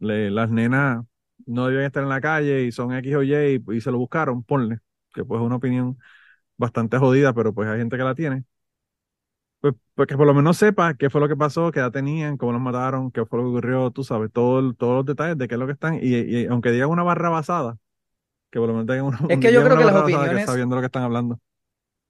le- 0.00 0.30
las 0.30 0.50
nenas 0.50 1.04
no 1.46 1.66
deben 1.68 1.84
estar 1.86 2.02
en 2.02 2.08
la 2.08 2.20
calle 2.20 2.62
y 2.64 2.72
son 2.72 2.92
X 2.94 3.14
o 3.16 3.22
Y 3.22 3.34
y, 3.34 3.76
y 3.76 3.80
se 3.80 3.90
lo 3.90 3.98
buscaron, 3.98 4.42
ponle, 4.44 4.78
que 5.14 5.24
pues 5.24 5.40
es 5.40 5.46
una 5.46 5.56
opinión 5.56 5.98
bastante 6.58 6.98
jodida, 6.98 7.34
pero 7.34 7.54
pues 7.54 7.68
hay 7.70 7.78
gente 7.78 7.96
que 7.98 8.04
la 8.04 8.14
tiene. 8.14 8.44
Pues, 9.64 9.74
pues 9.94 10.06
que 10.08 10.16
por 10.16 10.26
lo 10.26 10.34
menos 10.34 10.58
sepa 10.58 10.92
qué 10.94 11.08
fue 11.08 11.22
lo 11.22 11.28
que 11.28 11.36
pasó, 11.36 11.72
qué 11.72 11.78
edad 11.80 11.90
tenían, 11.90 12.36
cómo 12.36 12.52
los 12.52 12.60
mataron, 12.60 13.10
qué 13.10 13.24
fue 13.24 13.38
lo 13.38 13.46
que 13.46 13.48
ocurrió, 13.50 13.90
tú 13.90 14.04
sabes, 14.04 14.30
todo 14.30 14.74
todos 14.74 14.96
los 14.96 15.06
detalles 15.06 15.38
de 15.38 15.48
qué 15.48 15.54
es 15.54 15.58
lo 15.58 15.64
que 15.66 15.72
están. 15.72 15.94
Y, 16.02 16.16
y 16.16 16.46
aunque 16.46 16.70
digan 16.70 16.90
una 16.90 17.02
barra 17.02 17.30
basada, 17.30 17.78
que 18.50 18.60
por 18.60 18.68
lo 18.68 18.74
menos 18.74 18.88
tengan 18.88 19.06
una, 19.06 19.18
Es 19.30 19.40
que 19.40 19.52
yo 19.52 19.62
creo 19.64 19.78
que 19.78 19.84
las 19.86 19.94
opiniones- 19.96 20.46
sabiendo 20.46 20.76
lo 20.76 20.82
que 20.82 20.86
están 20.86 21.04
hablando. 21.04 21.40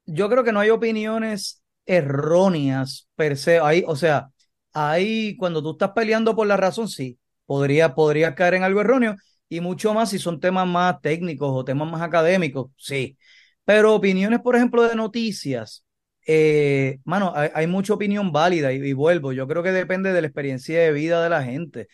Yo 0.05 0.29
creo 0.29 0.43
que 0.43 0.51
no 0.51 0.59
hay 0.59 0.69
opiniones 0.69 1.63
erróneas 1.85 3.07
per 3.15 3.37
se. 3.37 3.59
Hay, 3.59 3.83
o 3.87 3.95
sea, 3.95 4.29
hay 4.73 5.35
cuando 5.37 5.61
tú 5.63 5.71
estás 5.71 5.91
peleando 5.91 6.35
por 6.35 6.47
la 6.47 6.57
razón, 6.57 6.87
sí, 6.89 7.19
podría, 7.45 7.95
podría 7.95 8.35
caer 8.35 8.55
en 8.55 8.63
algo 8.63 8.81
erróneo 8.81 9.15
y 9.49 9.61
mucho 9.61 9.93
más 9.93 10.09
si 10.09 10.19
son 10.19 10.39
temas 10.39 10.67
más 10.67 11.01
técnicos 11.01 11.49
o 11.51 11.63
temas 11.65 11.89
más 11.91 12.01
académicos, 12.01 12.71
sí. 12.77 13.17
Pero 13.63 13.95
opiniones, 13.95 14.41
por 14.41 14.55
ejemplo, 14.55 14.83
de 14.83 14.95
noticias, 14.95 15.84
eh, 16.25 16.99
mano, 17.05 17.33
hay, 17.35 17.49
hay 17.53 17.67
mucha 17.67 17.93
opinión 17.93 18.31
válida 18.31 18.73
y, 18.73 18.77
y 18.77 18.93
vuelvo, 18.93 19.33
yo 19.33 19.47
creo 19.47 19.63
que 19.63 19.71
depende 19.71 20.13
de 20.13 20.21
la 20.21 20.27
experiencia 20.27 20.79
de 20.81 20.91
vida 20.91 21.23
de 21.23 21.29
la 21.29 21.43
gente. 21.43 21.87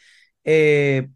Eh, 0.43 1.07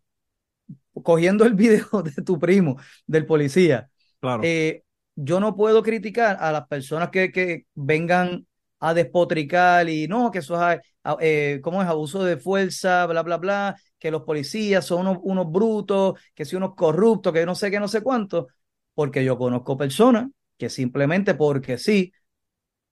cogiendo 1.03 1.45
el 1.45 1.53
video 1.55 2.01
de 2.03 2.11
tu 2.24 2.39
primo, 2.39 2.78
del 3.07 3.26
policía, 3.26 3.89
Claro, 4.20 4.51
eh, 4.51 4.84
yo 5.16 5.39
no 5.39 5.55
puedo 5.55 5.84
criticar 5.84 6.38
a 6.39 6.51
las 6.51 6.68
personas 6.68 7.09
que, 7.09 7.32
que 7.32 7.66
vengan 7.76 8.45
a 8.80 8.93
despotricar 8.93 9.89
y 9.89 10.07
no, 10.07 10.30
que 10.32 10.39
eso 10.39 10.70
es, 10.72 10.80
eh, 11.22 11.59
¿cómo 11.63 11.82
es? 11.82 11.88
Abuso 11.88 12.24
de 12.24 12.38
fuerza, 12.38 13.05
bla, 13.05 13.24
bla, 13.24 13.38
bla, 13.38 13.76
que 13.97 14.11
los 14.11 14.24
policías 14.24 14.86
son 14.86 15.01
unos, 15.07 15.18
unos 15.24 15.51
brutos, 15.51 16.20
que 16.34 16.45
si 16.45 16.55
unos 16.55 16.76
corruptos, 16.76 17.34
que 17.34 17.45
no 17.45 17.55
sé 17.55 17.72
qué, 17.72 17.80
no 17.80 17.88
sé 17.88 18.01
cuánto, 18.01 18.47
porque 18.93 19.24
yo 19.24 19.38
conozco 19.38 19.78
personas 19.78 20.30
que 20.57 20.70
simplemente 20.70 21.36
porque 21.36 21.78
sí. 21.78 22.11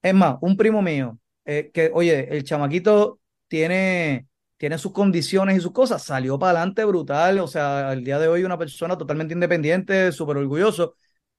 Es 0.03 0.13
más, 0.13 0.35
un 0.41 0.57
primo 0.57 0.81
mío, 0.81 1.17
eh, 1.45 1.71
que, 1.73 1.89
oye, 1.93 2.27
el 2.35 2.43
chamaquito 2.43 3.19
tiene, 3.47 4.27
tiene 4.57 4.77
sus 4.77 4.91
condiciones 4.91 5.57
y 5.57 5.61
sus 5.61 5.71
cosas, 5.71 6.03
salió 6.03 6.37
para 6.37 6.59
adelante 6.59 6.83
brutal, 6.83 7.39
o 7.39 7.47
sea, 7.47 7.89
al 7.89 8.03
día 8.03 8.19
de 8.19 8.27
hoy 8.27 8.43
una 8.43 8.57
persona 8.57 8.97
totalmente 8.97 9.33
independiente, 9.33 10.11
súper 10.11 10.37
orgulloso, 10.37 10.95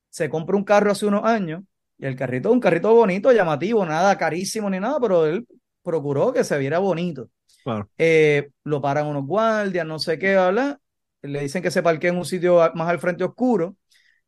se 0.09 0.31
compra 0.31 0.57
un 0.57 0.65
carro 0.65 0.91
hace 0.91 1.05
unos 1.07 1.25
años 1.25 1.63
y 1.99 2.07
el 2.07 2.17
carrito 2.17 2.51
un 2.51 2.61
carrito 2.61 2.95
bonito, 2.95 3.33
llamativo, 3.33 3.85
nada 3.85 4.17
carísimo 4.17 4.71
ni 4.71 4.81
nada, 4.81 4.99
pero 4.99 5.27
él 5.27 5.47
procuró 5.83 6.33
que 6.33 6.43
se 6.43 6.59
viera 6.59 6.79
bonito. 6.79 7.29
claro. 7.63 7.91
Eh, 7.99 8.51
lo 8.65 8.81
paran 8.81 9.07
unos 9.07 9.27
guardias, 9.27 9.87
no 9.87 9.99
sé 9.99 10.19
qué, 10.19 10.33
bla, 10.35 10.51
bla, 10.51 10.81
le 11.23 11.41
dicen 11.43 11.63
que 11.63 11.71
se 11.71 11.83
parquee 11.83 12.11
en 12.11 12.17
un 12.17 12.25
sitio 12.25 12.59
más 12.75 12.89
al 12.89 12.99
frente 12.99 13.25
oscuro, 13.25 13.77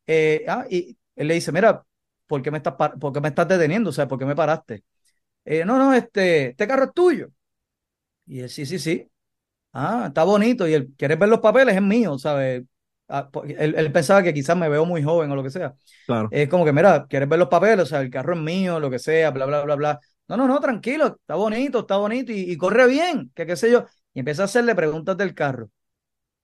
eh, 0.06 0.44
ah, 0.48 0.66
y 0.70 0.96
él 1.16 1.28
le 1.28 1.34
dice, 1.34 1.52
mira, 1.52 1.84
¿por 2.26 2.42
qué 2.42 2.50
me 2.50 2.58
estás, 2.58 2.74
por 3.00 3.12
qué 3.12 3.20
me 3.20 3.28
estás 3.28 3.48
deteniendo? 3.48 3.90
O 3.90 3.92
sea, 3.92 4.08
¿por 4.08 4.18
qué 4.18 4.24
me 4.26 4.36
paraste? 4.36 4.84
Eh, 5.44 5.64
no, 5.64 5.78
no, 5.78 5.94
este, 5.94 6.50
este 6.50 6.68
carro 6.68 6.84
es 6.86 6.94
tuyo. 6.94 7.28
Y 8.26 8.40
él, 8.40 8.50
sí, 8.50 8.66
sí, 8.66 8.78
sí. 8.78 9.10
Ah, 9.72 10.06
está 10.08 10.24
bonito. 10.24 10.68
Y 10.68 10.74
él, 10.74 10.94
¿quieres 10.96 11.18
ver 11.18 11.28
los 11.28 11.40
papeles? 11.40 11.76
Es 11.76 11.82
mío, 11.82 12.18
¿sabes? 12.18 12.64
Ah, 13.08 13.30
porque 13.32 13.54
él, 13.58 13.74
él 13.76 13.92
pensaba 13.92 14.22
que 14.22 14.34
quizás 14.34 14.56
me 14.56 14.68
veo 14.68 14.86
muy 14.86 15.02
joven 15.02 15.30
o 15.30 15.36
lo 15.36 15.42
que 15.42 15.50
sea. 15.50 15.74
Claro, 16.06 16.30
Es 16.30 16.48
como 16.48 16.64
que, 16.64 16.72
mira, 16.72 17.06
¿quieres 17.08 17.28
ver 17.28 17.38
los 17.38 17.48
papeles? 17.48 17.80
O 17.84 17.86
sea, 17.86 18.00
el 18.02 18.10
carro 18.10 18.34
es 18.34 18.40
mío, 18.40 18.80
lo 18.80 18.90
que 18.90 18.98
sea, 18.98 19.30
bla, 19.32 19.46
bla, 19.46 19.62
bla, 19.64 19.76
bla. 19.76 20.00
No, 20.28 20.36
no, 20.36 20.48
no, 20.48 20.60
tranquilo, 20.60 21.08
está 21.08 21.36
bonito, 21.36 21.80
está 21.80 21.96
bonito 21.98 22.32
y, 22.32 22.52
y 22.52 22.56
corre 22.56 22.86
bien, 22.88 23.32
que 23.34 23.46
qué 23.46 23.56
sé 23.56 23.70
yo. 23.70 23.86
Y 24.14 24.20
empieza 24.20 24.42
a 24.42 24.44
hacerle 24.46 24.74
preguntas 24.74 25.16
del 25.16 25.34
carro. 25.34 25.70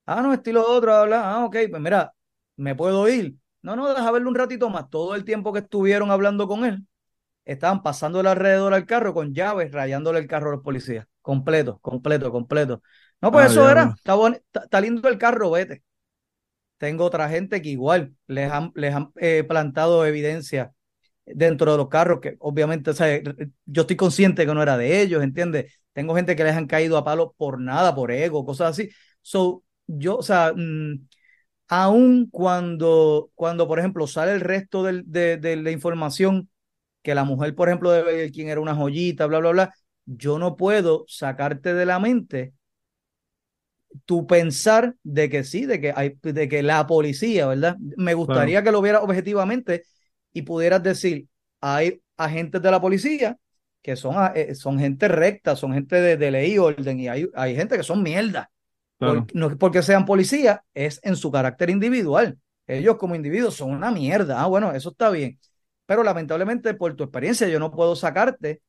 Ah, 0.05 0.21
no, 0.21 0.33
estilo 0.33 0.61
otro, 0.67 0.91
bla, 0.91 1.05
bla. 1.05 1.31
Ah, 1.35 1.45
ok, 1.45 1.57
pues 1.71 1.81
mira, 1.81 2.13
¿me 2.57 2.75
puedo 2.75 3.07
ir? 3.09 3.35
No, 3.63 3.75
no, 3.77 3.93
deja 3.93 4.11
verlo 4.11 4.29
un 4.29 4.35
ratito 4.35 4.69
más. 4.69 4.89
Todo 4.91 5.15
el 5.15 5.25
tiempo 5.25 5.53
que 5.53 5.59
estuvieron 5.61 6.11
hablando 6.11 6.47
con 6.47 6.65
él, 6.65 6.85
estaban 7.45 7.83
pasándole 7.83 8.29
alrededor 8.29 8.73
al 8.73 8.85
carro 8.85 9.13
con 9.13 9.33
llaves, 9.33 9.71
rayándole 9.71 10.19
el 10.19 10.27
carro 10.27 10.49
a 10.51 10.53
los 10.55 10.63
policías. 10.63 11.07
Completo, 11.21 11.79
completo, 11.81 12.31
completo. 12.31 12.83
No, 13.21 13.31
pues 13.31 13.47
Ah, 13.47 13.51
eso 13.51 13.69
era. 13.69 13.95
Está, 13.97 14.15
boni- 14.15 14.37
está, 14.37 14.61
está 14.65 14.81
lindo 14.81 15.07
el 15.09 15.17
carro, 15.19 15.51
vete. 15.51 15.83
Tengo 16.77 17.05
otra 17.05 17.29
gente 17.29 17.61
que 17.61 17.69
igual 17.69 18.15
les 18.27 18.51
han, 18.51 18.71
les 18.75 18.93
han 18.95 19.11
eh, 19.17 19.43
plantado 19.47 20.05
evidencia 20.05 20.73
dentro 21.25 21.71
de 21.71 21.77
los 21.77 21.89
carros, 21.89 22.19
que 22.21 22.35
obviamente, 22.39 22.91
o 22.91 22.93
sea, 22.93 23.21
yo 23.65 23.81
estoy 23.83 23.95
consciente 23.97 24.45
que 24.45 24.53
no 24.55 24.63
era 24.63 24.77
de 24.77 25.01
ellos, 25.01 25.23
¿entiendes? 25.23 25.73
Tengo 25.93 26.15
gente 26.15 26.35
que 26.35 26.43
les 26.43 26.55
han 26.55 26.67
caído 26.67 26.97
a 26.97 27.03
palo 27.05 27.33
por 27.37 27.59
nada, 27.61 27.95
por 27.95 28.11
ego, 28.11 28.45
cosas 28.45 28.71
así. 28.71 28.89
So, 29.21 29.63
yo, 29.87 30.17
o 30.17 30.23
sea, 30.23 30.53
mm, 30.55 31.07
aun 31.73 32.27
cuando, 32.29 33.31
cuando, 33.35 33.67
por 33.67 33.79
ejemplo, 33.79 34.07
sale 34.07 34.33
el 34.33 34.41
resto 34.41 34.83
del- 34.83 35.03
de, 35.07 35.37
de 35.37 35.55
la 35.57 35.71
información 35.71 36.49
que 37.03 37.15
la 37.15 37.23
mujer, 37.25 37.55
por 37.55 37.69
ejemplo, 37.69 37.91
de 37.91 38.03
ver 38.03 38.31
quién 38.31 38.49
era 38.49 38.61
una 38.61 38.75
joyita, 38.75 39.27
bla, 39.27 39.39
bla, 39.39 39.51
bla, 39.51 39.75
yo 40.05 40.39
no 40.39 40.57
puedo 40.57 41.05
sacarte 41.07 41.73
de 41.73 41.85
la 41.85 41.99
mente 41.99 42.53
tu 44.05 44.27
pensar 44.27 44.95
de 45.03 45.29
que 45.29 45.43
sí, 45.43 45.65
de 45.65 45.79
que 45.81 45.93
hay, 45.95 46.17
de 46.21 46.49
que 46.49 46.63
la 46.63 46.85
policía, 46.87 47.47
¿verdad? 47.47 47.77
Me 47.97 48.13
gustaría 48.13 48.63
que 48.63 48.71
lo 48.71 48.81
viera 48.81 49.01
objetivamente 49.01 49.83
y 50.33 50.41
pudieras 50.43 50.83
decir, 50.83 51.27
hay 51.61 52.01
agentes 52.17 52.61
de 52.61 52.71
la 52.71 52.81
policía 52.81 53.37
que 53.81 53.95
son, 53.95 54.15
eh, 54.35 54.55
son 54.55 54.79
gente 54.79 55.07
recta, 55.07 55.55
son 55.55 55.73
gente 55.73 55.97
de, 56.01 56.17
de 56.17 56.31
ley 56.31 56.53
y 56.53 56.57
orden, 56.57 56.99
y 56.99 57.07
hay, 57.09 57.27
hay 57.35 57.55
gente 57.55 57.77
que 57.77 57.83
son 57.83 58.01
mierda. 58.01 58.49
Claro. 59.03 59.25
Por- 59.25 59.35
no 59.35 59.47
es 59.49 59.57
porque 59.57 59.81
sean 59.83 60.05
policía, 60.05 60.63
es 60.73 60.99
en 61.03 61.15
su 61.15 61.31
carácter 61.31 61.69
individual. 61.69 62.37
Ellos 62.67 62.97
como 62.97 63.15
individuos 63.15 63.55
son 63.55 63.71
una 63.71 63.91
mierda. 63.91 64.41
Ah, 64.41 64.47
bueno, 64.47 64.71
eso 64.73 64.89
está 64.91 65.09
bien. 65.09 65.39
Pero 65.85 66.03
lamentablemente, 66.03 66.73
por 66.75 66.95
tu 66.95 67.03
experiencia, 67.03 67.47
yo 67.49 67.59
no 67.59 67.71
puedo 67.71 67.95
sacarte 67.95 68.61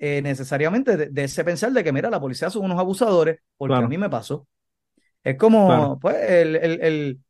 eh, 0.00 0.22
necesariamente 0.22 0.96
de, 0.96 1.06
de 1.08 1.24
ese 1.24 1.44
pensar 1.44 1.72
de 1.72 1.84
que, 1.84 1.92
mira, 1.92 2.10
la 2.10 2.20
policía 2.20 2.50
son 2.50 2.64
unos 2.66 2.78
abusadores, 2.78 3.40
porque 3.56 3.72
Claro. 3.74 3.86
a 3.86 3.88
mí 3.90 3.98
me 3.98 4.10
pasó. 4.10 4.46
Es 5.24 5.36
como, 5.38 5.68
Claro. 5.68 5.98
pues, 6.00 6.16
el, 6.30 6.56
el, 6.56 6.80
el- 6.82 7.20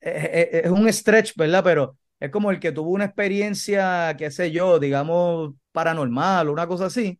eh, 0.00 0.48
eh, 0.52 0.62
es 0.64 0.70
un 0.70 0.90
stretch, 0.92 1.34
¿verdad? 1.36 1.62
Pero 1.64 1.98
es 2.18 2.30
como 2.30 2.50
el 2.50 2.60
que 2.60 2.72
tuvo 2.72 2.90
una 2.90 3.06
experiencia, 3.06 4.14
qué 4.18 4.30
sé 4.30 4.50
yo, 4.50 4.78
digamos, 4.78 5.54
paranormal 5.72 6.48
o 6.48 6.52
una 6.52 6.66
cosa 6.66 6.86
así. 6.86 7.19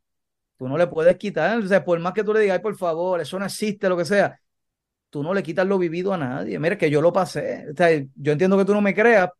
Tú 0.61 0.69
no 0.69 0.79
le 0.79 0.87
puedes 0.89 1.17
quitar, 1.19 1.59
o 1.59 1.67
sea, 1.67 1.83
por 1.85 1.99
más 2.01 2.13
que 2.13 2.23
tú 2.25 2.35
le 2.35 2.41
digas, 2.43 2.59
ay, 2.59 2.63
por 2.63 2.77
favor, 2.77 3.21
eso 3.21 3.39
no 3.41 3.47
existe, 3.47 3.89
lo 3.89 3.97
que 3.97 4.05
sea, 4.05 4.39
tú 5.11 5.23
no 5.23 5.35
le 5.35 5.43
quitas 5.43 5.67
lo 5.67 5.79
vivido 5.79 6.13
a 6.15 6.19
nadie. 6.19 6.59
Mira, 6.59 6.79
que 6.79 6.91
yo 6.91 7.03
lo 7.03 7.13
pasé. 7.13 7.67
O 7.73 7.77
sea, 7.77 7.91
yo 8.15 8.33
entiendo 8.33 8.59
que 8.59 8.67
tú 8.67 8.75
no 8.75 8.83
me 8.83 8.95
creas, 8.95 9.31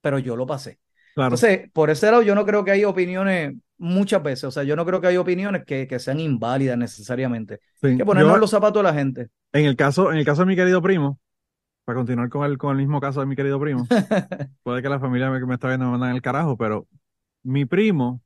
pero 0.00 0.18
yo 0.18 0.36
lo 0.36 0.46
pasé. 0.46 0.80
Claro. 1.14 1.34
Entonces, 1.36 1.70
por 1.72 1.90
ese 1.90 2.06
lado, 2.10 2.22
yo 2.22 2.34
no 2.34 2.46
creo 2.46 2.64
que 2.64 2.72
hay 2.72 2.84
opiniones 2.84 3.54
muchas 3.78 4.22
veces, 4.22 4.44
o 4.44 4.50
sea, 4.50 4.62
yo 4.64 4.76
no 4.76 4.86
creo 4.86 5.00
que 5.00 5.08
hay 5.08 5.18
opiniones 5.18 5.64
que, 5.66 5.86
que 5.86 5.98
sean 5.98 6.20
inválidas 6.20 6.78
necesariamente. 6.78 7.60
Sí. 7.80 7.88
Hay 7.88 7.96
que 7.98 8.04
ponernos 8.06 8.32
Yo- 8.32 8.36
en 8.36 8.40
los 8.40 8.50
zapatos 8.50 8.82
de 8.82 8.90
la 8.90 8.94
gente. 8.94 9.28
En 9.52 9.66
el 9.66 9.76
caso, 9.76 10.12
en 10.12 10.18
el 10.18 10.24
caso 10.24 10.42
de 10.42 10.46
mi 10.46 10.56
querido 10.56 10.80
primo, 10.82 11.18
para 11.84 11.96
continuar 11.98 12.28
con 12.30 12.44
el, 12.44 12.58
con 12.58 12.70
el 12.72 12.76
mismo 12.78 13.00
caso 13.00 13.20
de 13.20 13.26
mi 13.26 13.36
querido 13.36 13.60
primo, 13.60 13.86
puede 14.62 14.82
que 14.82 14.88
la 14.88 15.00
familia 15.00 15.30
me- 15.30 15.44
me 15.44 15.54
está 15.54 15.68
viendo 15.68 15.86
me 15.86 15.92
mandan 15.92 16.14
el 16.14 16.22
carajo, 16.22 16.56
pero 16.56 16.86
mi 17.42 17.64
primo 17.66 18.22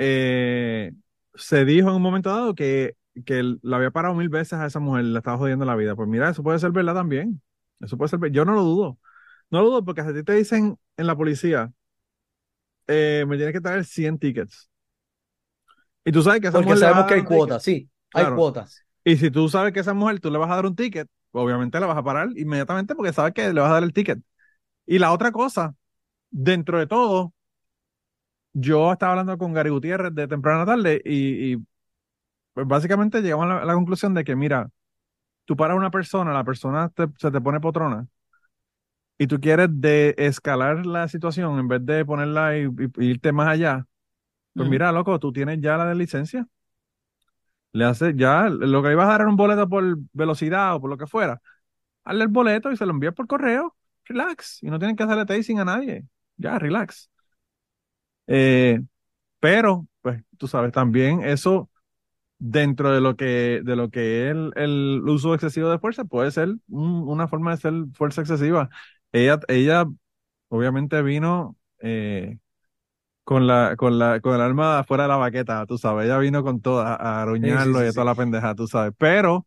eh, 0.00 0.92
se 1.36 1.66
dijo 1.66 1.90
en 1.90 1.96
un 1.96 2.02
momento 2.02 2.30
dado 2.30 2.56
que, 2.56 2.96
que 3.26 3.44
la 3.62 3.78
había 3.78 3.92
parado 3.92 4.16
mil 4.16 4.30
veces 4.30 4.54
a 4.54 4.66
esa 4.66 4.80
mujer, 4.80 5.04
le 5.06 5.18
estaba 5.18 5.38
jodiendo 5.38 5.66
la 5.66 5.76
vida. 5.76 5.96
Pues 5.96 6.08
mira, 6.08 6.30
eso 6.30 6.42
puede 6.44 6.58
ser 6.60 6.72
verdad 6.72 6.94
también. 6.96 7.42
Eso 7.80 7.98
puede 7.98 8.10
ser 8.10 8.20
ver- 8.20 8.32
Yo 8.32 8.46
no 8.46 8.54
lo 8.54 8.62
dudo. 8.64 8.98
No 9.50 9.60
lo 9.62 9.66
dudo 9.70 9.86
porque 9.86 10.02
a 10.02 10.14
ti 10.14 10.24
te 10.24 10.34
dicen 10.34 10.78
en 10.98 11.08
la 11.08 11.16
policía, 11.16 11.72
eh, 12.86 13.24
me 13.28 13.36
tienes 13.36 13.54
que 13.54 13.60
traer 13.60 13.84
100 13.84 14.18
tickets. 14.18 14.70
Y 16.04 16.12
tú 16.12 16.22
sabes 16.22 16.40
que 16.40 16.48
esa 16.48 16.58
Porque 16.58 16.60
mujer 16.60 16.78
sabemos 16.78 17.06
que 17.06 17.14
hay 17.14 17.24
cuotas, 17.24 17.62
sí, 17.64 17.90
hay 18.12 18.28
Claro. 18.28 18.30
cuotas. 18.30 18.84
Y 19.04 19.16
si 19.18 19.30
tú 19.30 19.48
sabes 19.48 19.72
que 19.72 19.80
esa 19.80 19.94
mujer 19.94 20.20
tú 20.20 20.30
le 20.30 20.38
vas 20.38 20.50
a 20.50 20.56
dar 20.56 20.66
un 20.66 20.76
ticket, 20.76 21.08
obviamente 21.32 21.80
la 21.80 21.86
vas 21.86 21.98
a 21.98 22.04
parar 22.04 22.28
inmediatamente 22.36 22.94
porque 22.94 23.12
sabes 23.12 23.34
que 23.34 23.52
le 23.52 23.60
vas 23.60 23.70
a 23.70 23.74
dar 23.74 23.82
el 23.84 23.92
ticket. 23.92 24.20
Y 24.86 24.98
la 24.98 25.12
otra 25.12 25.32
cosa, 25.32 25.74
dentro 26.30 26.78
de 26.78 26.86
todo, 26.86 27.34
yo 28.52 28.92
estaba 28.92 29.12
hablando 29.12 29.38
con 29.38 29.52
Gary 29.52 29.70
Gutiérrez 29.70 30.14
de 30.14 30.28
temprana 30.28 30.66
tarde 30.66 31.00
y, 31.04 31.54
y, 31.54 31.56
pues 32.54 32.66
básicamente 32.68 33.22
llegamos 33.22 33.46
a 33.46 33.48
la, 33.48 33.62
a 33.62 33.64
la 33.66 33.74
conclusión 33.74 34.14
de 34.14 34.24
que, 34.24 34.36
mira, 34.36 34.70
tú 35.46 35.56
paras 35.56 35.74
a 35.76 35.78
una 35.78 35.90
persona, 35.92 36.32
la 36.34 36.44
persona 36.44 36.90
te- 36.90 37.08
se 37.18 37.30
te 37.32 37.40
pone 37.40 37.60
potrona 37.60 38.08
y 39.18 39.26
tú 39.26 39.40
quieres 39.40 39.68
de 39.72 40.14
escalar 40.18 40.86
la 40.86 41.08
situación 41.08 41.58
en 41.58 41.68
vez 41.68 41.84
de 41.84 42.04
ponerla 42.04 42.56
y, 42.58 42.62
y- 42.64 43.04
y 43.06 43.10
irte 43.10 43.32
más 43.32 43.48
allá, 43.48 43.86
pues 44.56 44.68
Ujú. 44.68 44.70
mira, 44.70 44.92
loco, 44.92 45.18
tú 45.20 45.32
tienes 45.32 45.60
ya 45.62 45.76
la 45.78 45.86
de 45.86 45.94
licencia. 45.96 46.48
Le 47.72 47.84
hace 47.84 48.14
ya, 48.16 48.48
lo 48.48 48.82
que 48.82 48.92
ibas 48.92 49.06
a 49.06 49.10
dar 49.12 49.20
era 49.22 49.30
un 49.30 49.36
boleto 49.36 49.68
por 49.68 49.84
velocidad 50.12 50.74
o 50.74 50.80
por 50.80 50.90
lo 50.90 50.96
que 50.98 51.06
fuera. 51.06 51.40
Hazle 52.04 52.24
el 52.24 52.28
boleto 52.30 52.72
y 52.72 52.76
se 52.76 52.86
lo 52.86 52.92
envías 52.92 53.14
por 53.14 53.26
correo. 53.28 53.76
Relax. 54.06 54.62
Y 54.62 54.70
no 54.70 54.78
tienen 54.78 54.96
que 54.96 55.04
hacerle 55.04 55.26
tasting 55.26 55.60
a 55.60 55.64
nadie. 55.64 56.04
Ya, 56.36 56.58
relax. 56.58 57.10
Eh, 58.30 58.80
pero, 59.40 59.88
pues, 60.02 60.22
tú 60.38 60.48
sabes, 60.48 60.72
también 60.72 61.22
eso 61.24 61.70
dentro 62.38 62.92
de 62.92 63.00
lo 63.00 63.16
que, 63.16 63.62
de 63.64 63.76
lo 63.76 63.90
que 63.90 64.26
es 64.28 64.32
el, 64.32 64.52
el 64.56 65.02
uso 65.08 65.34
excesivo 65.34 65.70
de 65.70 65.78
fuerza 65.78 66.04
puede 66.06 66.30
ser 66.32 66.48
un- 66.68 67.08
una 67.08 67.28
forma 67.28 67.52
de 67.52 67.58
ser 67.62 67.74
fuerza 67.94 68.22
excesiva. 68.22 68.70
Ella, 69.12 69.40
ella 69.48 69.86
obviamente 70.48 71.02
vino 71.02 71.56
eh, 71.80 72.38
con 73.24 73.46
la, 73.46 73.76
con 73.76 73.98
la, 73.98 74.20
con 74.20 74.34
el 74.34 74.40
arma 74.40 74.84
fuera 74.84 75.04
de 75.04 75.08
la 75.10 75.16
baqueta, 75.16 75.66
tú 75.66 75.78
sabes. 75.78 76.06
Ella 76.06 76.18
vino 76.18 76.42
con 76.42 76.60
toda, 76.60 76.94
a 76.96 77.22
aruñarlo 77.22 77.82
sí, 77.82 77.84
y 77.84 77.88
a 77.88 77.92
toda 77.92 78.06
la 78.06 78.14
pendeja, 78.16 78.54
tú 78.54 78.66
sabes. 78.66 78.92
Pero, 78.98 79.46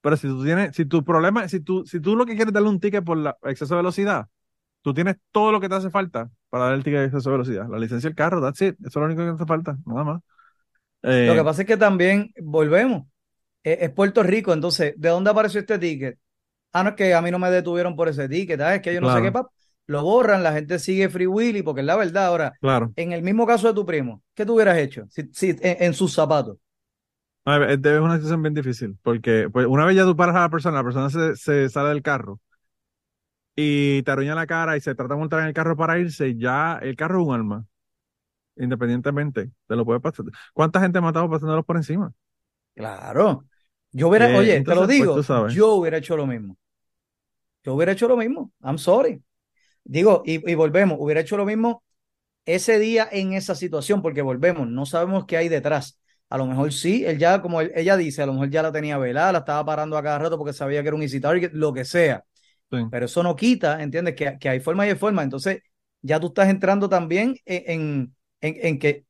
pero 0.00 0.16
si 0.16 0.28
tú 0.28 0.44
tienes, 0.44 0.76
si 0.76 0.86
tu 0.86 1.04
problema, 1.04 1.48
si 1.48 1.60
tú, 1.60 1.84
si 1.86 2.00
tú 2.00 2.16
lo 2.16 2.26
que 2.26 2.32
quieres 2.34 2.48
es 2.48 2.54
darle 2.54 2.68
un 2.70 2.80
ticket 2.80 3.04
por 3.04 3.18
la 3.18 3.38
exceso 3.44 3.74
de 3.74 3.78
velocidad, 3.80 4.28
tú 4.82 4.94
tienes 4.94 5.16
todo 5.32 5.52
lo 5.52 5.60
que 5.60 5.68
te 5.68 5.74
hace 5.76 5.90
falta 5.90 6.30
para 6.50 6.66
dar 6.66 6.74
el 6.74 6.84
ticket 6.84 7.00
de 7.00 7.06
exceso 7.06 7.30
de 7.30 7.36
velocidad. 7.36 7.68
La 7.70 7.78
licencia 7.78 8.08
del 8.10 8.16
carro, 8.16 8.40
that's 8.42 8.60
it. 8.62 8.76
Eso 8.80 8.88
es 8.88 8.96
lo 8.96 9.04
único 9.06 9.22
que 9.22 9.28
te 9.28 9.34
hace 9.34 9.46
falta, 9.46 9.78
nada 9.86 10.04
más. 10.04 10.22
Eh, 11.02 11.26
Lo 11.26 11.34
que 11.34 11.44
pasa 11.44 11.62
es 11.62 11.68
que 11.68 11.76
también, 11.76 12.32
volvemos, 12.42 13.04
es, 13.62 13.78
es 13.82 13.90
Puerto 13.92 14.22
Rico, 14.22 14.52
entonces, 14.52 14.94
¿de 14.98 15.08
dónde 15.10 15.30
apareció 15.30 15.60
este 15.60 15.78
ticket? 15.78 16.18
Ah, 16.72 16.84
no, 16.84 16.90
es 16.90 16.96
que 16.96 17.14
a 17.14 17.22
mí 17.22 17.30
no 17.30 17.38
me 17.38 17.50
detuvieron 17.50 17.96
por 17.96 18.08
ese 18.08 18.28
ticket, 18.28 18.60
ah, 18.60 18.76
es 18.76 18.82
que 18.82 18.94
yo 18.94 19.00
no 19.00 19.10
sé 19.10 19.20
Claro. 19.20 19.22
qué, 19.22 19.32
pap. 19.32 19.48
Lo 19.86 20.02
borran, 20.04 20.42
la 20.42 20.52
gente 20.54 20.78
sigue 20.78 21.10
Free 21.10 21.26
Willy, 21.26 21.62
porque 21.62 21.82
es 21.82 21.86
la 21.86 21.96
verdad. 21.96 22.26
Ahora, 22.26 22.54
claro. 22.60 22.94
en 22.96 23.12
el 23.12 23.22
mismo 23.22 23.46
caso 23.46 23.68
de 23.68 23.74
tu 23.74 23.86
primo, 23.86 24.22
¿qué 24.34 24.46
tú 24.46 24.54
hubieras 24.56 24.78
hecho 24.78 25.06
si, 25.10 25.24
si- 25.32 25.50
en, 25.50 25.58
en 25.84 25.94
sus 25.94 26.14
zapatos? 26.14 26.58
Es 27.44 28.00
una 28.00 28.14
situación 28.16 28.42
bien 28.42 28.54
difícil, 28.54 28.96
porque 29.02 29.48
pues, 29.52 29.66
una 29.66 29.84
vez 29.84 29.96
ya 29.96 30.04
tú 30.04 30.14
paras 30.16 30.36
a 30.36 30.40
la 30.42 30.48
persona, 30.48 30.76
la 30.78 30.84
persona 30.84 31.10
se, 31.10 31.34
se 31.36 31.68
sale 31.68 31.88
del 31.88 32.02
carro 32.02 32.40
y 33.56 34.02
te 34.02 34.10
aruña 34.10 34.34
la 34.34 34.46
cara 34.46 34.76
y 34.76 34.80
se 34.80 34.94
trata 34.94 35.14
de 35.14 35.20
montar 35.20 35.40
en 35.40 35.46
el 35.48 35.54
carro 35.54 35.76
para 35.76 35.98
irse, 35.98 36.36
ya 36.36 36.78
el 36.82 36.96
carro 36.96 37.20
es 37.22 37.26
un 37.28 37.34
arma, 37.34 37.66
independientemente, 38.56 39.50
te 39.68 39.76
lo 39.76 39.84
puede 39.86 40.00
pasar. 40.00 40.26
¿Cuánta 40.54 40.80
gente 40.80 40.98
ha 40.98 41.02
matado 41.02 41.30
pasándolos 41.30 41.64
por 41.66 41.76
encima? 41.78 42.12
Claro. 42.74 43.46
Yo 43.92 44.08
hubiera, 44.08 44.30
Eh, 44.30 44.34
oye, 44.34 44.60
entonces, 44.60 44.64
te 44.64 44.74
lo 44.74 44.86
pues, 44.94 45.10
digo, 45.10 45.28
yo 45.36 45.74
hubiera 45.74 45.98
hecho 45.98 46.16
lo 46.16 46.26
mismo. 46.26 46.56
Yo 47.64 47.74
hubiera 47.74 47.92
hecho 47.92 48.08
lo 48.08 48.16
mismo. 48.16 48.52
I'm 48.62 48.78
sorry. 48.78 49.22
Digo, 49.84 50.22
y, 50.26 50.50
y 50.50 50.54
volvemos, 50.54 50.98
hubiera 51.00 51.20
hecho 51.22 51.36
lo 51.38 51.46
mismo 51.46 51.84
ese 52.46 52.78
día 52.78 53.08
en 53.12 53.34
esa 53.34 53.54
situación, 53.56 54.02
porque 54.02 54.22
volvemos, 54.22 54.68
no 54.68 54.86
sabemos 54.86 55.26
qué 55.26 55.36
hay 55.38 55.48
detrás. 55.50 56.00
A 56.30 56.38
lo 56.38 56.46
mejor 56.46 56.72
sí, 56.72 57.04
él 57.06 57.18
ya, 57.18 57.42
como 57.42 57.60
él- 57.62 57.72
ella 57.76 57.96
dice, 57.96 58.22
a 58.22 58.26
lo 58.26 58.34
mejor 58.34 58.50
ya 58.50 58.62
la 58.62 58.72
tenía 58.72 58.98
velada, 58.98 59.32
la 59.32 59.38
estaba 59.40 59.64
parando 59.66 59.98
a 59.98 60.02
cada 60.04 60.18
rato 60.20 60.38
porque 60.38 60.54
sabía 60.54 60.82
que 60.82 60.88
era 60.88 60.96
un 60.96 61.02
easy 61.02 61.20
target, 61.20 61.52
lo 61.54 61.72
que 61.74 61.84
sea. 61.84 62.24
Pero 62.90 63.06
eso 63.06 63.22
no 63.22 63.36
quita, 63.36 63.82
¿entiendes? 63.82 64.14
Que, 64.14 64.48
hay 64.48 64.60
forma 64.60 64.86
y 64.86 64.90
hay 64.90 64.96
forma. 64.96 65.22
Entonces, 65.22 65.62
ya 66.00 66.18
tú 66.18 66.28
estás 66.28 66.48
entrando 66.48 66.88
también 66.88 67.36
en, 67.44 67.62
en, 67.70 68.16
en, 68.40 68.66
en 68.66 68.78
que 68.78 69.04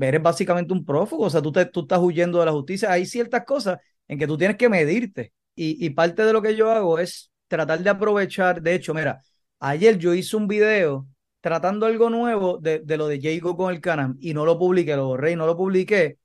eres 0.00 0.22
básicamente 0.22 0.72
un 0.72 0.84
prófugo, 0.84 1.24
o 1.24 1.30
sea, 1.30 1.42
tú, 1.42 1.52
te, 1.52 1.66
tú 1.66 1.80
estás 1.80 1.98
huyendo 1.98 2.38
de 2.38 2.46
la 2.46 2.52
justicia. 2.52 2.90
Hay 2.92 3.06
ciertas 3.06 3.44
cosas 3.44 3.78
en 4.08 4.18
que 4.18 4.26
tú 4.26 4.38
tienes 4.38 4.56
que 4.56 4.68
medirte. 4.68 5.32
Y, 5.54 5.84
y 5.84 5.90
parte 5.90 6.24
de 6.24 6.32
lo 6.32 6.40
que 6.40 6.56
yo 6.56 6.70
hago 6.70 6.98
es 6.98 7.30
tratar 7.48 7.80
de 7.82 7.90
aprovechar. 7.90 8.62
De 8.62 8.74
hecho, 8.74 8.94
mira, 8.94 9.20
ayer 9.58 9.98
yo 9.98 10.14
hice 10.14 10.36
un 10.36 10.48
video 10.48 11.06
tratando 11.40 11.86
algo 11.86 12.08
nuevo 12.08 12.58
de, 12.58 12.78
de 12.78 12.96
lo 12.96 13.08
de 13.08 13.20
Jacob 13.20 13.56
con 13.56 13.74
el 13.74 13.80
Canam 13.80 14.16
y 14.20 14.32
no 14.32 14.46
lo 14.46 14.58
publiqué, 14.58 14.96
lo 14.96 15.06
borré 15.08 15.32
y 15.32 15.36
no 15.36 15.44
lo 15.44 15.56
publiqué, 15.56 16.18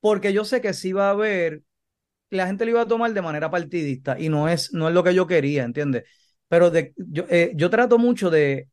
porque 0.00 0.32
yo 0.32 0.44
sé 0.44 0.60
que 0.60 0.74
sí 0.74 0.92
va 0.92 1.08
a 1.08 1.10
haber, 1.10 1.62
la 2.30 2.46
gente 2.46 2.64
lo 2.64 2.72
iba 2.72 2.82
a 2.82 2.88
tomar 2.88 3.12
de 3.12 3.22
manera 3.22 3.50
partidista 3.50 4.18
y 4.18 4.28
no 4.28 4.48
es, 4.48 4.72
no 4.72 4.88
es 4.88 4.94
lo 4.94 5.02
que 5.04 5.14
yo 5.14 5.26
quería, 5.26 5.64
¿entiendes? 5.64 6.04
Pero 6.48 6.70
de, 6.70 6.92
yo, 6.96 7.24
eh, 7.28 7.52
yo 7.54 7.70
trato 7.70 7.98
mucho 7.98 8.30
de, 8.30 8.68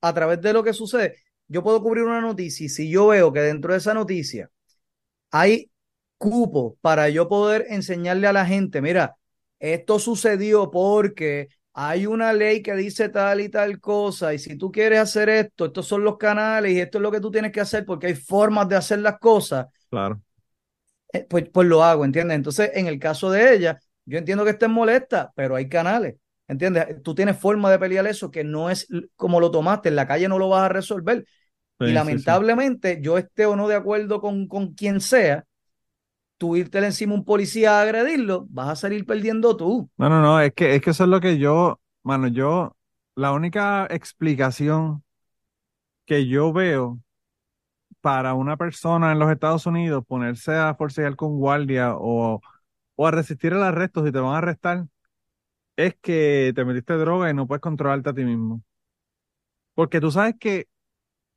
a 0.00 0.14
través 0.14 0.40
de 0.40 0.52
lo 0.52 0.62
que 0.62 0.72
sucede, 0.72 1.16
yo 1.48 1.62
puedo 1.62 1.82
cubrir 1.82 2.04
una 2.04 2.20
noticia 2.20 2.66
y 2.66 2.68
si 2.68 2.90
yo 2.90 3.08
veo 3.08 3.32
que 3.32 3.40
dentro 3.40 3.72
de 3.72 3.78
esa 3.78 3.94
noticia 3.94 4.50
hay 5.30 5.70
cupo 6.18 6.76
para 6.80 7.08
yo 7.08 7.28
poder 7.28 7.66
enseñarle 7.70 8.26
a 8.26 8.32
la 8.32 8.46
gente, 8.46 8.80
mira, 8.82 9.16
esto 9.58 9.98
sucedió 9.98 10.70
porque 10.70 11.48
hay 11.72 12.06
una 12.06 12.32
ley 12.32 12.62
que 12.62 12.74
dice 12.74 13.08
tal 13.08 13.40
y 13.40 13.48
tal 13.48 13.80
cosa, 13.80 14.34
y 14.34 14.38
si 14.38 14.56
tú 14.56 14.70
quieres 14.72 14.98
hacer 15.00 15.28
esto, 15.28 15.66
estos 15.66 15.86
son 15.86 16.04
los 16.04 16.18
canales 16.18 16.72
y 16.72 16.80
esto 16.80 16.98
es 16.98 17.02
lo 17.02 17.10
que 17.10 17.20
tú 17.20 17.30
tienes 17.30 17.52
que 17.52 17.60
hacer 17.60 17.84
porque 17.86 18.08
hay 18.08 18.14
formas 18.14 18.68
de 18.68 18.76
hacer 18.76 18.98
las 19.00 19.18
cosas, 19.18 19.66
Claro. 19.90 20.22
Eh, 21.12 21.26
pues, 21.28 21.48
pues 21.52 21.68
lo 21.68 21.82
hago, 21.84 22.04
¿entiendes? 22.04 22.36
Entonces, 22.36 22.70
en 22.74 22.86
el 22.86 22.98
caso 22.98 23.30
de 23.30 23.54
ella, 23.54 23.80
yo 24.04 24.18
entiendo 24.18 24.44
que 24.44 24.50
estés 24.50 24.68
molesta, 24.68 25.32
pero 25.34 25.56
hay 25.56 25.68
canales, 25.68 26.16
¿entiendes? 26.48 27.02
Tú 27.02 27.14
tienes 27.14 27.38
forma 27.38 27.70
de 27.70 27.78
pelear 27.78 28.06
eso 28.06 28.30
que 28.30 28.44
no 28.44 28.70
es 28.70 28.86
como 29.16 29.40
lo 29.40 29.50
tomaste, 29.50 29.88
en 29.88 29.96
la 29.96 30.06
calle 30.06 30.28
no 30.28 30.38
lo 30.38 30.48
vas 30.48 30.62
a 30.62 30.68
resolver. 30.68 31.24
Sí, 31.78 31.86
y 31.86 31.86
sí, 31.86 31.92
sí. 31.92 31.94
lamentablemente, 31.94 32.98
yo 33.00 33.18
esté 33.18 33.46
o 33.46 33.56
no 33.56 33.68
de 33.68 33.74
acuerdo 33.74 34.20
con, 34.20 34.46
con 34.46 34.74
quien 34.74 35.00
sea, 35.00 35.44
tú 36.38 36.56
irte 36.56 36.78
encima 36.78 37.12
a 37.12 37.16
un 37.16 37.24
policía 37.24 37.78
a 37.78 37.82
agredirlo, 37.82 38.46
vas 38.50 38.68
a 38.70 38.76
salir 38.76 39.04
perdiendo 39.06 39.56
tú. 39.56 39.90
No, 39.96 40.08
no, 40.08 40.22
no, 40.22 40.40
es 40.40 40.52
que, 40.54 40.74
es 40.74 40.82
que 40.82 40.90
eso 40.90 41.04
es 41.04 41.10
lo 41.10 41.20
que 41.20 41.38
yo, 41.38 41.80
mano, 42.02 42.28
yo, 42.28 42.76
la 43.14 43.32
única 43.32 43.86
explicación 43.90 45.02
que 46.06 46.26
yo 46.26 46.52
veo 46.52 46.98
para 48.00 48.34
una 48.34 48.56
persona 48.56 49.12
en 49.12 49.18
los 49.18 49.30
Estados 49.30 49.66
Unidos 49.66 50.04
ponerse 50.06 50.54
a 50.56 50.74
forcejear 50.74 51.16
con 51.16 51.38
guardia 51.38 51.94
o, 51.96 52.40
o 52.96 53.06
a 53.06 53.10
resistir 53.10 53.52
el 53.54 53.62
arresto 53.62 54.04
si 54.04 54.12
te 54.12 54.18
van 54.20 54.34
a 54.34 54.38
arrestar 54.38 54.86
es 55.76 55.96
que 56.02 56.52
te 56.54 56.64
metiste 56.64 56.94
droga 56.94 57.30
y 57.30 57.34
no 57.34 57.46
puedes 57.46 57.62
controlarte 57.62 58.10
a 58.10 58.14
ti 58.14 58.24
mismo. 58.24 58.62
Porque 59.74 60.00
tú 60.00 60.10
sabes 60.10 60.34
que 60.38 60.66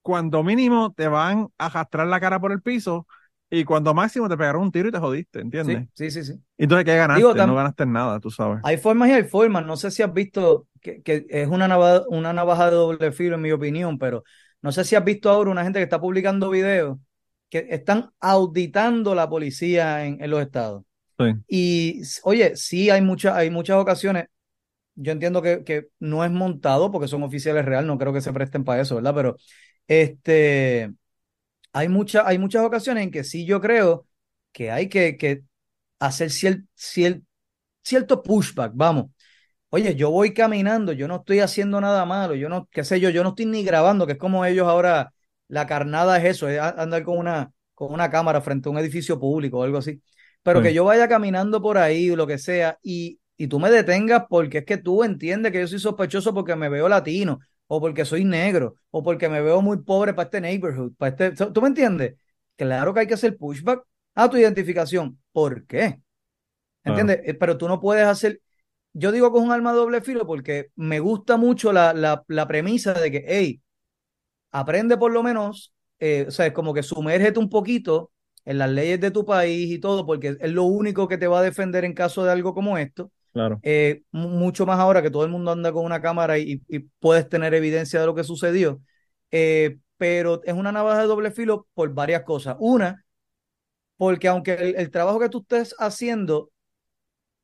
cuando 0.01 0.43
mínimo 0.43 0.93
te 0.93 1.07
van 1.09 1.49
a 1.57 1.67
arrastrar 1.67 2.07
la 2.07 2.19
cara 2.19 2.39
por 2.39 2.51
el 2.51 2.61
piso 2.61 3.07
y 3.49 3.65
cuando 3.65 3.93
máximo 3.93 4.29
te 4.29 4.37
pegaron 4.37 4.63
un 4.63 4.71
tiro 4.71 4.89
y 4.89 4.91
te 4.91 4.99
jodiste, 4.99 5.41
¿entiendes? 5.41 5.85
Sí, 5.93 6.11
sí, 6.11 6.11
sí, 6.11 6.33
sí. 6.33 6.43
Entonces, 6.57 6.85
¿qué 6.85 6.95
ganaste? 6.97 7.19
Digo, 7.19 7.35
no 7.35 7.55
ganaste 7.55 7.85
nada, 7.85 8.19
tú 8.19 8.31
sabes. 8.31 8.61
Hay 8.61 8.77
formas 8.77 9.09
y 9.09 9.13
hay 9.13 9.23
formas. 9.23 9.65
No 9.65 9.77
sé 9.77 9.91
si 9.91 10.03
has 10.03 10.13
visto 10.13 10.67
que, 10.81 11.01
que 11.03 11.25
es 11.29 11.47
una 11.47 11.67
navaja, 11.67 12.03
una 12.09 12.33
navaja 12.33 12.69
de 12.69 12.75
doble 12.75 13.11
filo, 13.11 13.35
en 13.35 13.41
mi 13.41 13.51
opinión, 13.51 13.97
pero 13.99 14.23
no 14.63 14.73
sé 14.73 14.85
si 14.85 14.95
has 14.97 15.05
visto 15.05 15.29
ahora 15.31 15.51
una 15.51 15.63
gente 15.65 15.79
que 15.79 15.85
está 15.85 16.01
publicando 16.01 16.51
videos 16.51 16.99
que 17.49 17.67
están 17.71 18.11
auditando 18.21 19.15
la 19.15 19.29
policía 19.29 20.05
en, 20.05 20.23
en 20.23 20.31
los 20.31 20.41
estados. 20.41 20.83
Sí. 21.19 21.43
Y 21.47 22.01
oye, 22.23 22.55
sí 22.57 22.89
hay 22.89 23.01
muchas, 23.01 23.35
hay 23.35 23.49
muchas 23.51 23.77
ocasiones. 23.77 24.27
Yo 24.95 25.11
entiendo 25.13 25.41
que, 25.41 25.63
que 25.63 25.87
no 25.99 26.23
es 26.25 26.31
montado 26.31 26.91
porque 26.91 27.07
son 27.07 27.23
oficiales 27.23 27.65
reales, 27.65 27.87
no 27.87 27.97
creo 27.97 28.13
que 28.13 28.21
se 28.21 28.33
presten 28.33 28.63
para 28.65 28.81
eso, 28.83 28.95
¿verdad? 28.95 29.15
Pero 29.15 29.37
este 29.87 30.93
hay 31.73 31.89
muchas, 31.89 32.25
hay 32.25 32.37
muchas 32.39 32.63
ocasiones 32.65 33.03
en 33.03 33.11
que 33.11 33.23
sí 33.23 33.45
yo 33.45 33.61
creo 33.61 34.07
que 34.51 34.71
hay 34.71 34.89
que, 34.89 35.17
que 35.17 35.43
hacer 35.99 36.29
cier- 36.29 36.67
cier- 36.77 37.23
cierto 37.83 38.23
pushback, 38.23 38.73
vamos. 38.75 39.11
Oye, 39.75 39.95
yo 39.95 40.11
voy 40.11 40.33
caminando, 40.35 40.91
yo 40.91 41.07
no 41.07 41.15
estoy 41.17 41.39
haciendo 41.39 41.81
nada 41.81 42.05
malo, 42.05 42.35
yo 42.35 42.47
no, 42.47 42.67
qué 42.71 42.83
sé 42.83 42.99
yo, 42.99 43.09
yo 43.09 43.23
no 43.23 43.29
estoy 43.29 43.47
ni 43.47 43.63
grabando, 43.63 44.05
que 44.05 44.13
es 44.13 44.17
como 44.19 44.45
ellos 44.45 44.67
ahora, 44.67 45.13
la 45.47 45.65
carnada 45.65 46.17
es 46.19 46.25
eso, 46.25 46.47
es 46.47 46.59
andar 46.59 47.03
con 47.03 47.17
una, 47.17 47.51
con 47.73 47.91
una 47.91 48.09
cámara 48.11 48.39
frente 48.41 48.69
a 48.69 48.71
un 48.71 48.77
edificio 48.77 49.19
público 49.19 49.57
o 49.59 49.63
algo 49.63 49.79
así. 49.79 49.99
Pero 50.43 50.59
Sí. 50.59 50.67
que 50.67 50.73
yo 50.75 50.85
vaya 50.85 51.07
caminando 51.07 51.59
por 51.61 51.79
ahí 51.79 52.11
o 52.11 52.15
lo 52.15 52.27
que 52.27 52.37
sea 52.37 52.77
y, 52.83 53.19
y 53.35 53.47
tú 53.47 53.59
me 53.59 53.71
detengas 53.71 54.25
porque 54.29 54.59
es 54.59 54.65
que 54.65 54.77
tú 54.77 55.03
entiendes 55.03 55.51
que 55.51 55.61
yo 55.61 55.67
soy 55.67 55.79
sospechoso 55.79 56.33
porque 56.35 56.55
me 56.55 56.69
veo 56.69 56.87
latino. 56.87 57.39
o 57.67 57.79
porque 57.81 58.05
soy 58.05 58.23
negro, 58.25 58.75
o 58.91 59.01
porque 59.01 59.27
me 59.29 59.41
veo 59.41 59.59
muy 59.61 59.77
pobre 59.81 60.13
para 60.13 60.25
este 60.25 60.39
neighborhood, 60.41 60.93
para 60.97 61.09
este, 61.31 61.31
¿tú 61.51 61.61
me 61.61 61.69
entiendes? 61.69 62.15
Claro 62.55 62.93
que 62.93 62.99
hay 62.99 63.07
que 63.07 63.15
hacer 63.15 63.35
pushback 63.37 63.81
a 64.13 64.29
tu 64.29 64.37
identificación. 64.37 65.19
¿Por 65.31 65.65
qué? 65.65 65.99
¿Entiendes? 66.83 67.21
Eh, 67.25 67.33
Pero 67.33 67.57
tú 67.57 67.67
no 67.67 67.79
puedes 67.79 68.05
hacer, 68.05 68.41
yo 68.93 69.11
digo 69.11 69.31
con 69.31 69.43
un 69.43 69.51
arma 69.51 69.71
de 69.71 69.77
doble 69.79 70.01
filo 70.01 70.25
porque 70.27 70.69
me 70.75 70.99
gusta 70.99 71.37
mucho 71.37 71.73
la, 71.73 71.93
la, 71.93 72.23
la 72.27 72.47
premisa 72.47 72.93
de 72.93 73.11
que, 73.11 73.25
hey, 73.27 73.61
aprende 74.51 74.97
por 74.97 75.11
lo 75.11 75.23
menos, 75.23 75.73
eh, 75.99 76.25
o 76.27 76.31
sea, 76.31 76.47
es 76.47 76.53
como 76.53 76.73
que 76.73 76.83
sumérgete 76.83 77.39
un 77.39 77.49
poquito 77.49 78.11
en 78.45 78.57
las 78.57 78.69
leyes 78.69 78.99
de 78.99 79.11
tu 79.11 79.25
país 79.25 79.71
y 79.71 79.79
todo, 79.79 80.05
porque 80.05 80.37
es 80.39 80.51
lo 80.51 80.63
único 80.63 81.07
que 81.07 81.17
te 81.17 81.27
va 81.27 81.39
a 81.39 81.43
defender 81.43 81.85
en 81.85 81.93
caso 81.93 82.23
de 82.25 82.31
algo 82.31 82.53
como 82.53 82.77
esto. 82.77 83.11
Claro. 83.31 83.59
Eh, 83.61 84.03
mucho 84.11 84.65
más 84.65 84.79
ahora 84.79 85.01
que 85.01 85.09
todo 85.11 85.23
el 85.23 85.31
mundo 85.31 85.51
anda 85.51 85.71
con 85.71 85.85
una 85.85 86.01
cámara 86.01 86.37
y, 86.37 86.61
y 86.67 86.79
puedes 86.99 87.29
tener 87.29 87.53
evidencia 87.53 87.99
de 87.99 88.05
lo 88.05 88.15
que 88.15 88.23
sucedió. 88.23 88.81
Eh, 89.31 89.77
pero 89.97 90.41
es 90.43 90.53
una 90.53 90.71
navaja 90.71 91.01
de 91.01 91.07
doble 91.07 91.31
filo 91.31 91.67
por 91.73 91.93
varias 91.93 92.23
cosas. 92.23 92.57
Una, 92.59 93.05
porque 93.97 94.27
aunque 94.27 94.53
el, 94.53 94.75
el 94.75 94.91
trabajo 94.91 95.19
que 95.19 95.29
tú 95.29 95.39
estés 95.41 95.75
haciendo, 95.79 96.51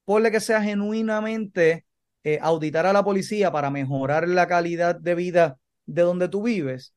ponle 0.10 0.32
que 0.32 0.40
sea 0.40 0.60
genuinamente 0.64 1.86
eh, 2.24 2.40
auditar 2.42 2.88
a 2.88 2.94
la 2.94 3.04
policía 3.04 3.52
para 3.52 3.70
mejorar 3.70 4.28
la 4.28 4.48
calidad 4.48 4.96
de 4.96 5.14
vida 5.14 5.60
de 5.86 6.02
donde 6.02 6.28
tú 6.28 6.42
vives, 6.42 6.96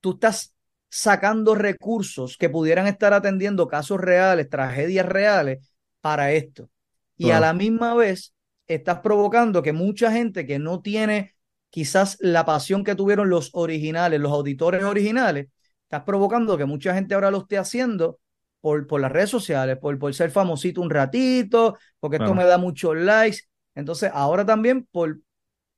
tú 0.00 0.14
estás 0.14 0.52
sacando 0.88 1.54
recursos 1.54 2.36
que 2.36 2.50
pudieran 2.50 2.88
estar 2.88 3.14
atendiendo 3.14 3.68
casos 3.68 4.00
reales, 4.00 4.50
tragedias 4.50 5.06
reales 5.06 5.72
para 6.00 6.32
esto. 6.32 6.68
Y 7.16 7.30
a 7.30 7.38
la 7.38 7.52
misma 7.52 7.94
vez 7.94 8.34
estás 8.66 8.98
provocando 9.02 9.62
que 9.62 9.72
mucha 9.72 10.10
gente 10.10 10.44
que 10.44 10.58
no 10.58 10.82
tiene 10.82 11.36
quizás 11.70 12.16
la 12.18 12.44
pasión 12.44 12.82
que 12.82 12.96
tuvieron 12.96 13.30
los 13.30 13.50
originales, 13.52 14.18
los 14.18 14.32
auditores 14.32 14.82
originales, 14.82 15.46
estás 15.84 16.02
provocando 16.02 16.58
que 16.58 16.64
mucha 16.64 16.92
gente 16.92 17.14
ahora 17.14 17.30
lo 17.30 17.42
esté 17.42 17.56
haciendo 17.56 18.18
por, 18.62 18.86
por 18.86 19.02
las 19.02 19.12
redes 19.12 19.30
sociales, 19.30 19.78
por, 19.78 19.98
por 19.98 20.14
ser 20.14 20.30
famosito 20.30 20.80
un 20.80 20.90
ratito, 20.90 21.78
porque 22.00 22.16
esto 22.18 22.34
me 22.34 22.46
da 22.46 22.58
muchos 22.58 22.96
likes. 22.96 23.40
Entonces, 23.74 24.10
ahora 24.14 24.46
también 24.46 24.86
por 24.90 25.18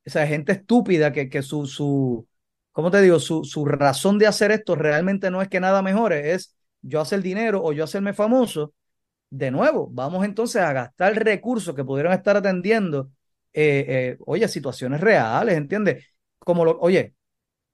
o 0.07 0.11
sea, 0.11 0.27
gente 0.27 0.53
estúpida 0.53 1.13
que, 1.13 1.29
que 1.29 1.43
su, 1.43 1.67
su, 1.67 2.27
¿cómo 2.73 2.91
te 2.91 3.01
digo? 3.01 3.19
Su, 3.21 3.45
su 3.45 3.65
razón 3.65 4.19
de 4.19 4.27
hacer 4.27 4.51
esto 4.51 4.75
realmente 4.75 5.31
no 5.31 5.41
es 5.43 5.49
que 5.49 5.61
nada 5.61 5.83
mejore, 5.83 6.33
es 6.33 6.55
yo 6.83 7.01
hacer 7.01 7.23
dinero 7.23 7.63
o 7.63 7.73
yo 7.73 7.85
hacerme 7.85 8.13
famoso. 8.13 8.75
De 9.31 9.51
nuevo, 9.51 9.89
vamos 9.93 10.25
entonces 10.25 10.63
a 10.63 10.73
gastar 10.73 11.15
recursos 11.25 11.75
que 11.75 11.85
pudieran 11.85 12.13
estar 12.13 12.37
atendiendo, 12.37 13.11
eh, 13.53 13.85
eh, 13.89 14.19
oye, 14.27 14.49
situaciones 14.49 15.01
reales, 15.01 15.57
¿entiendes? 15.57 16.07
Como 16.39 16.65
lo, 16.65 16.79
oye, 16.81 17.15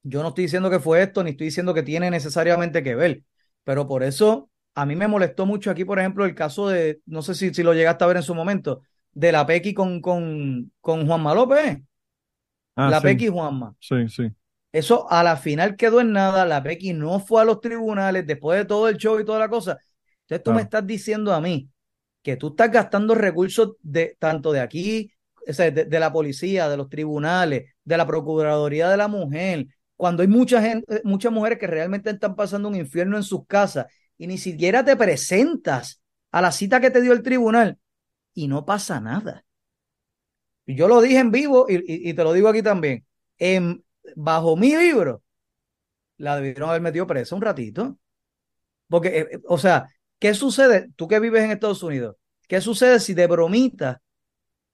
yo 0.03 0.23
no 0.23 0.29
estoy 0.29 0.45
diciendo 0.45 0.71
que 0.71 0.81
fue 0.81 1.03
esto, 1.03 1.25
ni 1.25 1.31
estoy 1.31 1.47
diciendo 1.49 1.75
que 1.75 1.83
tiene 1.83 2.11
necesariamente 2.11 2.83
que 2.83 2.95
ver, 2.95 3.23
pero 3.65 3.87
por 3.87 4.03
eso 4.03 4.51
a 4.75 4.87
mí 4.87 4.97
me 4.97 5.09
molestó 5.09 5.47
mucho 5.47 5.71
aquí, 5.71 5.85
por 5.85 5.99
ejemplo, 5.99 6.25
el 6.25 6.35
caso 6.35 6.69
de, 6.69 7.01
no 7.07 7.23
sé 7.23 7.35
si, 7.35 7.53
si 7.53 7.63
lo 7.63 7.75
llegaste 7.75 8.05
a 8.05 8.07
ver 8.07 8.17
en 8.19 8.23
su 8.23 8.35
momento, 8.35 8.83
de 9.13 9.33
la 9.33 9.47
Pequi 9.47 9.75
con, 9.75 10.01
con, 10.01 10.73
con 10.81 11.07
Juanma 11.07 11.35
López. 11.35 11.79
Ah, 12.77 12.91
la 12.91 13.01
sí, 13.01 13.07
Pequi 13.07 13.29
Juanma. 13.29 13.75
sí, 13.81 14.09
sí. 14.09 14.31
Eso 14.73 15.11
a 15.11 15.23
la 15.25 15.37
final 15.37 15.77
quedó 15.77 16.01
en 16.01 16.13
nada. 16.13 16.45
La 16.47 16.63
Pequi 16.63 16.93
no 16.93 17.19
fue 17.19 17.43
a 17.43 17.45
los 17.45 17.61
tribunales 17.61 18.27
después 18.27 18.59
de 18.59 18.65
todo 18.65 18.89
el 18.89 18.97
show 18.97 19.19
y 19.19 19.25
toda 19.25 19.39
la 19.41 19.49
cosa. 19.49 19.79
Entonces 20.23 20.45
tú 20.45 20.53
me 20.53 20.63
estás 20.63 20.87
diciendo 20.87 21.33
a 21.33 21.41
mí 21.41 21.69
que 22.23 22.37
tú 22.37 22.49
estás 22.49 22.71
gastando 22.71 23.15
recursos 23.15 23.73
de 23.83 24.17
tanto 24.19 24.53
de 24.53 24.61
aquí, 24.61 25.13
o 25.49 25.53
sea, 25.53 25.71
de, 25.71 25.87
de 25.87 26.01
la 26.01 26.13
policía, 26.13 26.69
de 26.69 26.77
los 26.77 26.89
tribunales, 26.89 27.73
de 27.85 27.97
la 27.97 28.07
Procuraduría 28.07 28.89
de 28.89 28.97
la 28.97 29.09
Mujer, 29.09 29.67
cuando 29.97 30.23
hay 30.23 30.29
mucha 30.29 30.63
gente, 30.63 31.01
muchas 31.05 31.33
mujeres 31.33 31.59
que 31.59 31.67
realmente 31.67 32.11
están 32.11 32.37
pasando 32.37 32.69
un 32.69 32.77
infierno 32.77 33.17
en 33.17 33.23
sus 33.23 33.47
casas 33.47 33.87
y 34.21 34.27
ni 34.27 34.37
siquiera 34.37 34.85
te 34.85 34.97
presentas 34.99 36.03
a 36.31 36.43
la 36.43 36.53
cita 36.53 36.79
que 36.79 36.91
te 36.91 37.01
dio 37.01 37.15
el 37.15 37.23
tribunal 37.23 37.79
y 38.35 38.49
no 38.49 38.67
pasa 38.67 39.01
nada. 39.01 39.47
Yo 40.67 40.89
lo 40.89 41.01
dije 41.01 41.19
en 41.21 41.31
vivo 41.31 41.65
y 41.71 42.13
te 42.13 42.23
lo 42.23 42.35
digo 42.35 42.49
aquí 42.49 42.63
también. 42.63 43.07
En, 43.39 43.83
bajo 44.15 44.59
mi 44.59 44.77
libro, 44.77 45.23
la 46.19 46.37
debieron 46.37 46.69
haber 46.69 46.83
metido 46.83 47.07
presa 47.07 47.35
un 47.35 47.41
ratito. 47.41 47.99
Porque, 48.89 49.09
eh, 49.09 49.29
eh, 49.33 49.41
o 49.49 49.57
sea, 49.57 49.89
¿qué 50.19 50.35
sucede? 50.35 50.91
Tú 50.97 51.09
que 51.09 51.19
vives 51.19 51.43
en 51.43 51.53
Estados 51.53 51.83
Unidos, 51.83 52.17
¿qué 52.47 52.61
sucede 52.61 53.01
si 53.01 53.15
de 53.15 53.27
bromita 53.27 54.03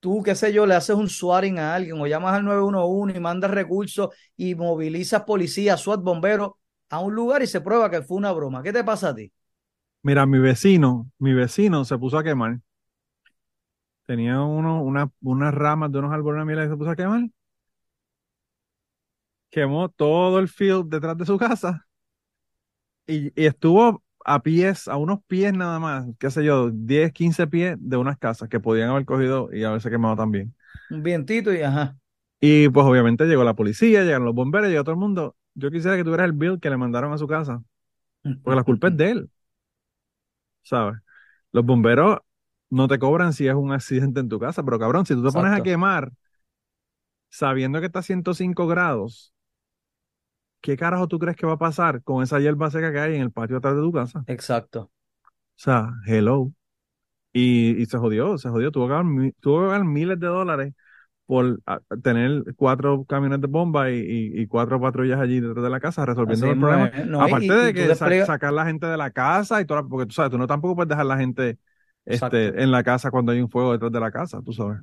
tú, 0.01 0.21
qué 0.23 0.35
sé 0.35 0.51
yo, 0.51 0.65
le 0.65 0.75
haces 0.75 0.97
un 0.97 1.07
swatting 1.09 1.57
a 1.57 1.73
alguien 1.75 2.01
o 2.01 2.05
llamas 2.05 2.33
al 2.35 2.43
911 2.43 3.17
y 3.17 3.21
mandas 3.21 3.51
recursos 3.51 4.09
y 4.35 4.55
movilizas 4.55 5.23
policía, 5.23 5.77
SWAT, 5.77 6.01
bomberos 6.01 6.51
a 6.89 6.99
un 6.99 7.15
lugar 7.15 7.43
y 7.43 7.47
se 7.47 7.61
prueba 7.61 7.89
que 7.89 8.01
fue 8.01 8.17
una 8.17 8.33
broma? 8.33 8.61
¿Qué 8.61 8.73
te 8.73 8.83
pasa 8.83 9.09
a 9.09 9.15
ti? 9.15 9.31
Mira, 10.03 10.25
mi 10.25 10.39
vecino, 10.39 11.11
mi 11.19 11.33
vecino 11.33 11.85
se 11.85 11.97
puso 11.97 12.17
a 12.17 12.23
quemar. 12.23 12.59
Tenía 14.07 14.41
uno, 14.41 14.81
una, 14.83 15.11
unas 15.21 15.53
ramas 15.53 15.91
de 15.91 15.99
unos 15.99 16.11
árboles 16.13 16.39
de 16.41 16.45
miel 16.45 16.65
y 16.65 16.69
se 16.69 16.77
puso 16.77 16.89
a 16.91 16.95
quemar. 16.95 17.29
Quemó 19.49 19.89
todo 19.89 20.39
el 20.39 20.47
field 20.49 20.87
detrás 20.89 21.17
de 21.17 21.25
su 21.25 21.37
casa 21.37 21.85
y, 23.07 23.27
y 23.41 23.45
estuvo 23.45 24.03
a 24.25 24.41
pies, 24.43 24.87
a 24.87 24.97
unos 24.97 25.19
pies 25.27 25.53
nada 25.53 25.79
más, 25.79 26.05
qué 26.19 26.29
sé 26.31 26.43
yo, 26.43 26.69
10, 26.71 27.13
15 27.13 27.47
pies 27.47 27.77
de 27.79 27.97
unas 27.97 28.17
casas 28.17 28.49
que 28.49 28.59
podían 28.59 28.89
haber 28.89 29.05
cogido 29.05 29.49
y 29.53 29.63
haberse 29.63 29.89
quemado 29.89 30.15
también. 30.17 30.53
Un 30.89 31.01
vientito 31.03 31.53
y 31.53 31.61
ajá. 31.61 31.97
Y 32.39 32.69
pues 32.69 32.85
obviamente 32.85 33.25
llegó 33.25 33.43
la 33.43 33.55
policía, 33.55 34.03
llegaron 34.03 34.25
los 34.25 34.35
bomberos, 34.35 34.69
llegó 34.69 34.83
todo 34.83 34.93
el 34.93 34.99
mundo. 34.99 35.35
Yo 35.55 35.71
quisiera 35.71 35.97
que 35.97 36.03
tuvieras 36.03 36.25
el 36.25 36.33
bill 36.33 36.59
que 36.59 36.69
le 36.69 36.77
mandaron 36.77 37.11
a 37.13 37.17
su 37.17 37.27
casa, 37.27 37.63
porque 38.43 38.57
la 38.57 38.63
culpa 38.63 38.89
es 38.89 38.97
de 38.97 39.11
él, 39.11 39.31
¿sabes? 40.67 40.99
Los 41.51 41.65
bomberos 41.65 42.19
no 42.69 42.87
te 42.87 42.99
cobran 42.99 43.33
si 43.33 43.47
es 43.47 43.55
un 43.55 43.71
accidente 43.73 44.19
en 44.19 44.29
tu 44.29 44.39
casa, 44.39 44.63
pero 44.63 44.79
cabrón, 44.79 45.05
si 45.05 45.15
tú 45.15 45.23
te 45.23 45.31
pones 45.31 45.53
a 45.53 45.61
quemar 45.63 46.11
sabiendo 47.29 47.79
que 47.79 47.85
está 47.87 47.99
a 47.99 48.03
105 48.03 48.67
grados, 48.67 49.33
¿qué 50.61 50.77
carajo 50.77 51.07
tú 51.07 51.17
crees 51.19 51.35
que 51.37 51.45
va 51.47 51.53
a 51.53 51.57
pasar 51.57 52.03
con 52.03 52.23
esa 52.23 52.39
hierba 52.39 52.69
seca 52.71 52.91
que 52.91 52.99
hay 52.99 53.15
en 53.15 53.21
el 53.21 53.31
patio 53.31 53.57
atrás 53.57 53.75
de 53.75 53.81
tu 53.81 53.91
casa? 53.91 54.25
Exacto. 54.27 54.91
O 55.57 55.59
sea, 55.59 55.89
hello. 56.05 56.51
Y, 57.33 57.81
y 57.81 57.85
se 57.87 57.97
jodió, 57.97 58.37
se 58.37 58.49
jodió. 58.49 58.71
Tuvo 58.71 58.87
que 58.87 58.91
pagar, 58.93 59.05
tuvo 59.41 59.61
que 59.61 59.67
pagar 59.67 59.85
miles 59.85 60.19
de 60.19 60.27
dólares 60.27 60.73
por 61.27 61.59
tener 62.03 62.43
cuatro 62.55 63.05
camiones 63.05 63.41
de 63.41 63.47
bomba 63.47 63.91
y, 63.91 63.97
y- 63.99 64.41
y 64.41 64.47
cuatro 64.47 64.81
patrullas 64.81 65.19
allí 65.19 65.41
detrás 65.41 65.63
de 65.63 65.69
la 65.69 65.79
casa 65.81 66.05
resolviendo 66.05 66.47
Así 66.47 66.53
el 66.53 66.59
problema. 66.59 66.91
¿no? 67.05 67.21
Aparte 67.21 67.45
y- 67.45 67.49
de 67.49 67.73
que 67.73 67.95
sa- 67.95 68.25
sacar 68.25 68.53
la 68.53 68.65
gente 68.65 68.87
de 68.87 68.97
la 68.97 69.11
casa 69.11 69.61
y 69.61 69.65
toda 69.65 69.83
porque 69.83 70.07
tú 70.07 70.13
sabes, 70.13 70.31
tú 70.31 70.39
no 70.39 70.47
tampoco 70.47 70.75
puedes 70.75 70.89
dejar 70.89 71.05
la 71.05 71.17
gente 71.17 71.59
este, 72.05 72.63
en 72.63 72.71
la 72.71 72.83
casa 72.83 73.11
cuando 73.11 73.33
hay 73.33 73.41
un 73.41 73.49
fuego 73.49 73.73
detrás 73.73 73.91
de 73.91 73.99
la 73.99 74.11
casa, 74.11 74.41
tú 74.43 74.53
sabes. 74.53 74.79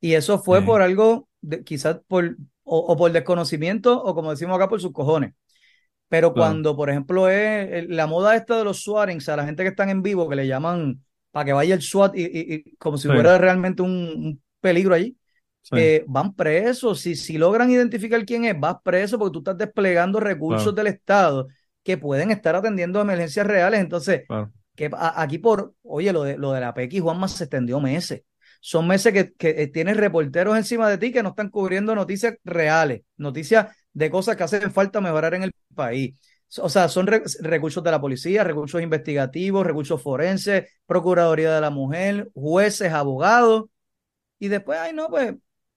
Y 0.00 0.14
eso 0.14 0.38
fue 0.38 0.60
Sí. 0.60 0.66
por 0.66 0.82
algo, 0.82 1.28
de- 1.40 1.64
quizás 1.64 2.00
por, 2.08 2.36
o, 2.64 2.78
o 2.78 2.96
por 2.96 3.12
desconocimiento, 3.12 4.02
o 4.02 4.14
como 4.14 4.30
decimos 4.32 4.56
acá, 4.56 4.68
por 4.68 4.80
sus 4.80 4.92
cojones. 4.92 5.32
Pero 6.08 6.32
Claro. 6.32 6.50
cuando, 6.50 6.76
por 6.76 6.90
ejemplo, 6.90 7.28
es 7.28 7.88
la 7.88 8.06
moda 8.06 8.36
esta 8.36 8.58
de 8.58 8.64
los 8.64 8.82
swatings, 8.84 9.28
a 9.28 9.36
la 9.36 9.46
gente 9.46 9.62
que 9.62 9.70
están 9.70 9.90
en 9.90 10.02
vivo, 10.02 10.28
que 10.28 10.36
le 10.36 10.46
llaman 10.46 11.02
para 11.32 11.46
que 11.46 11.52
vaya 11.52 11.74
el 11.74 11.82
SWAT 11.82 12.14
y, 12.16 12.76
como 12.78 12.98
si 12.98 13.08
Sí. 13.08 13.14
fuera 13.14 13.38
realmente 13.38 13.82
un, 13.82 13.90
un 13.90 14.42
peligro 14.60 14.94
allí, 14.94 15.16
Sí, 15.70 15.76
eh, 15.78 16.04
van 16.08 16.34
presos. 16.34 17.00
Si, 17.00 17.16
si 17.16 17.38
logran 17.38 17.70
identificar 17.70 18.24
quién 18.26 18.44
es, 18.44 18.58
vas 18.58 18.76
preso 18.84 19.18
porque 19.18 19.32
tú 19.32 19.38
estás 19.40 19.58
desplegando 19.58 20.20
recursos 20.20 20.72
Claro. 20.72 20.76
del 20.76 20.86
Estado 20.88 21.48
que 21.82 21.96
pueden 21.98 22.30
estar 22.30 22.54
atendiendo 22.56 23.00
emergencias 23.00 23.46
reales. 23.46 23.80
Entonces, 23.80 24.24
claro. 24.26 24.52
que 24.74 24.90
a- 24.92 25.22
aquí 25.22 25.38
por, 25.38 25.74
oye, 25.82 26.12
lo 26.12 26.22
de, 26.24 26.36
lo 26.38 26.52
de 26.52 26.60
la 26.60 26.74
Pequi 26.74 27.00
Juanma 27.00 27.28
se 27.28 27.44
extendió 27.44 27.80
meses. 27.80 28.22
Son 28.60 28.86
meses 28.86 29.12
que, 29.12 29.32
que 29.34 29.50
eh, 29.62 29.66
tienes 29.68 29.96
reporteros 29.96 30.56
encima 30.56 30.88
de 30.88 30.98
ti 30.98 31.12
que 31.12 31.22
no 31.22 31.30
están 31.30 31.50
cubriendo 31.50 31.94
noticias 31.94 32.34
reales, 32.44 33.02
noticias 33.16 33.74
de 33.92 34.10
cosas 34.10 34.36
que 34.36 34.42
hacen 34.44 34.72
falta 34.72 35.00
mejorar 35.00 35.34
en 35.34 35.42
el 35.44 35.52
país. 35.74 36.14
O 36.60 36.68
sea, 36.68 36.88
son 36.88 37.06
re- 37.06 37.22
recursos 37.40 37.82
de 37.82 37.90
la 37.90 38.00
policía, 38.00 38.44
recursos 38.44 38.80
investigativos, 38.82 39.66
recursos 39.66 40.00
forenses, 40.02 40.70
Procuraduría 40.86 41.54
de 41.54 41.60
la 41.60 41.70
Mujer, 41.70 42.30
jueces, 42.34 42.92
abogados. 42.92 43.64
Y 44.38 44.48
después, 44.48 44.78
ay, 44.78 44.92
no, 44.92 45.08
pues, 45.08 45.34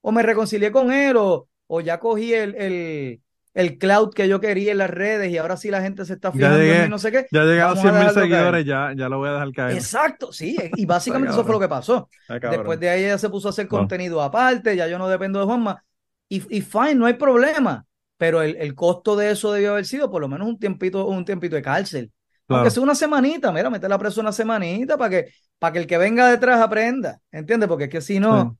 o 0.07 0.11
me 0.11 0.23
reconcilié 0.23 0.71
con 0.71 0.91
él 0.91 1.17
o, 1.17 1.47
o 1.67 1.81
ya 1.81 1.99
cogí 1.99 2.33
el, 2.33 2.55
el, 2.55 3.21
el 3.53 3.77
cloud 3.77 4.13
que 4.13 4.27
yo 4.27 4.39
quería 4.39 4.71
en 4.71 4.77
las 4.79 4.89
redes 4.89 5.31
y 5.31 5.37
ahora 5.37 5.57
sí 5.57 5.69
la 5.71 5.81
gente 5.81 6.05
se 6.05 6.13
está 6.13 6.31
fijando 6.31 6.59
en 6.59 6.67
llegué, 6.67 6.79
mí, 6.81 6.89
no 6.89 6.99
sé 6.99 7.11
qué. 7.11 7.27
ya 7.31 7.41
a 7.41 7.45
los 7.69 7.79
Vamos 7.79 7.79
a 7.79 7.81
100 7.81 7.97
mil 7.97 8.09
seguidores, 8.11 8.65
ya, 8.65 8.93
ya 8.95 9.09
lo 9.09 9.17
voy 9.19 9.29
a 9.29 9.33
dejar 9.33 9.51
caer. 9.53 9.75
Exacto, 9.75 10.31
sí, 10.31 10.55
y 10.75 10.85
básicamente 10.85 11.31
eso 11.31 11.43
fue 11.43 11.53
lo 11.55 11.59
que 11.59 11.67
pasó. 11.67 12.09
Después 12.45 12.79
de 12.79 12.89
ahí 12.89 13.03
ella 13.03 13.17
se 13.17 13.29
puso 13.29 13.49
a 13.49 13.51
hacer 13.51 13.67
No. 13.71 13.79
contenido 13.79 14.21
aparte, 14.21 14.75
ya 14.75 14.87
yo 14.87 14.97
no 14.97 15.07
dependo 15.09 15.39
de 15.39 15.45
Juanma, 15.45 15.83
y, 16.29 16.37
y 16.57 16.61
fine, 16.61 16.95
no 16.95 17.05
hay 17.05 17.15
problema, 17.15 17.85
pero 18.17 18.41
el, 18.41 18.55
el 18.57 18.75
costo 18.75 19.15
de 19.15 19.31
eso 19.31 19.51
debió 19.51 19.71
haber 19.71 19.85
sido 19.85 20.09
por 20.09 20.21
lo 20.21 20.27
menos 20.29 20.47
un 20.47 20.57
tiempito, 20.59 21.05
un 21.07 21.25
tiempito 21.25 21.55
de 21.55 21.61
cárcel. 21.61 22.11
Claro. 22.47 22.63
Aunque 22.63 22.71
sea 22.71 22.81
una 22.83 22.95
semanita, 22.95 23.51
mira, 23.51 23.69
meterla 23.69 23.97
preso 23.99 24.21
una 24.21 24.31
semanita 24.31 24.97
para 24.97 25.09
que, 25.09 25.31
para 25.59 25.73
que 25.73 25.79
el 25.79 25.87
que 25.87 25.97
venga 25.97 26.29
detrás 26.29 26.61
aprenda, 26.61 27.19
¿entiendes? 27.31 27.67
Porque 27.67 27.85
es 27.85 27.89
que 27.89 28.01
si 28.01 28.19
no, 28.19 28.45
Sí, 28.45 28.57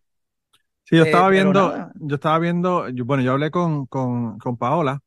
yo 0.95 1.03
Eh, 1.03 1.03
estaba 1.03 1.29
pero 1.31 1.53
viendo, 1.53 1.73
yo 1.95 2.15
estaba 2.15 2.39
viendo, 2.39 2.89
yo- 2.89 3.05
bueno, 3.05 3.23
yo 3.23 3.33
hablé 3.33 3.51
con, 3.51 3.85
con, 3.87 4.37
con 4.39 4.57
Paola, 4.57 5.01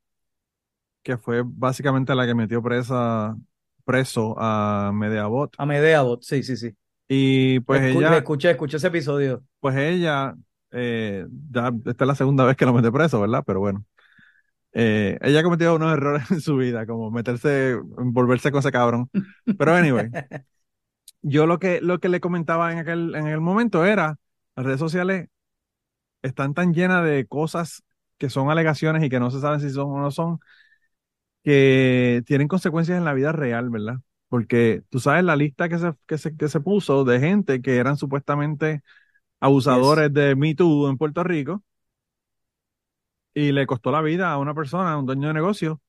que 1.02 1.16
fue 1.18 1.42
básicamente 1.44 2.14
la 2.14 2.26
que 2.26 2.34
metió 2.34 2.62
presa, 2.62 3.36
preso 3.84 4.34
a 4.38 4.92
Mediabot. 4.94 5.56
A 5.58 5.66
Medea 5.66 6.02
Bot, 6.02 6.22
sí, 6.24 6.42
sí, 6.42 6.56
sí. 6.56 6.74
Y 7.08 7.60
pues 7.60 7.82
Escu- 7.82 8.02
ella, 8.02 8.18
escuché, 8.18 8.50
escuché 8.50 8.76
ese 8.78 8.88
episodio. 8.88 9.44
pues 9.60 9.76
ella, 9.76 10.34
eh, 10.70 11.26
ya 11.50 11.72
esta 11.86 12.04
es 12.04 12.08
la 12.08 12.14
segunda 12.14 12.44
vez 12.44 12.56
que 12.56 12.64
lo 12.66 12.72
mete 12.72 12.90
preso, 12.92 13.20
¿verdad? 13.20 13.44
Pero 13.46 13.60
bueno. 13.60 13.84
Eh, 14.72 15.18
ella 15.22 15.40
ha 15.40 15.42
cometido 15.44 15.76
unos 15.76 15.92
errores 15.94 16.30
en 16.30 16.40
su 16.40 16.56
vida, 16.56 16.86
como 16.86 17.10
meterse, 17.10 17.76
volverse 17.82 18.52
con 18.52 18.60
ese 18.60 18.72
cabrón. 18.72 19.10
Pero 19.56 19.74
anyway, 19.74 20.10
yo 21.22 21.46
lo 21.46 21.58
que, 21.58 21.80
lo 21.80 21.98
que 22.00 22.08
le 22.08 22.20
comentaba 22.20 22.72
en 22.72 22.78
aquel, 22.78 23.14
en 23.14 23.26
el 23.26 23.40
momento 23.40 23.84
era, 23.84 24.16
las 24.56 24.66
redes 24.66 24.80
sociales 24.80 25.28
están 26.22 26.54
tan 26.54 26.74
llenas 26.74 27.04
de 27.04 27.26
cosas 27.26 27.82
que 28.18 28.30
son 28.30 28.50
alegaciones 28.50 29.02
y 29.04 29.08
que 29.10 29.20
no 29.20 29.30
se 29.30 29.40
saben 29.40 29.60
si 29.60 29.70
son 29.70 29.90
o 29.92 30.00
no 30.00 30.10
son, 30.10 30.40
que 31.44 32.22
tienen 32.26 32.48
consecuencias 32.48 32.98
en 32.98 33.04
la 33.04 33.14
vida 33.14 33.32
real, 33.32 33.70
¿verdad? 33.70 33.96
Porque 34.28 34.82
tú 34.90 35.00
sabes 35.00 35.24
la 35.24 35.36
lista 35.36 35.68
que 35.68 35.78
se, 35.78 35.92
que 36.06 36.18
se, 36.18 36.36
que 36.36 36.48
se 36.48 36.60
puso 36.60 37.04
de 37.04 37.18
gente 37.20 37.62
que 37.62 37.76
eran 37.76 37.96
supuestamente 37.96 38.82
abusadores 39.40 40.12
de 40.14 40.36
Me 40.36 40.54
Too 40.54 40.90
en 40.90 40.98
Puerto 40.98 41.24
Rico 41.24 41.64
y 43.34 43.52
le 43.52 43.66
costó 43.66 43.90
la 43.92 44.02
vida 44.02 44.30
a 44.32 44.38
una 44.38 44.54
persona, 44.54 44.92
a 44.92 44.98
un 44.98 45.06
dueño 45.06 45.28
de 45.28 45.34
negocio, 45.34 45.80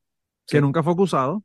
que 0.49 0.61
nunca 0.61 0.83
fue 0.83 0.93
acusado. 0.93 1.43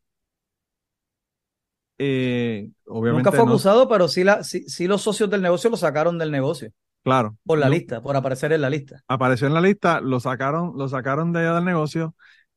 Eh, 1.98 2.70
obviamente 2.86 3.30
Nunca 3.30 3.32
fue 3.32 3.44
no- 3.44 3.60
acusado, 3.60 3.88
pero 3.88 4.08
sí, 4.08 4.24
la, 4.24 4.42
sí, 4.42 4.68
sí 4.68 4.86
los 4.88 5.02
socios 5.02 5.30
del 5.30 5.42
negocio 5.42 5.70
lo 5.70 5.76
sacaron 5.76 6.18
del 6.18 6.32
negocio, 6.32 6.72
claro, 7.06 7.38
por 7.44 7.58
la 7.58 7.68
no- 7.68 7.70
lista, 7.70 8.02
por 8.02 8.16
aparecer 8.16 8.52
en 8.52 8.60
la 8.62 8.70
lista. 8.70 9.04
apareció 9.08 9.46
en 9.46 9.54
la 9.54 9.60
lista, 9.60 10.00
lo 10.00 10.20
sacaron, 10.20 10.72
lo 10.76 10.88
sacaron 10.88 11.32
de 11.32 11.40
allá 11.40 11.54
del 11.54 11.64
negocio, 11.64 12.14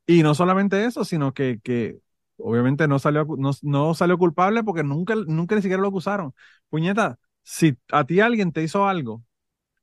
y 0.08 0.24
no 0.24 0.34
solamente 0.36 0.86
eso, 0.86 1.06
sino 1.06 1.34
que, 1.34 1.60
que 1.64 2.00
obviamente 2.38 2.88
no 2.88 3.00
salió, 3.00 3.26
no, 3.38 3.52
no 3.62 3.94
salió 3.94 4.18
culpable 4.18 4.64
porque 4.64 4.84
nunca, 4.84 5.16
nunca 5.28 5.56
ni 5.56 5.62
siquiera 5.62 5.82
lo 5.82 5.90
acusaron. 5.90 6.34
Puñeta, 6.70 7.20
si 7.44 7.78
a 7.92 8.06
ti 8.06 8.20
alguien 8.22 8.52
te 8.52 8.64
hizo 8.64 8.88
algo 8.88 9.24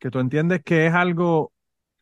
que 0.01 0.10
tú 0.10 0.20
entiendes 0.20 0.62
que 0.64 0.86
es 0.88 0.94
algo 0.94 1.52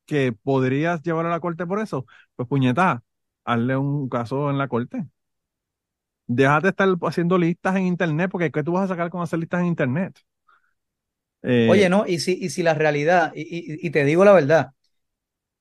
que 0.07 0.33
podrías 0.33 1.03
llevar 1.03 1.27
a 1.27 1.31
la 1.31 1.41
corte 1.41 1.67
por 1.67 1.81
eso, 1.81 2.07
pues 2.37 2.49
puñeta, 2.49 3.05
hazle 3.45 3.77
un 3.77 4.09
caso 4.09 4.51
en 4.51 4.59
la 4.59 4.69
corte. 4.69 5.07
Déjate 6.27 6.69
estar 6.69 6.89
haciendo 7.03 7.39
listas 7.39 7.77
en 7.77 7.85
internet, 7.87 8.31
porque 8.31 8.51
¿qué 8.51 8.63
tú 8.63 8.73
vas 8.73 8.85
a 8.85 8.89
sacar 8.89 9.11
con 9.11 9.23
hacer 9.23 9.39
listas 9.39 9.61
en 9.61 9.67
internet? 9.67 10.19
Eh, 11.45 11.67
Oye, 11.67 11.89
no, 11.89 12.05
y 12.07 12.19
si, 12.21 12.39
y 12.41 12.51
si 12.51 12.63
la 12.63 12.75
realidad, 12.75 13.33
y, 13.35 13.43
y- 13.43 13.87
y 13.87 13.91
te 13.91 14.05
digo 14.05 14.25
la 14.25 14.33
verdad, 14.33 14.73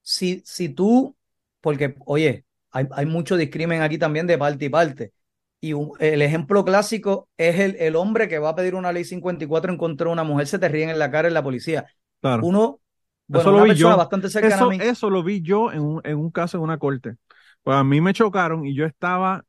si, 0.02 0.42
si 0.46 0.68
tú, 0.70 1.16
porque, 1.60 1.96
oye, 2.06 2.46
hay, 2.70 2.86
hay 2.92 3.06
mucho 3.06 3.36
discrimen 3.36 3.82
aquí 3.82 3.98
también 3.98 4.26
de 4.26 4.38
parte 4.38 4.66
y 4.66 4.68
parte. 4.70 5.12
Y 5.60 5.72
un- 5.74 5.92
el 6.00 6.22
ejemplo 6.22 6.64
clásico 6.64 7.28
es 7.38 7.58
el, 7.60 7.76
el 7.78 7.96
hombre 7.96 8.28
que 8.28 8.38
va 8.40 8.50
a 8.50 8.54
pedir 8.56 8.74
una 8.76 8.92
ley 8.92 9.04
54 9.04 9.72
en 9.72 9.78
contra 9.78 10.06
de 10.08 10.12
una 10.12 10.24
mujer, 10.24 10.46
se 10.48 10.58
te 10.58 10.68
ríen 10.68 10.90
en 10.90 10.98
la 11.00 11.10
cara 11.10 11.28
en 11.28 11.34
la 11.34 11.42
policía. 11.44 11.86
claro. 12.20 12.50
Uno, 12.50 12.80
bueno, 13.28 13.50
Eso 13.50 13.52
lo 13.52 13.62
una 13.62 13.64
vi 13.64 13.74
persona 13.74 13.96
yo. 13.96 13.96
bastante 13.96 14.30
cercana 14.30 14.64
Eso, 14.64 14.64
a 14.64 14.66
mí. 14.68 14.86
eso 14.90 15.10
lo 15.10 15.22
vi 15.24 15.42
yo 15.42 15.72
en 15.72 15.80
un, 15.82 16.00
en 16.04 16.18
un 16.18 16.30
caso 16.30 16.58
en 16.58 16.64
una 16.64 16.78
corte. 16.78 17.16
Pues 17.62 17.76
a 17.76 17.84
mí 17.84 18.00
me 18.00 18.12
chocaron 18.14 18.66
y 18.66 18.74
yo 18.76 18.86
estaba 18.86 19.44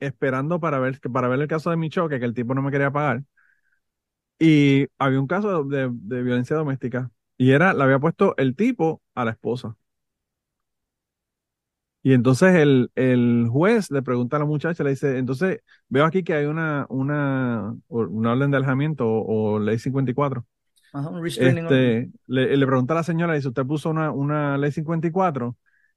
esperando 0.00 0.60
para 0.60 0.78
ver, 0.80 1.00
para 1.12 1.28
ver 1.28 1.40
el 1.40 1.48
caso 1.48 1.70
de 1.70 1.76
mi 1.78 1.90
choque, 1.90 2.18
que 2.20 2.26
el 2.26 2.34
tipo 2.34 2.54
no 2.54 2.62
me 2.62 2.70
quería 2.72 2.90
pagar. 2.92 3.24
Y 4.40 4.88
había 4.98 5.20
un 5.20 5.28
caso 5.28 5.64
de, 5.64 5.90
de 5.92 6.22
violencia 6.24 6.56
doméstica. 6.56 7.12
Y 7.38 7.52
era, 7.52 7.74
le 7.74 7.84
había 7.84 8.00
puesto 8.00 8.36
el 8.38 8.56
tipo 8.56 9.02
a 9.16 9.26
la 9.26 9.32
esposa. 9.32 9.76
Y 12.02 12.14
entonces 12.14 12.54
el, 12.54 12.90
el 12.94 13.46
juez 13.50 13.90
le 13.90 14.02
pregunta 14.02 14.36
a 14.36 14.40
la 14.40 14.46
muchacha, 14.46 14.82
le 14.84 14.90
dice, 14.90 15.18
entonces 15.18 15.60
veo 15.88 16.04
aquí 16.06 16.24
que 16.24 16.32
hay 16.34 16.46
una, 16.46 16.86
una, 16.88 17.76
una 17.88 18.32
orden 18.32 18.50
de 18.50 18.56
alejamiento 18.56 19.06
o, 19.06 19.54
o 19.56 19.58
ley 19.58 19.78
54. 19.78 20.46
Ajá, 20.92 21.10
un. 21.10 21.22
Este, 21.36 22.10
le, 22.26 22.56
le 22.56 22.66
pregunta 22.66 22.94
a 22.94 22.96
la 22.98 23.02
señora, 23.04 23.34
dice, 23.34 23.48
¿usted 23.48 23.66
puso 23.66 23.90
una, 23.90 24.10
una 24.12 24.58
ley 24.58 24.72
54? 24.72 25.56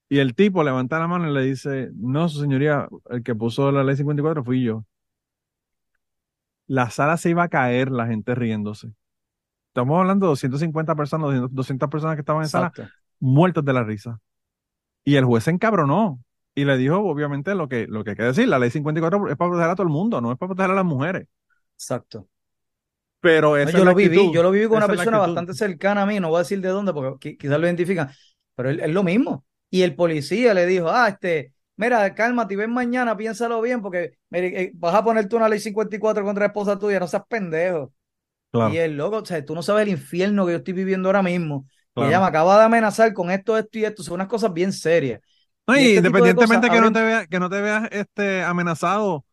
Y 0.09 0.19
el 0.19 0.35
tipo 0.35 0.63
levanta 0.63 0.99
la 0.99 1.07
mano 1.07 1.29
y 1.29 1.33
le 1.33 1.41
dice, 1.43 1.89
no, 1.95 2.29
su 2.29 2.41
señoría, 2.41 2.87
el 3.09 3.23
que 3.23 3.35
puso 3.35 3.71
la 3.71 3.83
ley 3.83 3.95
54 3.97 4.43
fui 4.43 4.63
yo. 4.63 4.85
La 6.67 6.89
sala 6.89 7.17
se 7.17 7.29
iba 7.29 7.43
a 7.43 7.49
caer, 7.49 7.91
la 7.91 8.07
gente 8.07 8.35
riéndose. 8.35 8.93
Estamos 9.69 9.99
hablando 9.99 10.27
de 10.27 10.31
250 10.31 10.95
personas, 10.95 11.27
200 11.27 11.55
200 11.55 11.89
personas 11.89 12.15
que 12.17 12.21
estaban 12.21 12.43
en 12.43 12.49
sala, 12.49 12.73
muertos 13.19 13.65
de 13.65 13.73
la 13.73 13.83
risa. 13.83 14.19
Y 15.05 15.15
el 15.15 15.25
juez 15.25 15.45
se 15.45 15.51
encabronó 15.51 16.23
y 16.55 16.65
le 16.65 16.77
dijo, 16.77 16.99
obviamente, 16.99 17.55
lo 17.55 17.69
que, 17.69 17.87
lo 17.87 18.03
que 18.03 18.11
hay 18.11 18.15
que 18.17 18.23
decir, 18.23 18.47
la 18.47 18.59
ley 18.59 18.71
54 18.71 19.29
es 19.29 19.37
para 19.37 19.49
proteger 19.51 19.71
a 19.71 19.75
todo 19.75 19.87
el 19.87 19.93
mundo, 19.93 20.21
no 20.21 20.31
es 20.31 20.37
para 20.37 20.49
proteger 20.49 20.71
a 20.71 20.75
las 20.75 20.85
mujeres. 20.85 21.27
Exacto. 21.77 22.27
Pero 23.21 23.57
No, 23.61 23.69
esa 23.69 23.77
yo 23.77 23.79
es 23.79 23.85
la 23.85 23.91
lo 23.91 23.95
viví, 23.95 24.29
actitud, 24.29 24.31
yo 24.31 24.43
lo 24.43 24.51
viví 24.51 24.67
con 24.67 24.77
una 24.77 24.89
persona 24.89 25.17
bastante 25.19 25.53
cercana 25.53 26.01
a 26.01 26.05
mí, 26.05 26.19
no 26.19 26.29
voy 26.29 26.37
a 26.37 26.39
decir 26.39 26.59
de 26.61 26.67
dónde 26.69 26.91
porque 26.93 27.35
qui- 27.35 27.37
quizás 27.39 27.59
lo 27.59 27.65
identifican, 27.65 28.09
pero 28.55 28.69
es 28.71 28.89
lo 28.93 29.03
mismo. 29.03 29.45
Y 29.69 29.83
el 29.83 29.95
policía 29.95 30.53
le 30.53 30.65
dijo, 30.65 30.89
ah, 30.89 31.07
este, 31.09 31.52
mira, 31.75 32.13
cálmate 32.15 32.53
y 32.53 32.57
ven 32.57 32.71
mañana, 32.71 33.17
piénsalo 33.17 33.61
bien, 33.61 33.81
porque 33.81 34.17
mire, 34.29 34.61
eh, 34.63 34.71
vas 34.75 34.95
a 34.95 35.03
ponerte 35.03 35.35
una 35.35 35.49
ley 35.49 35.59
54 35.59 36.23
contra 36.23 36.41
la 36.43 36.47
esposa 36.47 36.77
tuya, 36.79 36.99
no 36.99 37.07
seas 37.07 37.23
pendejo. 37.27 37.93
Claro, 38.51 38.69
Y 38.69 38.77
el 38.77 38.97
loco, 38.97 39.17
o 39.17 39.25
sea, 39.25 39.43
tú 39.45 39.55
no 39.55 39.63
sabes 39.63 39.83
el 39.83 39.89
infierno 39.89 40.45
que 40.45 40.53
yo 40.53 40.57
estoy 40.59 40.73
viviendo 40.73 41.09
ahora 41.09 41.23
mismo. 41.23 41.67
Claro. 41.95 42.09
ella 42.09 42.19
me 42.21 42.27
acaba 42.27 42.57
de 42.59 42.65
amenazar 42.65 43.13
con 43.13 43.31
esto, 43.31 43.57
esto 43.57 43.79
y 43.79 43.85
esto, 43.85 44.03
son 44.03 44.15
unas 44.15 44.27
cosas 44.27 44.53
bien 44.53 44.73
serias. 44.73 45.21
No, 45.67 45.75
Y 45.75 45.81
y 45.81 45.97
este 45.97 46.23
de 46.23 46.33
independientemente 46.33 46.35
cosas 46.35 46.69
que 46.69 46.81
no 46.81 46.91
te 46.91 47.01
veas, 47.01 47.27
que 47.27 47.39
no 47.39 47.49
te 47.49 47.61
veas 47.61 47.87
este 47.91 48.43
amenazado, 48.43 49.25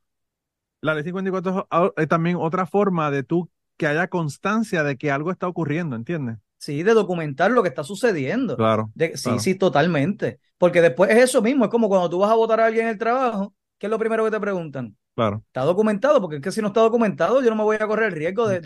la 0.83 0.95
ley 0.95 1.05
54 1.05 1.61
es 1.61 1.67
a- 1.71 1.93
es 2.03 2.09
también 2.09 2.37
otra 2.39 2.67
forma 2.67 3.11
de 3.11 3.23
tú 3.25 3.51
que 3.79 3.87
haya 3.89 4.09
constancia 4.09 4.85
de 4.85 4.99
que 4.99 5.11
algo 5.13 5.31
está 5.33 5.49
ocurriendo, 5.49 5.97
¿entiendes? 5.97 6.39
Sí, 6.61 6.83
de 6.83 6.93
documentar 6.93 7.51
lo 7.51 7.63
que 7.63 7.71
está 7.71 7.85
sucediendo. 7.85 8.55
Claro, 8.57 8.91
De- 8.95 9.17
sí, 9.17 9.23
claro. 9.25 9.41
sí, 9.41 9.55
totalmente. 9.55 10.41
Porque 10.59 10.83
después 10.83 11.11
es 11.11 11.17
eso 11.19 11.41
mismo, 11.41 11.65
es 11.65 11.71
como 11.71 11.89
cuando 11.89 12.11
tú 12.11 12.19
vas 12.19 12.31
a 12.31 12.35
votar 12.35 12.61
a 12.61 12.67
alguien 12.67 12.85
en 12.85 12.91
el 12.93 12.99
trabajo, 12.99 13.55
¿qué 13.79 13.87
es 13.87 13.91
lo 13.91 13.99
primero 13.99 14.25
que 14.25 14.31
te 14.31 14.41
preguntan? 14.41 14.95
claro, 15.15 15.43
¿Está 15.47 15.63
documentado? 15.63 16.21
Porque 16.21 16.37
es 16.37 16.43
que 16.43 16.53
si 16.53 16.61
no 16.61 16.69
está 16.69 16.81
documentado, 16.83 17.43
yo 17.43 17.49
no 17.51 17.57
me 17.57 17.63
voy 17.65 17.77
a 17.81 17.87
correr 17.87 18.09
el 18.09 18.13
riesgo 18.13 18.47
de, 18.47 18.61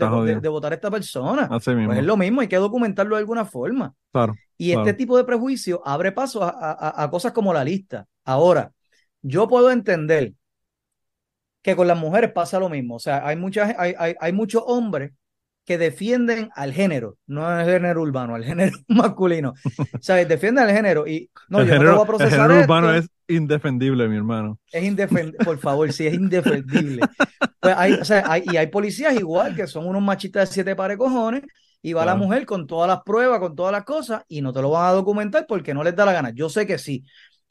votar 0.49 0.73
a 0.73 0.75
esta 0.75 0.91
persona. 0.91 1.47
así 1.51 1.71
mismo, 1.71 1.87
Pues 1.87 1.99
es 1.99 2.05
lo 2.05 2.17
mismo, 2.17 2.41
hay 2.41 2.47
que 2.49 2.57
documentarlo 2.57 3.15
de 3.15 3.21
alguna 3.21 3.45
forma. 3.45 3.95
claro, 4.11 4.33
Y 4.57 4.71
Claro. 4.71 4.81
este 4.87 4.93
tipo 4.93 5.17
de 5.17 5.23
prejuicio 5.23 5.81
abre 5.85 6.11
paso 6.11 6.43
a, 6.43 6.49
a- 6.49 7.03
a 7.03 7.09
cosas 7.09 7.31
como 7.33 7.53
la 7.53 7.63
lista. 7.63 8.07
Ahora, 8.25 8.71
yo 9.21 9.47
puedo 9.47 9.71
entender 9.71 10.33
que 11.61 11.75
con 11.75 11.87
las 11.87 11.97
mujeres 11.97 12.31
pasa 12.31 12.59
lo 12.59 12.69
mismo. 12.69 12.95
O 12.95 12.99
sea, 12.99 13.25
hay, 13.27 13.35
muchas, 13.35 13.73
hay, 13.77 13.93
hay, 13.97 14.15
hay 14.19 14.33
muchos 14.33 14.63
hombres 14.67 15.11
que 15.65 15.77
defienden 15.77 16.49
al 16.55 16.73
género, 16.73 17.17
no 17.27 17.47
al 17.47 17.65
género 17.65 18.01
urbano, 18.01 18.35
al 18.35 18.43
género 18.43 18.77
masculino. 18.87 19.53
Sea, 19.99 20.23
defienden 20.25 20.65
al 20.65 20.71
género 20.75 21.07
y 21.07 21.29
no, 21.49 21.59
el 21.61 21.67
yo 21.67 21.75
no 21.75 21.85
te 21.85 21.91
género, 21.91 21.91
voy 21.91 21.99
a 21.99 22.01
el 22.01 22.07
procesar 22.07 22.49
género 22.49 22.59
urbano 22.63 22.93
es 22.93 23.09
indefendible, 23.27 24.07
mi 24.07 24.15
hermano. 24.17 24.59
Es 24.71 24.83
indefendible, 24.83 25.43
por 25.43 25.57
favor, 25.57 25.91
sí, 25.91 26.05
es 26.07 26.13
indefendible. 26.13 27.01
Pues 27.59 27.75
hay, 27.77 27.93
o 27.93 28.05
sea, 28.05 28.23
hay- 28.27 28.43
y 28.45 28.57
hay 28.57 28.67
policías 28.67 29.15
igual 29.15 29.55
que 29.55 29.67
son 29.67 29.87
unos 29.87 30.01
machistas 30.01 30.49
de 30.49 30.53
siete 30.53 30.75
pares 30.75 30.97
cojones 30.97 31.41
y 31.81 31.93
va 31.93 32.05
la 32.05 32.15
mujer 32.15 32.45
con 32.45 32.67
todas 32.67 32.87
las 32.87 33.01
pruebas, 33.03 33.39
con 33.39 33.55
todas 33.55 33.71
las 33.71 33.83
cosas 33.83 34.23
y 34.27 34.41
no 34.41 34.53
te 34.53 34.61
lo 34.61 34.69
van 34.71 34.87
a 34.87 34.91
documentar 34.91 35.45
porque 35.47 35.73
no 35.73 35.83
les 35.83 35.95
da 35.95 36.05
la 36.05 36.13
gana. 36.13 36.31
Yo 36.33 36.49
sé 36.49 36.65
que 36.67 36.77
sí. 36.77 37.03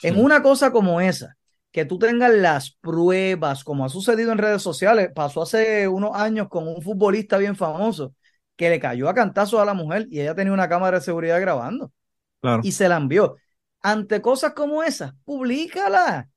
En 0.03 0.19
una 0.23 0.43
cosa 0.43 0.71
como 0.73 1.01
esa, 1.01 1.37
que 1.75 1.87
tú 1.87 1.99
tengas 2.01 2.33
las 2.35 2.73
pruebas, 2.73 3.65
como 3.65 3.85
ha 3.87 3.91
sucedido 3.91 4.33
en 4.33 4.39
redes 4.39 4.63
sociales, 4.63 5.11
pasó 5.15 5.43
hace 5.43 5.89
unos 5.89 6.13
años 6.17 6.49
con 6.51 6.69
un 6.69 6.83
futbolista 6.83 7.39
bien 7.39 7.57
famoso 7.57 8.15
que 8.57 8.71
le 8.71 8.81
cayó 8.81 9.11
a 9.11 9.15
cantazos 9.15 9.61
a 9.61 9.67
la 9.67 9.75
mujer 9.75 10.07
y 10.11 10.21
ella 10.23 10.37
tenía 10.37 10.55
una 10.55 10.71
cámara 10.71 11.01
de 11.01 11.05
seguridad 11.07 11.41
grabando 11.43 11.93
Claro, 12.41 12.63
y 12.63 12.73
se 12.73 12.89
la 12.89 12.97
envió. 12.97 13.37
Ante 13.83 14.23
cosas 14.23 14.55
como 14.55 14.83
esas, 14.83 15.15
públicala. 15.25 16.29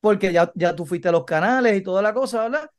Porque 0.00 0.32
ya, 0.32 0.52
ya 0.54 0.74
tú 0.76 0.86
fuiste 0.86 1.08
a 1.08 1.12
los 1.12 1.24
canales 1.24 1.76
y 1.76 1.82
toda 1.82 2.02
la 2.02 2.12
cosa, 2.14 2.42
¿verdad? 2.44 2.70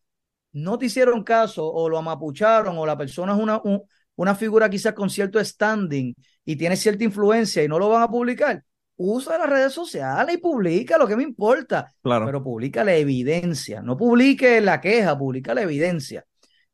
No 0.54 0.78
te 0.78 0.88
hicieron 0.88 1.24
caso 1.24 1.68
o 1.72 1.90
lo 1.90 1.98
amapucharon 2.00 2.78
o 2.78 2.86
la 2.86 2.98
persona 2.98 3.34
es 3.36 3.40
una, 3.42 3.62
un- 3.64 3.84
una 4.16 4.36
figura 4.36 4.70
quizás 4.70 4.94
con 4.94 5.10
cierto 5.10 5.44
standing 5.44 6.16
y 6.46 6.56
tiene 6.58 6.76
cierta 6.78 7.04
influencia 7.06 7.64
y 7.64 7.68
no 7.70 7.80
lo 7.80 7.90
van 7.90 8.04
a 8.04 8.10
publicar. 8.10 8.64
Usa 8.98 9.38
las 9.38 9.50
redes 9.50 9.74
sociales 9.74 10.36
y 10.36 10.40
publica 10.40 10.98
lo 10.98 11.08
que 11.08 11.16
me 11.16 11.24
importa, 11.24 11.94
claro, 12.02 12.26
pero 12.26 12.44
publica 12.44 12.84
la 12.84 12.96
evidencia. 12.96 13.82
No 13.82 13.96
publique 13.98 14.60
la 14.62 14.82
queja, 14.82 15.18
publica 15.18 15.54
la 15.54 15.62
evidencia. 15.64 16.26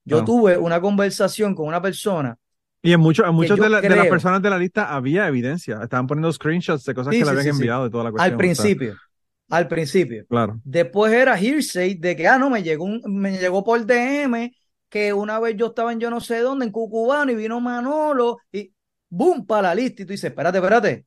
Yo 0.06 0.18
Claro. 0.18 0.26
tuve 0.26 0.58
una 0.58 0.82
conversación 0.82 1.56
con 1.56 1.68
una 1.68 1.82
persona 1.82 2.38
Y 2.82 2.92
en, 2.94 3.00
muchos 3.00 3.26
en 3.28 3.34
muchas 3.34 3.58
de, 3.58 3.70
la- 3.70 3.82
de 3.82 3.96
las 3.96 4.08
personas 4.08 4.42
de 4.42 4.50
la 4.50 4.58
lista 4.58 4.94
había 4.94 5.28
evidencia. 5.28 5.80
Estaban 5.84 6.08
poniendo 6.08 6.32
screenshots 6.32 6.84
de 6.84 6.94
cosas 6.94 7.14
Sí, 7.14 7.20
que 7.20 7.26
le 7.26 7.32
habían 7.32 7.46
sí, 7.46 7.62
enviado 7.62 7.88
y 7.88 7.90
toda 7.92 8.04
la 8.04 8.12
cuestión. 8.12 8.34
al 8.34 8.36
o 8.36 8.38
sea, 8.40 8.40
principio, 8.40 8.98
al 9.50 9.68
principio. 9.68 10.26
claro, 10.28 10.62
Después 10.64 11.14
era 11.14 11.38
hearsay 11.40 11.96
de 11.96 12.16
que, 12.16 12.28
ah, 12.28 12.38
no, 12.38 12.50
me 12.50 12.64
llegó, 12.64 12.86
un, 12.86 13.02
me 13.06 13.38
llegó 13.38 13.64
por 13.64 13.86
DM 13.86 14.54
que 14.90 15.14
una 15.14 15.40
vez 15.40 15.56
yo 15.58 15.68
estaba 15.68 15.92
en 15.92 16.00
yo 16.00 16.10
no 16.10 16.22
sé 16.22 16.40
dónde, 16.40 16.66
en 16.66 16.72
Cucubano, 16.72 17.32
y 17.32 17.36
vino 17.36 17.60
Manolo. 17.60 18.38
Y 18.52 18.74
boom, 19.10 19.46
para 19.46 19.70
la 19.70 19.76
lista. 19.76 20.04
Y 20.04 20.06
tú 20.06 20.12
dices, 20.12 20.30
espérate, 20.30 20.58
espérate. 20.60 21.06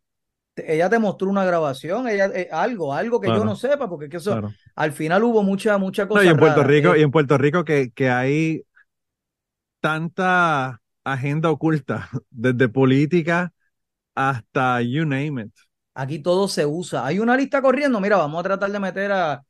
Ella 0.56 0.88
te 0.90 0.98
mostró 0.98 1.28
una 1.30 1.44
grabación, 1.44 2.08
ella, 2.08 2.26
eh, 2.34 2.48
algo, 2.52 2.94
algo 2.94 3.20
que 3.20 3.28
yo 3.28 3.44
no 3.44 3.56
sepa, 3.56 3.88
porque 3.88 4.06
es 4.06 4.10
que 4.10 4.16
eso, 4.18 4.32
Claro. 4.32 4.54
al 4.74 4.92
final 4.92 5.24
hubo 5.24 5.42
mucha, 5.42 5.78
mucha 5.78 6.04
No, 6.04 6.08
cosa 6.08 6.24
y 6.24 6.28
en 6.28 6.38
Puerto 6.38 6.62
rara. 6.62 6.68
Rico, 6.68 6.94
Eh, 6.94 7.00
y 7.00 7.02
en 7.02 7.10
Puerto 7.10 7.38
Rico 7.38 7.64
que, 7.64 7.90
que 7.92 8.10
hay 8.10 8.62
tanta 9.80 10.80
agenda 11.04 11.50
oculta, 11.50 12.08
desde 12.30 12.68
política 12.68 13.52
hasta 14.14 14.82
you 14.82 15.04
name 15.06 15.42
it. 15.44 15.52
Aquí 15.94 16.18
todo 16.18 16.46
se 16.48 16.66
usa. 16.66 17.06
Hay 17.06 17.18
una 17.18 17.36
lista 17.36 17.62
corriendo. 17.62 18.00
Mira, 18.00 18.16
vamos 18.16 18.40
a 18.40 18.42
tratar 18.42 18.70
de 18.70 18.78
meter 18.80 19.12
a 19.12 19.42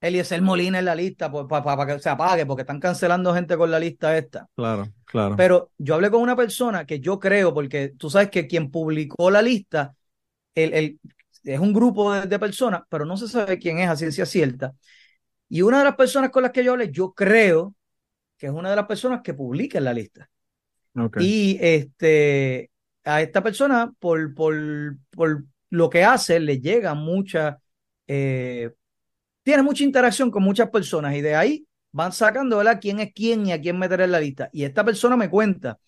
Eliezer 0.00 0.42
Molina 0.42 0.80
en 0.80 0.84
la 0.84 0.94
lista 0.96 1.30
para 1.30 1.86
que 1.86 1.98
se 2.00 2.08
apague, 2.08 2.44
porque 2.44 2.62
están 2.62 2.80
cancelando 2.80 3.32
gente 3.32 3.56
con 3.56 3.70
la 3.70 3.78
lista 3.78 4.16
esta. 4.16 4.48
Claro, 4.56 4.84
claro. 5.04 5.36
Pero 5.36 5.70
yo 5.78 5.94
hablé 5.94 6.10
con 6.10 6.20
una 6.22 6.34
persona 6.36 6.84
que 6.84 7.00
yo 7.00 7.20
creo, 7.20 7.54
porque 7.54 7.92
tú 7.96 8.10
sabes 8.10 8.30
que 8.30 8.46
quien 8.48 8.70
publicó 8.70 9.30
la 9.30 9.42
lista, 9.42 9.94
el, 10.54 10.74
el- 10.74 11.00
es 11.44 11.58
un 11.60 11.72
grupo 11.72 12.12
de, 12.12 12.26
de 12.26 12.38
personas, 12.38 12.82
pero 12.88 13.04
no 13.04 13.16
se 13.16 13.28
sabe 13.28 13.58
quién 13.58 13.78
es 13.78 13.88
a 13.88 13.96
ciencia 13.96 14.26
cierta. 14.26 14.74
Y 15.48 15.62
una 15.62 15.78
de 15.80 15.84
las 15.84 15.96
personas 15.96 16.30
con 16.30 16.42
las 16.44 16.52
que 16.52 16.64
yo 16.64 16.72
hablé, 16.72 16.90
yo 16.92 17.12
creo 17.14 17.74
que 18.38 18.46
es 18.48 18.52
una 18.52 18.70
de 18.70 18.76
las 18.76 18.86
personas 18.86 19.22
que 19.22 19.34
publica 19.34 19.78
en 19.78 19.84
la 19.84 19.94
lista. 19.94 20.30
Y 21.16 21.58
este, 21.60 22.70
a 23.04 23.22
esta 23.22 23.42
persona, 23.42 23.92
por, 23.98 24.34
por, 24.34 24.54
por 25.10 25.44
lo 25.70 25.90
que 25.90 26.04
hace, 26.04 26.40
le 26.40 26.60
llega 26.60 26.94
mucha, 26.94 27.58
eh, 28.06 28.72
tiene 29.42 29.62
mucha 29.62 29.84
interacción 29.84 30.30
con 30.30 30.42
muchas 30.42 30.70
personas 30.70 31.14
y 31.16 31.20
de 31.22 31.34
ahí 31.36 31.66
van 31.92 32.12
sacando, 32.12 32.58
¿verdad? 32.58 32.78
¿Quién 32.80 33.00
es 33.00 33.12
quién 33.14 33.46
y 33.46 33.52
a 33.52 33.60
quién 33.60 33.78
meter 33.78 34.00
en 34.02 34.12
la 34.12 34.20
lista? 34.20 34.50
Y 34.52 34.64
esta 34.64 34.84
persona 34.84 35.16
me 35.16 35.30
cuenta 35.30 35.78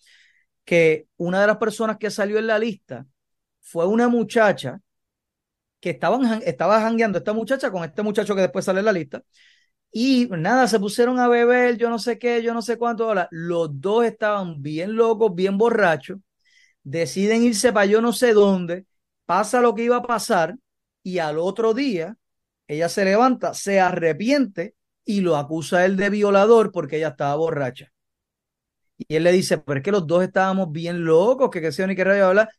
que 0.65 1.07
una 1.17 1.41
de 1.41 1.47
las 1.47 1.57
personas 1.57 1.97
que 1.97 2.11
salió 2.11 2.39
en 2.39 2.47
la 2.47 2.59
lista 2.59 3.05
fue 3.65 3.87
una 3.87 4.07
muchacha 4.09 4.79
que 5.79 5.91
estaba 6.45 6.81
jangueando 6.81 7.17
esta 7.19 7.33
muchacha 7.33 7.71
con 7.71 7.83
este 7.83 8.01
muchacho 8.01 8.35
que 8.35 8.41
después 8.41 8.65
sale 8.65 8.79
en 8.79 8.85
la 8.85 8.93
lista. 8.93 9.23
Y 9.91 10.27
nada, 10.31 10.67
se 10.67 10.79
pusieron 10.79 11.19
a 11.19 11.27
beber, 11.29 11.77
yo 11.77 11.89
no 11.89 11.99
sé 11.99 12.19
qué, 12.19 12.43
yo 12.43 12.53
no 12.53 12.61
sé 12.61 12.77
cuánto. 12.77 13.05
ahora. 13.05 13.27
Los 13.31 13.81
dos 13.81 14.05
estaban 14.05 14.61
bien 14.61 14.95
locos, 14.95 15.35
bien 15.35 15.57
borrachos. 15.57 16.19
Deciden 16.83 17.43
irse 17.43 17.73
para 17.73 17.87
yo 17.87 18.01
no 18.01 18.13
sé 18.13 18.33
dónde. 18.33 18.85
Pasa 19.25 19.61
lo 19.61 19.75
que 19.75 19.83
iba 19.85 19.97
a 19.97 20.03
pasar. 20.03 20.57
Y 21.03 21.19
al 21.19 21.39
otro 21.39 21.73
día, 21.73 22.17
ella 22.67 22.89
se 22.89 23.05
levanta, 23.05 23.53
se 23.53 23.79
arrepiente 23.79 24.75
y 25.05 25.21
lo 25.21 25.37
acusa 25.37 25.79
a 25.79 25.85
él 25.85 25.97
de 25.97 26.09
violador 26.09 26.71
porque 26.71 26.97
ella 26.97 27.09
estaba 27.09 27.35
borracha. 27.35 27.91
Y 28.97 29.15
él 29.15 29.23
le 29.23 29.31
dice, 29.31 29.57
pero 29.57 29.79
es 29.79 29.83
que 29.83 29.91
los 29.91 30.07
dos 30.07 30.23
estábamos 30.23 30.71
bien 30.71 31.03
locos, 31.05 31.49
que 31.49 31.61
qué 31.61 31.71
sé 31.71 31.83
yo 31.83 31.87
ni 31.87 31.95
qué 31.95 32.03
rayo 32.03 32.27
hablar. 32.27 32.49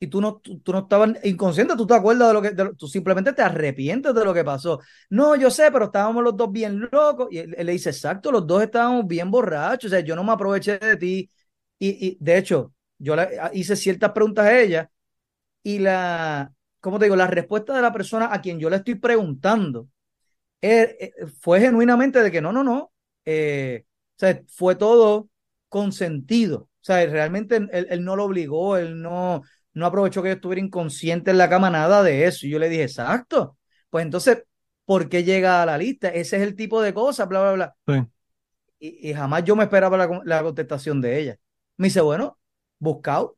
Y 0.00 0.08
tú 0.08 0.20
no, 0.20 0.36
tú, 0.38 0.58
tú 0.60 0.72
no 0.72 0.80
estabas 0.80 1.12
inconsciente, 1.24 1.76
tú 1.76 1.86
te 1.86 1.94
acuerdas 1.94 2.28
de 2.28 2.34
lo 2.34 2.42
que, 2.42 2.50
de 2.50 2.64
lo- 2.64 2.74
tú 2.74 2.86
simplemente 2.88 3.32
te 3.32 3.42
arrepientes 3.42 4.14
de 4.14 4.24
lo 4.24 4.34
que 4.34 4.44
pasó. 4.44 4.80
No, 5.10 5.34
yo 5.36 5.50
sé, 5.50 5.70
pero 5.72 5.86
estábamos 5.86 6.22
los 6.22 6.36
dos 6.36 6.52
bien 6.52 6.88
locos. 6.92 7.28
Y 7.30 7.38
él, 7.38 7.54
él 7.56 7.66
le 7.66 7.72
dice, 7.72 7.90
exacto, 7.90 8.30
los 8.32 8.46
dos 8.46 8.62
estábamos 8.62 9.06
bien 9.06 9.30
borrachos. 9.30 9.86
O 9.92 9.94
sea, 9.94 10.00
yo 10.00 10.14
no 10.16 10.24
me 10.24 10.32
aproveché 10.32 10.78
de 10.78 10.96
ti. 10.96 11.30
Y, 11.78 12.06
y 12.08 12.18
de 12.20 12.38
hecho, 12.38 12.74
yo 12.98 13.16
le 13.16 13.28
hice 13.54 13.76
ciertas 13.76 14.12
preguntas 14.12 14.46
a 14.46 14.58
ella 14.60 14.90
y 15.62 15.78
la, 15.78 16.52
¿cómo 16.80 16.98
te 16.98 17.06
digo? 17.06 17.16
La 17.16 17.26
respuesta 17.26 17.74
de 17.74 17.82
la 17.82 17.92
persona 17.92 18.28
a 18.32 18.40
quien 18.40 18.58
yo 18.60 18.70
le 18.70 18.76
estoy 18.76 18.96
preguntando 18.96 19.88
eh, 20.62 20.96
eh, 21.18 21.26
fue 21.40 21.60
genuinamente 21.60 22.22
de 22.22 22.30
que 22.30 22.40
no, 22.40 22.52
no, 22.52 22.64
no. 22.64 22.92
eh, 23.24 23.84
o 24.16 24.18
sea, 24.18 24.42
fue 24.48 24.76
todo 24.76 25.28
consentido. 25.68 26.62
O 26.82 26.84
sea, 26.86 27.04
realmente 27.06 27.56
él- 27.56 27.70
él 27.90 28.04
no 28.04 28.16
lo 28.16 28.24
obligó, 28.24 28.76
él 28.76 29.00
no, 29.00 29.42
no 29.74 29.86
aprovechó 29.86 30.22
que 30.22 30.28
yo 30.30 30.34
estuviera 30.34 30.60
inconsciente 30.60 31.30
en 31.30 31.38
la 31.38 31.48
cama, 31.48 31.70
nada 31.70 32.02
de 32.02 32.26
eso. 32.26 32.46
Y 32.46 32.50
yo 32.50 32.58
le 32.58 32.68
dije, 32.68 32.84
exacto. 32.84 33.58
Pues 33.90 34.04
entonces, 34.04 34.44
¿por 34.84 35.08
qué 35.08 35.24
llega 35.24 35.62
a 35.62 35.66
la 35.66 35.78
lista? 35.78 36.08
Ese 36.08 36.36
es 36.36 36.42
el 36.42 36.56
tipo 36.56 36.80
de 36.80 36.94
cosas, 36.94 37.28
bla, 37.28 37.40
bla, 37.42 37.52
bla. 37.52 37.76
Sí. 37.86 38.08
Y, 38.78 39.10
y 39.10 39.14
jamás 39.14 39.44
yo 39.44 39.56
me 39.56 39.64
esperaba 39.64 39.96
la, 39.96 40.20
la 40.24 40.42
contestación 40.42 41.00
de 41.00 41.18
ella. 41.20 41.36
Me 41.76 41.88
dice, 41.88 42.00
bueno, 42.00 42.38
buscado. 42.78 43.36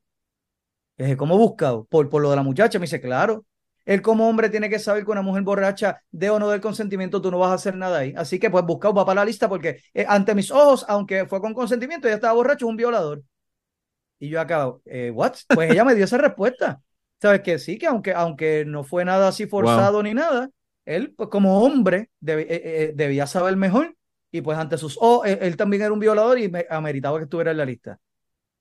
Le 0.97 1.07
dije, 1.07 1.17
¿cómo 1.17 1.37
buscado? 1.37 1.85
Por, 1.87 2.09
por 2.09 2.23
lo 2.23 2.31
de 2.31 2.37
la 2.37 2.43
muchacha. 2.43 2.79
Me 2.79 2.85
dice, 2.85 3.01
claro. 3.01 3.45
Él 3.85 4.03
como 4.03 4.29
hombre 4.29 4.51
tiene 4.51 4.69
que 4.69 4.81
saber 4.81 5.05
que 5.05 5.13
una 5.13 5.23
mujer 5.23 5.43
borracha 5.43 6.03
de 6.11 6.29
o 6.31 6.41
no 6.41 6.49
del 6.49 6.61
consentimiento, 6.61 7.23
tú 7.23 7.31
no 7.31 7.39
vas 7.39 7.51
a 7.51 7.55
hacer 7.55 7.77
nada 7.77 7.99
ahí. 7.99 8.13
Así 8.17 8.41
que 8.41 8.51
pues 8.51 8.65
buscado 8.65 8.95
va 8.95 9.07
para 9.07 9.21
la 9.21 9.25
lista 9.25 9.49
porque 9.49 9.81
eh, 9.95 10.05
ante 10.09 10.35
mis 10.35 10.51
ojos, 10.51 10.85
aunque 10.89 11.27
fue 11.27 11.41
con 11.41 11.55
consentimiento, 11.55 12.09
ella 12.09 12.17
estaba 12.17 12.35
borracho, 12.35 12.67
es 12.67 12.71
un 12.71 12.77
violador. 12.77 13.23
Y 14.19 14.29
yo 14.29 14.41
acá, 14.41 14.73
eh, 14.87 15.11
¿what? 15.11 15.35
Pues 15.53 15.71
ella 15.71 15.85
me 15.85 15.95
dio 15.95 16.05
esa 16.05 16.19
respuesta. 16.19 16.81
Sabes 17.21 17.41
que 17.43 17.59
sí, 17.59 17.79
que 17.79 17.87
aunque, 17.87 18.13
aunque 18.13 18.65
no 18.67 18.85
fue 18.85 19.05
nada 19.05 19.29
así 19.29 19.47
forzado 19.47 20.03
ni 20.03 20.15
nada, 20.15 20.51
él 20.85 21.15
pues, 21.17 21.29
como 21.29 21.63
hombre 21.63 22.11
deb- 22.21 22.41
eh, 22.49 22.63
eh, 22.65 22.93
debía 22.95 23.27
saber 23.27 23.57
mejor. 23.57 23.95
Y 24.31 24.41
pues 24.43 24.59
ante 24.59 24.77
sus 24.79 24.97
ojos, 25.01 25.27
él, 25.27 25.39
él 25.41 25.57
también 25.57 25.83
era 25.83 25.93
un 25.93 26.01
violador 26.01 26.39
y 26.39 26.49
me 26.49 26.67
ameritaba 26.69 27.19
que 27.19 27.25
estuviera 27.25 27.53
en 27.53 27.57
la 27.59 27.65
lista. 27.65 27.99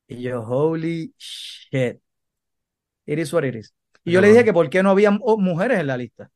Y 0.07 0.22
yo, 0.23 0.41
holy 0.44 1.14
shit. 1.18 1.99
It 3.06 3.19
is 3.19 3.34
what 3.34 3.44
it 3.44 3.56
is. 3.56 3.73
Y 4.03 4.11
yo 4.11 4.22
le 4.22 4.30
dije 4.30 4.44
que 4.44 4.53
por 4.53 4.69
qué 4.69 4.84
no 4.84 4.91
había 4.91 5.18
oh, 5.22 5.38
mujeres 5.38 5.80
en 5.80 5.88
la 5.88 5.98
lista. 5.98 6.32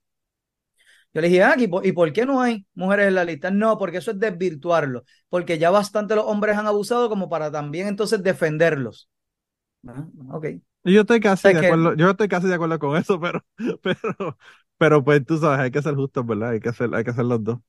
Yo 1.13 1.21
le 1.21 1.27
dije, 1.29 1.43
ah, 1.43 1.55
¿y 1.57 1.67
por, 1.67 1.85
¿y 1.85 1.91
por 1.91 2.13
qué 2.13 2.25
no 2.25 2.41
hay 2.41 2.65
mujeres 2.75 3.07
en 3.07 3.15
la 3.15 3.25
lista? 3.25 3.51
No, 3.51 3.77
porque 3.77 3.97
eso 3.97 4.11
es 4.11 4.19
desvirtuarlo, 4.19 5.03
porque 5.29 5.57
ya 5.57 5.71
bastante 5.71 6.15
los 6.15 6.25
hombres 6.25 6.57
han 6.57 6.67
abusado 6.67 7.09
como 7.09 7.29
para 7.29 7.51
también 7.51 7.87
entonces 7.87 8.21
defenderlos. 8.23 9.09
Ah, 9.87 10.07
ok. 10.31 10.45
Y 10.83 10.93
yo 10.93 11.01
estoy 11.01 11.19
casi 11.19 11.49
sea, 11.49 11.51
de 11.51 11.59
que- 11.59 11.59
acuerdo, 11.59 11.93
yo 11.95 12.09
estoy 12.09 12.27
casi 12.29 12.47
de 12.47 12.55
acuerdo 12.55 12.79
con 12.79 12.95
eso, 12.97 13.19
pero, 13.21 13.45
pero, 13.83 14.37
pero 14.77 15.03
pues 15.03 15.25
tú 15.25 15.37
sabes, 15.37 15.59
hay 15.59 15.71
que 15.71 15.81
ser 15.81 15.95
justos, 15.95 16.25
¿verdad? 16.25 16.51
Hay 16.51 16.59
que 16.61 16.69
hacer, 16.69 16.93
hay 16.95 17.03
que 17.03 17.11
hacer 17.11 17.25
los 17.25 17.43
dos. 17.43 17.59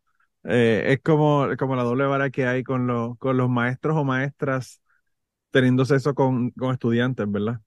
Eh, 0.44 0.84
es 0.94 1.00
como, 1.02 1.46
como 1.58 1.76
la 1.76 1.82
doble 1.82 2.04
vara 2.06 2.30
que 2.30 2.46
hay 2.46 2.62
con 2.64 2.86
los, 2.86 3.18
con 3.18 3.36
los 3.36 3.50
maestros 3.50 3.96
o 3.96 4.04
maestras 4.04 4.80
teniendo 5.50 5.84
sexo 5.86 6.14
con, 6.14 6.50
con 6.52 6.72
estudiantes, 6.72 7.30
¿verdad? 7.30 7.60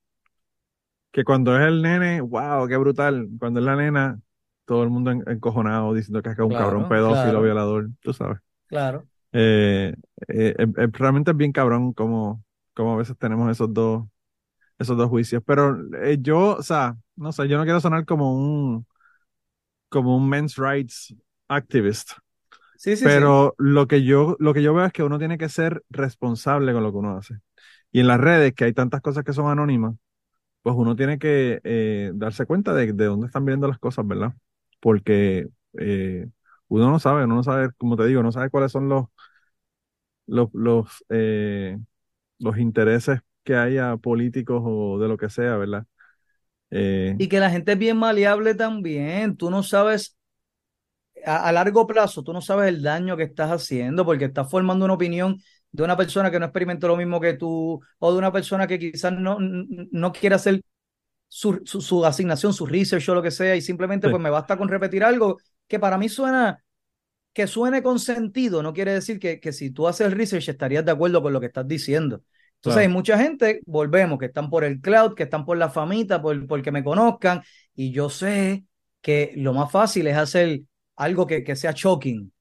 Que 1.12 1.24
cuando 1.24 1.56
es 1.56 1.66
el 1.66 1.80
nene, 1.82 2.20
wow, 2.20 2.66
qué 2.68 2.76
brutal. 2.76 3.28
Cuando 3.38 3.60
es 3.60 3.66
la 3.66 3.76
nena, 3.76 4.20
todo 4.66 4.82
el 4.84 4.90
mundo 4.90 5.10
en- 5.10 5.24
encojonado 5.28 5.94
diciendo 5.94 6.22
que 6.22 6.30
es 6.30 6.36
que 6.36 6.42
es 6.42 6.48
un 6.48 6.54
Claro, 6.54 6.56
cabrón 6.56 6.86
pedófilo, 6.86 7.42
claro. 7.42 7.42
violador, 7.42 7.90
tú 8.02 8.12
sabes. 8.12 8.38
Claro. 8.66 9.08
Eh, 9.32 9.94
eh, 10.28 10.54
eh, 10.58 10.88
realmente 10.92 11.32
es 11.32 11.36
bien 11.36 11.52
cabrón 11.52 11.92
como, 11.92 12.44
como 12.74 12.94
a 12.94 12.96
veces 12.96 13.16
tenemos 13.18 13.50
esos 13.50 13.72
dos, 13.74 14.04
esos 14.78 14.96
dos 14.98 15.08
juicios. 15.10 15.42
Pero 15.46 15.78
yo, 16.20 16.56
o 16.58 16.62
sea, 16.64 16.96
no 17.16 17.32
sé, 17.32 17.48
yo 17.48 17.58
no 17.58 17.64
quiero 17.64 17.80
sonar 17.80 18.06
como 18.06 18.34
un, 18.36 18.86
como 19.88 20.16
un 20.16 20.28
men's 20.28 20.56
rights 20.56 21.14
activist. 21.48 22.12
Sí, 22.76 22.96
sí, 22.96 23.08
sí. 23.10 23.20
Pero 23.22 23.54
lo 23.58 23.88
que 23.88 24.04
yo, 24.04 24.36
lo 24.40 24.54
que 24.54 24.62
yo 24.62 24.74
veo 24.74 24.86
es 24.86 24.92
que 24.92 25.02
uno 25.02 25.18
tiene 25.18 25.38
que 25.38 25.48
ser 25.50 25.84
responsable 25.90 26.72
con 26.72 26.82
lo 26.82 26.92
que 26.92 26.98
uno 26.98 27.16
hace. 27.18 27.36
Y 27.92 28.00
en 28.00 28.08
las 28.08 28.20
redes, 28.20 28.54
que 28.54 28.64
hay 28.66 28.74
tantas 28.74 29.00
cosas 29.02 29.24
que 29.24 29.32
son 29.34 29.48
anónimas, 29.50 29.96
pues 30.62 30.76
uno 30.78 30.96
tiene 30.96 31.18
que 31.18 31.60
darse 32.14 32.46
cuenta 32.46 32.74
de, 32.74 32.92
de 32.92 33.06
dónde 33.06 33.26
están 33.28 33.44
viendo 33.46 33.68
las 33.68 33.78
cosas, 33.80 34.06
¿verdad? 34.06 34.34
Porque 34.84 35.46
eh, 35.78 36.28
uno 36.68 36.90
no 36.90 36.98
sabe, 36.98 37.24
uno 37.24 37.36
no 37.36 37.42
sabe, 37.42 37.70
como 37.78 37.96
te 37.96 38.04
digo, 38.04 38.22
no 38.22 38.32
sabe 38.32 38.50
cuáles 38.50 38.70
son 38.70 38.90
los, 38.90 39.06
los, 40.26 40.50
los, 40.52 41.02
eh, 41.08 41.78
los 42.38 42.58
intereses 42.58 43.20
que 43.44 43.56
haya 43.56 43.96
políticos 43.96 44.62
o 44.62 44.98
de 44.98 45.08
lo 45.08 45.16
que 45.16 45.30
sea, 45.30 45.56
¿verdad? 45.56 45.86
Eh, 46.70 47.16
Y 47.18 47.28
que 47.28 47.40
la 47.40 47.48
gente 47.48 47.72
es 47.72 47.78
bien 47.78 47.96
maleable 47.96 48.54
también. 48.54 49.38
Tú 49.38 49.48
no 49.48 49.62
sabes, 49.62 50.18
a, 51.24 51.50
largo 51.50 51.86
plazo, 51.86 52.22
tú 52.22 52.34
no 52.34 52.42
sabes 52.42 52.68
el 52.68 52.82
daño 52.82 53.16
que 53.16 53.22
estás 53.22 53.50
haciendo 53.50 54.04
porque 54.04 54.26
estás 54.26 54.50
formando 54.50 54.84
una 54.84 54.94
opinión 54.94 55.40
de 55.72 55.82
una 55.82 55.96
persona 55.96 56.30
que 56.30 56.38
no 56.38 56.44
experimentó 56.44 56.88
lo 56.88 56.96
mismo 56.98 57.22
que 57.22 57.32
tú 57.32 57.80
o 58.00 58.12
de 58.12 58.18
una 58.18 58.30
persona 58.30 58.66
que 58.66 58.78
quizás 58.78 59.14
no, 59.14 59.38
no 59.40 60.12
quiere 60.12 60.34
hacer 60.34 60.60
su, 61.36 61.60
su, 61.64 61.80
su 61.80 62.04
asignación, 62.06 62.52
su 62.54 62.64
research 62.64 63.08
o 63.08 63.14
lo 63.16 63.22
que 63.22 63.32
sea 63.32 63.56
y 63.56 63.60
simplemente 63.60 64.06
Sí. 64.06 64.10
pues 64.10 64.22
me 64.22 64.30
basta 64.30 64.56
con 64.56 64.68
repetir 64.68 65.02
algo 65.02 65.38
que 65.66 65.80
para 65.80 65.98
mí 65.98 66.08
suena, 66.08 66.62
que 67.32 67.46
suene 67.46 67.82
con 67.82 67.98
sentido, 67.98 68.62
no 68.62 68.72
quiere 68.72 68.92
decir 68.94 69.18
que, 69.18 69.40
que 69.40 69.52
si 69.52 69.70
tú 69.70 69.88
haces 69.88 70.06
el 70.06 70.12
research 70.12 70.48
estarías 70.48 70.84
de 70.84 70.92
acuerdo 70.92 71.22
con 71.22 71.32
lo 71.32 71.40
que 71.40 71.46
estás 71.46 71.66
diciendo. 71.68 72.22
Entonces 72.56 72.80
Claro. 72.80 72.80
hay 72.82 72.88
mucha 72.88 73.18
gente, 73.18 73.60
volvemos, 73.66 74.18
que 74.18 74.26
están 74.26 74.50
por 74.50 74.64
el 74.64 74.80
cloud, 74.80 75.14
que 75.14 75.24
están 75.24 75.44
por 75.44 75.56
la 75.58 75.70
famita, 75.70 76.22
por, 76.22 76.46
por 76.46 76.62
que 76.62 76.72
me 76.72 76.84
conozcan, 76.84 77.42
y 77.74 77.92
yo 77.92 78.10
sé 78.10 78.64
que 79.02 79.32
lo 79.36 79.52
más 79.54 79.70
fácil 79.72 80.06
es 80.08 80.16
hacer 80.16 80.62
algo 80.96 81.26
que, 81.26 81.44
que 81.44 81.56
sea 81.56 81.72
shocking, 81.74 82.32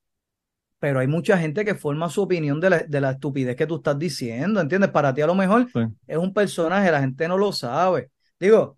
pero 0.79 0.99
hay 0.99 1.07
mucha 1.07 1.37
gente 1.37 1.63
que 1.65 1.75
forma 1.75 2.09
su 2.09 2.21
opinión 2.23 2.59
de 2.59 2.69
la, 2.69 2.79
de 2.79 3.01
la 3.01 3.11
estupidez 3.11 3.55
que 3.55 3.65
tú 3.67 3.77
estás 3.77 3.97
diciendo, 3.97 4.59
¿entiendes? 4.59 4.91
Para 4.91 5.13
ti 5.13 5.21
a 5.21 5.27
lo 5.27 5.35
mejor 5.35 5.67
Sí. 5.73 5.79
es 6.07 6.17
un 6.17 6.33
personaje, 6.33 6.91
la 6.91 6.99
gente 7.01 7.27
no 7.27 7.37
lo 7.37 7.51
sabe. 7.53 8.11
Digo, 8.39 8.77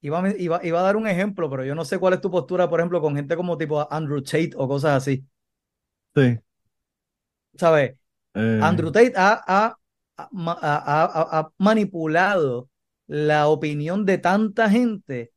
iba, 0.00 0.20
a 0.22 0.28
iba, 0.38 0.60
iba 0.64 0.80
a 0.80 0.82
dar 0.82 0.96
un 0.96 1.06
ejemplo, 1.08 1.50
pero 1.50 1.64
yo 1.64 1.74
no 1.74 1.84
sé 1.84 1.98
cuál 1.98 2.14
es 2.14 2.20
tu 2.20 2.30
postura, 2.30 2.68
por 2.68 2.80
ejemplo, 2.80 3.00
con 3.00 3.16
gente 3.16 3.36
como 3.36 3.58
tipo 3.58 3.86
Andrew 3.92 4.22
Tate 4.22 4.50
o 4.56 4.68
cosas 4.68 4.96
así, 5.02 5.26
sí. 6.14 6.38
¿sabes? 7.56 7.96
eh, 8.34 8.60
Andrew 8.60 8.92
Tate 8.92 9.14
ha, 9.16 9.42
ha- 9.46 9.78
ha- 10.18 10.28
ma- 10.32 10.58
ha- 10.62 11.04
ha- 11.06 11.40
ha 11.40 11.52
manipulado 11.58 12.70
la 13.08 13.48
opinión 13.48 14.06
de 14.06 14.18
tanta 14.18 14.70
gente 14.70 15.32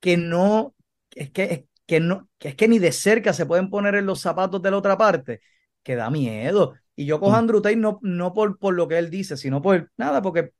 que 0.00 0.16
no, 0.16 0.74
es 1.14 1.30
que, 1.30 1.68
que 1.86 2.00
no, 2.00 2.28
que 2.38 2.48
es 2.48 2.56
que 2.56 2.68
ni 2.68 2.78
de 2.78 2.92
cerca 2.92 3.32
se 3.32 3.46
pueden 3.46 3.70
poner 3.70 3.94
en 3.94 4.06
los 4.06 4.20
zapatos 4.20 4.62
de 4.62 4.70
la 4.70 4.78
otra 4.78 4.96
parte, 4.98 5.40
que 5.82 5.96
da 5.96 6.10
miedo. 6.10 6.74
Y 6.96 7.06
yo 7.06 7.20
cojo 7.20 7.34
a 7.34 7.38
Mm. 7.38 7.38
Andrew 7.38 7.60
Tate 7.62 7.76
no, 7.76 7.98
no 8.02 8.32
por, 8.34 8.58
por 8.58 8.74
lo 8.74 8.88
que 8.88 8.98
él 8.98 9.10
dice, 9.10 9.36
sino 9.36 9.62
por 9.62 9.90
nada, 9.96 10.22
porque, 10.22 10.52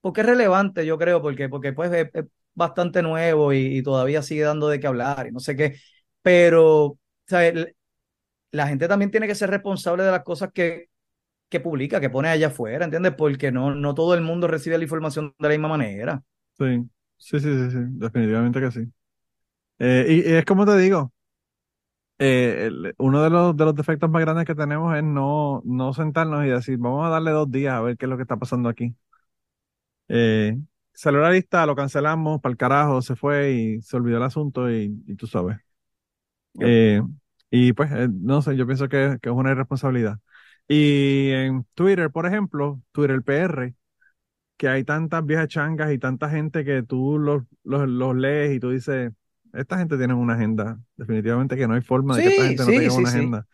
porque 0.00 0.22
es 0.22 0.26
relevante, 0.26 0.86
yo 0.86 0.98
creo, 0.98 1.22
porque, 1.22 1.48
porque 1.48 1.72
pues 1.72 1.92
es, 1.92 2.24
bastante 2.54 3.02
nuevo 3.02 3.52
y, 3.52 3.82
todavía 3.82 4.22
sigue 4.22 4.42
dando 4.42 4.68
de 4.68 4.80
qué 4.80 4.86
hablar 4.86 5.26
y 5.26 5.32
no 5.32 5.40
sé 5.40 5.56
qué. 5.56 5.76
Pero, 6.22 6.98
¿sabes? 7.26 7.74
La 8.52 8.66
gente 8.68 8.88
también 8.88 9.10
tiene 9.10 9.26
que 9.26 9.34
ser 9.34 9.50
responsable 9.50 10.02
de 10.04 10.10
las 10.10 10.24
cosas 10.24 10.50
que, 10.52 10.88
que 11.48 11.60
publica, 11.60 12.00
que 12.00 12.10
pone 12.10 12.28
allá 12.28 12.48
afuera, 12.48 12.84
¿entiendes? 12.84 13.14
Porque 13.16 13.52
no, 13.52 13.74
no 13.74 13.94
todo 13.94 14.14
el 14.14 14.22
mundo 14.22 14.48
recibe 14.48 14.78
la 14.78 14.84
información 14.84 15.34
de 15.38 15.48
la 15.48 15.54
misma 15.54 15.68
manera. 15.68 16.22
Sí, 16.58 16.82
sí, 17.16 17.40
sí, 17.40 17.48
sí, 17.48 17.70
sí, 17.70 17.78
definitivamente 17.92 18.60
que 18.60 18.70
sí. 18.70 18.86
Eh, 19.78 20.06
y, 20.08 20.32
es 20.34 20.44
como 20.44 20.66
te 20.66 20.76
digo, 20.76 21.12
eh, 22.18 22.70
uno 22.98 23.22
de 23.22 23.30
los, 23.30 23.56
de 23.56 23.64
los 23.64 23.74
defectos 23.74 24.10
más 24.10 24.20
grandes 24.20 24.44
que 24.44 24.54
tenemos 24.54 24.94
es 24.94 25.02
no, 25.02 25.62
no 25.64 25.94
sentarnos 25.94 26.44
y 26.44 26.48
decir, 26.48 26.76
vamos 26.76 27.06
a 27.06 27.08
darle 27.08 27.30
dos 27.30 27.50
días 27.50 27.74
a 27.74 27.80
ver 27.80 27.96
qué 27.96 28.04
es 28.04 28.10
lo 28.10 28.16
que 28.16 28.22
está 28.22 28.36
pasando 28.36 28.68
aquí. 28.68 28.94
Eh, 30.10 30.58
salió 30.94 31.20
la 31.22 31.32
lista, 31.32 31.66
lo 31.66 31.76
cancelamos, 31.76 32.42
para 32.42 32.52
el 32.52 32.58
carajo, 32.58 33.02
se 33.02 33.16
fue 33.16 33.52
y 33.52 33.82
se 33.82 33.96
olvidó 33.98 34.18
el 34.18 34.24
asunto 34.24 34.70
y, 34.72 35.02
y 35.08 35.16
tú 35.16 35.28
sabes. 35.28 35.58
Eh, 36.60 37.02
y 37.50 37.72
pues, 37.72 37.90
eh, 37.92 38.08
no 38.12 38.42
sé, 38.42 38.56
yo 38.56 38.66
pienso 38.66 38.88
que, 38.88 39.18
que 39.22 39.28
es 39.30 39.34
una 39.34 39.50
irresponsabilidad. 39.52 40.18
Y 40.68 41.30
en 41.32 41.64
Twitter, 41.74 42.10
por 42.10 42.26
ejemplo, 42.26 42.80
Twitter 42.92 43.22
PR, 43.22 43.74
que 44.56 44.68
hay 44.68 44.84
tantas 44.84 45.24
viejas 45.26 45.48
changas 45.48 45.92
y 45.92 45.98
tanta 45.98 46.30
gente 46.30 46.64
que 46.64 46.82
tú 46.82 47.18
los, 47.18 47.44
los, 47.64 47.88
los 47.88 48.16
lees 48.16 48.54
y 48.56 48.60
tú 48.60 48.70
dices, 48.70 49.12
esta 49.54 49.78
gente 49.78 49.98
tiene 49.98 50.14
una 50.14 50.34
agenda. 50.34 50.80
Definitivamente 50.96 51.56
que 51.56 51.66
no 51.68 51.74
hay 51.74 51.82
forma 51.82 52.16
de 52.16 52.22
que 52.24 52.28
esta 52.30 52.44
Sí, 52.44 52.46
gente 52.46 52.64
no 52.64 52.74
tenga 52.74 52.92
sí, 52.92 52.94
una 52.94 53.10
agenda. 53.10 53.46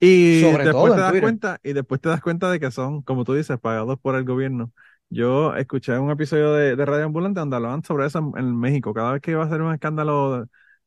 Y 0.00 0.56
Sobre 0.56 0.62
después 0.62 0.94
te 0.94 1.00
das 1.00 1.14
Twitter. 1.14 1.16
cuenta, 1.16 1.60
y 1.62 1.72
después 1.74 2.00
te 2.00 2.08
das 2.10 2.20
cuenta 2.22 2.50
de 2.50 2.60
que 2.60 2.70
son, 2.70 3.02
como 3.02 3.24
tú 3.24 3.34
dices, 3.34 3.58
pagados 3.60 3.98
por 4.00 4.16
el 4.16 4.24
gobierno. 4.24 4.72
Yo 5.14 5.54
escuché 5.56 5.98
un 5.98 6.10
episodio 6.10 6.52
de, 6.54 6.74
de 6.74 6.86
Radio 6.86 7.04
Ambulante 7.04 7.40
donde 7.40 7.56
hablaban 7.56 7.82
sobre 7.84 8.06
eso 8.06 8.18
en, 8.18 8.32
en 8.38 8.58
México. 8.58 8.94
Cada 8.94 9.12
vez 9.12 9.20
que 9.22 9.32
iba 9.32 9.44
a 9.44 9.48
ser 9.48 9.60
un 9.60 9.72
escándalo 9.74 10.40
de, 10.40 10.46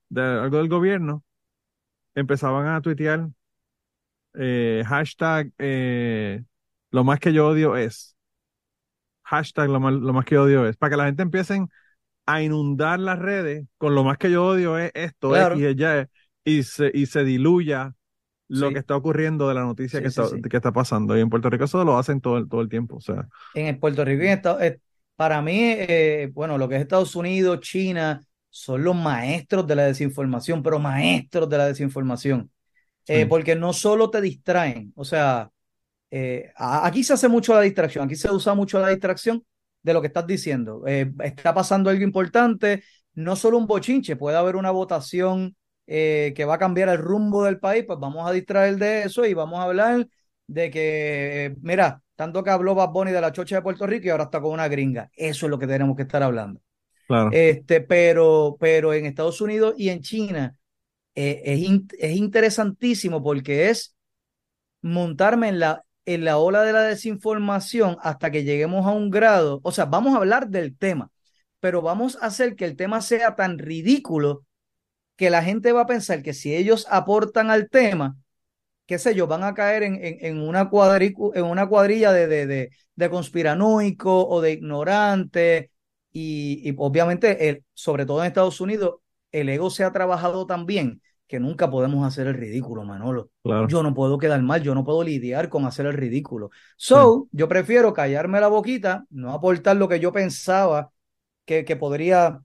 de 0.10 0.22
algo 0.42 0.58
del 0.58 0.70
gobierno, 0.70 1.24
empezaban 2.16 2.68
a 2.68 2.82
tuitear 2.82 3.30
eh, 4.34 4.84
hashtag 4.86 5.52
eh, 5.58 6.44
lo 6.92 7.04
más 7.04 7.20
que 7.20 7.34
yo 7.34 7.48
odio 7.48 7.76
es. 7.78 8.16
Hashtag 9.24 9.70
lo 9.70 9.80
más, 9.80 9.94
lo 9.94 10.14
más 10.14 10.26
que 10.26 10.36
yo 10.36 10.44
odio 10.44 10.68
es. 10.68 10.78
Para 10.78 10.92
que 10.92 10.98
la 10.98 11.06
gente 11.06 11.24
empiecen 11.24 11.70
a 12.26 12.42
inundar 12.44 13.00
las 13.00 13.20
redes 13.20 13.66
con 13.78 13.96
lo 13.96 14.04
más 14.04 14.18
que 14.18 14.32
yo 14.32 14.46
odio 14.46 14.78
es 14.78 14.92
esto, 14.94 15.30
Claro. 15.30 15.56
X, 15.56 15.78
Y, 16.46 16.60
y 16.60 16.64
se, 16.64 16.92
y 16.94 17.06
se 17.08 17.24
diluya 17.24 17.94
lo 18.48 18.68
Sí. 18.68 18.74
que 18.74 18.80
está 18.80 18.96
ocurriendo 18.96 19.48
de 19.48 19.56
la 19.56 19.64
noticia 19.64 20.00
Sí, 20.00 20.04
que, 20.04 20.10
está, 20.10 20.28
sí. 20.28 20.42
que 20.50 20.58
está 20.58 20.72
pasando. 20.72 21.18
Y 21.18 21.22
en 21.22 21.30
Puerto 21.30 21.50
Rico 21.50 21.66
eso 21.66 21.84
lo 21.84 21.98
hacen 21.98 22.22
todo 22.22 22.38
el, 22.38 22.48
todo 22.50 22.62
el 22.62 22.70
tiempo. 22.70 22.98
O 22.98 23.02
sea, 23.02 23.28
En 23.54 23.68
el 23.68 23.80
Puerto 23.80 24.04
Rico 24.06 24.24
en 24.24 24.30
Estados 24.30 24.62
eh, 24.62 24.80
para 25.16 25.42
mí, 25.42 25.58
eh, 25.62 26.30
bueno, 26.34 26.58
lo 26.58 26.68
que 26.68 26.76
es 26.76 26.82
Estados 26.82 27.16
Unidos, 27.16 27.62
China, 27.62 28.22
son 28.50 28.84
los 28.84 28.96
maestros 28.96 29.66
de 29.68 29.76
la 29.76 29.84
desinformación, 29.86 30.62
pero 30.62 30.80
maestros 30.80 31.50
de 31.50 31.58
la 31.58 31.68
desinformación. 31.68 32.52
Eh, 33.08 33.26
porque 33.28 33.56
no 33.56 33.74
solo 33.74 34.10
te 34.10 34.22
distraen, 34.22 34.92
o 34.96 35.06
sea, 35.06 35.50
eh, 36.12 36.52
aquí 36.58 37.04
se 37.04 37.14
hace 37.14 37.28
mucho 37.30 37.54
la 37.54 37.62
distracción, 37.62 38.06
aquí 38.06 38.16
se 38.16 38.32
usa 38.32 38.54
mucho 38.56 38.80
la 38.80 38.90
distracción 38.90 39.44
de 39.84 39.94
lo 39.94 40.02
que 40.02 40.08
estás 40.08 40.28
diciendo. 40.28 40.84
Está 40.88 41.54
pasando 41.54 41.90
algo 41.90 42.04
importante, 42.04 42.84
no 43.16 43.36
solo 43.36 43.58
un 43.58 43.68
bochinche, 43.68 44.16
puede 44.16 44.38
haber 44.38 44.56
una 44.56 44.72
votación 44.72 45.56
eh, 45.88 46.34
que 46.36 46.46
va 46.46 46.56
a 46.56 46.60
cambiar 46.60 46.90
el 46.90 46.98
rumbo 46.98 47.44
del 47.44 47.60
país, 47.60 47.84
pues 47.86 48.00
vamos 48.00 48.28
a 48.28 48.32
distraer 48.34 48.78
de 48.78 49.04
eso 49.04 49.26
y 49.26 49.34
vamos 49.34 49.60
a 49.60 49.64
hablar 49.64 50.08
de 50.48 50.72
que, 50.72 51.46
eh, 51.48 51.56
mira, 51.62 52.02
tanto 52.16 52.44
que 52.44 52.50
habló 52.52 52.76
Bad 52.76 52.90
Bunny 52.92 53.12
de 53.12 53.22
la 53.22 53.32
chocha 53.32 53.58
de 53.58 53.62
Puerto 53.62 53.88
Rico 53.88 54.08
y 54.08 54.10
ahora 54.10 54.26
está 54.26 54.42
con 54.42 54.52
una 54.54 54.68
gringa. 54.68 55.10
Eso 55.16 55.46
es 55.46 55.50
lo 55.50 55.60
que 55.60 55.68
tenemos 55.68 55.96
que 55.96 56.04
estar 56.04 56.24
hablando. 56.24 56.62
claro. 57.08 57.40
Este, 57.40 57.82
pero, 57.82 58.58
pero 58.60 58.94
en 58.94 59.06
Estados 59.06 59.42
Unidos 59.42 59.76
y 59.78 59.90
en 59.90 60.02
China 60.02 60.58
eh, 61.16 61.42
es, 61.46 61.60
in- 61.62 61.88
es 62.00 62.16
interesantísimo 62.18 63.24
porque 63.24 63.70
es 63.70 63.96
montarme 64.82 65.50
en 65.50 65.60
la, 65.60 65.86
en 66.06 66.26
la 66.26 66.38
ola 66.38 66.64
de 66.64 66.74
la 66.74 66.82
desinformación 66.84 67.98
hasta 68.02 68.32
que 68.32 68.44
lleguemos 68.44 68.86
a 68.86 68.92
un 68.92 69.10
grado, 69.10 69.60
o 69.64 69.72
sea, 69.72 69.86
vamos 69.86 70.14
a 70.16 70.18
hablar 70.18 70.48
del 70.50 70.78
tema, 70.78 71.12
pero 71.60 71.82
vamos 71.82 72.18
a 72.22 72.28
hacer 72.28 72.56
que 72.56 72.66
el 72.66 72.76
tema 72.76 73.02
sea 73.02 73.36
tan 73.36 73.58
ridículo 73.58 74.45
que 75.16 75.30
la 75.30 75.44
gente 75.44 75.72
va 75.72 75.82
a 75.82 75.86
pensar 75.88 76.22
que 76.24 76.34
si 76.34 76.56
ellos 76.56 76.88
aportan 76.90 77.50
al 77.50 77.70
tema, 77.70 78.18
qué 78.86 79.00
sé 79.00 79.16
yo, 79.16 79.28
van 79.28 79.44
a 79.44 79.54
caer 79.54 79.84
en, 79.84 79.96
en, 79.96 80.18
en 80.22 80.42
una, 80.42 80.70
en 81.34 81.46
una 81.46 81.68
cuadrilla 81.68 82.12
de, 82.12 82.28
de, 82.28 82.48
de, 82.48 82.70
de 82.96 83.10
conspiranoico 83.10 84.28
o 84.28 84.42
de 84.42 84.54
ignorante. 84.54 85.72
Y, 86.12 86.62
y 86.70 86.74
obviamente, 86.78 87.50
el, 87.50 87.64
sobre 87.74 88.06
todo 88.06 88.22
en 88.22 88.28
Estados 88.28 88.62
Unidos, 88.62 88.96
el 89.32 89.50
ego 89.50 89.70
se 89.70 89.84
ha 89.84 89.92
trabajado 89.92 90.46
tan 90.46 90.66
bien 90.66 91.02
que 91.28 91.40
nunca 91.40 91.70
podemos 91.70 92.06
hacer 92.06 92.28
el 92.28 92.36
ridículo, 92.36 92.84
Manolo. 92.84 93.32
claro. 93.44 93.68
Yo 93.68 93.82
no 93.82 93.94
puedo 93.94 94.18
quedar 94.20 94.42
mal, 94.44 94.62
yo 94.62 94.76
no 94.76 94.86
puedo 94.86 95.04
lidiar 95.04 95.50
con 95.50 95.66
hacer 95.66 95.88
el 95.88 95.94
ridículo. 95.94 96.52
So, 96.78 97.28
yo 97.32 97.48
prefiero 97.48 97.94
callarme 97.94 98.40
la 98.40 98.48
boquita, 98.48 99.06
no 99.10 99.34
aportar 99.34 99.76
lo 99.76 99.90
que 99.90 100.00
yo 100.00 100.12
pensaba 100.12 100.92
que, 101.46 101.66
que 101.66 101.76
podría, 101.76 102.42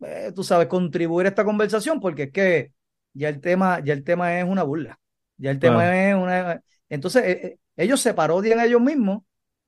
eh, 0.00 0.32
tú 0.34 0.44
sabes, 0.44 0.68
contribuir 0.68 1.26
a 1.26 1.30
esta 1.30 1.44
conversación, 1.44 2.00
porque 2.00 2.24
es 2.24 2.32
que 2.32 2.72
ya 3.12 3.28
el 3.28 3.40
tema, 3.40 3.80
ya 3.80 3.92
el 3.92 4.04
tema 4.04 4.38
es 4.38 4.44
una 4.44 4.62
burla. 4.62 4.98
Ya 5.36 5.50
el 5.50 5.58
tema 5.58 6.08
es 6.08 6.14
una. 6.14 6.60
Entonces, 6.88 7.24
eh, 7.24 7.46
eh, 7.46 7.58
ellos 7.76 8.00
se 8.00 8.14
parodian 8.14 8.58
a 8.58 8.64
ellos 8.64 8.80
mismos 8.80 9.22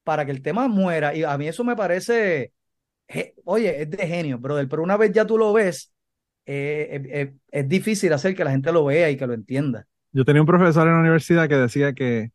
para 0.04 0.24
que 0.24 0.32
el 0.32 0.42
tema 0.42 0.68
muera. 0.68 1.14
Y 1.14 1.22
a 1.22 1.36
mí 1.38 1.48
eso 1.48 1.64
me 1.64 1.76
parece, 1.76 2.52
oye, 3.44 3.82
es 3.82 3.90
de 3.90 4.06
genio, 4.06 4.38
brother. 4.38 4.68
Pero 4.68 4.82
una 4.82 4.96
vez 4.96 5.12
ya 5.12 5.24
tú 5.24 5.38
lo 5.38 5.52
ves, 5.52 5.92
es 6.44 7.68
difícil 7.68 8.12
hacer 8.12 8.34
que 8.34 8.44
la 8.44 8.50
gente 8.50 8.72
lo 8.72 8.84
vea 8.84 9.10
y 9.10 9.16
que 9.16 9.26
lo 9.26 9.34
entienda. 9.34 9.86
Yo 10.12 10.24
tenía 10.24 10.42
un 10.42 10.46
profesor 10.46 10.88
en 10.88 10.94
la 10.94 11.00
universidad 11.00 11.48
que 11.48 11.56
decía 11.56 11.92
que, 11.92 12.32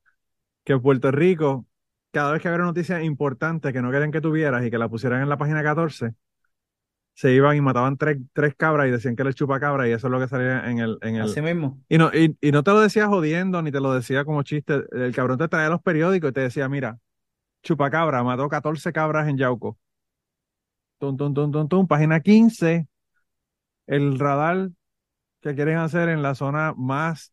que 0.64 0.74
en 0.74 0.82
Puerto 0.82 1.12
Rico, 1.12 1.66
cada 2.12 2.32
vez 2.32 2.42
que 2.42 2.48
había 2.48 2.60
una 2.60 2.68
noticia 2.68 3.04
importante 3.04 3.74
que 3.74 3.82
no 3.82 3.92
querían 3.92 4.12
que 4.12 4.22
tuvieras 4.22 4.66
y 4.66 4.72
que 4.72 4.78
la 4.78 4.88
pusieran 4.88 5.22
en 5.22 5.28
la 5.28 5.38
página 5.38 5.62
14, 5.62 6.14
se 7.16 7.32
iban 7.32 7.56
y 7.56 7.62
mataban 7.62 7.98
tres, 7.98 8.18
tres 8.34 8.54
cabras 8.56 8.88
y 8.88 8.92
decían 8.92 9.16
que 9.16 9.22
era 9.22 9.30
el 9.30 9.36
chupacabra 9.36 9.88
y 9.88 9.94
eso 9.94 10.08
es 10.08 10.12
lo 10.12 10.20
que 10.20 10.28
salía 10.28 10.70
en 10.70 10.80
el, 10.80 10.98
en 11.02 11.16
el, 11.16 11.22
Así 11.24 11.42
mismo. 11.42 11.82
Y 11.88 11.98
no, 11.98 12.12
y, 12.14 12.38
y 12.42 12.52
no 12.52 12.62
te 12.62 12.72
lo 12.72 12.82
decía 12.82 13.08
jodiendo, 13.08 13.62
ni 13.62 13.72
te 13.72 13.80
lo 13.80 13.94
decía 13.94 14.26
como 14.26 14.44
chiste. 14.44 14.84
El 14.92 15.16
cabrón 15.16 15.38
te 15.38 15.48
traía 15.48 15.70
los 15.70 15.82
periódicos 15.82 16.30
y 16.30 16.34
te 16.34 16.42
decía, 16.42 16.68
mira, 16.68 17.00
chupacabra, 17.64 18.22
mató 18.22 18.50
14 18.50 18.92
cabras 18.92 19.30
en 19.30 19.38
Yauco. 19.38 19.80
Tum, 21.00 21.16
tum, 21.16 21.34
tum, 21.34 21.52
tum, 21.52 21.68
tum, 21.70 21.88
página 21.88 22.20
15, 22.20 22.88
el 23.88 24.20
radar 24.20 24.72
que 25.42 25.56
quieren 25.56 25.78
hacer 25.78 26.10
en 26.10 26.22
la 26.22 26.36
zona 26.36 26.74
más 26.76 27.32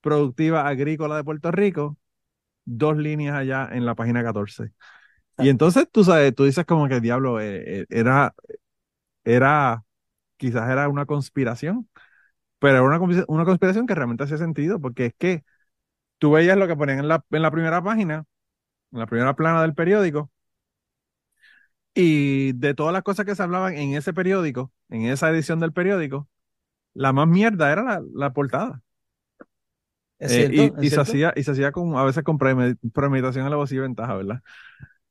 productiva 0.00 0.68
agrícola 0.68 1.16
de 1.16 1.24
Puerto 1.24 1.50
Rico, 1.50 1.98
dos 2.64 2.96
líneas 2.96 3.36
allá 3.36 3.68
en 3.72 3.84
la 3.84 3.96
página 3.96 4.22
14. 4.22 4.70
Y 5.38 5.48
entonces 5.48 5.88
tú 5.90 6.04
sabes, 6.04 6.32
tú 6.34 6.44
dices 6.44 6.64
como 6.64 6.86
que 6.86 7.00
diablo, 7.00 7.40
eh, 7.40 7.80
eh, 7.80 7.86
era, 7.88 8.32
era, 9.24 9.84
quizás 10.38 10.70
era 10.70 10.88
una 10.88 11.06
conspiración, 11.06 11.88
pero 12.60 12.76
era 12.78 12.84
una, 13.00 13.24
una 13.28 13.44
conspiración 13.46 13.86
que 13.86 13.94
realmente 13.96 14.24
hacía 14.24 14.38
sentido, 14.38 14.80
porque 14.80 15.06
es 15.08 15.14
que 15.18 15.44
tú 16.18 16.32
veías 16.32 16.58
lo 16.58 16.68
que 16.68 16.76
ponían 16.76 17.00
en 17.00 17.08
la, 17.08 17.24
en 17.30 17.42
la 17.42 17.50
primera 17.52 17.82
página, 17.84 18.24
en 18.92 19.00
la 19.00 19.06
primera 19.06 19.36
plana 19.36 19.62
del 19.62 19.74
periódico, 19.74 20.30
y 21.94 22.52
de 22.54 22.74
todas 22.74 22.92
las 22.92 23.02
cosas 23.02 23.26
que 23.26 23.34
se 23.34 23.42
hablaban 23.42 23.76
en 23.76 23.94
ese 23.94 24.12
periódico, 24.12 24.72
en 24.88 25.06
esa 25.06 25.30
edición 25.30 25.60
del 25.60 25.72
periódico, 25.72 26.28
la 26.94 27.12
más 27.12 27.28
mierda 27.28 27.72
era 27.72 27.82
la, 27.84 28.02
la 28.14 28.32
portada. 28.32 28.82
Es 30.18 30.32
Eh, 30.32 30.48
cierto, 30.52 30.74
y, 30.80 30.86
y 30.86 30.90
es 30.90 30.90
se 30.90 31.00
hacía, 31.00 31.32
y 31.36 31.42
se 31.42 31.50
hacía 31.52 31.70
con, 31.72 31.96
a 31.96 32.04
veces 32.04 32.22
con 32.24 32.38
premedi- 32.38 32.78
premeditación 32.92 33.44
alevosía 33.46 33.78
y 33.78 33.80
ventaja, 33.82 34.14
¿verdad? 34.16 34.40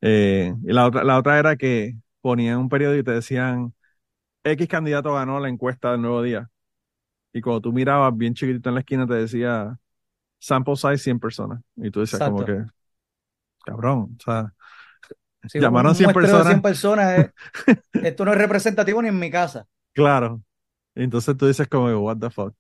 Eh, 0.02 0.54
y 0.64 0.74
la 0.74 0.88
otra, 0.88 1.04
la 1.04 1.18
otra 1.20 1.40
era 1.40 1.56
que 1.58 1.96
ponían 2.22 2.60
un 2.60 2.70
periódico 2.70 3.02
y 3.02 3.04
te 3.06 3.12
decían, 3.14 3.74
X 4.44 4.68
candidato 4.68 5.14
ganó 5.14 5.40
la 5.40 5.50
encuesta 5.50 5.92
del 5.92 6.02
nuevo 6.02 6.22
día. 6.22 6.50
Y 7.34 7.42
cuando 7.42 7.62
tú 7.62 7.74
mirabas 7.74 8.16
bien 8.16 8.34
chiquitito 8.34 8.70
en 8.70 8.76
la 8.76 8.82
esquina 8.82 9.08
te 9.08 9.16
decía, 9.16 9.78
sample 10.40 10.76
size 10.76 10.98
100 10.98 11.20
personas. 11.20 11.62
Y 11.76 11.90
tú 11.90 12.02
decías 12.02 12.22
como 12.22 12.46
que, 12.46 12.64
cabrón, 13.66 14.16
o 14.20 14.24
sea, 14.24 14.54
Si 15.48 15.60
llamaron 15.60 15.92
un 15.92 15.96
100 15.96 16.12
muestreo 16.12 16.38
de 16.40 16.44
100 16.44 16.62
personas. 16.62 16.62
personas, 16.62 17.34
eh, 17.68 17.78
esto 18.08 18.26
no 18.26 18.32
es 18.34 18.38
representativo 18.38 19.02
ni 19.02 19.10
en 19.10 19.20
mi 19.20 19.32
casa. 19.32 19.66
claro. 19.94 20.42
Entonces 20.96 21.36
tú 21.36 21.48
dices 21.48 21.68
como, 21.68 21.88
what 22.00 22.18
the 22.20 22.30
fuck. 22.30 22.54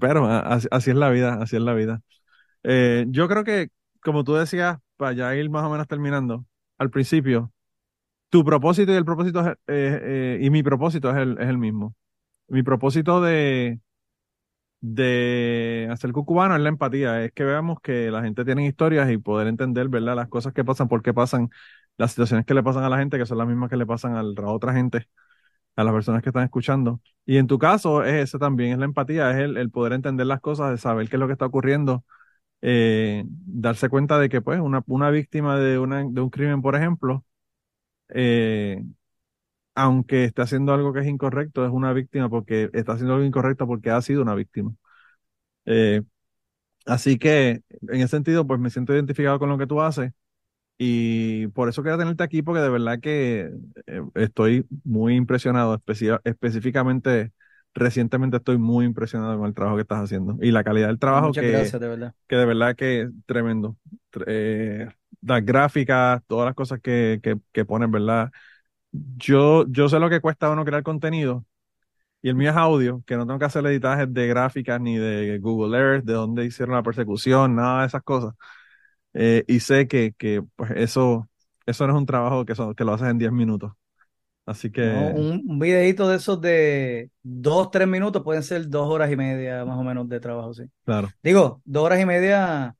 Pero 0.00 0.24
así 0.26 0.90
es 0.90 0.96
la 0.96 1.10
vida, 1.10 1.38
así 1.42 1.56
es 1.56 1.62
la 1.62 1.74
vida. 1.74 2.02
Eh, 2.62 3.04
yo 3.08 3.26
creo 3.28 3.42
que, 3.42 3.70
como 4.00 4.22
tú 4.22 4.34
decías, 4.34 4.78
para 4.96 5.12
ya 5.12 5.34
ir 5.34 5.50
más 5.50 5.64
o 5.64 5.70
menos 5.70 5.88
terminando, 5.88 6.44
al 6.78 6.90
principio, 6.90 7.52
tu 8.30 8.44
propósito 8.44 8.92
y 8.92 8.96
el 8.96 9.04
propósito 9.04 9.46
eh, 9.50 9.56
eh, 9.68 10.38
y 10.42 10.50
mi 10.50 10.62
propósito 10.62 11.10
es 11.10 11.16
el, 11.18 11.38
es 11.40 11.48
el 11.48 11.58
mismo. 11.58 11.94
Mi 12.48 12.62
propósito 12.64 13.20
de, 13.22 13.80
de 14.80 15.88
hacer 15.90 16.12
cucubano 16.12 16.56
es 16.56 16.62
la 16.62 16.68
empatía, 16.70 17.24
es 17.24 17.32
que 17.32 17.44
veamos 17.44 17.80
que 17.80 18.10
la 18.10 18.22
gente 18.22 18.44
tiene 18.44 18.66
historias 18.66 19.10
y 19.10 19.18
poder 19.18 19.46
entender, 19.48 19.88
¿verdad? 19.88 20.16
Las 20.16 20.28
cosas 20.28 20.52
que 20.54 20.64
pasan, 20.64 20.88
por 20.88 21.02
qué 21.02 21.12
pasan, 21.14 21.50
las 21.98 22.12
situaciones 22.12 22.46
que 22.46 22.54
le 22.54 22.62
pasan 22.62 22.84
a 22.84 22.88
la 22.88 22.98
gente, 22.98 23.18
que 23.18 23.26
son 23.26 23.38
las 23.38 23.46
mismas 23.46 23.68
que 23.70 23.76
le 23.76 23.86
pasan 23.86 24.16
a 24.16 24.22
otra 24.50 24.72
gente, 24.72 25.06
a 25.76 25.84
las 25.84 25.94
personas 25.94 26.22
que 26.22 26.30
están 26.30 26.44
escuchando. 26.44 27.00
Y 27.26 27.38
en 27.38 27.46
tu 27.46 27.58
caso 27.58 28.04
es 28.04 28.14
eso 28.24 28.38
también, 28.38 28.72
es 28.72 28.78
la 28.78 28.86
empatía, 28.86 29.30
es 29.32 29.38
el, 29.38 29.56
el 29.56 29.70
poder 29.70 29.92
entender 29.94 30.26
las 30.26 30.40
cosas, 30.40 30.70
de 30.72 30.78
saber 30.78 31.08
qué 31.08 31.16
es 31.16 31.20
lo 31.20 31.26
que 31.26 31.34
está 31.34 31.46
ocurriendo, 31.46 32.04
eh, 32.62 33.24
darse 33.28 33.88
cuenta 33.90 34.18
de 34.18 34.28
que 34.30 34.42
pues 34.42 34.60
una, 34.60 34.82
una 34.86 35.10
víctima 35.10 35.58
de, 35.58 35.78
una, 35.78 36.04
de 36.04 36.20
un 36.22 36.30
crimen, 36.30 36.62
por 36.62 36.76
ejemplo, 36.76 37.24
eh, 38.14 38.82
aunque 39.74 40.24
esté 40.24 40.42
haciendo 40.42 40.72
algo 40.74 40.92
que 40.92 41.00
es 41.00 41.06
incorrecto, 41.08 41.64
es 41.64 41.70
una 41.72 41.92
víctima 41.92 42.28
porque 42.30 42.70
está 42.74 42.92
haciendo 42.92 43.14
algo 43.14 43.26
incorrecto 43.26 43.66
porque 43.66 43.90
ha 43.90 44.02
sido 44.02 44.22
una 44.22 44.34
víctima. 44.34 44.74
Eh, 45.66 46.02
así 46.86 47.18
que 47.18 47.62
en 47.82 47.96
ese 48.00 48.08
sentido, 48.08 48.46
pues 48.46 48.60
me 48.60 48.70
siento 48.70 48.94
identificado 48.94 49.38
con 49.38 49.48
lo 49.50 49.58
que 49.58 49.66
tú 49.66 49.80
haces 49.82 50.12
y 50.78 51.48
por 51.48 51.68
eso 51.68 51.82
quiero 51.82 51.98
tenerte 51.98 52.24
aquí 52.24 52.42
porque 52.42 52.62
de 52.62 52.70
verdad 52.70 53.00
que 53.00 53.50
eh, 53.86 54.02
estoy 54.16 54.66
muy 54.84 55.16
impresionado, 55.16 55.80
específicamente 56.24 57.32
recientemente 57.74 58.38
estoy 58.38 58.58
muy 58.58 58.86
impresionado 58.86 59.38
con 59.38 59.48
el 59.48 59.54
trabajo 59.54 59.76
que 59.78 59.82
estás 59.82 60.04
haciendo 60.04 60.36
y 60.42 60.50
la 60.52 60.64
calidad 60.64 60.88
del 60.88 60.98
trabajo 61.00 61.34
Muchas 61.34 61.36
que, 61.36 61.46
gracias, 61.46 61.80
de 61.80 61.86
verdad. 61.88 62.14
que 62.28 62.36
de 62.36 62.46
verdad 62.46 62.76
que 62.76 63.02
es 63.02 63.10
tremendo. 63.26 63.76
Tr- 64.12 64.24
eh, 64.28 64.88
las 65.22 65.44
gráficas, 65.44 66.22
todas 66.26 66.46
las 66.46 66.54
cosas 66.54 66.80
que, 66.80 67.20
que, 67.22 67.36
que 67.52 67.64
ponen, 67.64 67.90
¿verdad? 67.90 68.30
Yo, 68.92 69.66
yo 69.68 69.88
sé 69.88 69.98
lo 70.00 70.10
que 70.10 70.20
cuesta 70.20 70.50
uno 70.50 70.64
crear 70.64 70.82
contenido 70.82 71.46
y 72.22 72.28
el 72.30 72.36
mío 72.36 72.50
es 72.50 72.56
audio, 72.56 73.02
que 73.06 73.16
no 73.16 73.26
tengo 73.26 73.38
que 73.38 73.46
hacer 73.46 73.66
editajes 73.66 74.12
de 74.12 74.26
gráficas 74.28 74.80
ni 74.80 74.98
de 74.98 75.38
Google 75.40 75.78
Earth, 75.78 76.04
de 76.04 76.14
dónde 76.14 76.44
hicieron 76.46 76.74
la 76.76 76.82
persecución, 76.82 77.56
nada 77.56 77.82
de 77.82 77.86
esas 77.88 78.02
cosas. 78.02 78.34
Eh, 79.14 79.44
y 79.48 79.60
sé 79.60 79.88
que, 79.88 80.14
que 80.18 80.42
pues 80.56 80.72
eso, 80.76 81.28
eso 81.66 81.86
no 81.86 81.94
es 81.94 81.98
un 82.00 82.06
trabajo 82.06 82.44
que, 82.44 82.54
son, 82.54 82.74
que 82.74 82.84
lo 82.84 82.94
haces 82.94 83.08
en 83.08 83.18
10 83.18 83.32
minutos. 83.32 83.72
Así 84.46 84.70
que, 84.72 84.82
No, 84.82 85.10
un, 85.10 85.42
un 85.46 85.58
videito 85.58 86.08
de 86.08 86.16
esos 86.16 86.40
de 86.40 87.10
dos, 87.22 87.70
tres 87.70 87.86
minutos 87.86 88.22
pueden 88.22 88.42
ser 88.42 88.66
dos 88.68 88.88
horas 88.88 89.12
y 89.12 89.16
media 89.16 89.62
más 89.66 89.78
o 89.78 89.82
menos 89.82 90.08
de 90.08 90.20
trabajo, 90.20 90.54
sí. 90.54 90.62
claro, 90.84 91.14
Digo, 91.22 91.60
dos 91.66 91.84
horas 91.84 92.00
y 92.00 92.06
media 92.06 92.76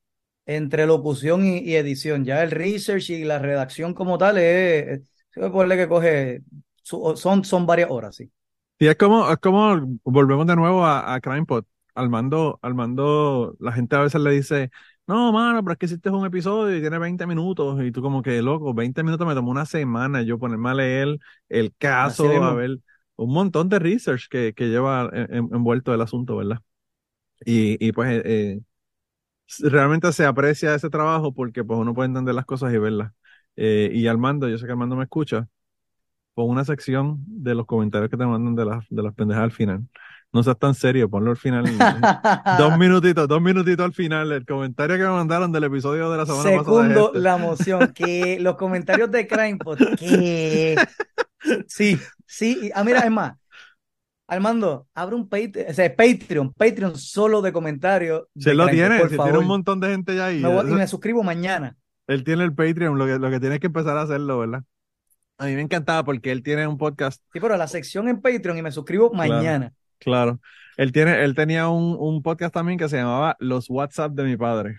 entre 0.47 0.87
locución 0.87 1.47
y, 1.47 1.59
y 1.61 1.77
edición. 1.77 2.25
Ya 2.25 2.43
el 2.43 2.51
research 2.51 3.11
y 3.11 3.25
la 3.25 3.39
redacción 3.39 3.95
como 3.95 4.19
tal 4.19 4.39
es, 4.39 5.01
es- 5.01 5.51
ponerle 5.51 5.77
que 5.77 5.89
coge, 5.89 6.43
son, 6.83 7.45
son 7.45 7.67
varias 7.67 7.91
horas, 7.91 8.17
sí. 8.17 8.31
Y 8.79 8.87
es 8.89 8.97
como, 8.97 9.31
es 9.31 9.37
como 9.39 9.99
volvemos 10.05 10.47
de 10.47 10.57
nuevo 10.57 10.85
a, 10.87 11.15
a 11.15 11.21
CrimePod. 11.21 11.65
Armando, 11.95 12.59
Armando, 12.63 13.57
la 13.61 13.73
gente 13.73 13.97
a 13.97 14.01
veces 14.01 14.21
le 14.21 14.31
dice, 14.31 14.71
no, 15.07 15.33
mano, 15.33 15.63
pero 15.63 15.73
es 15.73 15.79
que 15.79 15.87
hiciste 15.87 16.09
un 16.09 16.25
episodio 16.25 16.77
y 16.77 16.81
tiene 16.81 16.99
20 16.99 17.27
minutos. 17.27 17.83
Y 17.83 17.93
tú 17.93 18.01
como 18.01 18.23
que, 18.23 18.41
loco, 18.43 18.73
20 18.73 19.03
minutos 19.03 19.27
me 19.27 19.35
tomó 19.35 19.51
una 19.51 19.67
semana 19.67 20.23
yo 20.23 20.39
ponerme 20.39 20.71
a 20.71 20.75
leer 20.75 21.19
el 21.49 21.75
caso, 21.77 22.25
Así 22.29 22.29
a 22.43 22.55
ver, 22.55 22.79
un 23.17 23.33
montón 23.35 23.69
de 23.69 23.81
research 23.81 24.29
que, 24.31 24.55
que 24.55 24.67
lleva 24.69 25.11
en- 25.13 25.35
en- 25.35 25.49
envuelto 25.55 25.93
el 25.93 26.01
asunto, 26.01 26.37
¿verdad? 26.37 26.61
Y, 27.45 27.85
y 27.87 27.93
pues 27.93 28.11
eh, 28.13 28.23
eh, 28.25 28.61
realmente 29.59 30.13
se 30.13 30.25
aprecia 30.25 30.75
ese 30.75 30.91
trabajo 30.91 31.33
porque 31.35 31.65
pues 31.65 31.79
uno 31.79 31.95
puede 31.95 32.09
entender 32.09 32.35
las 32.35 32.45
cosas 32.45 32.73
y 32.73 32.79
verlas. 32.79 33.13
Eh, 33.57 33.91
y 33.93 34.07
Armando, 34.07 34.49
yo 34.49 34.59
sé 34.59 34.67
que 34.67 34.73
Armando 34.73 34.97
me 34.97 35.05
escucha, 35.05 35.49
pon 36.35 36.49
una 36.49 36.65
sección 36.65 37.19
de 37.27 37.55
los 37.55 37.67
comentarios 37.67 38.11
que 38.11 38.17
te 38.17 38.27
mandan 38.27 38.55
de 38.55 38.65
las, 38.65 38.85
de 38.89 39.03
las 39.03 39.15
pendejas 39.15 39.45
al 39.45 39.53
final. 39.53 39.83
No 40.33 40.45
seas 40.45 40.59
tan 40.59 40.75
serio, 40.75 41.11
ponlo 41.11 41.33
al 41.33 41.37
final. 41.37 41.65
dos 42.59 42.79
minutitos, 42.79 43.27
dos 43.27 43.43
minutitos 43.43 43.85
al 43.85 43.93
final. 43.93 44.31
El 44.31 44.47
comentario 44.47 44.97
que 44.97 45.03
me 45.03 45.11
mandaron 45.11 45.51
del 45.51 45.65
episodio 45.65 46.11
de 46.11 46.17
la 46.19 46.27
semana 46.27 46.43
pasada. 46.45 46.57
es 46.57 46.65
Segundo 46.65 47.07
este. 47.09 47.19
la 47.19 47.37
moción, 47.37 47.93
que 47.93 48.39
los 48.41 48.57
comentarios 48.57 49.11
de 49.11 49.27
CrimePod, 49.27 49.79
que 49.99 50.77
sí, 51.67 51.99
sí, 52.27 52.71
ah, 52.75 52.85
mira, 52.85 53.01
es 53.01 53.11
más, 53.11 53.40
Armando, 54.31 54.87
abre 54.95 55.17
un 55.17 55.29
Patreon, 55.29 55.71
o 55.71 55.75
sea, 55.75 55.95
Patreon, 55.95 56.53
Patreon 56.53 56.97
solo 56.97 57.43
de 57.43 57.53
comentarios. 57.53 58.25
De 58.33 58.53
él 58.53 58.57
lo 58.59 58.69
tiene, 58.69 59.05
tiene 59.09 59.39
un 59.39 59.47
montón 59.47 59.81
de 59.81 59.89
gente 59.91 60.15
ya 60.15 60.27
ahí. 60.27 60.41
Me 60.41 60.49
voy- 60.49 60.71
y 60.71 60.75
me 60.75 60.87
suscribo 60.87 61.23
mañana. 61.25 61.77
Él 62.07 62.23
tiene 62.23 62.45
el 62.45 62.55
Patreon, 62.55 62.97
lo 62.97 63.07
que, 63.07 63.19
lo 63.19 63.29
que 63.29 63.41
tiene 63.41 63.57
es 63.57 63.61
que 63.61 63.67
empezar 63.67 63.97
a 63.97 64.03
hacerlo, 64.03 64.39
¿verdad? 64.39 64.63
A 65.39 65.47
mí 65.47 65.55
me 65.57 65.63
encantaba 65.63 66.05
porque 66.05 66.31
él 66.31 66.43
tiene 66.45 66.67
un 66.67 66.79
podcast, 66.79 67.23
Sí, 67.33 67.41
pero 67.41 67.57
la 67.57 67.67
sección 67.67 68.09
en 68.09 68.21
Patreon 68.21 68.57
y 68.59 68.63
me 68.63 68.71
suscribo 68.73 69.13
mañana. 69.13 69.73
claro. 69.99 70.41
Él 70.77 70.93
tiene, 70.93 71.25
él 71.25 71.35
tenía 71.35 71.69
un, 71.69 71.97
un 71.99 72.23
podcast 72.23 72.55
también 72.55 72.79
que 72.79 72.89
se 72.89 72.97
llamaba 72.99 73.37
Los 73.41 73.69
WhatsApp 73.69 74.13
de 74.13 74.23
mi 74.25 74.37
padre, 74.37 74.77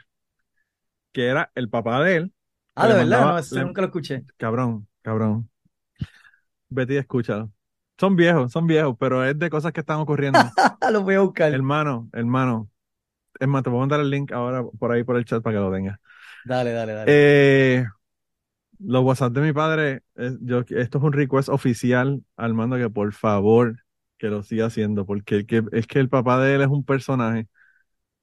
que 1.12 1.28
era 1.28 1.52
el 1.56 1.70
papá 1.70 2.02
de 2.04 2.16
él. 2.16 2.34
Ah, 2.76 2.88
de 2.88 2.94
verdad, 2.94 3.20
mandaba- 3.20 3.42
no, 3.42 3.56
le- 3.58 3.66
nunca 3.66 3.82
lo 3.82 3.88
escuché. 3.88 4.24
Cabrón, 4.38 4.88
cabrón. 5.02 5.50
Betty, 6.70 6.96
escúchalo. 6.98 7.52
Son 8.02 8.16
viejos, 8.16 8.52
son 8.52 8.66
viejos, 8.66 8.96
pero 9.00 9.24
es 9.24 9.38
de 9.38 9.52
cosas 9.52 9.74
que 9.74 9.82
están 9.82 10.00
ocurriendo. 10.00 10.40
lo 10.92 11.04
voy 11.04 11.14
a 11.14 11.20
buscar. 11.20 11.54
hermano, 11.54 12.10
hermano. 12.14 12.68
Es 13.40 13.48
más, 13.48 13.62
te 13.62 13.70
voy 13.70 13.78
a 13.78 13.82
mandar 13.82 14.00
el 14.00 14.10
link 14.10 14.32
ahora 14.32 14.64
por 14.64 14.92
ahí 14.92 15.04
por 15.04 15.18
el 15.18 15.26
chat 15.26 15.44
para 15.44 15.56
que 15.56 15.60
lo 15.60 15.72
tengas. 15.72 16.00
Dale, 16.44 16.72
dale, 16.72 16.94
dale. 16.94 17.06
Eh, 17.14 17.86
los 18.80 19.04
WhatsApp 19.04 19.34
de 19.34 19.42
mi 19.42 19.54
padre, 19.54 20.02
eh, 20.16 20.36
yo, 20.42 20.62
esto 20.68 20.98
es 20.98 21.04
un 21.04 21.14
request 21.14 21.50
oficial, 21.50 22.24
Armando, 22.38 22.76
que 22.76 22.90
por 22.90 23.14
favor 23.14 23.76
que 24.18 24.30
lo 24.30 24.42
siga 24.42 24.66
haciendo, 24.66 25.06
porque 25.06 25.36
el 25.36 25.46
que, 25.46 25.64
es 25.72 25.86
que 25.86 26.00
el 26.00 26.10
papá 26.10 26.44
de 26.44 26.56
él 26.56 26.62
es 26.62 26.70
un 26.70 26.84
personaje. 26.84 27.50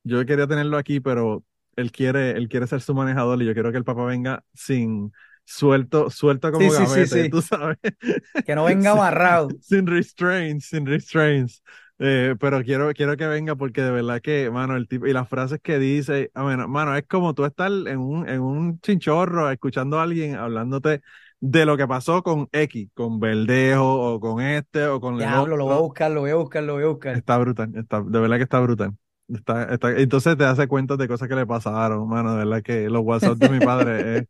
Yo 0.03 0.27
quería 0.27 0.49
tenerlo 0.49 0.77
aquí, 0.77 0.99
pero 0.99 1.45
él 1.77 1.93
quiere, 1.93 2.33
él 2.33 2.49
quiere 2.49 2.67
ser 2.67 2.81
su 2.81 2.97
manejador 2.97 3.41
y 3.41 3.47
yo 3.47 3.55
quiero 3.55 3.71
que 3.71 3.79
el 3.79 3.85
papá 3.85 4.05
venga 4.07 4.43
sin 4.55 5.13
suelto, 5.49 6.11
suelto 6.11 6.53
como 6.53 6.71
Sí, 6.71 7.31
tú 7.31 7.41
sabes. 7.41 7.79
que 8.47 8.55
no 8.55 8.65
venga 8.65 8.93
amarrado. 8.93 9.49
sin 9.61 9.87
restraints, 9.87 10.67
sin 10.67 10.87
restraints. 10.87 11.63
Eh, 12.01 12.37
pero 12.39 12.63
quiero, 12.63 12.93
quiero 12.93 13.17
que 13.17 13.27
venga 13.27 13.57
porque 13.57 13.83
de 13.83 13.91
verdad 13.91 14.21
que, 14.21 14.51
mano, 14.51 14.77
el 14.77 14.87
tipo, 14.87 15.07
y 15.07 15.13
las 15.13 15.29
frases 15.29 15.59
que 15.61 15.79
dice, 15.79 16.31
a 16.35 16.45
ver, 16.45 16.69
mano, 16.69 16.95
es 16.97 17.05
como 17.09 17.35
tú 17.35 17.45
estar 17.45 17.73
en 17.73 17.99
un, 17.99 18.29
en 18.29 18.41
un 18.41 18.79
chinchorro 18.81 19.51
escuchando 19.51 19.99
a 19.99 20.05
alguien 20.05 20.37
hablándote 20.37 21.01
de 21.41 21.65
lo 21.65 21.77
que 21.77 21.89
pasó 21.89 22.23
con 22.23 22.49
X, 22.53 22.91
con 22.95 23.19
Verdejo, 23.19 24.15
o 24.15 24.21
con 24.21 24.41
este, 24.41 24.87
o 24.87 25.01
con 25.01 25.19
Diablo, 25.19 25.57
lo 25.57 25.65
voy 25.65 25.75
a 25.75 25.79
buscar, 25.79 26.11
lo 26.11 26.21
voy 26.21 26.31
a 26.31 26.37
buscar, 26.37 26.63
lo 26.63 26.75
voy 26.75 26.85
a 26.85 26.89
buscar. 26.89 27.17
Está 27.17 27.39
brutal, 27.39 27.73
está, 27.75 28.03
de 28.03 28.21
verdad 28.21 28.37
que 28.37 28.43
está 28.43 28.61
brutal. 28.61 28.95
Está, 29.29 29.75
está, 29.75 29.91
entonces 29.93 30.37
te 30.37 30.45
hace 30.45 30.69
cuenta 30.69 30.97
de 30.97 31.09
cosas 31.09 31.29
que 31.29 31.35
le 31.35 31.47
pasaron, 31.47 32.09
mano, 32.09 32.33
de 32.33 32.39
verdad 32.39 32.63
que 32.63 32.89
los 32.89 33.03
WhatsApp 33.03 33.39
de 33.39 33.49
mi 33.49 33.59
padre 33.59 34.19
es, 34.19 34.29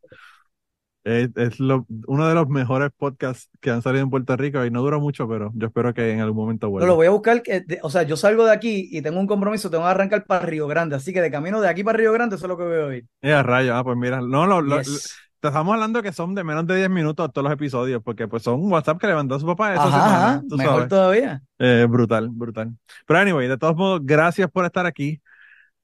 es, 1.09 1.29
es 1.35 1.59
lo, 1.59 1.85
uno 2.07 2.27
de 2.27 2.35
los 2.35 2.47
mejores 2.49 2.89
podcasts 2.97 3.49
que 3.59 3.71
han 3.71 3.81
salido 3.81 4.03
en 4.03 4.09
Puerto 4.09 4.35
Rico 4.37 4.63
y 4.65 4.71
no 4.71 4.81
dura 4.81 4.97
mucho, 4.99 5.27
pero 5.27 5.51
yo 5.55 5.67
espero 5.67 5.93
que 5.93 6.11
en 6.11 6.19
algún 6.21 6.37
momento 6.37 6.67
No, 6.67 6.71
vuelva. 6.71 6.87
lo 6.87 6.95
voy 6.95 7.07
a 7.07 7.11
buscar, 7.11 7.41
que, 7.41 7.61
de- 7.61 7.79
o 7.81 7.89
sea, 7.89 8.03
yo 8.03 8.15
salgo 8.17 8.45
de 8.45 8.51
aquí 8.53 8.87
y 8.91 9.01
tengo 9.01 9.19
un 9.19 9.27
compromiso, 9.27 9.69
tengo 9.69 9.83
que 9.85 9.89
arrancar 9.89 10.25
para 10.25 10.45
Río 10.45 10.67
Grande, 10.67 10.95
así 10.95 11.11
que 11.13 11.21
de 11.21 11.31
camino 11.31 11.61
de 11.61 11.69
aquí 11.69 11.83
para 11.83 11.97
Río 11.97 12.13
Grande 12.13 12.35
eso 12.35 12.45
es 12.45 12.49
lo 12.49 12.57
que 12.57 12.63
voy 12.63 12.77
a 12.79 12.85
oír. 12.85 13.05
Eh, 13.21 13.33
a 13.33 13.43
rayos, 13.43 13.75
ah, 13.75 13.83
pues 13.83 13.97
mira, 13.97 14.21
no, 14.21 14.45
lo, 14.45 14.61
lo- 14.61 14.81
Yes. 14.81 15.15
te 15.39 15.47
estamos 15.47 15.73
hablando 15.73 16.03
que 16.03 16.11
son 16.11 16.35
de 16.35 16.43
menos 16.43 16.67
de 16.67 16.75
10 16.75 16.89
minutos 16.89 17.31
todos 17.31 17.43
los 17.45 17.53
episodios, 17.53 18.01
porque 18.03 18.27
pues 18.27 18.43
son 18.43 18.59
un 18.61 18.71
WhatsApp 18.71 18.99
que 18.99 19.07
le 19.07 19.15
mandó 19.15 19.35
a 19.35 19.39
su 19.39 19.45
papá 19.45 19.73
Ajá, 19.73 19.87
ajá, 19.87 20.43
mejor 20.49 20.73
sabes. 20.75 20.89
todavía. 20.89 21.41
Eh, 21.59 21.87
brutal, 21.89 22.29
brutal. 22.29 22.71
Pero 23.07 23.19
anyway, 23.19 23.47
de 23.47 23.57
todos 23.57 23.75
modos, 23.75 24.01
gracias 24.03 24.49
por 24.51 24.65
estar 24.65 24.85
aquí. 24.85 25.21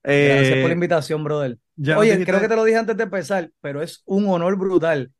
Gracias 0.02 0.50
por 0.50 0.62
la 0.64 0.68
Eh, 0.68 0.72
invitación, 0.72 1.24
brother. 1.24 1.58
ya 1.74 1.98
Oye, 1.98 2.12
dijiste- 2.12 2.30
creo 2.30 2.40
que 2.40 2.48
te 2.48 2.56
lo 2.56 2.64
dije 2.64 2.78
antes 2.78 2.96
de 2.96 3.02
empezar, 3.04 3.50
pero 3.60 3.82
es 3.82 4.02
un 4.04 4.28
honor 4.28 4.56
brutal. 4.56 5.10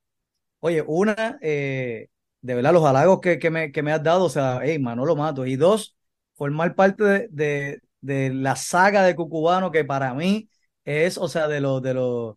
Oye, 0.66 0.82
una, 0.86 1.38
eh, 1.43 2.09
de 2.40 2.55
verdad, 2.55 2.72
los 2.72 2.84
halagos 2.84 3.20
que, 3.20 3.38
que 3.38 3.51
me, 3.51 3.70
que 3.70 3.82
me 3.84 3.93
has 3.93 4.02
dado, 4.02 4.24
o 4.24 4.28
sea, 4.28 4.60
hey, 4.64 4.78
Manolo 4.80 5.14
Mato. 5.14 5.47
Y 5.47 5.55
dos, 5.56 5.97
formar 6.34 6.74
parte 6.74 7.28
de, 7.30 7.80
de, 8.01 8.34
la 8.34 8.56
saga 8.56 9.05
de 9.05 9.14
Cucubano, 9.14 9.70
que 9.70 9.84
para 9.84 10.12
mí 10.14 10.48
es, 10.84 11.18
o 11.18 11.28
sea, 11.28 11.47
de 11.47 11.60
los, 11.60 11.80
de 11.82 11.94
los 11.94 12.36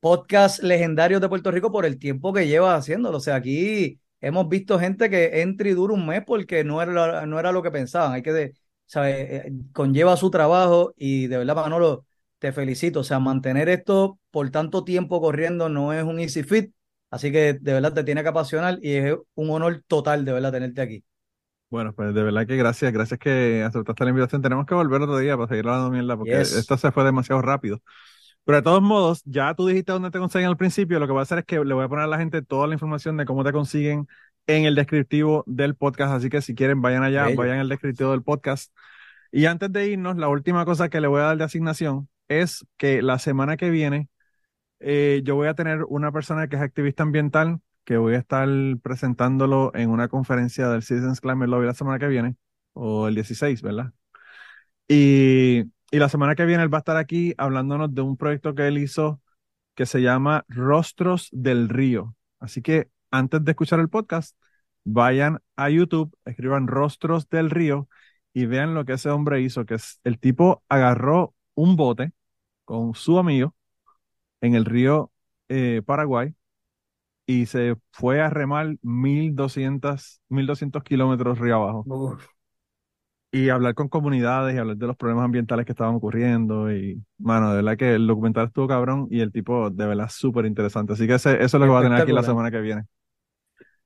podcasts 0.00 0.62
legendarios 0.62 1.20
de 1.20 1.28
Puerto 1.28 1.50
Rico 1.50 1.72
por 1.72 1.86
el 1.86 1.98
tiempo 1.98 2.32
que 2.32 2.46
lleva 2.46 2.74
haciéndolo. 2.76 3.18
O 3.18 3.20
sea, 3.20 3.36
aquí 3.36 4.00
hemos 4.20 4.48
visto 4.48 4.78
gente 4.78 5.10
que 5.10 5.40
entra 5.42 5.68
y 5.68 5.72
dura 5.74 5.94
un 5.94 6.06
mes 6.06 6.22
porque 6.26 6.64
no 6.64 6.82
era, 6.82 7.26
no 7.26 7.38
era 7.40 7.52
lo 7.52 7.62
que 7.62 7.70
pensaban. 7.70 8.12
Hay 8.12 8.22
que, 8.22 8.52
¿sabes? 8.86 9.16
Eh, 9.46 9.52
Conlleva 9.72 10.16
su 10.16 10.30
trabajo 10.30 10.94
y 10.96 11.26
de 11.28 11.38
verdad, 11.38 11.56
Manolo, 11.56 12.06
te 12.38 12.52
felicito. 12.52 13.00
O 13.00 13.04
sea, 13.04 13.18
mantener 13.18 13.68
esto 13.68 14.18
por 14.30 14.50
tanto 14.50 14.84
tiempo 14.84 15.20
corriendo 15.20 15.68
no 15.68 15.92
es 15.92 16.04
un 16.04 16.20
easy 16.20 16.42
fit. 16.42 16.72
Así 17.10 17.32
que 17.32 17.54
de 17.54 17.72
verdad 17.72 17.92
te 17.92 18.04
tiene 18.04 18.22
que 18.22 18.28
apasionar 18.28 18.78
y 18.82 18.94
es 18.94 19.16
un 19.34 19.50
honor 19.50 19.82
total 19.86 20.24
de 20.24 20.32
verdad 20.32 20.52
tenerte 20.52 20.80
aquí. 20.80 21.04
Bueno, 21.68 21.92
pues 21.92 22.12
de 22.14 22.22
verdad 22.22 22.46
que 22.46 22.56
gracias, 22.56 22.92
gracias 22.92 23.20
que 23.20 23.62
aceptaste 23.62 24.04
la 24.04 24.10
invitación. 24.10 24.42
Tenemos 24.42 24.66
que 24.66 24.74
volver 24.74 25.02
otro 25.02 25.18
día 25.18 25.36
para 25.36 25.48
seguir 25.48 25.66
hablando 25.68 25.90
mierda, 25.90 26.16
porque 26.16 26.32
Yes. 26.38 26.56
esto 26.56 26.76
se 26.76 26.90
fue 26.90 27.04
demasiado 27.04 27.42
rápido. 27.42 27.80
Pero 28.44 28.56
de 28.58 28.62
todos 28.62 28.82
modos, 28.82 29.22
ya 29.24 29.54
tú 29.54 29.66
dijiste 29.66 29.92
dónde 29.92 30.10
te 30.10 30.18
consiguen 30.18 30.48
al 30.48 30.56
principio. 30.56 30.98
Lo 30.98 31.06
que 31.06 31.12
voy 31.12 31.20
a 31.20 31.22
hacer 31.22 31.38
es 31.40 31.44
que 31.44 31.64
le 31.64 31.74
voy 31.74 31.84
a 31.84 31.88
poner 31.88 32.04
a 32.06 32.08
la 32.08 32.18
gente 32.18 32.42
toda 32.42 32.66
la 32.66 32.74
información 32.74 33.16
de 33.16 33.24
cómo 33.24 33.44
te 33.44 33.52
consiguen 33.52 34.08
en 34.46 34.64
el 34.64 34.74
descriptivo 34.74 35.44
del 35.46 35.76
podcast. 35.76 36.12
Así 36.14 36.28
que 36.28 36.42
si 36.42 36.54
quieren, 36.56 36.82
vayan 36.82 37.04
allá, 37.04 37.26
Bello. 37.26 37.36
vayan 37.36 37.58
al 37.60 37.68
descriptivo 37.68 38.10
del 38.12 38.22
podcast. 38.22 38.72
Y 39.30 39.46
antes 39.46 39.72
de 39.72 39.86
irnos, 39.88 40.16
la 40.16 40.28
última 40.28 40.64
cosa 40.64 40.88
que 40.88 41.00
le 41.00 41.06
voy 41.06 41.20
a 41.20 41.24
dar 41.26 41.36
de 41.36 41.44
asignación 41.44 42.08
es 42.28 42.66
que 42.78 43.02
la 43.02 43.18
semana 43.20 43.56
que 43.56 43.70
viene 43.70 44.08
eh, 44.80 45.22
yo 45.24 45.36
voy 45.36 45.48
a 45.48 45.54
tener 45.54 45.84
una 45.88 46.12
persona 46.12 46.48
que 46.48 46.56
es 46.56 46.62
activista 46.62 47.02
ambiental 47.02 47.60
que 47.84 47.96
voy 47.96 48.14
a 48.14 48.18
estar 48.18 48.48
presentándolo 48.82 49.72
en 49.74 49.90
una 49.90 50.08
conferencia 50.08 50.68
del 50.68 50.82
Citizens 50.82 51.20
Climate 51.20 51.50
Lobby 51.50 51.66
la 51.66 51.74
semana 51.74 51.98
que 51.98 52.08
viene, 52.08 52.36
o 52.72 53.08
el 53.08 53.14
16, 53.14 53.62
¿verdad? 53.62 53.92
Y, 54.88 55.64
y 55.90 55.98
la 55.98 56.08
semana 56.08 56.34
que 56.34 56.44
viene 56.44 56.62
él 56.62 56.72
va 56.72 56.78
a 56.78 56.80
estar 56.80 56.96
aquí 56.96 57.34
hablándonos 57.38 57.94
de 57.94 58.02
un 58.02 58.16
proyecto 58.16 58.54
que 58.54 58.68
él 58.68 58.78
hizo 58.78 59.20
que 59.74 59.86
se 59.86 60.02
llama 60.02 60.44
Rostros 60.48 61.28
del 61.32 61.68
Río. 61.68 62.16
Así 62.40 62.62
que 62.62 62.90
antes 63.10 63.44
de 63.44 63.52
escuchar 63.52 63.80
el 63.80 63.88
podcast, 63.88 64.36
vayan 64.84 65.40
a 65.56 65.70
YouTube, 65.70 66.16
escriban 66.24 66.66
Rostros 66.68 67.28
del 67.28 67.50
Río 67.50 67.88
y 68.32 68.46
vean 68.46 68.74
lo 68.74 68.84
que 68.84 68.94
ese 68.94 69.10
hombre 69.10 69.40
hizo, 69.42 69.66
que 69.66 69.76
el 70.04 70.18
tipo 70.18 70.64
agarró 70.68 71.34
un 71.54 71.76
bote 71.76 72.12
con 72.64 72.94
su 72.94 73.18
amigo 73.18 73.54
en 74.40 74.54
el 74.54 74.64
río 74.64 75.12
eh, 75.48 75.82
Paraguay 75.84 76.34
y 77.26 77.46
se 77.46 77.76
fue 77.92 78.20
a 78.20 78.30
remar 78.30 78.76
1200, 78.82 80.20
1200 80.28 80.82
kilómetros 80.84 81.38
río 81.38 81.56
abajo 81.56 81.84
Uf. 81.88 82.26
y 83.32 83.48
hablar 83.48 83.74
con 83.74 83.88
comunidades 83.88 84.54
y 84.56 84.58
hablar 84.58 84.76
de 84.76 84.86
los 84.88 84.96
problemas 84.96 85.24
ambientales 85.24 85.64
que 85.64 85.72
estaban 85.72 85.94
ocurriendo 85.94 86.72
y, 86.72 87.00
mano, 87.18 87.50
de 87.50 87.56
verdad 87.56 87.76
que 87.76 87.94
el 87.94 88.06
documental 88.06 88.48
estuvo 88.48 88.66
cabrón 88.66 89.06
y 89.10 89.20
el 89.20 89.30
tipo 89.32 89.70
de 89.70 89.86
verdad 89.86 90.08
súper 90.10 90.46
interesante. 90.46 90.94
Así 90.94 91.06
que 91.06 91.14
ese- 91.14 91.34
eso 91.42 91.56
es 91.56 91.60
lo 91.60 91.66
que 91.66 91.72
va 91.72 91.80
a 91.80 91.82
tener 91.84 92.02
aquí 92.02 92.12
la 92.12 92.22
semana 92.24 92.50
que 92.50 92.60
viene. 92.60 92.84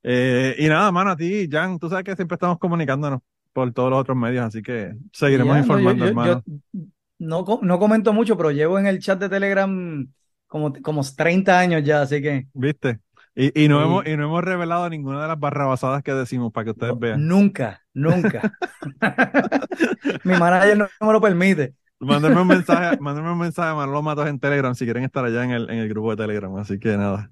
Eh, 0.02 0.55
y 0.59 0.68
nada, 0.68 0.93
mano, 0.93 1.10
a 1.10 1.16
ti, 1.16 1.48
Jan, 1.51 1.78
tú 1.78 1.89
sabes 1.89 2.05
que 2.05 2.14
siempre 2.16 2.35
estamos 2.35 2.59
comunicándonos 2.59 3.20
por 3.52 3.72
todos 3.72 3.90
los 3.90 4.01
otros 4.01 4.16
medios, 4.16 4.44
así 4.44 4.62
que 4.62 4.94
seguiremos 5.12 5.56
Ya, 5.56 5.62
no, 5.62 5.66
yo- 5.66 5.76
informando, 5.76 6.05
yo- 6.05 6.09
hermano. 6.10 6.43
yo 6.44 6.81
no, 7.18 7.44
no 7.62 7.78
comento 7.78 8.12
mucho, 8.12 8.36
pero 8.36 8.51
llevo 8.51 8.78
en 8.78 8.86
el 8.86 8.98
chat 8.98 9.18
de 9.18 9.28
Telegram 9.28 10.06
como, 10.55 10.72
como 10.82 11.02
30 11.16 11.59
años 11.59 11.82
ya, 11.85 12.02
así 12.02 12.22
que 12.22 12.48
¿Viste? 12.52 13.01
Y, 13.35 13.64
y 13.64 13.68
no 13.68 13.82
Sí. 13.82 13.85
hemos, 13.85 14.06
y 14.06 14.16
no 14.16 14.24
hemos 14.24 14.44
revelado 14.44 14.89
ninguna 14.89 15.22
de 15.22 15.28
las 15.28 15.39
barrabasadas 15.40 16.02
que 16.02 16.12
decimos 16.14 16.52
para 16.52 16.64
que 16.66 16.70
ustedes 16.70 16.98
vean. 16.98 17.28
nunca, 17.28 17.82
nunca. 17.94 18.51
Mi 20.24 20.36
manager 20.36 20.76
no 20.78 20.89
me 21.01 21.12
lo 21.12 21.20
permite. 21.20 21.74
Mándenme 22.01 22.40
un 22.43 22.48
mensaje, 22.48 22.97
mándenme 23.01 23.32
un 23.32 23.39
mensaje 23.39 23.70
a 23.70 23.74
Manolo 23.74 24.02
Matos 24.02 24.28
en 24.28 24.39
Telegram 24.39 24.74
si 24.74 24.85
quieren 24.85 25.05
estar 25.05 25.24
allá 25.24 25.44
en 25.44 25.52
el, 25.52 25.70
en 25.70 25.78
el 25.78 25.89
grupo 25.89 26.10
de 26.10 26.16
Telegram. 26.22 26.55
Así 26.56 26.78
que 26.78 26.97
nada. 26.97 27.31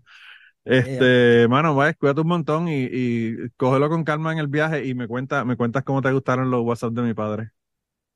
Este, 0.65 1.47
mano, 1.49 1.75
vaya, 1.77 1.95
cuídate 1.95 2.23
un 2.23 2.29
montón 2.29 2.69
y, 2.69 2.89
y 2.91 3.51
cógelo 3.57 3.89
con 3.91 4.05
calma 4.05 4.33
en 4.33 4.39
el 4.39 4.49
viaje 4.49 4.87
y 4.87 4.95
me 4.95 5.09
cuenta, 5.09 5.45
me 5.45 5.57
cuentas 5.57 5.85
cómo 5.85 6.03
te 6.03 6.13
gustaron 6.13 6.51
los 6.51 6.63
WhatsApp 6.65 6.93
de 6.95 7.03
mi 7.03 7.15
padre. 7.15 7.51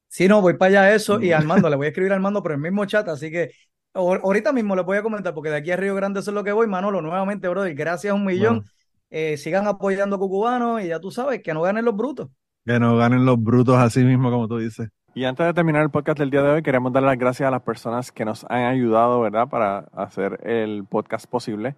Sí, 0.09 0.28
no, 0.28 0.41
voy 0.41 0.55
para 0.55 0.69
allá 0.85 0.95
eso 0.95 1.20
y 1.20 1.33
Mm. 1.33 1.33
Armando, 1.33 1.69
le 1.69 1.77
voy 1.77 1.87
a 1.87 1.89
escribir 1.91 2.12
a 2.12 2.15
Armando 2.16 2.43
por 2.43 2.53
el 2.53 2.59
mismo 2.59 2.85
chat, 2.87 3.09
así 3.09 3.31
que 3.31 3.51
ahorita 3.97 4.52
mismo 4.52 4.77
le 4.77 4.82
voy 4.82 4.98
a 4.98 5.02
comentar, 5.02 5.35
porque 5.35 5.51
de 5.51 5.56
aquí 5.56 5.70
a 5.70 5.77
Río 5.77 5.94
Grande 5.94 6.20
eso 6.20 6.31
es 6.31 6.35
lo 6.35 6.44
que 6.44 6.52
voy, 6.52 6.66
Manolo, 6.66 7.01
nuevamente, 7.01 7.48
brother, 7.48 7.74
gracias 7.74 8.14
un 8.14 8.24
millón. 8.24 8.56
Bueno. 8.56 8.70
Eh, 9.10 9.36
sigan 9.36 9.66
apoyando 9.66 10.16
a 10.16 10.18
Cucubano 10.18 10.81
y 10.81 10.89
ya 10.89 11.01
tú 11.01 11.10
sabes 11.10 11.43
que 11.43 11.55
no 11.55 11.62
ganen 11.62 11.85
los 11.85 11.97
brutos. 11.97 12.28
Que 12.64 12.81
no 12.81 12.97
ganen 12.97 13.24
los 13.24 13.43
brutos 13.43 13.77
así 13.77 14.05
mismo, 14.05 14.31
como 14.31 14.48
tú 14.48 14.59
dices. 14.59 14.90
Y 15.14 15.24
antes 15.24 15.47
de 15.47 15.55
terminar 15.55 15.82
el 15.82 15.90
podcast 15.90 16.18
del 16.18 16.31
día 16.31 16.43
de 16.43 16.51
hoy, 16.51 16.62
queremos 16.62 16.93
dar 16.93 17.02
las 17.02 17.16
gracias 17.16 17.47
a 17.47 17.51
las 17.51 17.62
personas 17.62 18.12
que 18.12 18.24
nos 18.24 18.44
han 18.51 18.64
ayudado, 18.64 19.20
¿verdad?, 19.20 19.48
para 19.48 19.78
hacer 19.94 20.40
el 20.44 20.85
podcast 20.85 21.27
posible. 21.27 21.77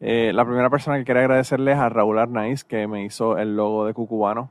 Eh, 0.00 0.32
la 0.34 0.44
primera 0.44 0.68
persona 0.70 0.98
que 0.98 1.04
quiero 1.04 1.20
agradecerle 1.20 1.72
es 1.72 1.78
a 1.78 1.88
Raúl 1.88 2.18
Arnaiz, 2.18 2.64
que 2.64 2.88
me 2.88 3.04
hizo 3.04 3.38
el 3.38 3.54
logo 3.54 3.86
de 3.86 3.94
Cucubano. 3.94 4.50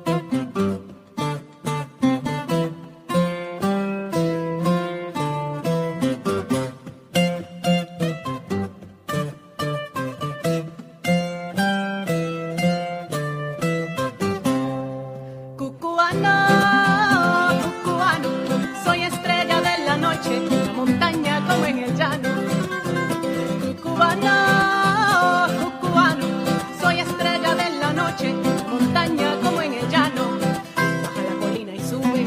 Montaña 28.67 29.37
como 29.41 29.61
en 29.61 29.73
el 29.73 29.89
llano. 29.89 30.37
Baja 30.75 31.21
la 31.29 31.35
colina 31.39 31.73
y 31.73 31.79
sube, 31.79 32.25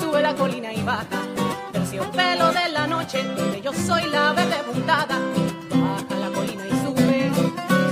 sube 0.00 0.22
la 0.22 0.34
colina 0.34 0.72
y 0.72 0.82
baja. 0.82 1.20
Terciopelo 1.72 2.52
de 2.52 2.68
la 2.72 2.86
noche, 2.86 3.24
donde 3.36 3.60
yo 3.60 3.72
soy 3.72 4.04
la 4.08 4.32
verde 4.32 4.56
puntada. 4.66 5.18
Baja 5.70 6.16
la 6.20 6.28
colina 6.28 6.64
y 6.66 6.70
sube, 6.84 7.30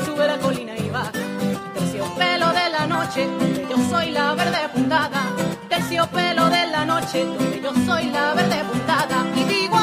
sube 0.05 0.27
la 0.27 0.39
colina 0.39 0.77
y 0.77 0.90
baja. 0.90 1.12
Terciopelo 1.74 2.49
de 2.53 2.70
la 2.70 2.86
noche, 2.86 3.27
donde 3.27 3.66
yo 3.69 3.77
soy 3.90 4.11
la 4.11 4.35
verde 4.35 4.69
puntada. 4.73 5.23
Terciopelo 5.69 6.51
de 6.51 6.66
la 6.69 6.85
noche, 6.85 7.24
donde 7.24 7.61
yo 7.61 7.73
soy 7.86 8.07
la 8.11 8.35
verde 8.35 8.65
puntada. 8.70 9.27
Y 9.35 9.45
digo 9.45 9.77